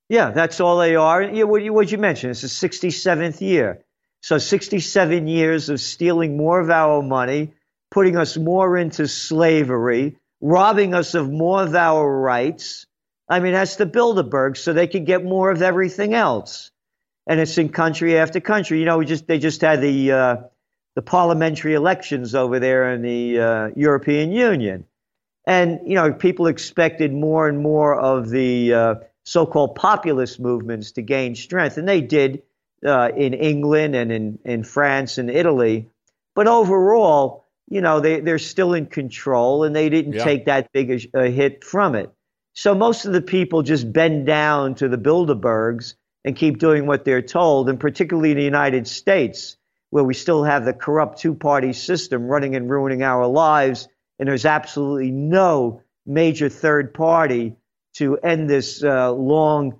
Yeah, 0.10 0.32
that's 0.32 0.60
all 0.62 0.78
they 0.78 0.96
are. 0.96 1.22
Yeah, 1.22 1.44
what 1.44 1.62
you, 1.62 1.74
what 1.74 1.92
you 1.92 1.98
mentioned, 1.98 2.32
it's 2.32 2.42
the 2.42 2.48
67th 2.48 3.42
year. 3.42 3.84
So 4.22 4.38
67 4.38 5.28
years 5.28 5.70
of 5.70 5.80
stealing 5.80 6.38
more 6.38 6.60
of 6.60 6.70
our 6.70 7.02
money, 7.02 7.54
putting 7.92 8.18
us 8.18 8.38
more 8.38 8.78
into 8.78 9.08
slavery, 9.08 10.18
robbing 10.42 10.94
us 10.94 11.14
of 11.14 11.30
more 11.30 11.64
of 11.64 11.76
our 11.76 12.20
rights. 12.20 12.86
I 13.30 13.40
mean, 13.40 13.54
that's 13.54 13.76
the 13.76 13.86
Bilderberg, 13.86 14.58
so 14.58 14.74
they 14.74 14.88
could 14.88 15.06
get 15.06 15.24
more 15.24 15.52
of 15.52 15.62
everything 15.62 16.14
else. 16.14 16.72
And 17.28 17.40
it's 17.40 17.58
in 17.58 17.70
country 17.70 18.18
after 18.18 18.40
country. 18.40 18.80
You 18.80 18.86
know, 18.86 18.98
we 19.00 19.06
just 19.06 19.28
they 19.28 19.40
just 19.40 19.62
had 19.62 19.82
the 19.82 20.12
uh, 20.12 20.36
the 20.96 21.02
parliamentary 21.02 21.74
elections 21.74 22.34
over 22.36 22.60
there 22.60 22.94
in 22.94 23.02
the 23.02 23.40
uh, 23.40 23.70
European 23.76 24.32
Union, 24.32 24.86
and 25.46 25.82
you 25.86 25.96
know, 25.96 26.14
people 26.14 26.48
expected 26.48 27.12
more 27.12 27.50
and 27.50 27.60
more 27.60 28.00
of 28.00 28.30
the 28.30 28.74
uh, 28.74 28.96
so-called 29.26 29.76
populist 29.76 30.40
movements 30.40 30.94
to 30.94 31.02
gain 31.02 31.36
strength, 31.36 31.78
and 31.78 31.88
they 31.88 32.00
did 32.00 32.44
uh, 32.86 33.10
in 33.16 33.34
England 33.34 33.94
and 33.94 34.12
in, 34.12 34.40
in 34.46 34.64
France 34.64 35.18
and 35.18 35.30
Italy. 35.30 35.90
But 36.34 36.48
overall, 36.48 37.44
you 37.70 37.82
know, 37.82 38.00
they, 38.00 38.20
they're 38.22 38.40
still 38.40 38.74
in 38.74 38.86
control 38.86 39.64
and 39.64 39.76
they 39.76 39.90
didn't 39.90 40.14
Yeah. 40.14 40.24
take 40.24 40.46
that 40.46 40.72
big 40.72 40.92
a, 41.14 41.20
a 41.26 41.30
hit 41.30 41.64
from 41.64 41.96
it. 41.96 42.12
So 42.54 42.74
most 42.74 43.06
of 43.06 43.14
the 43.14 43.22
people 43.22 43.62
just 43.62 43.92
bend 43.94 44.26
down 44.26 44.76
to 44.76 44.88
the 44.90 44.98
Bilderbergs 44.98 45.94
and 46.26 46.36
keep 46.36 46.58
doing 46.58 46.88
what 46.88 47.06
they're 47.06 47.22
told, 47.22 47.70
and 47.70 47.80
particularly 47.80 48.32
in 48.32 48.38
the 48.38 48.44
United 48.44 48.88
States, 48.88 49.58
where 49.92 50.04
we 50.04 50.14
still 50.14 50.44
have 50.44 50.66
the 50.66 50.74
corrupt 50.74 51.20
two 51.20 51.34
party 51.36 51.72
system 51.72 52.28
running 52.28 52.56
and 52.56 52.70
ruining 52.70 53.04
our 53.04 53.28
lives, 53.28 53.88
and 54.20 54.28
there's 54.28 54.46
absolutely 54.46 55.12
no 55.12 55.82
major 56.06 56.50
third 56.50 56.94
party 56.94 57.56
to 57.94 58.18
end 58.18 58.50
this 58.50 58.84
uh, 58.84 59.12
long 59.12 59.80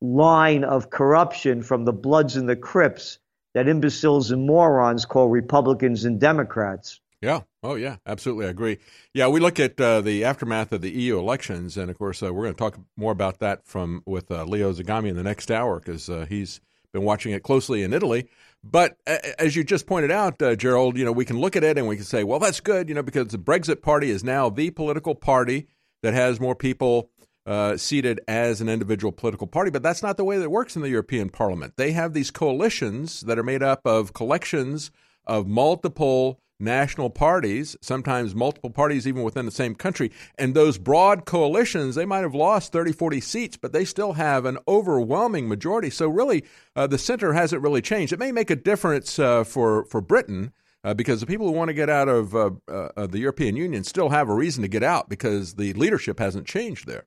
line 0.00 0.64
of 0.64 0.90
corruption 0.90 1.62
from 1.62 1.84
the 1.84 1.92
Bloods 1.92 2.36
and 2.36 2.48
the 2.48 2.56
Crips 2.56 3.18
that 3.54 3.68
imbeciles 3.68 4.30
and 4.30 4.46
morons 4.46 5.04
call 5.04 5.28
Republicans 5.28 6.04
and 6.04 6.18
Democrats. 6.18 7.00
Yeah. 7.22 7.42
Oh, 7.62 7.76
yeah. 7.76 7.96
Absolutely. 8.04 8.46
I 8.46 8.50
agree. 8.50 8.78
Yeah, 9.14 9.28
we 9.28 9.38
look 9.38 9.60
at 9.60 9.80
uh, 9.80 10.00
the 10.00 10.24
aftermath 10.24 10.72
of 10.72 10.80
the 10.80 10.90
EU 10.90 11.18
elections, 11.18 11.76
and 11.76 11.88
of 11.88 11.96
course, 11.96 12.20
uh, 12.22 12.34
we're 12.34 12.42
going 12.42 12.54
to 12.54 12.58
talk 12.58 12.78
more 12.96 13.12
about 13.12 13.38
that 13.38 13.64
from 13.64 14.02
with 14.04 14.30
uh, 14.30 14.44
Leo 14.44 14.72
Zagami 14.72 15.08
in 15.08 15.16
the 15.16 15.22
next 15.22 15.50
hour 15.50 15.78
because 15.78 16.10
uh, 16.10 16.26
he's 16.28 16.60
been 16.92 17.04
watching 17.04 17.32
it 17.32 17.44
closely 17.44 17.82
in 17.82 17.92
Italy. 17.92 18.28
But 18.64 18.96
as 19.06 19.56
you 19.56 19.64
just 19.64 19.86
pointed 19.86 20.10
out, 20.10 20.42
uh, 20.42 20.56
Gerald, 20.56 20.96
you 20.96 21.04
know, 21.04 21.12
we 21.12 21.24
can 21.24 21.40
look 21.40 21.56
at 21.56 21.64
it 21.64 21.78
and 21.78 21.88
we 21.88 21.96
can 21.96 22.04
say, 22.04 22.22
well, 22.24 22.38
that's 22.38 22.60
good, 22.60 22.88
you 22.88 22.94
know, 22.94 23.02
because 23.02 23.28
the 23.28 23.38
Brexit 23.38 23.82
Party 23.82 24.10
is 24.10 24.22
now 24.22 24.50
the 24.50 24.70
political 24.70 25.14
party 25.14 25.68
that 26.02 26.14
has 26.14 26.38
more 26.40 26.54
people 26.54 27.10
uh, 27.46 27.76
seated 27.76 28.20
as 28.28 28.60
an 28.60 28.68
individual 28.68 29.10
political 29.10 29.46
party. 29.46 29.70
But 29.70 29.82
that's 29.82 30.02
not 30.02 30.16
the 30.16 30.24
way 30.24 30.38
that 30.38 30.50
works 30.50 30.76
in 30.76 30.82
the 30.82 30.90
European 30.90 31.28
Parliament. 31.28 31.74
They 31.76 31.92
have 31.92 32.12
these 32.12 32.30
coalitions 32.30 33.22
that 33.22 33.38
are 33.38 33.44
made 33.44 33.62
up 33.62 33.80
of 33.84 34.12
collections 34.12 34.90
of 35.24 35.46
multiple 35.46 36.40
national 36.62 37.10
parties, 37.10 37.76
sometimes 37.82 38.34
multiple 38.34 38.70
parties 38.70 39.06
even 39.06 39.22
within 39.22 39.44
the 39.44 39.50
same 39.50 39.74
country. 39.74 40.10
And 40.38 40.54
those 40.54 40.78
broad 40.78 41.26
coalitions, 41.26 41.94
they 41.94 42.06
might 42.06 42.20
have 42.20 42.34
lost 42.34 42.72
30, 42.72 42.92
40 42.92 43.20
seats, 43.20 43.56
but 43.56 43.72
they 43.72 43.84
still 43.84 44.14
have 44.14 44.44
an 44.44 44.58
overwhelming 44.66 45.48
majority. 45.48 45.90
So 45.90 46.08
really, 46.08 46.44
uh, 46.76 46.86
the 46.86 46.98
center 46.98 47.32
hasn't 47.32 47.62
really 47.62 47.82
changed. 47.82 48.12
It 48.12 48.18
may 48.18 48.32
make 48.32 48.50
a 48.50 48.56
difference 48.56 49.18
uh, 49.18 49.44
for, 49.44 49.84
for 49.86 50.00
Britain. 50.00 50.52
Uh, 50.84 50.92
because 50.92 51.20
the 51.20 51.26
people 51.28 51.46
who 51.46 51.52
want 51.52 51.68
to 51.68 51.74
get 51.74 51.88
out 51.88 52.08
of, 52.08 52.34
uh, 52.34 52.50
uh, 52.66 52.88
of 52.96 53.12
the 53.12 53.20
European 53.20 53.54
Union 53.54 53.84
still 53.84 54.08
have 54.08 54.28
a 54.28 54.34
reason 54.34 54.62
to 54.62 54.68
get 54.68 54.82
out 54.82 55.08
because 55.08 55.54
the 55.54 55.72
leadership 55.74 56.18
hasn't 56.18 56.44
changed 56.44 56.88
there. 56.88 57.04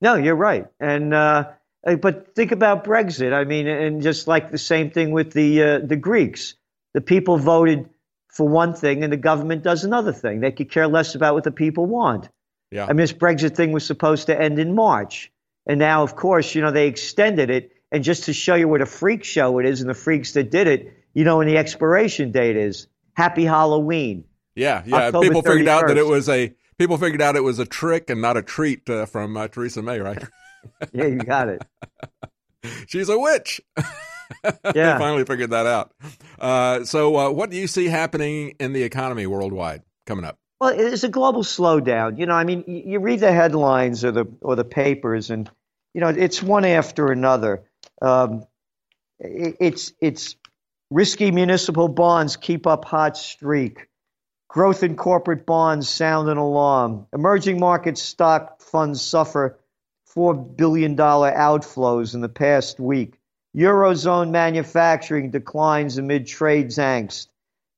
No, 0.00 0.14
you're 0.14 0.36
right. 0.36 0.68
And 0.78 1.12
uh, 1.12 1.50
but 2.00 2.36
think 2.36 2.52
about 2.52 2.84
Brexit. 2.84 3.32
I 3.32 3.42
mean, 3.42 3.66
and 3.66 4.02
just 4.02 4.28
like 4.28 4.52
the 4.52 4.58
same 4.58 4.92
thing 4.92 5.10
with 5.10 5.32
the 5.32 5.82
the 5.84 5.96
Greeks, 5.96 6.54
the 6.92 7.00
people 7.00 7.38
voted 7.38 7.90
for 8.34 8.48
one 8.48 8.74
thing 8.74 9.04
and 9.04 9.12
the 9.12 9.16
government 9.16 9.62
does 9.62 9.84
another 9.84 10.12
thing. 10.12 10.40
They 10.40 10.50
could 10.50 10.68
care 10.70 10.88
less 10.88 11.14
about 11.14 11.34
what 11.34 11.44
the 11.44 11.52
people 11.52 11.86
want. 11.86 12.28
Yeah. 12.72 12.84
I 12.84 12.88
mean, 12.88 12.96
this 12.96 13.12
Brexit 13.12 13.54
thing 13.54 13.70
was 13.70 13.86
supposed 13.86 14.26
to 14.26 14.38
end 14.38 14.58
in 14.58 14.74
March, 14.74 15.30
and 15.66 15.78
now, 15.78 16.02
of 16.02 16.16
course, 16.16 16.54
you 16.54 16.60
know 16.60 16.72
they 16.72 16.88
extended 16.88 17.48
it. 17.48 17.70
And 17.92 18.02
just 18.02 18.24
to 18.24 18.32
show 18.32 18.56
you 18.56 18.66
what 18.66 18.80
a 18.80 18.86
freak 18.86 19.22
show 19.22 19.60
it 19.60 19.66
is, 19.66 19.80
and 19.80 19.88
the 19.88 19.94
freaks 19.94 20.32
that 20.32 20.50
did 20.50 20.66
it, 20.66 20.92
you 21.14 21.22
know, 21.22 21.38
when 21.38 21.46
the 21.46 21.56
expiration 21.56 22.32
date 22.32 22.56
is. 22.56 22.88
Happy 23.12 23.44
Halloween. 23.44 24.24
Yeah, 24.56 24.82
yeah. 24.84 24.96
October 24.96 25.28
people 25.28 25.42
figured 25.42 25.68
out 25.68 25.86
that 25.86 25.96
it 25.96 26.06
was 26.06 26.28
a 26.28 26.52
people 26.76 26.98
figured 26.98 27.22
out 27.22 27.36
it 27.36 27.44
was 27.44 27.60
a 27.60 27.64
trick 27.64 28.10
and 28.10 28.20
not 28.20 28.36
a 28.36 28.42
treat 28.42 28.90
uh, 28.90 29.06
from 29.06 29.36
uh, 29.36 29.46
Theresa 29.46 29.82
May, 29.82 30.00
right? 30.00 30.24
yeah, 30.92 31.06
you 31.06 31.18
got 31.18 31.48
it. 31.48 31.62
She's 32.88 33.08
a 33.08 33.16
witch. 33.16 33.60
Yeah. 34.74 34.98
finally 34.98 35.24
figured 35.24 35.50
that 35.50 35.66
out. 35.66 35.92
Uh, 36.38 36.84
so, 36.84 37.16
uh, 37.16 37.30
what 37.30 37.50
do 37.50 37.56
you 37.56 37.66
see 37.66 37.86
happening 37.86 38.54
in 38.58 38.72
the 38.72 38.82
economy 38.82 39.26
worldwide 39.26 39.82
coming 40.06 40.24
up? 40.24 40.38
Well, 40.60 40.74
it's 40.76 41.04
a 41.04 41.08
global 41.08 41.42
slowdown. 41.42 42.18
You 42.18 42.26
know, 42.26 42.34
I 42.34 42.44
mean, 42.44 42.64
you 42.66 42.98
read 42.98 43.20
the 43.20 43.32
headlines 43.32 44.04
or 44.04 44.12
the 44.12 44.26
or 44.40 44.56
the 44.56 44.64
papers, 44.64 45.30
and 45.30 45.50
you 45.92 46.00
know, 46.00 46.08
it's 46.08 46.42
one 46.42 46.64
after 46.64 47.12
another. 47.12 47.64
Um, 48.00 48.44
it, 49.18 49.56
it's 49.60 49.92
it's 50.00 50.36
risky 50.90 51.30
municipal 51.30 51.88
bonds 51.88 52.36
keep 52.36 52.66
up 52.66 52.84
hot 52.84 53.16
streak. 53.16 53.88
Growth 54.48 54.82
in 54.84 54.96
corporate 54.96 55.46
bonds 55.46 55.88
sound 55.88 56.28
an 56.28 56.38
alarm. 56.38 57.06
Emerging 57.12 57.58
market 57.58 57.98
stock 57.98 58.60
funds 58.62 59.02
suffer 59.02 59.58
four 60.06 60.32
billion 60.34 60.94
dollar 60.94 61.32
outflows 61.32 62.14
in 62.14 62.20
the 62.20 62.28
past 62.28 62.78
week. 62.78 63.18
Eurozone 63.56 64.30
manufacturing 64.30 65.30
declines 65.30 65.98
amid 65.98 66.26
trade 66.26 66.68
angst. 66.68 67.28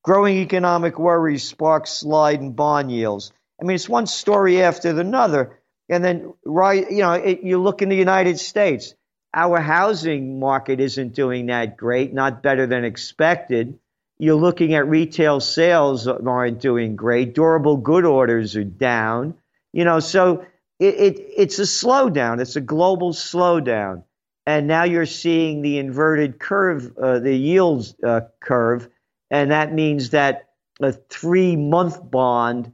Growing 0.03 0.39
economic 0.39 0.98
worries 0.98 1.43
spark 1.43 1.86
slide 1.86 2.40
in 2.40 2.53
bond 2.53 2.90
yields. 2.90 3.32
I 3.61 3.65
mean, 3.65 3.74
it's 3.74 3.89
one 3.89 4.07
story 4.07 4.62
after 4.62 4.89
another. 4.98 5.59
And 5.89 6.05
then, 6.05 6.32
right, 6.44 6.90
you 6.90 7.03
know, 7.03 7.12
it, 7.12 7.43
you 7.43 7.61
look 7.61 7.82
in 7.82 7.89
the 7.89 7.97
United 7.97 8.39
States, 8.39 8.94
our 9.35 9.61
housing 9.61 10.40
market 10.40 10.81
isn't 10.81 11.15
doing 11.15 11.47
that 11.47 11.77
great, 11.77 12.12
not 12.15 12.43
better 12.43 12.66
than 12.66 12.85
expected. 12.85 13.78
You're 14.19 14.36
looking 14.36 14.74
at 14.74 14.89
retail 14.89 15.40
sales 15.40 16.09
aren't 16.09 16.61
doing 16.61 16.97
great. 16.97 17.35
Durable 17.35 17.77
good 17.77 18.07
orders 18.07 18.57
are 18.57 18.65
down. 18.65 19.35
You 19.73 19.85
know, 19.85 20.01
so 20.01 20.47
it, 20.81 20.94
it 20.94 21.27
it's 21.36 21.59
a 21.59 21.62
slowdown. 21.62 22.40
It's 22.40 22.57
a 22.57 22.62
global 22.62 23.12
slowdown. 23.12 24.05
And 24.47 24.66
now 24.66 24.85
you're 24.85 25.06
seeing 25.06 25.62
the 25.62 25.78
inverted 25.78 26.39
curve, 26.39 26.97
uh, 26.97 27.18
the 27.18 27.35
yields 27.35 27.94
uh, 28.02 28.23
curve, 28.40 28.89
and 29.31 29.51
that 29.51 29.73
means 29.73 30.10
that 30.10 30.51
a 30.81 30.93
three 30.93 31.56
month 31.56 31.98
bond, 32.10 32.73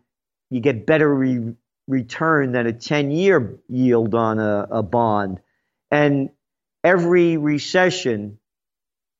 you 0.50 0.60
get 0.60 0.86
better 0.86 1.12
re- 1.12 1.54
return 1.88 2.52
than 2.52 2.66
a 2.66 2.72
10 2.72 3.10
year 3.10 3.58
yield 3.68 4.14
on 4.14 4.38
a, 4.38 4.68
a 4.70 4.82
bond. 4.82 5.40
And 5.90 6.30
every 6.84 7.36
recession 7.36 8.38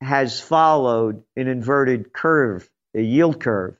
has 0.01 0.39
followed 0.39 1.23
an 1.35 1.47
inverted 1.47 2.13
curve, 2.13 2.69
a 2.93 3.01
yield 3.01 3.39
curve. 3.39 3.77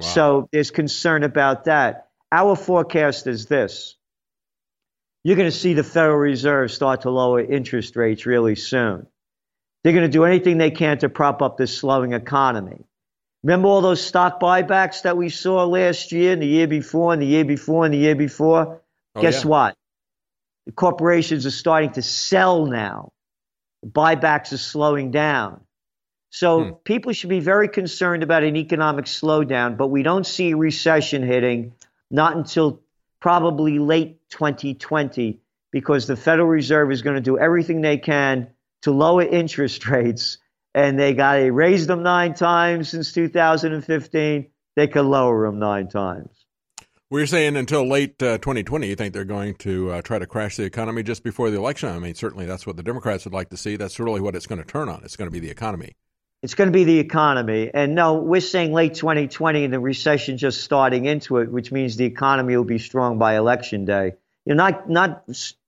So 0.00 0.48
there's 0.52 0.70
concern 0.70 1.24
about 1.24 1.64
that. 1.64 2.08
Our 2.32 2.56
forecast 2.56 3.26
is 3.26 3.46
this 3.46 3.96
you're 5.24 5.36
going 5.36 5.50
to 5.50 5.56
see 5.56 5.74
the 5.74 5.84
Federal 5.84 6.16
Reserve 6.16 6.70
start 6.70 7.02
to 7.02 7.10
lower 7.10 7.40
interest 7.40 7.96
rates 7.96 8.26
really 8.26 8.54
soon. 8.54 9.06
They're 9.82 9.92
going 9.92 10.04
to 10.04 10.12
do 10.12 10.24
anything 10.24 10.58
they 10.58 10.70
can 10.70 10.98
to 10.98 11.08
prop 11.08 11.42
up 11.42 11.56
this 11.56 11.76
slowing 11.76 12.12
economy. 12.12 12.84
Remember 13.42 13.68
all 13.68 13.80
those 13.80 14.02
stock 14.04 14.38
buybacks 14.40 15.02
that 15.02 15.16
we 15.16 15.30
saw 15.30 15.64
last 15.64 16.12
year 16.12 16.32
and 16.32 16.42
the 16.42 16.46
year 16.46 16.66
before 16.66 17.12
and 17.12 17.22
the 17.22 17.26
year 17.26 17.44
before 17.44 17.86
and 17.86 17.94
the 17.94 17.98
year 17.98 18.14
before? 18.14 18.82
Oh, 19.14 19.20
Guess 19.22 19.44
yeah. 19.44 19.50
what? 19.50 19.76
The 20.66 20.72
corporations 20.72 21.46
are 21.46 21.50
starting 21.50 21.92
to 21.92 22.02
sell 22.02 22.66
now. 22.66 23.12
Buybacks 23.84 24.52
are 24.52 24.58
slowing 24.58 25.10
down. 25.10 25.62
So 26.28 26.64
hmm. 26.64 26.70
people 26.84 27.12
should 27.12 27.30
be 27.30 27.40
very 27.40 27.68
concerned 27.68 28.22
about 28.22 28.44
an 28.44 28.56
economic 28.56 29.06
slowdown, 29.06 29.76
but 29.76 29.88
we 29.88 30.02
don't 30.02 30.26
see 30.26 30.52
recession 30.54 31.22
hitting 31.22 31.72
not 32.10 32.36
until 32.36 32.80
probably 33.20 33.78
late 33.78 34.19
2020 34.30 35.40
because 35.70 36.06
the 36.06 36.16
Federal 36.16 36.48
Reserve 36.48 36.90
is 36.90 37.02
going 37.02 37.16
to 37.16 37.22
do 37.22 37.38
everything 37.38 37.80
they 37.80 37.98
can 37.98 38.48
to 38.82 38.90
lower 38.90 39.22
interest 39.22 39.86
rates. 39.86 40.38
And 40.74 40.98
they 40.98 41.14
got 41.14 41.36
to 41.36 41.50
raise 41.50 41.86
them 41.86 42.02
nine 42.02 42.34
times 42.34 42.90
since 42.90 43.12
2015. 43.12 44.46
They 44.76 44.86
could 44.86 45.04
lower 45.04 45.46
them 45.46 45.58
nine 45.58 45.88
times. 45.88 46.30
We're 47.10 47.26
saying 47.26 47.56
until 47.56 47.88
late 47.88 48.22
uh, 48.22 48.38
2020, 48.38 48.86
you 48.86 48.94
think 48.94 49.12
they're 49.12 49.24
going 49.24 49.56
to 49.56 49.90
uh, 49.90 50.02
try 50.02 50.20
to 50.20 50.26
crash 50.26 50.56
the 50.56 50.62
economy 50.62 51.02
just 51.02 51.24
before 51.24 51.50
the 51.50 51.56
election? 51.56 51.88
I 51.88 51.98
mean, 51.98 52.14
certainly 52.14 52.46
that's 52.46 52.68
what 52.68 52.76
the 52.76 52.84
Democrats 52.84 53.24
would 53.24 53.34
like 53.34 53.50
to 53.50 53.56
see. 53.56 53.74
That's 53.74 53.98
really 53.98 54.20
what 54.20 54.36
it's 54.36 54.46
going 54.46 54.62
to 54.62 54.64
turn 54.64 54.88
on. 54.88 55.02
It's 55.02 55.16
going 55.16 55.26
to 55.26 55.32
be 55.32 55.40
the 55.40 55.50
economy. 55.50 55.96
It's 56.42 56.54
going 56.54 56.68
to 56.68 56.72
be 56.72 56.84
the 56.84 56.98
economy. 56.98 57.70
And 57.72 57.94
no, 57.94 58.14
we're 58.14 58.40
saying 58.40 58.72
late 58.72 58.94
2020 58.94 59.64
and 59.64 59.72
the 59.72 59.80
recession 59.80 60.38
just 60.38 60.62
starting 60.62 61.04
into 61.04 61.38
it, 61.38 61.52
which 61.52 61.70
means 61.70 61.96
the 61.96 62.06
economy 62.06 62.56
will 62.56 62.64
be 62.64 62.78
strong 62.78 63.18
by 63.18 63.36
election 63.36 63.84
day. 63.84 64.14
You're 64.46 64.56
not, 64.56 64.88
not 64.88 65.24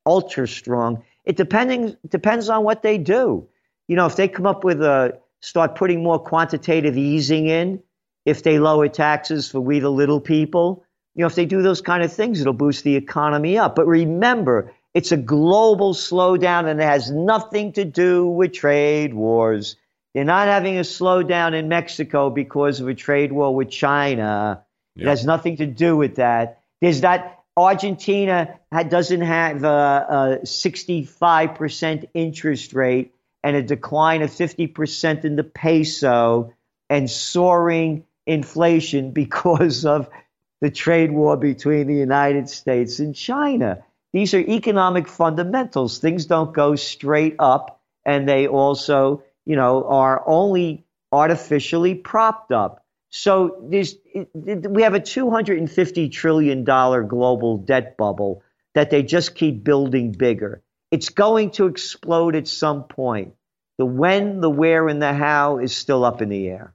ultra 0.06 0.48
strong. 0.48 1.04
It 1.24 1.36
depending, 1.36 1.96
depends 2.08 2.48
on 2.48 2.64
what 2.64 2.82
they 2.82 2.96
do. 2.96 3.48
You 3.86 3.96
know, 3.96 4.06
if 4.06 4.16
they 4.16 4.28
come 4.28 4.46
up 4.46 4.64
with 4.64 4.80
a, 4.80 5.18
start 5.40 5.74
putting 5.74 6.02
more 6.02 6.18
quantitative 6.18 6.96
easing 6.96 7.48
in, 7.48 7.82
if 8.24 8.42
they 8.42 8.58
lower 8.58 8.88
taxes 8.88 9.50
for 9.50 9.60
we 9.60 9.80
the 9.80 9.90
little 9.90 10.20
people, 10.20 10.84
you 11.14 11.20
know, 11.20 11.26
if 11.26 11.34
they 11.34 11.44
do 11.44 11.60
those 11.60 11.82
kind 11.82 12.02
of 12.02 12.12
things, 12.12 12.40
it'll 12.40 12.52
boost 12.54 12.84
the 12.84 12.96
economy 12.96 13.58
up. 13.58 13.74
But 13.74 13.86
remember, 13.86 14.72
it's 14.94 15.12
a 15.12 15.16
global 15.16 15.92
slowdown 15.92 16.66
and 16.66 16.80
it 16.80 16.84
has 16.84 17.10
nothing 17.10 17.72
to 17.72 17.84
do 17.84 18.26
with 18.26 18.52
trade 18.52 19.12
wars. 19.12 19.76
They're 20.14 20.24
not 20.24 20.48
having 20.48 20.76
a 20.78 20.82
slowdown 20.82 21.54
in 21.54 21.68
Mexico 21.68 22.30
because 22.30 22.80
of 22.80 22.88
a 22.88 22.94
trade 22.94 23.32
war 23.32 23.54
with 23.54 23.70
China. 23.70 24.64
It 24.96 25.06
has 25.06 25.24
nothing 25.24 25.56
to 25.56 25.66
do 25.66 25.96
with 25.96 26.16
that. 26.16 26.60
There's 26.80 27.00
that 27.00 27.42
Argentina 27.56 28.58
ha- 28.72 28.82
doesn't 28.82 29.20
have 29.20 29.64
a, 29.64 30.38
a 30.42 30.46
65% 30.46 32.08
interest 32.14 32.72
rate 32.74 33.14
and 33.42 33.56
a 33.56 33.62
decline 33.62 34.22
of 34.22 34.30
50% 34.30 35.24
in 35.24 35.36
the 35.36 35.44
peso 35.44 36.54
and 36.88 37.10
soaring 37.10 38.04
inflation 38.26 39.10
because 39.12 39.84
of 39.84 40.08
the 40.60 40.70
trade 40.70 41.10
war 41.10 41.36
between 41.36 41.88
the 41.88 41.94
United 41.94 42.48
States 42.48 43.00
and 43.00 43.14
China. 43.14 43.82
These 44.12 44.34
are 44.34 44.40
economic 44.40 45.08
fundamentals. 45.08 45.98
Things 45.98 46.26
don't 46.26 46.52
go 46.52 46.76
straight 46.76 47.36
up, 47.38 47.80
and 48.04 48.28
they 48.28 48.46
also, 48.46 49.24
you 49.44 49.56
know, 49.56 49.84
are 49.84 50.22
only 50.26 50.84
artificially 51.10 51.94
propped 51.94 52.52
up. 52.52 52.84
So 53.10 53.58
we 53.60 54.82
have 54.82 54.94
a 54.94 55.00
$250 55.00 56.12
trillion 56.12 56.64
global 56.64 57.58
debt 57.58 57.96
bubble 57.98 58.42
that 58.74 58.90
they 58.90 59.02
just 59.02 59.34
keep 59.34 59.62
building 59.62 60.12
bigger. 60.12 60.62
It's 60.90 61.10
going 61.10 61.50
to 61.52 61.66
explode 61.66 62.36
at 62.36 62.48
some 62.48 62.84
point. 62.84 63.34
The 63.78 63.86
when, 63.86 64.40
the 64.40 64.50
where, 64.50 64.88
and 64.88 65.00
the 65.00 65.12
how 65.12 65.58
is 65.58 65.76
still 65.76 66.04
up 66.04 66.22
in 66.22 66.28
the 66.28 66.48
air. 66.48 66.74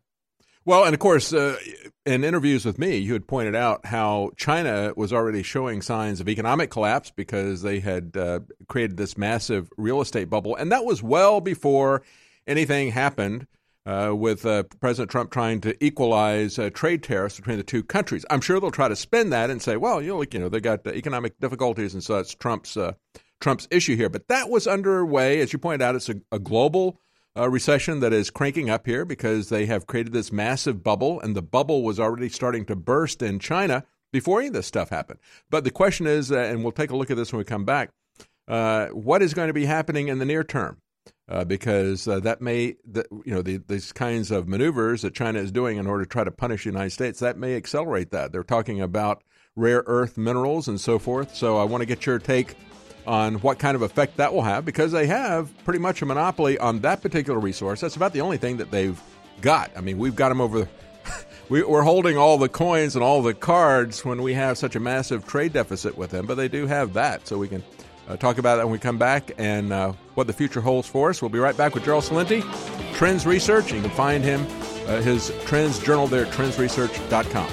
Well, 0.66 0.84
and 0.84 0.94
of 0.94 1.00
course, 1.00 1.32
uh, 1.32 1.58
in 2.06 2.24
interviews 2.24 2.66
with 2.66 2.78
me, 2.78 2.98
you 2.98 3.14
had 3.14 3.26
pointed 3.26 3.56
out 3.56 3.86
how 3.86 4.32
China 4.36 4.92
was 4.98 5.14
already 5.14 5.42
showing 5.42 5.82
signs 5.82 6.20
of 6.20 6.28
economic 6.28 6.70
collapse 6.70 7.10
because 7.10 7.62
they 7.62 7.80
had 7.80 8.18
uh, 8.18 8.42
created 8.68 8.98
this 8.98 9.18
massive 9.18 9.72
real 9.78 10.02
estate 10.02 10.30
bubble. 10.30 10.56
And 10.56 10.72
that 10.72 10.84
was 10.84 11.02
well 11.02 11.40
before 11.40 12.04
anything 12.48 12.92
happened 12.92 13.48
uh, 13.88 14.14
with 14.14 14.46
uh, 14.46 14.64
President 14.82 15.10
Trump 15.10 15.32
trying 15.32 15.62
to 15.62 15.84
equalize 15.84 16.60
uh, 16.60 16.70
trade 16.70 17.02
tariffs 17.02 17.38
between 17.38 17.58
the 17.58 17.64
two 17.64 17.84
countries. 17.84 18.26
I'm 18.30 18.42
sure 18.42 18.60
they'll 18.60 18.70
try 18.70 18.90
to 18.90 18.96
spin 18.98 19.30
that 19.30 19.50
and 19.50 19.62
say, 19.62 19.78
well, 19.78 20.02
you 20.02 20.10
know, 20.10 20.18
like, 20.18 20.34
you 20.34 20.42
know 20.42 20.50
they 20.50 20.60
got 20.60 20.86
economic 20.88 21.40
difficulties, 21.40 21.94
and 21.94 22.04
so 22.04 22.18
that's 22.18 22.36
Trump's 22.36 22.76
uh, 22.76 22.94
Trump's 23.40 23.68
issue 23.72 23.96
here. 23.96 24.10
But 24.10 24.28
that 24.28 24.50
was 24.50 24.68
underway, 24.68 25.40
as 25.40 25.54
you 25.54 25.60
pointed 25.60 25.84
out. 25.84 25.96
It's 25.96 26.10
a, 26.10 26.16
a 26.34 26.40
global 26.40 27.00
uh, 27.38 27.50
recession 27.50 28.02
that 28.02 28.12
is 28.12 28.30
cranking 28.30 28.70
up 28.70 28.86
here 28.86 29.06
because 29.06 29.48
they 29.48 29.68
have 29.68 29.88
created 29.88 30.12
this 30.12 30.34
massive 30.34 30.84
bubble, 30.84 31.22
and 31.22 31.34
the 31.34 31.42
bubble 31.42 31.84
was 31.84 31.98
already 31.98 32.28
starting 32.28 32.66
to 32.66 32.76
burst 32.76 33.22
in 33.22 33.40
China 33.40 33.86
before 34.12 34.40
any 34.40 34.48
of 34.48 34.54
this 34.54 34.68
stuff 34.68 34.90
happened. 34.90 35.20
But 35.50 35.64
the 35.64 35.72
question 35.72 36.08
is, 36.08 36.30
uh, 36.30 36.40
and 36.40 36.62
we'll 36.62 36.74
take 36.74 36.92
a 36.92 36.96
look 36.98 37.10
at 37.10 37.16
this 37.16 37.32
when 37.32 37.38
we 37.38 37.46
come 37.46 37.64
back, 37.64 37.92
what 38.48 39.22
is 39.22 39.34
going 39.34 39.48
to 39.48 39.54
be 39.54 39.66
happening 39.66 40.10
in 40.10 40.20
the 40.20 40.26
near 40.26 40.44
term? 40.44 40.82
Uh, 41.30 41.44
because 41.44 42.08
uh, 42.08 42.20
that 42.22 42.42
may, 42.42 42.76
the, 42.90 43.04
you 43.26 43.34
know, 43.34 43.42
the, 43.42 43.58
these 43.68 43.92
kinds 43.92 44.32
of 44.32 44.48
maneuvers 44.48 45.02
that 45.02 45.14
China 45.14 45.40
is 45.40 45.52
doing 45.52 45.78
in 45.78 45.86
order 45.86 46.06
to 46.06 46.10
try 46.10 46.24
to 46.24 46.32
punish 46.32 46.64
the 46.64 46.70
United 46.70 46.92
States, 46.92 47.20
that 47.20 47.38
may 47.38 47.56
accelerate 47.56 48.12
that. 48.12 48.32
They're 48.32 48.44
talking 48.44 48.82
about 48.82 49.24
rare 49.58 49.84
earth 49.88 50.18
minerals 50.18 50.70
and 50.70 50.80
so 50.80 51.00
forth. 51.00 51.36
So 51.36 51.58
I 51.58 51.66
want 51.66 51.82
to 51.82 51.86
get 51.86 52.06
your 52.06 52.20
take 52.20 52.56
on 53.06 53.36
what 53.36 53.58
kind 53.58 53.76
of 53.76 53.82
effect 53.82 54.18
that 54.18 54.34
will 54.34 54.44
have 54.44 54.66
because 54.66 54.92
they 54.92 55.08
have 55.08 55.52
pretty 55.64 55.80
much 55.80 56.02
a 56.02 56.06
monopoly 56.06 56.58
on 56.60 56.80
that 56.80 57.02
particular 57.02 57.40
resource. 57.40 57.82
That's 57.82 57.96
about 57.96 58.14
the 58.14 58.22
only 58.22 58.38
thing 58.38 58.58
that 58.58 58.70
they've 58.70 59.02
got. 59.42 59.72
I 59.76 59.82
mean, 59.82 59.98
we've 59.98 60.16
got 60.16 60.30
them 60.30 60.42
over. 60.42 60.70
We, 61.50 61.64
we're 61.64 61.84
holding 61.84 62.18
all 62.18 62.38
the 62.38 62.50
coins 62.50 62.96
and 62.96 63.04
all 63.06 63.22
the 63.22 63.34
cards 63.34 64.04
when 64.04 64.22
we 64.22 64.34
have 64.34 64.58
such 64.58 64.76
a 64.76 64.82
massive 64.82 65.26
trade 65.26 65.54
deficit 65.54 65.98
with 65.98 66.12
them, 66.12 66.26
but 66.26 66.36
they 66.36 66.50
do 66.50 66.68
have 66.68 66.92
that. 66.96 67.26
So 67.26 67.38
we 67.38 67.48
can 67.48 67.64
uh, 68.10 68.18
talk 68.18 68.38
about 68.38 68.58
that 68.58 68.66
when 68.66 68.74
we 68.74 68.80
come 68.80 68.98
back 68.98 69.32
and 69.38 69.72
uh, 69.72 69.94
what 70.18 70.26
the 70.26 70.34
future 70.34 70.62
holds 70.62 70.88
for 70.88 71.12
us. 71.12 71.22
We'll 71.22 71.30
be 71.30 71.38
right 71.38 71.56
back 71.56 71.76
with 71.76 71.86
Gerald 71.86 72.04
Celente, 72.04 72.42
Trends 72.96 73.28
Research. 73.28 73.72
You 73.72 73.82
can 73.82 73.92
find 73.92 74.24
him, 74.24 74.48
uh, 74.88 75.00
his 75.00 75.32
Trends 75.46 75.78
Journal 75.78 76.08
there 76.08 76.26
at 76.26 76.34
trendsresearch.com. 76.34 77.48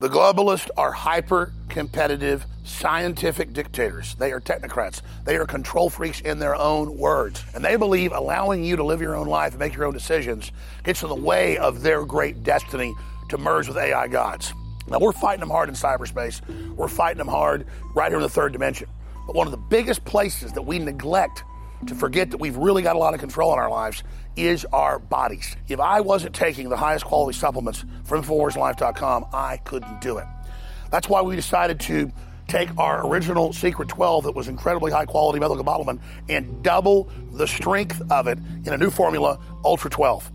The 0.00 0.08
globalists 0.10 0.68
are 0.76 0.92
hyper 0.92 1.54
competitive 1.70 2.44
scientific 2.64 3.54
dictators. 3.54 4.14
They 4.16 4.32
are 4.32 4.40
technocrats. 4.40 5.00
They 5.24 5.36
are 5.36 5.46
control 5.46 5.88
freaks 5.88 6.20
in 6.20 6.38
their 6.38 6.54
own 6.54 6.98
words. 6.98 7.42
And 7.54 7.64
they 7.64 7.76
believe 7.76 8.12
allowing 8.12 8.62
you 8.62 8.76
to 8.76 8.84
live 8.84 9.00
your 9.00 9.16
own 9.16 9.28
life 9.28 9.52
and 9.52 9.58
make 9.60 9.74
your 9.74 9.86
own 9.86 9.94
decisions 9.94 10.52
gets 10.84 11.02
in 11.02 11.08
the 11.08 11.14
way 11.14 11.56
of 11.56 11.80
their 11.80 12.04
great 12.04 12.42
destiny 12.42 12.94
to 13.30 13.38
merge 13.38 13.66
with 13.66 13.78
AI 13.78 14.08
gods. 14.08 14.52
Now, 14.88 14.98
we're 14.98 15.12
fighting 15.12 15.40
them 15.40 15.50
hard 15.50 15.68
in 15.68 15.74
cyberspace. 15.74 16.40
We're 16.74 16.88
fighting 16.88 17.18
them 17.18 17.28
hard 17.28 17.66
right 17.94 18.10
here 18.10 18.18
in 18.18 18.22
the 18.22 18.28
third 18.28 18.52
dimension. 18.52 18.88
But 19.26 19.34
one 19.34 19.46
of 19.46 19.50
the 19.50 19.56
biggest 19.56 20.04
places 20.04 20.52
that 20.52 20.62
we 20.62 20.78
neglect 20.78 21.44
to 21.86 21.94
forget 21.94 22.30
that 22.30 22.38
we've 22.38 22.56
really 22.56 22.82
got 22.82 22.96
a 22.96 22.98
lot 22.98 23.14
of 23.14 23.20
control 23.20 23.52
in 23.52 23.58
our 23.58 23.70
lives 23.70 24.02
is 24.36 24.64
our 24.66 24.98
bodies. 24.98 25.56
If 25.68 25.80
I 25.80 26.00
wasn't 26.00 26.34
taking 26.34 26.68
the 26.68 26.76
highest 26.76 27.04
quality 27.04 27.36
supplements 27.38 27.84
from 28.04 28.22
InfoWarsLife.com, 28.22 29.26
I 29.32 29.58
couldn't 29.58 30.00
do 30.00 30.18
it. 30.18 30.26
That's 30.90 31.08
why 31.08 31.22
we 31.22 31.36
decided 31.36 31.80
to 31.80 32.12
take 32.48 32.68
our 32.78 33.06
original 33.06 33.52
Secret 33.52 33.88
12 33.88 34.24
that 34.24 34.32
was 34.32 34.48
incredibly 34.48 34.92
high 34.92 35.04
quality 35.04 35.40
methylcobalamin 35.40 36.00
and 36.28 36.62
double 36.62 37.10
the 37.32 37.46
strength 37.46 38.00
of 38.10 38.28
it 38.28 38.38
in 38.64 38.72
a 38.72 38.78
new 38.78 38.90
formula, 38.90 39.38
Ultra 39.64 39.90
12. 39.90 40.30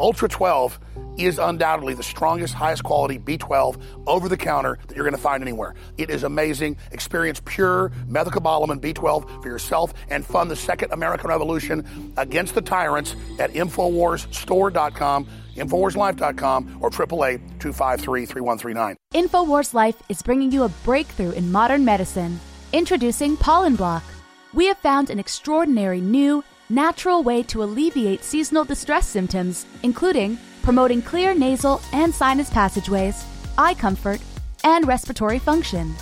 Ultra 0.00 0.30
12 0.30 0.80
is 1.18 1.38
undoubtedly 1.38 1.92
the 1.92 2.02
strongest, 2.02 2.54
highest 2.54 2.82
quality 2.82 3.18
B12 3.18 3.82
over 4.06 4.30
the 4.30 4.36
counter 4.36 4.78
that 4.86 4.96
you're 4.96 5.04
going 5.04 5.14
to 5.14 5.20
find 5.20 5.42
anywhere. 5.42 5.74
It 5.98 6.08
is 6.08 6.22
amazing. 6.22 6.78
Experience 6.90 7.42
pure 7.44 7.92
methylcobalamin 8.08 8.80
B12 8.80 9.42
for 9.42 9.48
yourself 9.48 9.92
and 10.08 10.24
fund 10.24 10.50
the 10.50 10.56
second 10.56 10.92
American 10.92 11.28
Revolution 11.28 12.12
against 12.16 12.54
the 12.54 12.62
tyrants 12.62 13.14
at 13.38 13.52
InfoWarsStore.com, 13.52 15.26
InfoWarsLife.com, 15.56 16.78
or 16.80 16.88
888 16.88 17.60
253 17.60 18.24
3139. 18.24 18.96
InfoWars 19.12 19.74
Life 19.74 20.02
is 20.08 20.22
bringing 20.22 20.50
you 20.50 20.62
a 20.62 20.70
breakthrough 20.82 21.32
in 21.32 21.52
modern 21.52 21.84
medicine. 21.84 22.40
Introducing 22.72 23.36
Pollen 23.36 23.76
Block. 23.76 24.04
We 24.54 24.66
have 24.68 24.78
found 24.78 25.10
an 25.10 25.18
extraordinary 25.18 26.00
new, 26.00 26.42
natural 26.70 27.22
way 27.22 27.42
to 27.42 27.62
alleviate 27.62 28.22
seasonal 28.22 28.64
distress 28.64 29.06
symptoms, 29.06 29.66
including 29.82 30.38
promoting 30.62 31.02
clear 31.02 31.34
nasal 31.34 31.80
and 31.92 32.14
sinus 32.14 32.48
passageways, 32.50 33.24
eye 33.58 33.74
comfort, 33.74 34.20
and 34.64 34.86
respiratory 34.86 35.38
function. 35.38 35.94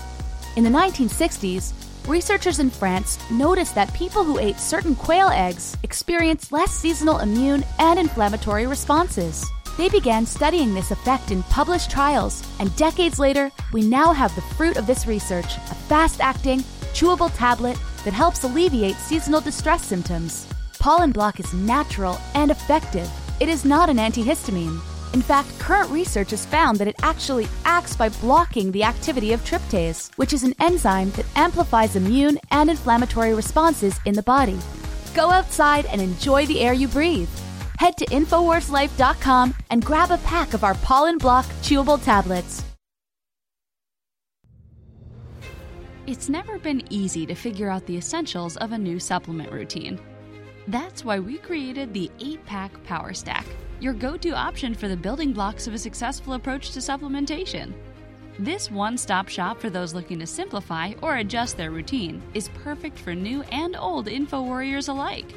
In 0.57 0.65
the 0.65 0.71
1960s, 0.71 1.73
researchers 2.07 2.59
in 2.59 2.71
France 2.71 3.19
noticed 3.31 3.75
that 3.75 3.93
people 3.95 4.25
who 4.25 4.39
ate 4.39 4.59
certain 4.59 4.95
quail 4.95 5.29
eggs 5.29 5.77
experienced 5.83 6.53
less 6.53 6.71
seasonal 6.71 7.19
immune 7.19 7.65
and 7.79 7.99
inflammatory 7.99 8.67
responses. 8.67 9.47
They 9.77 9.89
began 9.89 10.27
studying 10.27 10.75
this 10.75 10.91
effect 10.91 11.31
in 11.31 11.45
published 11.45 11.91
trials, 11.91 12.43
and 12.59 12.75
decades 12.75 13.21
later, 13.21 13.53
we 13.73 13.83
now 13.83 14.13
have 14.13 14.35
the 14.35 14.43
fruit 14.43 14.77
of 14.77 14.87
this 14.87 15.07
research 15.07 15.57
a 15.57 15.75
fast 15.87 16.21
acting, 16.21 16.61
chewable 16.93 17.31
tablet 17.37 17.79
that 18.05 18.13
helps 18.13 18.43
alleviate 18.43 18.97
seasonal 18.97 19.41
distress 19.41 19.85
symptoms. 19.85 20.49
Pollen 20.79 21.11
Block 21.11 21.41
is 21.41 21.53
natural 21.53 22.21
and 22.35 22.51
effective. 22.51 23.11
It 23.41 23.49
is 23.49 23.65
not 23.65 23.89
an 23.91 23.97
antihistamine. 23.97 24.81
In 25.13 25.23
fact, 25.23 25.59
current 25.59 25.91
research 25.91 26.31
has 26.31 26.47
found 26.47 26.79
that 26.79 26.87
it 26.87 26.97
actually 27.03 27.49
acts 27.65 27.97
by 27.97 28.11
blocking 28.11 28.71
the 28.71 28.85
activity 28.85 29.33
of 29.33 29.45
tryptase, 29.45 30.11
which 30.17 30.33
is 30.33 30.45
an 30.45 30.55
enzyme 30.61 31.11
that 31.13 31.27
amplifies 31.35 31.97
immune 31.97 32.39
and 32.51 32.71
inflammatory 32.71 33.35
responses 33.35 33.99
in 34.05 34.15
the 34.15 34.23
body. 34.23 34.59
Go 35.15 35.31
outside 35.31 35.87
and 35.87 36.01
enjoy 36.01 36.47
the 36.47 36.61
air 36.61 36.75
you 36.75 36.87
breathe. 36.87 37.31
Head 37.79 37.97
to 37.97 38.07
InfoWarsLife.com 38.07 39.55
and 39.71 39.85
grab 39.85 40.11
a 40.11 40.19
pack 40.19 40.55
of 40.55 40.63
our 40.63 40.75
Pollen 40.75 41.19
Block 41.19 41.47
chewable 41.63 42.03
tablets. 42.03 42.63
It's 46.07 46.29
never 46.29 46.59
been 46.59 46.83
easy 46.91 47.27
to 47.27 47.35
figure 47.35 47.69
out 47.69 47.85
the 47.87 47.97
essentials 47.97 48.57
of 48.59 48.73
a 48.73 48.79
new 48.79 48.99
supplement 48.99 49.53
routine. 49.53 50.01
That's 50.69 51.03
why 51.03 51.19
we 51.19 51.39
created 51.39 51.95
the 51.95 52.11
8 52.21 52.45
Pack 52.45 52.85
Power 52.85 53.15
Stack, 53.15 53.47
your 53.81 53.95
go 53.95 54.19
to 54.19 54.33
option 54.33 54.75
for 54.75 54.87
the 54.87 54.97
building 54.99 55.33
blocks 55.33 55.67
of 55.67 55.73
a 55.73 55.79
successful 55.79 56.35
approach 56.35 56.73
to 56.73 56.81
supplementation. 56.81 57.73
This 58.39 58.71
one 58.71 58.99
stop 58.99 59.31
shop 59.31 59.63
for 59.63 59.71
those 59.71 59.95
looking 59.95 60.19
to 60.19 60.27
simplify 60.27 60.93
or 61.01 61.17
adjust 61.17 61.57
their 61.57 61.71
routine 61.71 62.21
is 62.35 62.51
perfect 62.51 62.99
for 62.99 63.15
new 63.15 63.41
and 63.45 63.77
old 63.77 64.09
info 64.09 64.43
warriors 64.43 64.89
alike. 64.89 65.33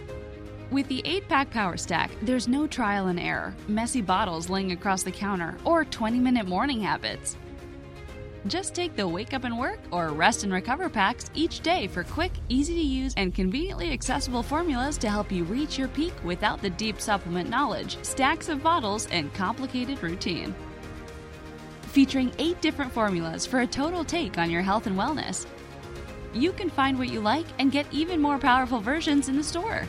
With 0.69 0.89
the 0.89 1.01
8 1.05 1.29
pack 1.29 1.49
power 1.49 1.77
stack, 1.77 2.11
there's 2.21 2.49
no 2.49 2.67
trial 2.67 3.07
and 3.07 3.19
error, 3.19 3.55
messy 3.69 4.01
bottles 4.01 4.49
laying 4.49 4.73
across 4.73 5.03
the 5.03 5.13
counter, 5.13 5.57
or 5.63 5.85
20 5.85 6.19
minute 6.19 6.45
morning 6.45 6.81
habits. 6.81 7.37
Just 8.47 8.73
take 8.73 8.95
the 8.95 9.07
wake 9.07 9.33
up 9.35 9.43
and 9.43 9.57
work 9.57 9.79
or 9.91 10.09
rest 10.09 10.43
and 10.43 10.51
recover 10.51 10.89
packs 10.89 11.29
each 11.35 11.59
day 11.59 11.85
for 11.85 12.03
quick, 12.03 12.31
easy 12.49 12.73
to 12.73 12.81
use, 12.81 13.13
and 13.15 13.35
conveniently 13.35 13.91
accessible 13.91 14.41
formulas 14.41 14.97
to 14.97 15.09
help 15.09 15.31
you 15.31 15.43
reach 15.43 15.77
your 15.77 15.87
peak 15.89 16.13
without 16.23 16.61
the 16.61 16.71
deep 16.71 16.99
supplement 16.99 17.49
knowledge, 17.49 18.03
stacks 18.03 18.49
of 18.49 18.63
bottles, 18.63 19.07
and 19.11 19.31
complicated 19.35 20.01
routine. 20.01 20.55
Featuring 21.83 22.31
eight 22.39 22.59
different 22.61 22.91
formulas 22.91 23.45
for 23.45 23.59
a 23.59 23.67
total 23.67 24.03
take 24.03 24.39
on 24.39 24.49
your 24.49 24.63
health 24.63 24.87
and 24.87 24.97
wellness. 24.97 25.45
You 26.33 26.51
can 26.51 26.69
find 26.69 26.97
what 26.97 27.09
you 27.09 27.19
like 27.19 27.45
and 27.59 27.71
get 27.71 27.85
even 27.91 28.21
more 28.21 28.39
powerful 28.39 28.79
versions 28.79 29.29
in 29.29 29.37
the 29.37 29.43
store. 29.43 29.85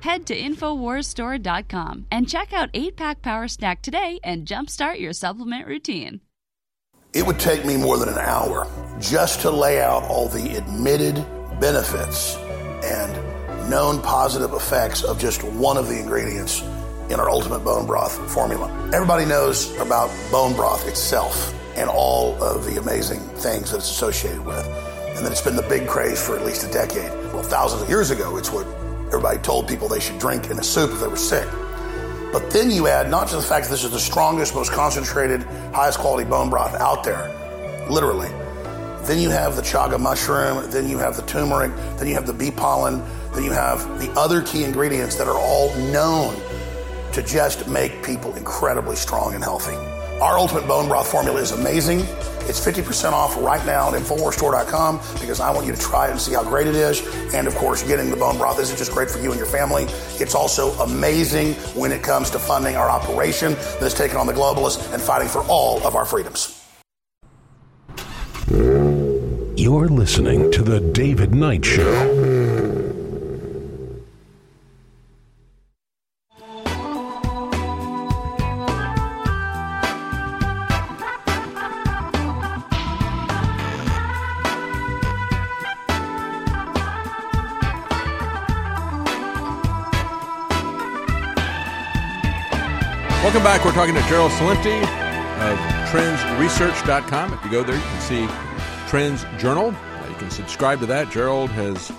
Head 0.00 0.24
to 0.26 0.40
InfoWarsStore.com 0.40 2.06
and 2.10 2.28
check 2.28 2.52
out 2.52 2.70
8 2.72 2.96
Pack 2.96 3.22
Power 3.22 3.48
Stack 3.48 3.82
today 3.82 4.20
and 4.22 4.46
jumpstart 4.46 5.00
your 5.00 5.12
supplement 5.12 5.66
routine. 5.66 6.20
It 7.16 7.24
would 7.24 7.40
take 7.40 7.64
me 7.64 7.78
more 7.78 7.96
than 7.96 8.10
an 8.10 8.18
hour 8.18 8.68
just 9.00 9.40
to 9.40 9.50
lay 9.50 9.80
out 9.80 10.02
all 10.02 10.28
the 10.28 10.54
admitted 10.56 11.14
benefits 11.58 12.36
and 12.84 13.70
known 13.70 14.02
positive 14.02 14.52
effects 14.52 15.02
of 15.02 15.18
just 15.18 15.42
one 15.42 15.78
of 15.78 15.88
the 15.88 15.98
ingredients 15.98 16.60
in 17.08 17.18
our 17.18 17.30
Ultimate 17.30 17.60
Bone 17.60 17.86
Broth 17.86 18.18
formula. 18.30 18.70
Everybody 18.92 19.24
knows 19.24 19.74
about 19.78 20.10
bone 20.30 20.54
broth 20.54 20.86
itself 20.86 21.54
and 21.74 21.88
all 21.88 22.34
of 22.44 22.66
the 22.66 22.78
amazing 22.78 23.20
things 23.20 23.70
that 23.70 23.78
it's 23.78 23.90
associated 23.90 24.44
with. 24.44 24.66
And 25.16 25.24
that 25.24 25.32
it's 25.32 25.40
been 25.40 25.56
the 25.56 25.66
big 25.70 25.88
craze 25.88 26.20
for 26.22 26.36
at 26.36 26.44
least 26.44 26.68
a 26.68 26.70
decade. 26.70 27.10
Well, 27.32 27.42
thousands 27.42 27.80
of 27.80 27.88
years 27.88 28.10
ago, 28.10 28.36
it's 28.36 28.52
what 28.52 28.66
everybody 29.06 29.38
told 29.38 29.68
people 29.68 29.88
they 29.88 30.00
should 30.00 30.18
drink 30.18 30.50
in 30.50 30.58
a 30.58 30.62
soup 30.62 30.90
if 30.90 31.00
they 31.00 31.08
were 31.08 31.16
sick. 31.16 31.48
But 32.36 32.50
then 32.50 32.70
you 32.70 32.86
add 32.86 33.10
not 33.10 33.28
just 33.30 33.36
the 33.36 33.48
fact 33.48 33.64
that 33.64 33.70
this 33.70 33.82
is 33.82 33.92
the 33.92 33.98
strongest, 33.98 34.54
most 34.54 34.70
concentrated, 34.70 35.42
highest 35.72 35.98
quality 35.98 36.28
bone 36.28 36.50
broth 36.50 36.74
out 36.74 37.02
there, 37.02 37.32
literally. 37.88 38.28
Then 39.06 39.18
you 39.20 39.30
have 39.30 39.56
the 39.56 39.62
chaga 39.62 39.98
mushroom, 39.98 40.70
then 40.70 40.86
you 40.86 40.98
have 40.98 41.16
the 41.16 41.22
turmeric, 41.22 41.74
then 41.96 42.06
you 42.06 42.12
have 42.12 42.26
the 42.26 42.34
bee 42.34 42.50
pollen, 42.50 43.02
then 43.32 43.42
you 43.42 43.52
have 43.52 43.98
the 43.98 44.10
other 44.20 44.42
key 44.42 44.64
ingredients 44.64 45.16
that 45.16 45.28
are 45.28 45.38
all 45.38 45.74
known 45.76 46.38
to 47.14 47.22
just 47.22 47.66
make 47.68 48.04
people 48.04 48.34
incredibly 48.34 48.96
strong 48.96 49.32
and 49.32 49.42
healthy. 49.42 49.95
Our 50.20 50.38
Ultimate 50.38 50.66
Bone 50.66 50.88
Broth 50.88 51.10
formula 51.10 51.40
is 51.40 51.52
amazing. 51.52 52.00
It's 52.48 52.64
50% 52.64 53.12
off 53.12 53.36
right 53.36 53.64
now 53.66 53.92
at 53.92 54.00
InfoWarsStore.com 54.00 54.98
because 55.20 55.40
I 55.40 55.52
want 55.52 55.66
you 55.66 55.74
to 55.74 55.78
try 55.78 56.08
it 56.08 56.12
and 56.12 56.20
see 56.20 56.32
how 56.32 56.42
great 56.42 56.66
it 56.66 56.74
is. 56.74 57.02
And 57.34 57.46
of 57.46 57.54
course, 57.56 57.82
getting 57.82 58.08
the 58.08 58.16
bone 58.16 58.38
broth 58.38 58.58
isn't 58.60 58.78
just 58.78 58.92
great 58.92 59.10
for 59.10 59.18
you 59.18 59.30
and 59.30 59.36
your 59.36 59.48
family. 59.48 59.84
It's 60.18 60.34
also 60.34 60.70
amazing 60.82 61.52
when 61.74 61.92
it 61.92 62.02
comes 62.02 62.30
to 62.30 62.38
funding 62.38 62.76
our 62.76 62.88
operation 62.88 63.54
that's 63.78 63.94
taking 63.94 64.16
on 64.16 64.26
the 64.26 64.32
globalists 64.32 64.90
and 64.94 65.02
fighting 65.02 65.28
for 65.28 65.42
all 65.48 65.86
of 65.86 65.96
our 65.96 66.06
freedoms. 66.06 66.64
You're 68.48 69.88
listening 69.88 70.50
to 70.52 70.62
The 70.62 70.80
David 70.80 71.34
Knight 71.34 71.64
Show. 71.64 72.35
Back. 93.46 93.64
We're 93.64 93.70
talking 93.74 93.94
to 93.94 94.00
Gerald 94.08 94.32
Celente 94.32 94.82
of 94.82 95.56
TrendsResearch.com. 95.90 97.32
If 97.32 97.44
you 97.44 97.50
go 97.52 97.62
there, 97.62 97.76
you 97.76 97.80
can 97.80 98.00
see 98.00 98.28
Trends 98.88 99.24
Journal. 99.38 99.68
Uh, 99.68 100.08
you 100.08 100.16
can 100.16 100.32
subscribe 100.32 100.80
to 100.80 100.86
that. 100.86 101.12
Gerald 101.12 101.50
has 101.50 101.92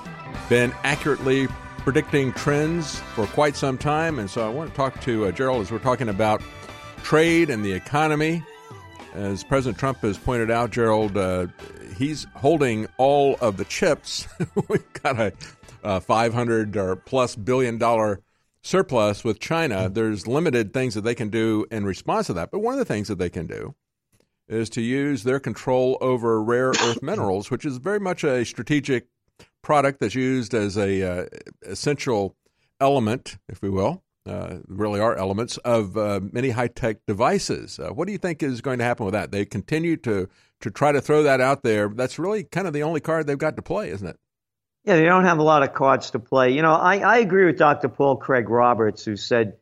been 0.50 0.74
accurately 0.84 1.48
predicting 1.78 2.34
trends 2.34 3.00
for 3.16 3.28
quite 3.28 3.56
some 3.56 3.78
time, 3.78 4.20
and 4.20 4.30
so 4.30 4.46
I 4.46 4.50
want 4.50 4.72
to 4.72 4.76
talk 4.76 5.00
to 5.04 5.28
uh, 5.28 5.32
Gerald 5.32 5.62
as 5.62 5.72
we're 5.72 5.80
talking 5.80 6.10
about 6.10 6.42
trade 7.04 7.50
and 7.50 7.64
the 7.64 7.72
economy. 7.72 8.44
As 9.14 9.46
President 9.46 9.80
Trump 9.80 10.00
has 10.00 10.18
pointed 10.18 10.52
out, 10.52 10.72
Gerald, 10.72 11.16
uh, 11.16 11.48
he's 11.96 12.28
holding 12.36 12.88
all 12.98 13.38
of 13.40 13.56
the 13.56 13.64
chips. 13.64 14.28
We've 14.68 14.94
got 15.02 15.18
a, 15.18 15.32
a 15.82 16.02
500 16.02 16.76
or 16.76 16.98
plus 16.98 17.38
billion 17.38 17.78
dollar 17.78 18.20
surplus 18.68 19.24
with 19.24 19.40
China, 19.40 19.90
there's 19.90 20.28
limited 20.28 20.74
things 20.74 20.94
that 20.94 21.02
they 21.02 21.16
can 21.16 21.30
do 21.30 21.66
in 21.72 21.86
response 21.86 22.28
to 22.28 22.34
that. 22.34 22.52
But 22.52 22.60
one 22.60 22.74
of 22.74 22.80
the 22.80 22.86
things 22.86 23.08
that 23.08 23.18
they 23.18 23.30
can 23.30 23.48
do 23.48 23.76
is 24.50 24.70
to 24.72 24.82
use 24.82 25.24
their 25.24 25.40
control 25.40 25.98
over 26.02 26.44
rare 26.44 26.70
earth 26.70 27.02
minerals, 27.02 27.50
which 27.50 27.66
is 27.66 27.78
very 27.78 28.00
much 28.00 28.24
a 28.24 28.46
strategic 28.46 29.08
product 29.62 30.00
that's 30.00 30.16
used 30.16 30.54
as 30.54 30.78
a 30.78 31.02
uh, 31.02 31.26
essential 31.66 32.36
element, 32.80 33.38
if 33.48 33.62
we 33.62 33.70
will. 33.70 34.04
Uh, 34.26 34.58
really 34.68 35.00
are 35.00 35.16
elements 35.16 35.56
of 35.60 35.96
uh, 35.96 36.20
many 36.34 36.50
high 36.50 36.68
tech 36.68 36.98
devices. 37.08 37.80
Uh, 37.80 37.92
what 37.92 38.08
do 38.08 38.12
you 38.12 38.18
think 38.18 38.44
is 38.44 38.60
going 38.60 38.78
to 38.78 38.84
happen 38.84 39.06
with 39.06 39.14
that? 39.14 39.32
They 39.32 39.46
continue 39.46 39.96
to 39.98 40.28
to 40.60 40.72
try 40.72 40.92
to 40.92 41.00
throw 41.00 41.24
that 41.24 41.40
out 41.40 41.64
there. 41.64 41.88
That's 41.88 42.20
really 42.20 42.44
kind 42.44 42.68
of 42.68 42.74
the 42.74 42.84
only 42.84 43.00
card 43.00 43.26
they've 43.26 43.38
got 43.38 43.56
to 43.56 43.62
play, 43.62 43.90
isn't 43.90 44.08
it? 44.08 44.20
Yeah, 44.88 44.96
they 44.96 45.04
don't 45.04 45.26
have 45.26 45.40
a 45.40 45.44
lot 45.44 45.64
of 45.64 45.74
cards 45.74 46.12
to 46.12 46.20
play. 46.20 46.52
You 46.52 46.62
know, 46.62 46.72
I, 46.72 47.00
I 47.00 47.18
agree 47.18 47.44
with 47.44 47.58
Dr. 47.58 47.90
Paul 47.90 48.16
Craig 48.16 48.50
Roberts, 48.50 49.04
who 49.04 49.18
said, 49.18 49.58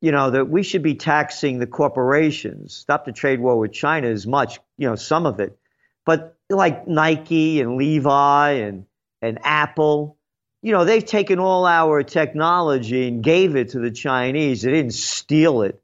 you 0.00 0.10
know, 0.10 0.32
that 0.32 0.48
we 0.48 0.64
should 0.64 0.82
be 0.82 0.96
taxing 0.96 1.60
the 1.60 1.68
corporations. 1.68 2.74
Stop 2.74 3.04
the 3.04 3.12
trade 3.12 3.38
war 3.38 3.56
with 3.56 3.72
China 3.72 4.08
as 4.08 4.26
much, 4.26 4.58
you 4.76 4.88
know, 4.88 4.96
some 4.96 5.26
of 5.26 5.38
it. 5.38 5.56
But 6.04 6.36
like 6.50 6.88
Nike 6.88 7.60
and 7.60 7.76
Levi 7.76 8.50
and, 8.50 8.86
and 9.22 9.38
Apple, 9.44 10.16
you 10.60 10.72
know, 10.72 10.84
they've 10.84 11.04
taken 11.04 11.38
all 11.38 11.66
our 11.66 12.02
technology 12.02 13.06
and 13.06 13.22
gave 13.22 13.54
it 13.54 13.68
to 13.70 13.78
the 13.78 13.92
Chinese. 13.92 14.62
They 14.62 14.72
didn't 14.72 14.94
steal 14.94 15.62
it. 15.62 15.80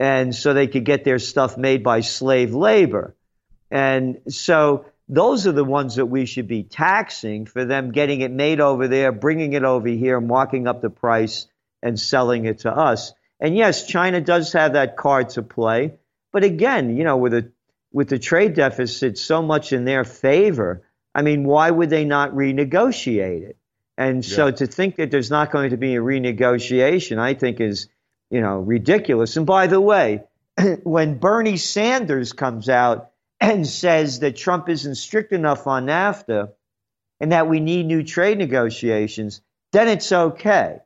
And 0.00 0.34
so 0.34 0.54
they 0.54 0.66
could 0.66 0.84
get 0.84 1.04
their 1.04 1.20
stuff 1.20 1.56
made 1.56 1.84
by 1.84 2.00
slave 2.00 2.52
labor. 2.52 3.14
And 3.70 4.22
so 4.26 4.86
those 5.08 5.46
are 5.46 5.52
the 5.52 5.64
ones 5.64 5.96
that 5.96 6.06
we 6.06 6.26
should 6.26 6.48
be 6.48 6.62
taxing 6.62 7.46
for 7.46 7.64
them 7.64 7.92
getting 7.92 8.20
it 8.22 8.30
made 8.30 8.60
over 8.60 8.88
there, 8.88 9.12
bringing 9.12 9.52
it 9.52 9.64
over 9.64 9.88
here, 9.88 10.20
marking 10.20 10.66
up 10.66 10.80
the 10.80 10.90
price, 10.90 11.46
and 11.82 12.00
selling 12.00 12.46
it 12.46 12.60
to 12.60 12.74
us. 12.74 13.12
And 13.40 13.56
yes, 13.56 13.86
China 13.86 14.20
does 14.20 14.52
have 14.54 14.72
that 14.72 14.96
card 14.96 15.30
to 15.30 15.42
play, 15.42 15.94
but 16.32 16.44
again, 16.44 16.96
you 16.96 17.04
know, 17.04 17.16
with 17.16 17.34
a 17.34 17.52
with 17.92 18.08
the 18.08 18.18
trade 18.18 18.54
deficit 18.54 19.18
so 19.18 19.40
much 19.40 19.72
in 19.72 19.84
their 19.84 20.02
favor, 20.02 20.82
I 21.14 21.22
mean, 21.22 21.44
why 21.44 21.70
would 21.70 21.90
they 21.90 22.04
not 22.04 22.32
renegotiate 22.32 23.42
it? 23.42 23.56
And 23.96 24.24
so 24.24 24.50
to 24.50 24.66
think 24.66 24.96
that 24.96 25.12
there's 25.12 25.30
not 25.30 25.52
going 25.52 25.70
to 25.70 25.76
be 25.76 25.94
a 25.94 26.00
renegotiation, 26.00 27.18
I 27.18 27.34
think 27.34 27.60
is, 27.60 27.86
you 28.30 28.40
know, 28.40 28.58
ridiculous. 28.58 29.36
And 29.36 29.46
by 29.46 29.68
the 29.68 29.80
way, 29.80 30.24
when 30.82 31.18
Bernie 31.18 31.56
Sanders 31.56 32.32
comes 32.32 32.68
out 32.68 33.12
and 33.50 33.66
says 33.66 34.20
that 34.20 34.36
Trump 34.36 34.68
isn't 34.68 34.94
strict 34.94 35.32
enough 35.32 35.66
on 35.66 35.86
NAFTA 35.86 36.52
and 37.20 37.32
that 37.32 37.48
we 37.48 37.60
need 37.60 37.86
new 37.86 38.02
trade 38.02 38.38
negotiations, 38.38 39.40
then 39.72 39.88
it's 39.88 40.10
okay. 40.10 40.78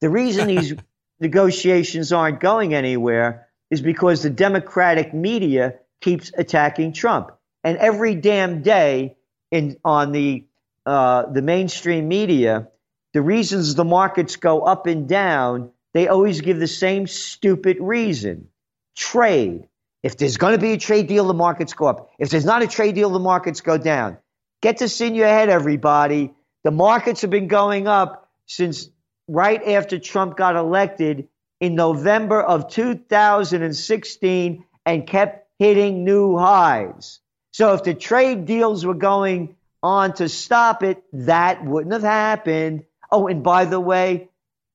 The 0.00 0.08
reason 0.08 0.46
these 0.54 0.74
negotiations 1.20 2.12
aren't 2.12 2.40
going 2.40 2.74
anywhere 2.74 3.48
is 3.70 3.80
because 3.80 4.22
the 4.22 4.30
Democratic 4.30 5.12
media 5.12 5.74
keeps 6.00 6.32
attacking 6.36 6.92
Trump. 6.92 7.32
And 7.64 7.76
every 7.78 8.14
damn 8.14 8.62
day 8.62 9.16
in 9.50 9.78
on 9.84 10.12
the 10.12 10.44
uh, 10.86 11.26
the 11.30 11.42
mainstream 11.42 12.08
media, 12.08 12.68
the 13.12 13.20
reasons 13.20 13.74
the 13.74 13.84
markets 13.84 14.36
go 14.36 14.62
up 14.62 14.86
and 14.86 15.06
down, 15.06 15.70
they 15.92 16.08
always 16.08 16.40
give 16.40 16.58
the 16.58 16.66
same 16.66 17.06
stupid 17.06 17.76
reason. 17.80 18.48
Trade. 18.96 19.67
If 20.02 20.16
there's 20.16 20.36
going 20.36 20.52
to 20.52 20.60
be 20.60 20.72
a 20.72 20.78
trade 20.78 21.08
deal, 21.08 21.26
the 21.26 21.34
markets 21.34 21.72
go 21.72 21.86
up. 21.86 22.10
If 22.18 22.30
there's 22.30 22.44
not 22.44 22.62
a 22.62 22.66
trade 22.66 22.94
deal, 22.94 23.10
the 23.10 23.18
markets 23.18 23.60
go 23.60 23.78
down. 23.78 24.18
Get 24.62 24.78
this 24.78 25.00
in 25.00 25.14
your 25.14 25.26
head, 25.26 25.48
everybody. 25.48 26.34
The 26.64 26.70
markets 26.70 27.22
have 27.22 27.30
been 27.30 27.48
going 27.48 27.86
up 27.88 28.28
since 28.46 28.88
right 29.26 29.62
after 29.68 29.98
Trump 29.98 30.36
got 30.36 30.56
elected 30.56 31.28
in 31.60 31.74
November 31.74 32.40
of 32.40 32.68
2016 32.68 34.64
and 34.86 35.06
kept 35.06 35.48
hitting 35.58 36.04
new 36.04 36.36
highs. 36.38 37.20
So 37.52 37.74
if 37.74 37.82
the 37.82 37.94
trade 37.94 38.46
deals 38.46 38.86
were 38.86 38.94
going 38.94 39.56
on 39.82 40.14
to 40.14 40.28
stop 40.28 40.82
it, 40.82 41.02
that 41.12 41.64
wouldn't 41.64 41.92
have 41.92 42.02
happened. 42.02 42.84
Oh, 43.10 43.26
and 43.26 43.42
by 43.42 43.64
the 43.64 43.80
way, 43.80 44.28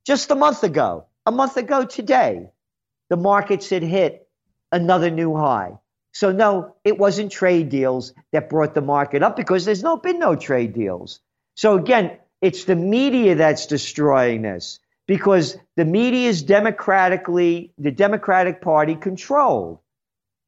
just 0.06 0.32
a 0.32 0.36
month 0.36 0.64
ago, 0.64 1.06
a 1.26 1.32
month 1.32 1.56
ago 1.56 1.86
today, 1.86 2.50
the 3.10 3.18
markets 3.18 3.70
had 3.70 3.84
hit 3.84 4.23
another 4.74 5.10
new 5.10 5.36
high. 5.36 5.80
So 6.12 6.32
no, 6.32 6.76
it 6.84 6.98
wasn't 6.98 7.32
trade 7.32 7.70
deals 7.70 8.14
that 8.34 8.50
brought 8.50 8.74
the 8.74 8.82
market 8.82 9.24
up 9.24 9.36
because 9.36 9.66
there's 9.66 9.84
no 9.84 9.98
been 9.98 10.20
no 10.20 10.36
trade 10.36 10.74
deals. 10.74 11.22
So 11.56 11.78
again, 11.78 12.18
it's 12.42 12.66
the 12.66 12.76
media 12.76 13.36
that's 13.36 13.68
destroying 13.68 14.42
this 14.42 14.80
because 15.08 15.58
the 15.76 15.86
media 15.86 16.30
is 16.30 16.44
democratically 16.44 17.74
the 17.78 17.92
Democratic 17.92 18.62
Party 18.62 18.96
controlled. 18.96 19.80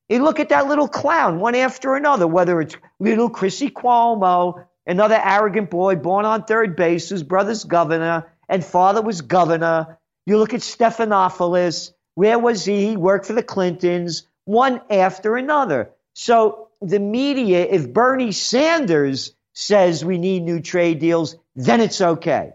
You 0.10 0.24
look 0.24 0.40
at 0.40 0.50
that 0.50 0.68
little 0.68 0.88
clown, 0.88 1.40
one 1.40 1.56
after 1.56 1.96
another, 1.96 2.28
whether 2.28 2.62
it's 2.62 2.76
little 3.00 3.30
Chrissy 3.30 3.70
Cuomo, 3.72 4.66
another 4.86 5.20
arrogant 5.24 5.72
boy 5.72 5.96
born 5.96 6.26
on 6.26 6.44
third 6.44 6.76
base 6.76 7.10
whose 7.10 7.24
brother's 7.24 7.64
governor 7.64 8.32
and 8.48 8.64
father 8.64 9.02
was 9.02 9.22
governor. 9.22 9.98
You 10.28 10.38
look 10.38 10.54
at 10.54 10.62
Stephanopoulos, 10.62 11.92
where 12.16 12.40
was 12.40 12.66
he? 12.66 12.88
He 12.88 12.98
worked 12.98 13.26
for 13.26 13.34
the 13.34 13.44
Clintons, 13.44 14.28
one 14.46 14.82
after 14.90 15.36
another. 15.36 15.92
So 16.14 16.70
the 16.82 17.00
media, 17.00 17.66
if 17.66 17.92
Bernie 17.92 18.32
Sanders 18.32 19.34
says 19.54 20.04
we 20.04 20.18
need 20.18 20.44
new 20.44 20.60
trade 20.62 21.00
deals, 21.00 21.36
then 21.56 21.82
it's 21.82 22.02
okay. 22.02 22.54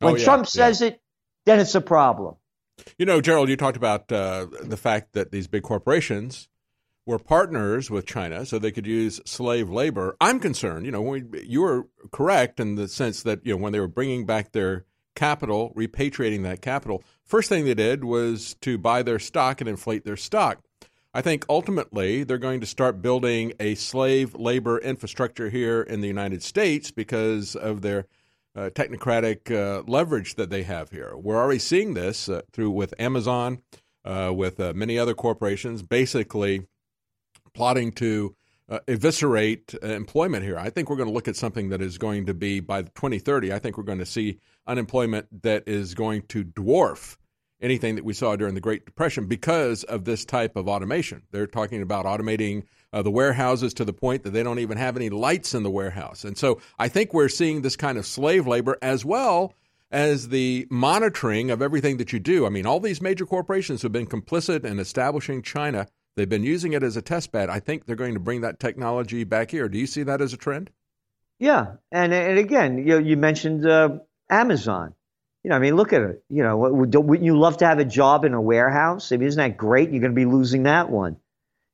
When 0.00 0.14
Oh, 0.14 0.16
yeah, 0.16 0.24
Trump 0.24 0.44
yeah. 0.46 0.50
says 0.50 0.82
it, 0.82 1.00
then 1.46 1.58
it's 1.58 1.74
a 1.74 1.80
problem. 1.80 2.36
You 2.96 3.06
know, 3.06 3.20
Gerald, 3.20 3.48
you 3.48 3.56
talked 3.56 3.76
about 3.76 4.10
uh, 4.12 4.46
the 4.62 4.76
fact 4.76 5.12
that 5.14 5.32
these 5.32 5.48
big 5.48 5.62
corporations 5.62 6.48
were 7.06 7.18
partners 7.18 7.90
with 7.90 8.06
China 8.06 8.44
so 8.44 8.58
they 8.58 8.70
could 8.70 8.86
use 8.86 9.20
slave 9.24 9.70
labor. 9.70 10.16
I'm 10.20 10.38
concerned, 10.38 10.84
you 10.86 10.92
know, 10.92 11.02
we, 11.02 11.24
you 11.42 11.62
were 11.62 11.88
correct 12.12 12.60
in 12.60 12.74
the 12.74 12.86
sense 12.86 13.22
that, 13.22 13.44
you 13.44 13.52
know, 13.52 13.56
when 13.56 13.72
they 13.72 13.80
were 13.80 13.88
bringing 13.88 14.26
back 14.26 14.52
their 14.52 14.84
capital, 15.18 15.72
repatriating 15.76 16.44
that 16.44 16.62
capital, 16.62 17.02
first 17.24 17.48
thing 17.48 17.64
they 17.64 17.74
did 17.74 18.04
was 18.04 18.54
to 18.60 18.78
buy 18.78 19.02
their 19.02 19.18
stock 19.18 19.60
and 19.60 19.68
inflate 19.68 20.04
their 20.04 20.16
stock. 20.16 20.60
I 21.12 21.22
think 21.22 21.44
ultimately 21.48 22.22
they're 22.22 22.38
going 22.38 22.60
to 22.60 22.66
start 22.66 23.02
building 23.02 23.52
a 23.58 23.74
slave 23.74 24.36
labor 24.36 24.78
infrastructure 24.78 25.50
here 25.50 25.82
in 25.82 26.00
the 26.00 26.06
United 26.06 26.44
States 26.44 26.92
because 26.92 27.56
of 27.56 27.82
their 27.82 28.06
uh, 28.54 28.70
technocratic 28.70 29.50
uh, 29.50 29.82
leverage 29.88 30.36
that 30.36 30.50
they 30.50 30.62
have 30.62 30.90
here. 30.90 31.16
We're 31.16 31.36
already 31.36 31.58
seeing 31.58 31.94
this 31.94 32.28
uh, 32.28 32.42
through 32.52 32.70
with 32.70 32.94
Amazon, 33.00 33.58
uh, 34.04 34.32
with 34.32 34.60
uh, 34.60 34.72
many 34.76 34.98
other 34.98 35.14
corporations, 35.14 35.82
basically 35.82 36.68
plotting 37.54 37.90
to 37.92 38.36
uh, 38.68 38.78
eviscerate 38.86 39.74
employment 39.82 40.44
here. 40.44 40.58
I 40.58 40.70
think 40.70 40.88
we're 40.88 40.96
going 40.96 41.08
to 41.08 41.14
look 41.14 41.26
at 41.26 41.36
something 41.36 41.70
that 41.70 41.82
is 41.82 41.98
going 41.98 42.26
to 42.26 42.34
be 42.34 42.60
by 42.60 42.82
2030. 42.82 43.52
I 43.52 43.58
think 43.58 43.76
we're 43.76 43.84
going 43.84 43.98
to 43.98 44.06
see 44.06 44.38
unemployment 44.68 45.42
that 45.42 45.66
is 45.66 45.94
going 45.94 46.22
to 46.28 46.44
dwarf 46.44 47.16
anything 47.60 47.96
that 47.96 48.04
we 48.04 48.14
saw 48.14 48.36
during 48.36 48.54
the 48.54 48.60
Great 48.60 48.86
Depression 48.86 49.26
because 49.26 49.82
of 49.84 50.04
this 50.04 50.24
type 50.24 50.56
of 50.56 50.68
automation. 50.68 51.22
They're 51.32 51.46
talking 51.46 51.82
about 51.82 52.04
automating 52.04 52.64
uh, 52.92 53.02
the 53.02 53.10
warehouses 53.10 53.74
to 53.74 53.84
the 53.84 53.92
point 53.92 54.22
that 54.22 54.30
they 54.30 54.42
don't 54.42 54.60
even 54.60 54.78
have 54.78 54.96
any 54.96 55.10
lights 55.10 55.54
in 55.54 55.62
the 55.62 55.70
warehouse. 55.70 56.24
And 56.24 56.38
so 56.38 56.60
I 56.78 56.88
think 56.88 57.12
we're 57.12 57.28
seeing 57.28 57.62
this 57.62 57.76
kind 57.76 57.98
of 57.98 58.06
slave 58.06 58.46
labor 58.46 58.78
as 58.80 59.04
well 59.04 59.54
as 59.90 60.28
the 60.28 60.66
monitoring 60.70 61.50
of 61.50 61.62
everything 61.62 61.96
that 61.96 62.12
you 62.12 62.18
do. 62.18 62.46
I 62.46 62.50
mean, 62.50 62.66
all 62.66 62.80
these 62.80 63.00
major 63.00 63.26
corporations 63.26 63.82
have 63.82 63.92
been 63.92 64.06
complicit 64.06 64.64
in 64.64 64.78
establishing 64.78 65.42
China. 65.42 65.88
They've 66.16 66.28
been 66.28 66.44
using 66.44 66.72
it 66.72 66.82
as 66.82 66.96
a 66.96 67.02
test 67.02 67.32
bed. 67.32 67.48
I 67.48 67.60
think 67.60 67.86
they're 67.86 67.96
going 67.96 68.14
to 68.14 68.20
bring 68.20 68.42
that 68.42 68.60
technology 68.60 69.24
back 69.24 69.50
here. 69.50 69.68
Do 69.68 69.78
you 69.78 69.86
see 69.86 70.02
that 70.02 70.20
as 70.20 70.32
a 70.32 70.36
trend? 70.36 70.70
Yeah, 71.38 71.76
and 71.92 72.12
and 72.12 72.36
again, 72.36 72.84
you 72.84 72.98
you 72.98 73.16
mentioned 73.16 73.64
uh, 73.64 74.00
Amazon. 74.30 74.94
You 75.44 75.50
know, 75.50 75.56
I 75.56 75.58
mean, 75.60 75.76
look 75.76 75.92
at 75.92 76.02
it. 76.02 76.22
You 76.28 76.42
know, 76.42 76.56
would- 76.56 76.94
wouldn't 76.94 77.24
you 77.24 77.38
love 77.38 77.58
to 77.58 77.66
have 77.66 77.78
a 77.78 77.84
job 77.84 78.24
in 78.24 78.34
a 78.34 78.40
warehouse? 78.40 79.12
I 79.12 79.16
mean, 79.16 79.28
isn't 79.28 79.38
that 79.40 79.56
great? 79.56 79.90
You're 79.90 80.00
going 80.00 80.12
to 80.12 80.16
be 80.16 80.24
losing 80.24 80.64
that 80.64 80.90
one. 80.90 81.16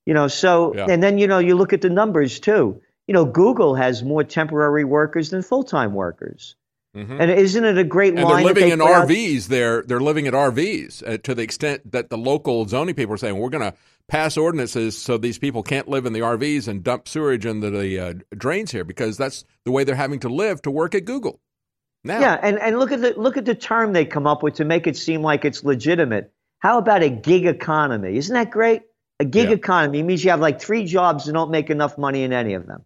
You 0.07 0.13
know, 0.15 0.29
so 0.29 0.75
Yeah. 0.75 0.87
and 0.91 1.03
then 1.03 1.17
you 1.19 1.27
know 1.27 1.39
you 1.39 1.55
look 1.57 1.73
at 1.73 1.81
the 1.81 1.89
numbers 1.91 2.39
too. 2.41 2.81
You 3.09 3.15
know, 3.15 3.25
Google 3.25 3.75
has 3.75 4.03
more 4.03 4.23
temporary 4.23 4.85
workers 4.85 5.31
than 5.31 5.41
full 5.43 5.63
time 5.63 5.95
workers, 5.95 6.57
Mhm. 6.95 7.19
and 7.21 7.31
isn't 7.31 7.65
it 7.65 7.79
a 7.79 7.85
great 7.85 8.11
And 8.11 8.19
they're 8.19 8.25
line? 8.27 8.43
that 8.43 8.49
living 8.49 8.65
they 8.67 8.73
in 8.73 8.81
put 8.81 8.91
out? 8.91 9.09
RVs. 9.09 9.49
They're 9.49 9.83
they're 9.83 10.01
living 10.01 10.27
in 10.27 10.35
RVs 10.35 11.03
uh, 11.07 11.17
to 11.23 11.35
the 11.35 11.43
extent 11.43 11.91
that 11.93 12.11
the 12.11 12.19
local 12.19 12.67
zoning 12.67 12.95
people 12.95 13.15
are 13.15 13.19
saying 13.19 13.39
we're 13.39 13.49
going 13.49 13.65
to 13.73 13.77
pass 14.07 14.37
ordinances 14.37 14.97
so 14.99 15.17
these 15.17 15.39
people 15.39 15.63
can't 15.63 15.89
live 15.89 16.05
in 16.05 16.13
the 16.13 16.21
RVs 16.21 16.69
and 16.69 16.85
dump 16.85 17.09
sewage 17.09 17.47
into 17.47 17.71
the 17.71 17.99
uh, 17.99 18.15
drains 18.37 18.73
here 18.73 18.85
because 18.85 19.17
that's 19.17 19.47
the 19.65 19.71
way 19.71 19.85
they're 19.85 19.95
having 19.95 20.21
to 20.21 20.29
live 20.29 20.61
to 20.63 20.71
work 20.71 20.95
at 20.95 21.07
Google. 21.07 21.41
Now, 22.05 22.21
Yeah, 22.21 22.39
and, 22.43 22.59
and 22.61 22.79
look 22.79 22.93
at 22.93 23.01
the 23.01 23.15
look 23.17 23.37
at 23.37 23.45
the 23.47 23.55
term 23.55 23.93
they 23.93 24.05
come 24.05 24.27
up 24.27 24.43
with 24.43 24.55
to 24.55 24.65
make 24.65 24.87
it 24.87 24.97
seem 24.97 25.23
like 25.23 25.45
it's 25.45 25.65
legitimate. 25.65 26.31
How 26.59 26.79
about 26.79 27.03
a 27.03 27.09
gig 27.11 27.47
economy? 27.47 28.17
Isn't 28.17 28.35
that 28.35 28.51
great? 28.51 28.83
A 29.21 29.25
gig 29.25 29.49
Yeah. 29.49 29.55
economy 29.57 30.03
means 30.03 30.25
you 30.25 30.31
have 30.31 30.41
like 30.41 30.61
three 30.61 30.85
jobs 30.85 31.27
and 31.29 31.35
don't 31.35 31.51
make 31.51 31.71
enough 31.71 31.97
money 31.99 32.23
in 32.23 32.33
any 32.33 32.55
of 32.55 32.67
them. 32.67 32.85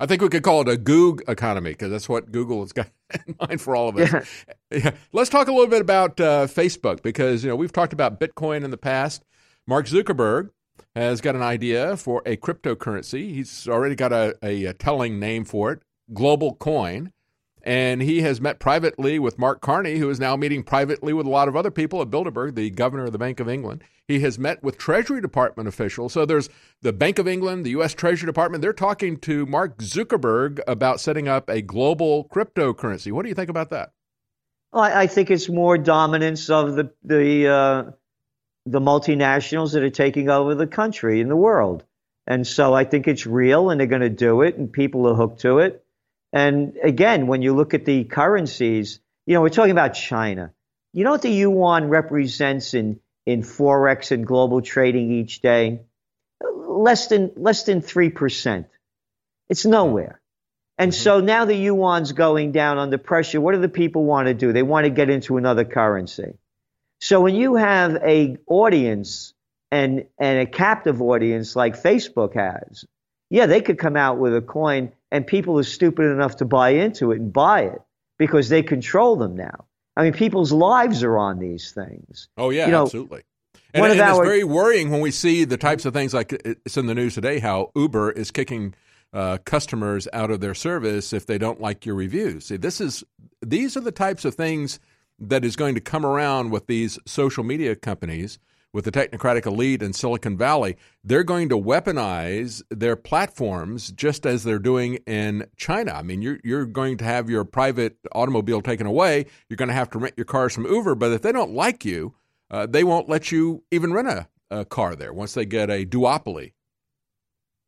I 0.00 0.06
think 0.06 0.22
we 0.22 0.28
could 0.28 0.44
call 0.44 0.60
it 0.60 0.68
a 0.68 0.76
Goog 0.76 1.22
economy 1.26 1.70
because 1.70 1.90
that's 1.90 2.08
what 2.08 2.30
Google 2.30 2.60
has 2.60 2.72
got 2.72 2.86
in 3.26 3.36
mind 3.40 3.60
for 3.60 3.74
all 3.74 3.88
of 3.88 3.96
us. 3.96 4.26
Yeah. 4.70 4.92
Let's 5.12 5.28
talk 5.30 5.48
a 5.48 5.52
little 5.52 5.66
bit 5.66 5.80
about 5.80 6.20
uh, 6.20 6.46
Facebook 6.46 7.02
because 7.02 7.42
you 7.44 7.50
know 7.50 7.56
we've 7.56 7.72
talked 7.72 7.92
about 7.92 8.20
Bitcoin 8.20 8.64
in 8.64 8.70
the 8.70 8.76
past. 8.76 9.24
Mark 9.66 9.86
Zuckerberg 9.86 10.50
has 10.94 11.20
got 11.20 11.34
an 11.34 11.42
idea 11.42 11.96
for 11.96 12.22
a 12.26 12.36
cryptocurrency. 12.36 13.34
He's 13.34 13.68
already 13.68 13.94
got 13.94 14.12
a, 14.12 14.36
a, 14.42 14.64
a 14.66 14.72
telling 14.72 15.18
name 15.18 15.44
for 15.44 15.72
it, 15.72 15.82
Global 16.14 16.54
Coin. 16.54 17.12
And 17.68 18.00
he 18.00 18.22
has 18.22 18.40
met 18.40 18.60
privately 18.60 19.18
with 19.18 19.38
Mark 19.38 19.60
Carney, 19.60 19.98
who 19.98 20.08
is 20.08 20.18
now 20.18 20.36
meeting 20.36 20.62
privately 20.62 21.12
with 21.12 21.26
a 21.26 21.28
lot 21.28 21.48
of 21.48 21.54
other 21.54 21.70
people 21.70 22.00
at 22.00 22.08
Bilderberg, 22.08 22.54
the 22.54 22.70
governor 22.70 23.04
of 23.04 23.12
the 23.12 23.18
Bank 23.18 23.40
of 23.40 23.48
England. 23.48 23.84
He 24.06 24.20
has 24.20 24.38
met 24.38 24.62
with 24.62 24.78
Treasury 24.78 25.20
Department 25.20 25.68
officials. 25.68 26.14
So 26.14 26.24
there's 26.24 26.48
the 26.80 26.94
Bank 26.94 27.18
of 27.18 27.28
England, 27.28 27.66
the 27.66 27.70
U.S. 27.72 27.92
Treasury 27.92 28.24
Department. 28.24 28.62
They're 28.62 28.72
talking 28.72 29.18
to 29.18 29.44
Mark 29.44 29.76
Zuckerberg 29.80 30.60
about 30.66 30.98
setting 30.98 31.28
up 31.28 31.50
a 31.50 31.60
global 31.60 32.24
cryptocurrency. 32.30 33.12
What 33.12 33.24
do 33.24 33.28
you 33.28 33.34
think 33.34 33.50
about 33.50 33.68
that? 33.68 33.92
Well, 34.72 34.84
I, 34.84 35.06
think 35.06 35.30
it's 35.30 35.50
more 35.50 35.76
dominance 35.76 36.48
of 36.48 36.74
the 36.74 36.90
the 37.04 37.48
uh, 37.48 37.90
the 38.64 38.80
multinationals 38.80 39.74
that 39.74 39.82
are 39.82 39.90
taking 39.90 40.30
over 40.30 40.54
the 40.54 40.66
country 40.66 41.20
and 41.20 41.30
the 41.30 41.36
world, 41.36 41.84
and 42.26 42.46
so 42.46 42.72
I 42.72 42.84
think 42.84 43.06
it's 43.06 43.26
real, 43.26 43.68
and 43.68 43.78
they're 43.78 43.86
going 43.86 44.00
to 44.00 44.08
do 44.08 44.40
it, 44.40 44.56
and 44.56 44.72
people 44.72 45.06
are 45.06 45.14
hooked 45.14 45.40
to 45.42 45.58
it. 45.58 45.84
And 46.32 46.74
again, 46.82 47.26
when 47.26 47.42
you 47.42 47.54
look 47.54 47.74
at 47.74 47.84
the 47.84 48.04
currencies, 48.04 49.00
you 49.26 49.34
know, 49.34 49.40
we're 49.40 49.48
talking 49.48 49.72
about 49.72 49.94
China. 49.94 50.52
You 50.92 51.04
know 51.04 51.12
what 51.12 51.22
the 51.22 51.30
yuan 51.30 51.88
represents 51.88 52.74
in 52.74 53.00
in 53.26 53.42
forex 53.42 54.10
and 54.10 54.26
global 54.26 54.62
trading 54.62 55.12
each 55.12 55.40
day? 55.40 55.82
Less 56.40 57.08
than 57.08 57.32
less 57.36 57.64
than 57.64 57.80
three 57.80 58.10
percent. 58.10 58.68
It's 59.48 59.64
nowhere. 59.64 60.20
And 60.76 60.92
mm-hmm. 60.92 61.02
so 61.02 61.20
now 61.20 61.44
the 61.44 61.56
yuan's 61.56 62.12
going 62.12 62.52
down 62.52 62.78
under 62.78 62.98
pressure. 62.98 63.40
What 63.40 63.54
do 63.54 63.60
the 63.60 63.68
people 63.68 64.04
want 64.04 64.28
to 64.28 64.34
do? 64.34 64.52
They 64.52 64.62
want 64.62 64.84
to 64.84 64.90
get 64.90 65.10
into 65.10 65.36
another 65.36 65.64
currency. 65.64 66.38
So 67.00 67.20
when 67.20 67.34
you 67.34 67.56
have 67.56 67.96
a 67.96 68.38
audience 68.46 69.34
and 69.70 70.06
and 70.18 70.40
a 70.40 70.46
captive 70.46 71.00
audience 71.02 71.54
like 71.54 71.82
Facebook 71.82 72.34
has, 72.34 72.84
yeah, 73.30 73.46
they 73.46 73.60
could 73.60 73.78
come 73.78 73.96
out 73.96 74.18
with 74.18 74.34
a 74.34 74.40
coin 74.40 74.92
and 75.10 75.26
people 75.26 75.58
are 75.58 75.64
stupid 75.64 76.04
enough 76.04 76.36
to 76.36 76.44
buy 76.44 76.70
into 76.70 77.12
it 77.12 77.20
and 77.20 77.32
buy 77.32 77.62
it 77.62 77.80
because 78.18 78.48
they 78.48 78.62
control 78.62 79.16
them 79.16 79.36
now. 79.36 79.66
I 79.96 80.02
mean, 80.02 80.12
people's 80.12 80.52
lives 80.52 81.02
are 81.02 81.18
on 81.18 81.38
these 81.38 81.72
things. 81.72 82.28
Oh 82.36 82.50
yeah, 82.50 82.66
You 82.66 82.72
know, 82.72 82.82
absolutely. 82.84 83.22
And, 83.74 83.84
and 83.84 84.00
of 84.00 84.08
it's 84.08 84.18
very 84.18 84.44
worrying 84.44 84.90
when 84.90 85.00
we 85.00 85.10
see 85.10 85.44
the 85.44 85.56
types 85.56 85.84
of 85.84 85.92
things 85.92 86.14
like 86.14 86.32
it's 86.32 86.76
in 86.76 86.86
the 86.86 86.94
news 86.94 87.14
today 87.14 87.38
how 87.38 87.70
Uber 87.74 88.12
is 88.12 88.30
kicking 88.30 88.74
uh, 89.12 89.38
customers 89.44 90.08
out 90.12 90.30
of 90.30 90.40
their 90.40 90.54
service 90.54 91.12
if 91.12 91.26
they 91.26 91.36
don't 91.36 91.60
like 91.60 91.84
your 91.84 91.94
reviews. 91.94 92.46
See, 92.46 92.56
this 92.56 92.80
is 92.80 93.04
these 93.44 93.76
are 93.76 93.80
the 93.80 93.92
types 93.92 94.24
of 94.24 94.34
things 94.34 94.80
that 95.18 95.44
is 95.44 95.56
going 95.56 95.74
to 95.74 95.80
come 95.80 96.06
around 96.06 96.50
with 96.50 96.66
these 96.66 96.98
social 97.06 97.44
media 97.44 97.74
companies 97.74 98.38
with 98.72 98.84
the 98.84 98.92
technocratic 98.92 99.46
elite 99.46 99.82
in 99.82 99.92
Silicon 99.92 100.36
Valley. 100.36 100.76
They're 101.02 101.24
going 101.24 101.48
to 101.48 101.56
weaponize 101.58 102.62
their 102.70 102.96
platforms 102.96 103.90
just 103.92 104.26
as 104.26 104.44
they're 104.44 104.58
doing 104.58 104.96
in 105.06 105.46
China. 105.56 105.92
I 105.92 106.02
mean, 106.02 106.22
you're 106.22 106.38
you're 106.44 106.66
going 106.66 106.98
to 106.98 107.04
have 107.04 107.30
your 107.30 107.44
private 107.44 107.96
automobile 108.12 108.60
taken 108.60 108.86
away. 108.86 109.26
You're 109.48 109.56
going 109.56 109.68
to 109.68 109.74
have 109.74 109.90
to 109.90 109.98
rent 109.98 110.14
your 110.16 110.26
cars 110.26 110.54
from 110.54 110.66
Uber, 110.66 110.94
but 110.94 111.12
if 111.12 111.22
they 111.22 111.32
don't 111.32 111.52
like 111.52 111.84
you, 111.84 112.14
uh, 112.50 112.66
they 112.66 112.84
won't 112.84 113.08
let 113.08 113.32
you 113.32 113.62
even 113.70 113.92
rent 113.92 114.08
a, 114.08 114.28
a 114.50 114.64
car 114.64 114.94
there 114.94 115.12
once 115.12 115.34
they 115.34 115.44
get 115.44 115.70
a 115.70 115.84
duopoly. 115.84 116.52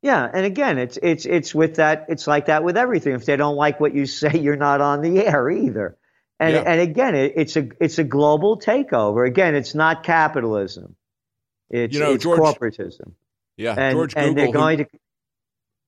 Yeah, 0.02 0.30
and 0.32 0.46
again, 0.46 0.78
it's 0.78 0.98
it's 1.02 1.26
it's 1.26 1.54
with 1.54 1.76
that. 1.76 2.06
It's 2.08 2.26
like 2.26 2.46
that 2.46 2.64
with 2.64 2.78
everything. 2.78 3.14
If 3.14 3.26
they 3.26 3.36
don't 3.36 3.56
like 3.56 3.80
what 3.80 3.94
you 3.94 4.06
say, 4.06 4.38
you're 4.40 4.56
not 4.56 4.80
on 4.80 5.02
the 5.02 5.26
air 5.26 5.50
either. 5.50 5.96
And 6.40 6.54
Yeah. 6.54 6.62
and 6.66 6.80
again, 6.80 7.14
it, 7.14 7.34
it's 7.36 7.56
a 7.56 7.68
it's 7.80 7.98
a 7.98 8.04
global 8.04 8.58
takeover. 8.58 9.26
Again, 9.26 9.54
it's 9.54 9.74
not 9.74 10.02
capitalism. 10.02 10.96
It's, 11.68 11.94
You 11.94 12.00
know, 12.00 12.14
it's 12.14 12.24
George- 12.24 12.40
corporatism. 12.40 13.12
Yeah, 13.56 13.74
and, 13.76 13.94
George 13.94 14.14
and 14.16 14.36
they're 14.36 14.46
Google, 14.46 14.52
who- 14.62 14.66
going 14.66 14.78
to. 14.78 14.86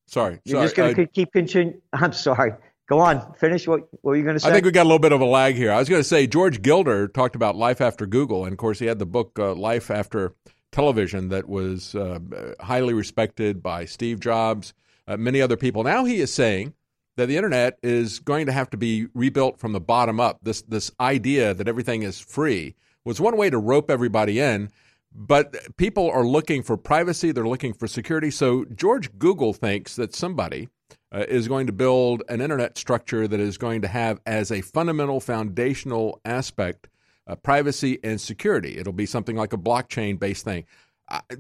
Sorry, 0.07 0.41
You're 0.45 0.57
sorry. 0.57 0.65
just 0.67 0.77
going 0.77 0.93
uh, 0.93 0.97
to 0.97 1.07
keep 1.07 1.33
continue. 1.33 1.81
I'm 1.93 2.13
sorry. 2.13 2.53
Go 2.89 2.99
on. 2.99 3.33
Finish 3.35 3.67
what 3.67 3.81
what 4.03 4.11
were 4.11 4.17
you 4.17 4.25
going 4.25 4.35
to 4.37 4.41
say? 4.41 4.51
I 4.51 4.53
think 4.53 4.67
we 4.67 4.73
got 4.73 4.83
a 4.83 4.85
little 4.91 4.99
bit 4.99 5.13
of 5.13 5.21
a 5.23 5.25
lag 5.27 5.55
here. 5.55 5.73
I 5.73 5.79
was 5.79 5.89
going 5.89 6.01
to 6.03 6.09
say 6.09 6.27
George 6.27 6.61
Gilder 6.61 7.09
talked 7.09 7.35
about 7.35 7.57
life 7.57 7.81
after 7.81 8.05
Google, 8.07 8.45
and 8.45 8.53
of 8.53 8.59
course 8.59 8.79
he 8.79 8.87
had 8.87 8.99
the 8.99 9.07
book 9.07 9.39
uh, 9.39 9.55
Life 9.55 9.91
After 9.91 10.35
Television 10.71 11.31
that 11.31 11.49
was 11.49 11.95
uh, 11.95 12.19
highly 12.61 12.93
respected 12.93 13.63
by 13.63 13.87
Steve 13.87 14.21
Jobs, 14.21 14.75
uh, 15.09 15.17
many 15.17 15.41
other 15.41 15.57
people. 15.57 15.83
Now 15.83 16.05
he 16.05 16.21
is 16.21 16.33
saying 16.33 16.75
that 17.17 17.27
the 17.27 17.37
internet 17.37 17.79
is 17.83 18.19
going 18.21 18.47
to 18.47 18.53
have 18.53 18.71
to 18.71 18.77
be 18.77 19.07
rebuilt 19.15 19.59
from 19.59 19.73
the 19.73 19.81
bottom 19.81 20.21
up. 20.21 20.39
This 20.43 20.63
this 20.63 20.91
idea 21.01 21.55
that 21.55 21.69
everything 21.69 22.03
is 22.03 22.19
free 22.19 22.75
was 23.05 23.21
one 23.21 23.37
way 23.37 23.51
to 23.51 23.59
rope 23.59 23.91
everybody 23.91 24.41
in, 24.41 24.71
but 25.15 25.77
people 25.77 26.11
are 26.11 26.27
looking 26.27 26.63
for 26.63 26.77
privacy. 26.77 27.33
They're 27.33 27.49
looking 27.49 27.75
for 27.75 27.87
security. 27.87 28.31
So 28.31 28.65
George 28.65 29.19
Google 29.19 29.53
thinks 29.53 29.97
that 29.97 30.15
somebody 30.15 30.69
uh, 31.13 31.25
is 31.29 31.49
going 31.49 31.67
to 31.67 31.73
build 31.73 32.23
an 32.29 32.41
internet 32.41 32.79
structure 32.79 33.29
that 33.29 33.41
is 33.41 33.59
going 33.59 33.83
to 33.83 33.89
have 33.89 34.21
as 34.25 34.51
a 34.51 34.61
fundamental 34.61 35.21
foundational 35.21 36.21
aspect 36.25 36.89
uh, 37.27 37.37
privacy 37.37 37.99
and 38.03 38.21
security. 38.21 38.79
It'll 38.79 38.93
be 38.93 39.07
something 39.07 39.37
like 39.37 39.53
a 39.53 39.59
blockchain 39.59 40.19
based 40.19 40.45
thing. 40.45 40.65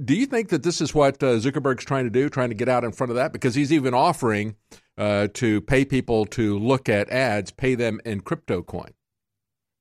Do 0.05 0.15
you 0.15 0.27
think 0.27 0.51
that 0.51 0.63
this 0.63 0.81
is 0.81 0.95
what 0.95 1.23
uh, 1.23 1.39
Zuckerberg's 1.39 1.85
trying 1.85 2.05
to 2.05 2.11
do, 2.11 2.29
trying 2.29 2.51
to 2.51 2.55
get 2.55 2.69
out 2.69 2.85
in 2.85 2.93
front 2.93 3.11
of 3.11 3.17
that? 3.17 3.33
Because 3.33 3.55
he's 3.55 3.73
even 3.73 3.95
offering 3.95 4.57
uh, 4.99 5.29
to 5.35 5.61
pay 5.63 5.85
people 5.85 6.27
to 6.27 6.59
look 6.59 6.89
at 6.89 7.09
ads, 7.11 7.51
pay 7.51 7.75
them 7.75 8.01
in 8.05 8.21
crypto 8.21 8.63
coin. 8.63 8.93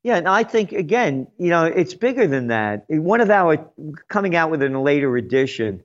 Yeah, 0.04 0.16
and 0.18 0.28
I 0.28 0.44
think 0.44 0.72
again, 0.72 1.28
you 1.38 1.50
know, 1.50 1.66
it's 1.66 1.94
bigger 1.94 2.26
than 2.26 2.48
that. 2.48 2.86
One 2.88 3.22
of 3.22 3.30
our 3.30 3.70
coming 4.08 4.36
out 4.36 4.50
with 4.50 4.64
in 4.64 4.74
a 4.74 4.82
later 4.82 5.16
edition, 5.18 5.84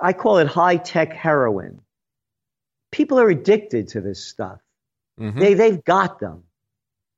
I 0.00 0.12
call 0.12 0.38
it 0.38 0.46
high 0.46 0.76
tech 0.76 1.12
heroin. 1.12 1.80
People 2.92 3.18
are 3.20 3.28
addicted 3.28 3.88
to 3.88 4.00
this 4.00 4.24
stuff. 4.24 4.60
They 5.18 5.54
they've 5.54 5.82
got 5.84 6.18
them. 6.20 6.44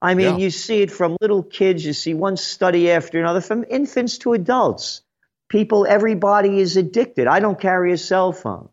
I 0.00 0.14
mean, 0.14 0.38
Yeah. 0.38 0.44
you 0.44 0.50
see 0.50 0.82
it 0.82 0.90
from 0.90 1.16
little 1.20 1.42
kids. 1.42 1.84
You 1.84 1.92
see 1.92 2.14
one 2.14 2.36
study 2.36 2.90
after 2.90 3.20
another, 3.20 3.40
from 3.40 3.64
infants 3.68 4.18
to 4.18 4.32
adults. 4.32 5.02
People, 5.52 5.86
everybody 5.86 6.60
is 6.60 6.78
addicted. 6.78 7.26
I 7.26 7.38
don't 7.38 7.60
carry 7.60 7.92
a 7.92 7.98
cell 7.98 8.32
phone. 8.32 8.70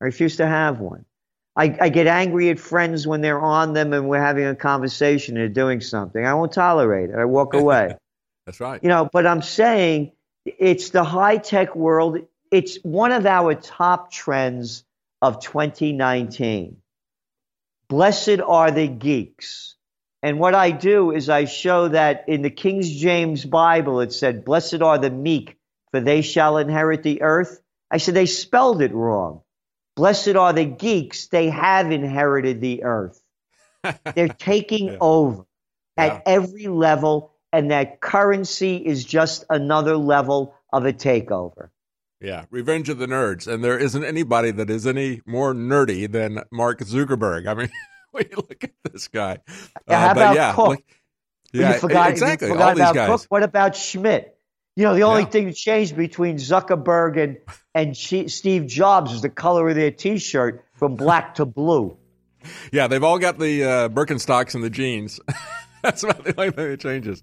I 0.00 0.06
refuse 0.06 0.36
to 0.36 0.46
have 0.46 0.80
one. 0.80 1.04
I, 1.54 1.76
I 1.78 1.88
get 1.90 2.06
angry 2.06 2.48
at 2.48 2.58
friends 2.58 3.06
when 3.06 3.20
they're 3.20 3.38
on 3.38 3.74
them 3.74 3.92
and 3.92 4.08
we're 4.08 4.18
having 4.18 4.46
a 4.46 4.54
conversation 4.54 5.36
and 5.36 5.54
doing 5.54 5.82
something. 5.82 6.24
I 6.24 6.32
won't 6.32 6.52
tolerate 6.52 7.10
it. 7.10 7.16
I 7.16 7.26
walk 7.26 7.52
away. 7.62 7.98
That's 8.46 8.60
right. 8.60 8.82
You 8.82 8.88
know, 8.88 9.10
but 9.12 9.26
I'm 9.26 9.42
saying 9.42 10.12
it's 10.46 10.88
the 10.88 11.04
high 11.04 11.36
tech 11.36 11.76
world. 11.76 12.20
It's 12.50 12.78
one 12.82 13.12
of 13.12 13.26
our 13.26 13.54
top 13.54 14.10
trends 14.10 14.84
of 15.20 15.38
2019. 15.40 16.78
Blessed 17.88 18.40
are 18.40 18.70
the 18.70 18.88
geeks. 18.88 19.74
And 20.22 20.38
what 20.38 20.54
I 20.54 20.70
do 20.70 21.10
is 21.10 21.28
I 21.28 21.44
show 21.44 21.88
that 21.88 22.24
in 22.26 22.40
the 22.40 22.48
King 22.48 22.80
James 22.80 23.44
Bible, 23.44 24.00
it 24.00 24.14
said, 24.14 24.46
Blessed 24.46 24.80
are 24.80 24.96
the 24.96 25.10
meek, 25.10 25.58
for 25.92 26.00
they 26.00 26.22
shall 26.22 26.58
inherit 26.58 27.02
the 27.02 27.22
earth. 27.22 27.60
I 27.90 27.98
said, 27.98 28.14
they 28.14 28.26
spelled 28.26 28.82
it 28.82 28.92
wrong. 28.92 29.42
Blessed 29.94 30.36
are 30.36 30.52
the 30.52 30.64
geeks, 30.64 31.28
they 31.28 31.50
have 31.50 31.92
inherited 31.92 32.60
the 32.60 32.82
earth. 32.82 33.22
They're 34.14 34.28
taking 34.28 34.96
over 35.00 35.44
at 35.96 36.22
every 36.24 36.68
level, 36.68 37.32
and 37.52 37.70
that 37.70 38.00
currency 38.00 38.76
is 38.76 39.04
just 39.04 39.44
another 39.50 39.96
level 39.96 40.54
of 40.72 40.86
a 40.86 40.92
takeover. 40.92 41.68
Yeah, 42.20 42.44
Revenge 42.50 42.88
of 42.88 42.98
the 42.98 43.06
Nerds, 43.06 43.52
and 43.52 43.62
there 43.62 43.76
isn't 43.76 44.04
anybody 44.04 44.52
that 44.52 44.70
is 44.70 44.86
any 44.86 45.20
more 45.26 45.52
nerdy 45.52 46.10
than 46.10 46.38
Mark 46.52 46.78
Zuckerberg. 46.78 47.46
I 47.48 47.54
mean, 47.54 47.68
when 48.12 48.26
you 48.30 48.36
look 48.36 48.62
at 48.64 48.70
this 48.90 49.08
guy, 49.08 49.38
Uh, 49.88 49.96
how 49.96 50.14
but 50.14 50.20
about 50.22 50.36
yeah, 50.36 50.52
Cook? 50.54 50.68
Well, 50.68 50.78
yeah, 51.52 51.74
you 51.74 51.80
forgot, 51.80 52.10
exactly. 52.10 52.48
You 52.48 52.54
forgot 52.54 52.76
about 52.76 52.94
guys. 52.94 53.08
Cook. 53.08 53.26
What 53.28 53.42
about 53.42 53.76
Schmidt? 53.76 54.38
You 54.76 54.84
know, 54.84 54.94
the 54.94 55.02
only 55.02 55.22
Yeah. 55.22 55.28
thing 55.28 55.46
that 55.46 55.56
changed 55.56 55.96
between 55.96 56.36
Zuckerberg 56.36 57.22
and 57.22 57.36
and 57.74 57.96
She- 57.96 58.28
Steve 58.28 58.66
Jobs 58.66 59.12
is 59.12 59.22
the 59.22 59.30
color 59.30 59.68
of 59.70 59.74
their 59.76 59.90
T-shirt 59.90 60.62
from 60.74 60.94
black 60.96 61.36
to 61.36 61.44
blue. 61.46 61.96
Yeah, 62.72 62.88
they've 62.88 63.04
all 63.04 63.18
got 63.20 63.38
the 63.38 63.62
uh, 63.64 63.88
Birkenstocks 63.88 64.54
and 64.56 64.64
the 64.64 64.70
jeans. 64.70 65.20
That's 65.82 66.02
about 66.02 66.24
the 66.24 66.34
only 66.38 66.50
thing 66.52 66.70
that 66.70 66.80
changes. 66.80 67.22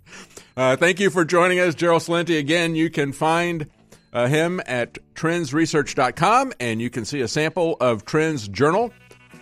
Uh, 0.55 0.75
thank 0.77 0.99
you 1.01 1.09
for 1.09 1.25
joining 1.25 1.59
us, 1.59 1.75
Gerald 1.75 2.01
Celente. 2.03 2.37
Again, 2.39 2.73
you 2.75 2.89
can 2.89 3.11
find 3.11 3.67
uh, 4.13 4.27
him 4.27 4.61
at 4.65 4.97
trendsresearch.com 5.15 6.53
and 6.61 6.81
you 6.81 6.89
can 6.89 7.03
see 7.05 7.19
a 7.21 7.27
sample 7.27 7.75
of 7.81 8.05
Trends 8.05 8.47
Journal, 8.47 8.93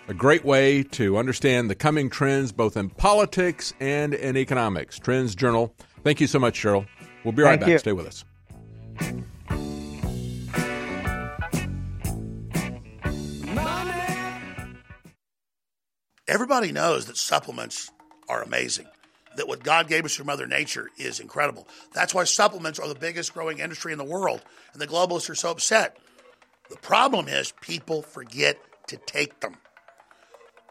a 0.07 0.13
great 0.15 0.43
way 0.43 0.81
to 0.83 1.17
understand 1.17 1.69
the 1.69 1.75
coming 1.75 2.09
trends 2.09 2.51
both 2.51 2.75
in 2.75 2.89
politics 2.89 3.73
and 3.79 4.13
in 4.15 4.35
economics. 4.35 4.97
Trends 4.97 5.35
Journal. 5.35 5.75
Thank 6.03 6.21
you 6.21 6.27
so 6.27 6.39
much, 6.39 6.59
Gerald. 6.59 6.85
We'll 7.27 7.33
be 7.33 7.43
right 7.43 7.59
Thank 7.59 7.61
back. 7.63 7.69
you. 7.69 7.77
Stay 7.79 7.91
with 7.91 8.07
us. 8.07 8.23
Everybody 16.25 16.71
knows 16.71 17.07
that 17.07 17.17
supplements 17.17 17.91
are 18.29 18.41
amazing. 18.41 18.87
That 19.35 19.49
what 19.49 19.61
God 19.61 19.89
gave 19.89 20.05
us 20.05 20.15
from 20.15 20.27
Mother 20.27 20.47
Nature 20.47 20.89
is 20.97 21.19
incredible. 21.19 21.67
That's 21.91 22.13
why 22.13 22.23
supplements 22.23 22.79
are 22.79 22.87
the 22.87 22.95
biggest 22.95 23.33
growing 23.33 23.59
industry 23.59 23.91
in 23.91 23.97
the 23.97 24.05
world, 24.05 24.41
and 24.71 24.81
the 24.81 24.87
globalists 24.87 25.29
are 25.29 25.35
so 25.35 25.51
upset. 25.51 25.97
The 26.69 26.77
problem 26.77 27.27
is 27.27 27.51
people 27.59 28.03
forget 28.03 28.57
to 28.87 28.95
take 28.95 29.41
them. 29.41 29.57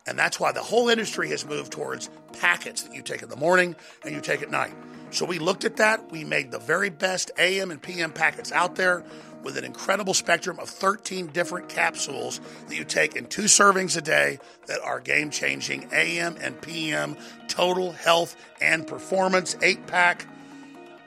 And 0.07 0.19
that's 0.19 0.41
why 0.41 0.53
the 0.53 0.63
whole 0.63 0.89
industry 0.89 1.29
has 1.29 1.45
moved 1.45 1.73
towards 1.73 2.09
packets 2.33 2.85
that 2.85 2.95
you 2.95 3.03
take 3.03 3.21
in 3.21 3.29
the 3.29 3.37
morning 3.37 3.77
and 4.07 4.15
you 4.15 4.23
take 4.23 4.41
at 4.41 4.51
night. 4.51 4.73
So 5.11 5.25
we 5.25 5.39
looked 5.39 5.65
at 5.65 5.77
that. 5.77 6.11
We 6.11 6.25
made 6.25 6.51
the 6.51 6.59
very 6.59 6.91
best 6.91 7.31
AM 7.39 7.71
and 7.71 7.81
PM 7.81 8.13
packets 8.13 8.53
out 8.53 8.77
there 8.77 9.05
with 9.43 9.57
an 9.57 9.65
incredible 9.65 10.13
spectrum 10.13 10.59
of 10.59 10.69
13 10.69 11.29
different 11.29 11.69
capsules 11.69 12.41
that 12.69 12.77
you 12.77 12.85
take 12.85 13.15
in 13.15 13.27
two 13.27 13.45
servings 13.45 13.97
a 13.97 14.01
day 14.01 14.39
that 14.67 14.81
are 14.81 14.99
game 14.99 15.31
changing 15.31 15.89
AM 15.93 16.37
and 16.41 16.61
PM 16.61 17.17
total 17.47 17.93
health 17.93 18.37
and 18.61 18.87
performance 18.87 19.57
eight 19.63 19.87
pack 19.87 20.27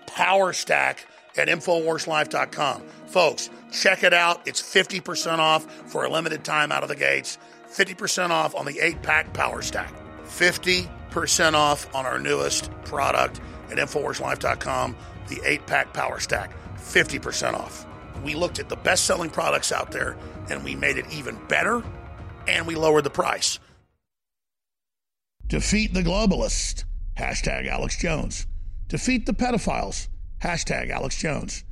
power 0.08 0.54
stack 0.54 1.06
at 1.38 1.48
InfoWarsLife.com. 1.48 2.82
Folks, 3.08 3.50
check 3.72 4.04
it 4.04 4.14
out. 4.14 4.48
It's 4.48 4.62
50% 4.62 5.40
off 5.40 5.66
for 5.92 6.06
a 6.06 6.10
limited 6.10 6.44
time 6.44 6.72
out 6.72 6.84
of 6.84 6.90
the 6.90 6.96
gates. 6.96 7.38
50% 7.70 8.30
off 8.30 8.56
on 8.56 8.66
the 8.66 8.80
eight 8.80 9.02
pack 9.02 9.34
power 9.34 9.62
stack. 9.62 9.94
50% 10.24 11.54
off 11.54 11.94
on 11.94 12.06
our 12.06 12.20
newest 12.20 12.72
product 12.84 13.40
at 13.72 13.78
InfoWarsLife.com, 13.78 14.96
the 15.28 15.42
eight 15.46 15.66
pack 15.66 15.94
power 15.94 16.20
stack. 16.20 16.52
50% 16.78 17.54
off. 17.54 17.86
We 18.24 18.36
looked 18.36 18.60
at 18.60 18.70
the 18.70 18.76
best 18.76 19.06
selling 19.06 19.30
products 19.30 19.72
out 19.72 19.92
there 19.92 20.18
and 20.50 20.64
we 20.64 20.76
made 20.76 20.98
it 20.98 21.06
even 21.12 21.40
better 21.48 21.84
and 22.48 22.66
we 22.66 22.76
lowered 22.76 23.04
the 23.04 23.10
price. 23.10 23.60
Defeat 25.48 25.94
the 25.94 26.04
globalist. 26.04 26.86
Hashtag 27.18 27.68
Alex 27.68 27.98
Jones. 27.98 28.48
Defeat 28.88 29.26
the 29.26 29.34
pedophiles. 29.34 30.08
Hashtag 30.42 30.90
Alex 30.90 31.18
Jones. 31.18 31.64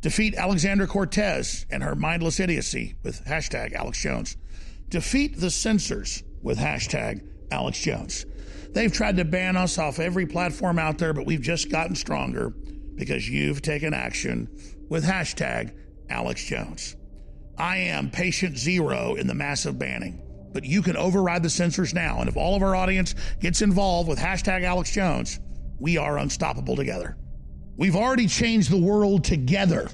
Defeat 0.00 0.34
Alexandra 0.34 0.86
Cortez 0.86 1.66
and 1.70 1.82
her 1.82 1.94
mindless 1.94 2.38
idiocy 2.38 2.96
with 3.02 3.24
hashtag 3.24 3.72
Alex 3.72 4.00
Jones. 4.00 4.36
Defeat 4.88 5.40
the 5.40 5.50
censors 5.50 6.22
with 6.42 6.58
hashtag 6.58 7.26
Alex 7.50 7.80
Jones. 7.80 8.26
They've 8.76 8.92
tried 8.92 9.16
to 9.16 9.24
ban 9.24 9.56
us 9.56 9.78
off 9.78 9.98
every 9.98 10.26
platform 10.26 10.78
out 10.78 10.98
there, 10.98 11.14
but 11.14 11.24
we've 11.24 11.40
just 11.40 11.70
gotten 11.70 11.96
stronger 11.96 12.50
because 12.94 13.26
you've 13.26 13.62
taken 13.62 13.94
action 13.94 14.50
with 14.90 15.02
hashtag 15.02 15.74
Alex 16.10 16.44
Jones. 16.44 16.94
I 17.56 17.78
am 17.78 18.10
patient 18.10 18.58
zero 18.58 19.14
in 19.14 19.28
the 19.28 19.34
massive 19.34 19.78
banning, 19.78 20.20
but 20.52 20.66
you 20.66 20.82
can 20.82 20.94
override 20.94 21.42
the 21.42 21.48
censors 21.48 21.94
now. 21.94 22.20
And 22.20 22.28
if 22.28 22.36
all 22.36 22.54
of 22.54 22.62
our 22.62 22.76
audience 22.76 23.14
gets 23.40 23.62
involved 23.62 24.10
with 24.10 24.18
hashtag 24.18 24.62
Alex 24.62 24.92
Jones, 24.92 25.40
we 25.78 25.96
are 25.96 26.18
unstoppable 26.18 26.76
together. 26.76 27.16
We've 27.78 27.96
already 27.96 28.26
changed 28.26 28.70
the 28.70 28.76
world 28.76 29.24
together 29.24 29.88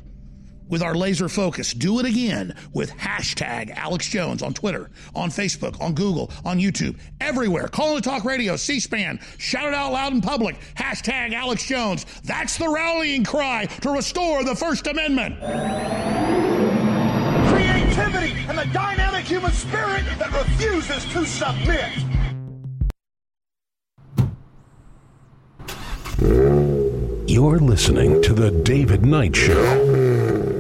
with 0.73 0.83
our 0.83 0.95
laser 0.97 1.29
focus. 1.29 1.73
Do 1.75 2.01
it 2.01 2.07
again 2.07 2.57
with 2.73 2.91
hashtag 2.93 3.71
Alex 3.77 4.09
Jones 4.09 4.43
on 4.43 4.55
Twitter, 4.55 4.91
on 5.15 5.29
Facebook, 5.29 5.79
on 5.81 5.95
Google, 5.95 6.33
on 6.45 6.59
YouTube, 6.59 6.99
everywhere. 7.21 7.69
Call 7.69 7.95
to 7.95 8.01
Talk 8.01 8.25
Radio, 8.25 8.57
C 8.57 8.81
SPAN. 8.81 9.21
Shout 9.37 9.69
it 9.69 9.75
out 9.75 9.93
loud 9.93 10.15
in 10.15 10.23
public. 10.23 10.57
Hashtag 10.75 11.35
Alex 11.35 11.65
Jones. 11.65 12.07
That's 12.25 12.57
the 12.57 12.69
rallying 12.69 13.23
cry 13.23 13.67
to 13.67 13.91
restore 13.91 14.43
the 14.45 14.57
First 14.57 14.87
Amendment. 14.87 15.39
Creativity 17.51 18.33
and 18.49 18.57
the 18.57 18.69
dynamic 18.73 19.27
human 19.27 19.53
spirit 19.53 20.05
that 20.19 20.33
refuses 20.33 21.05
to 21.13 21.27
submit. 21.27 21.93
You're 27.29 27.59
listening 27.59 28.23
to 28.23 28.33
The 28.33 28.51
David 28.51 29.05
Knight 29.05 29.37
Show. 29.37 30.52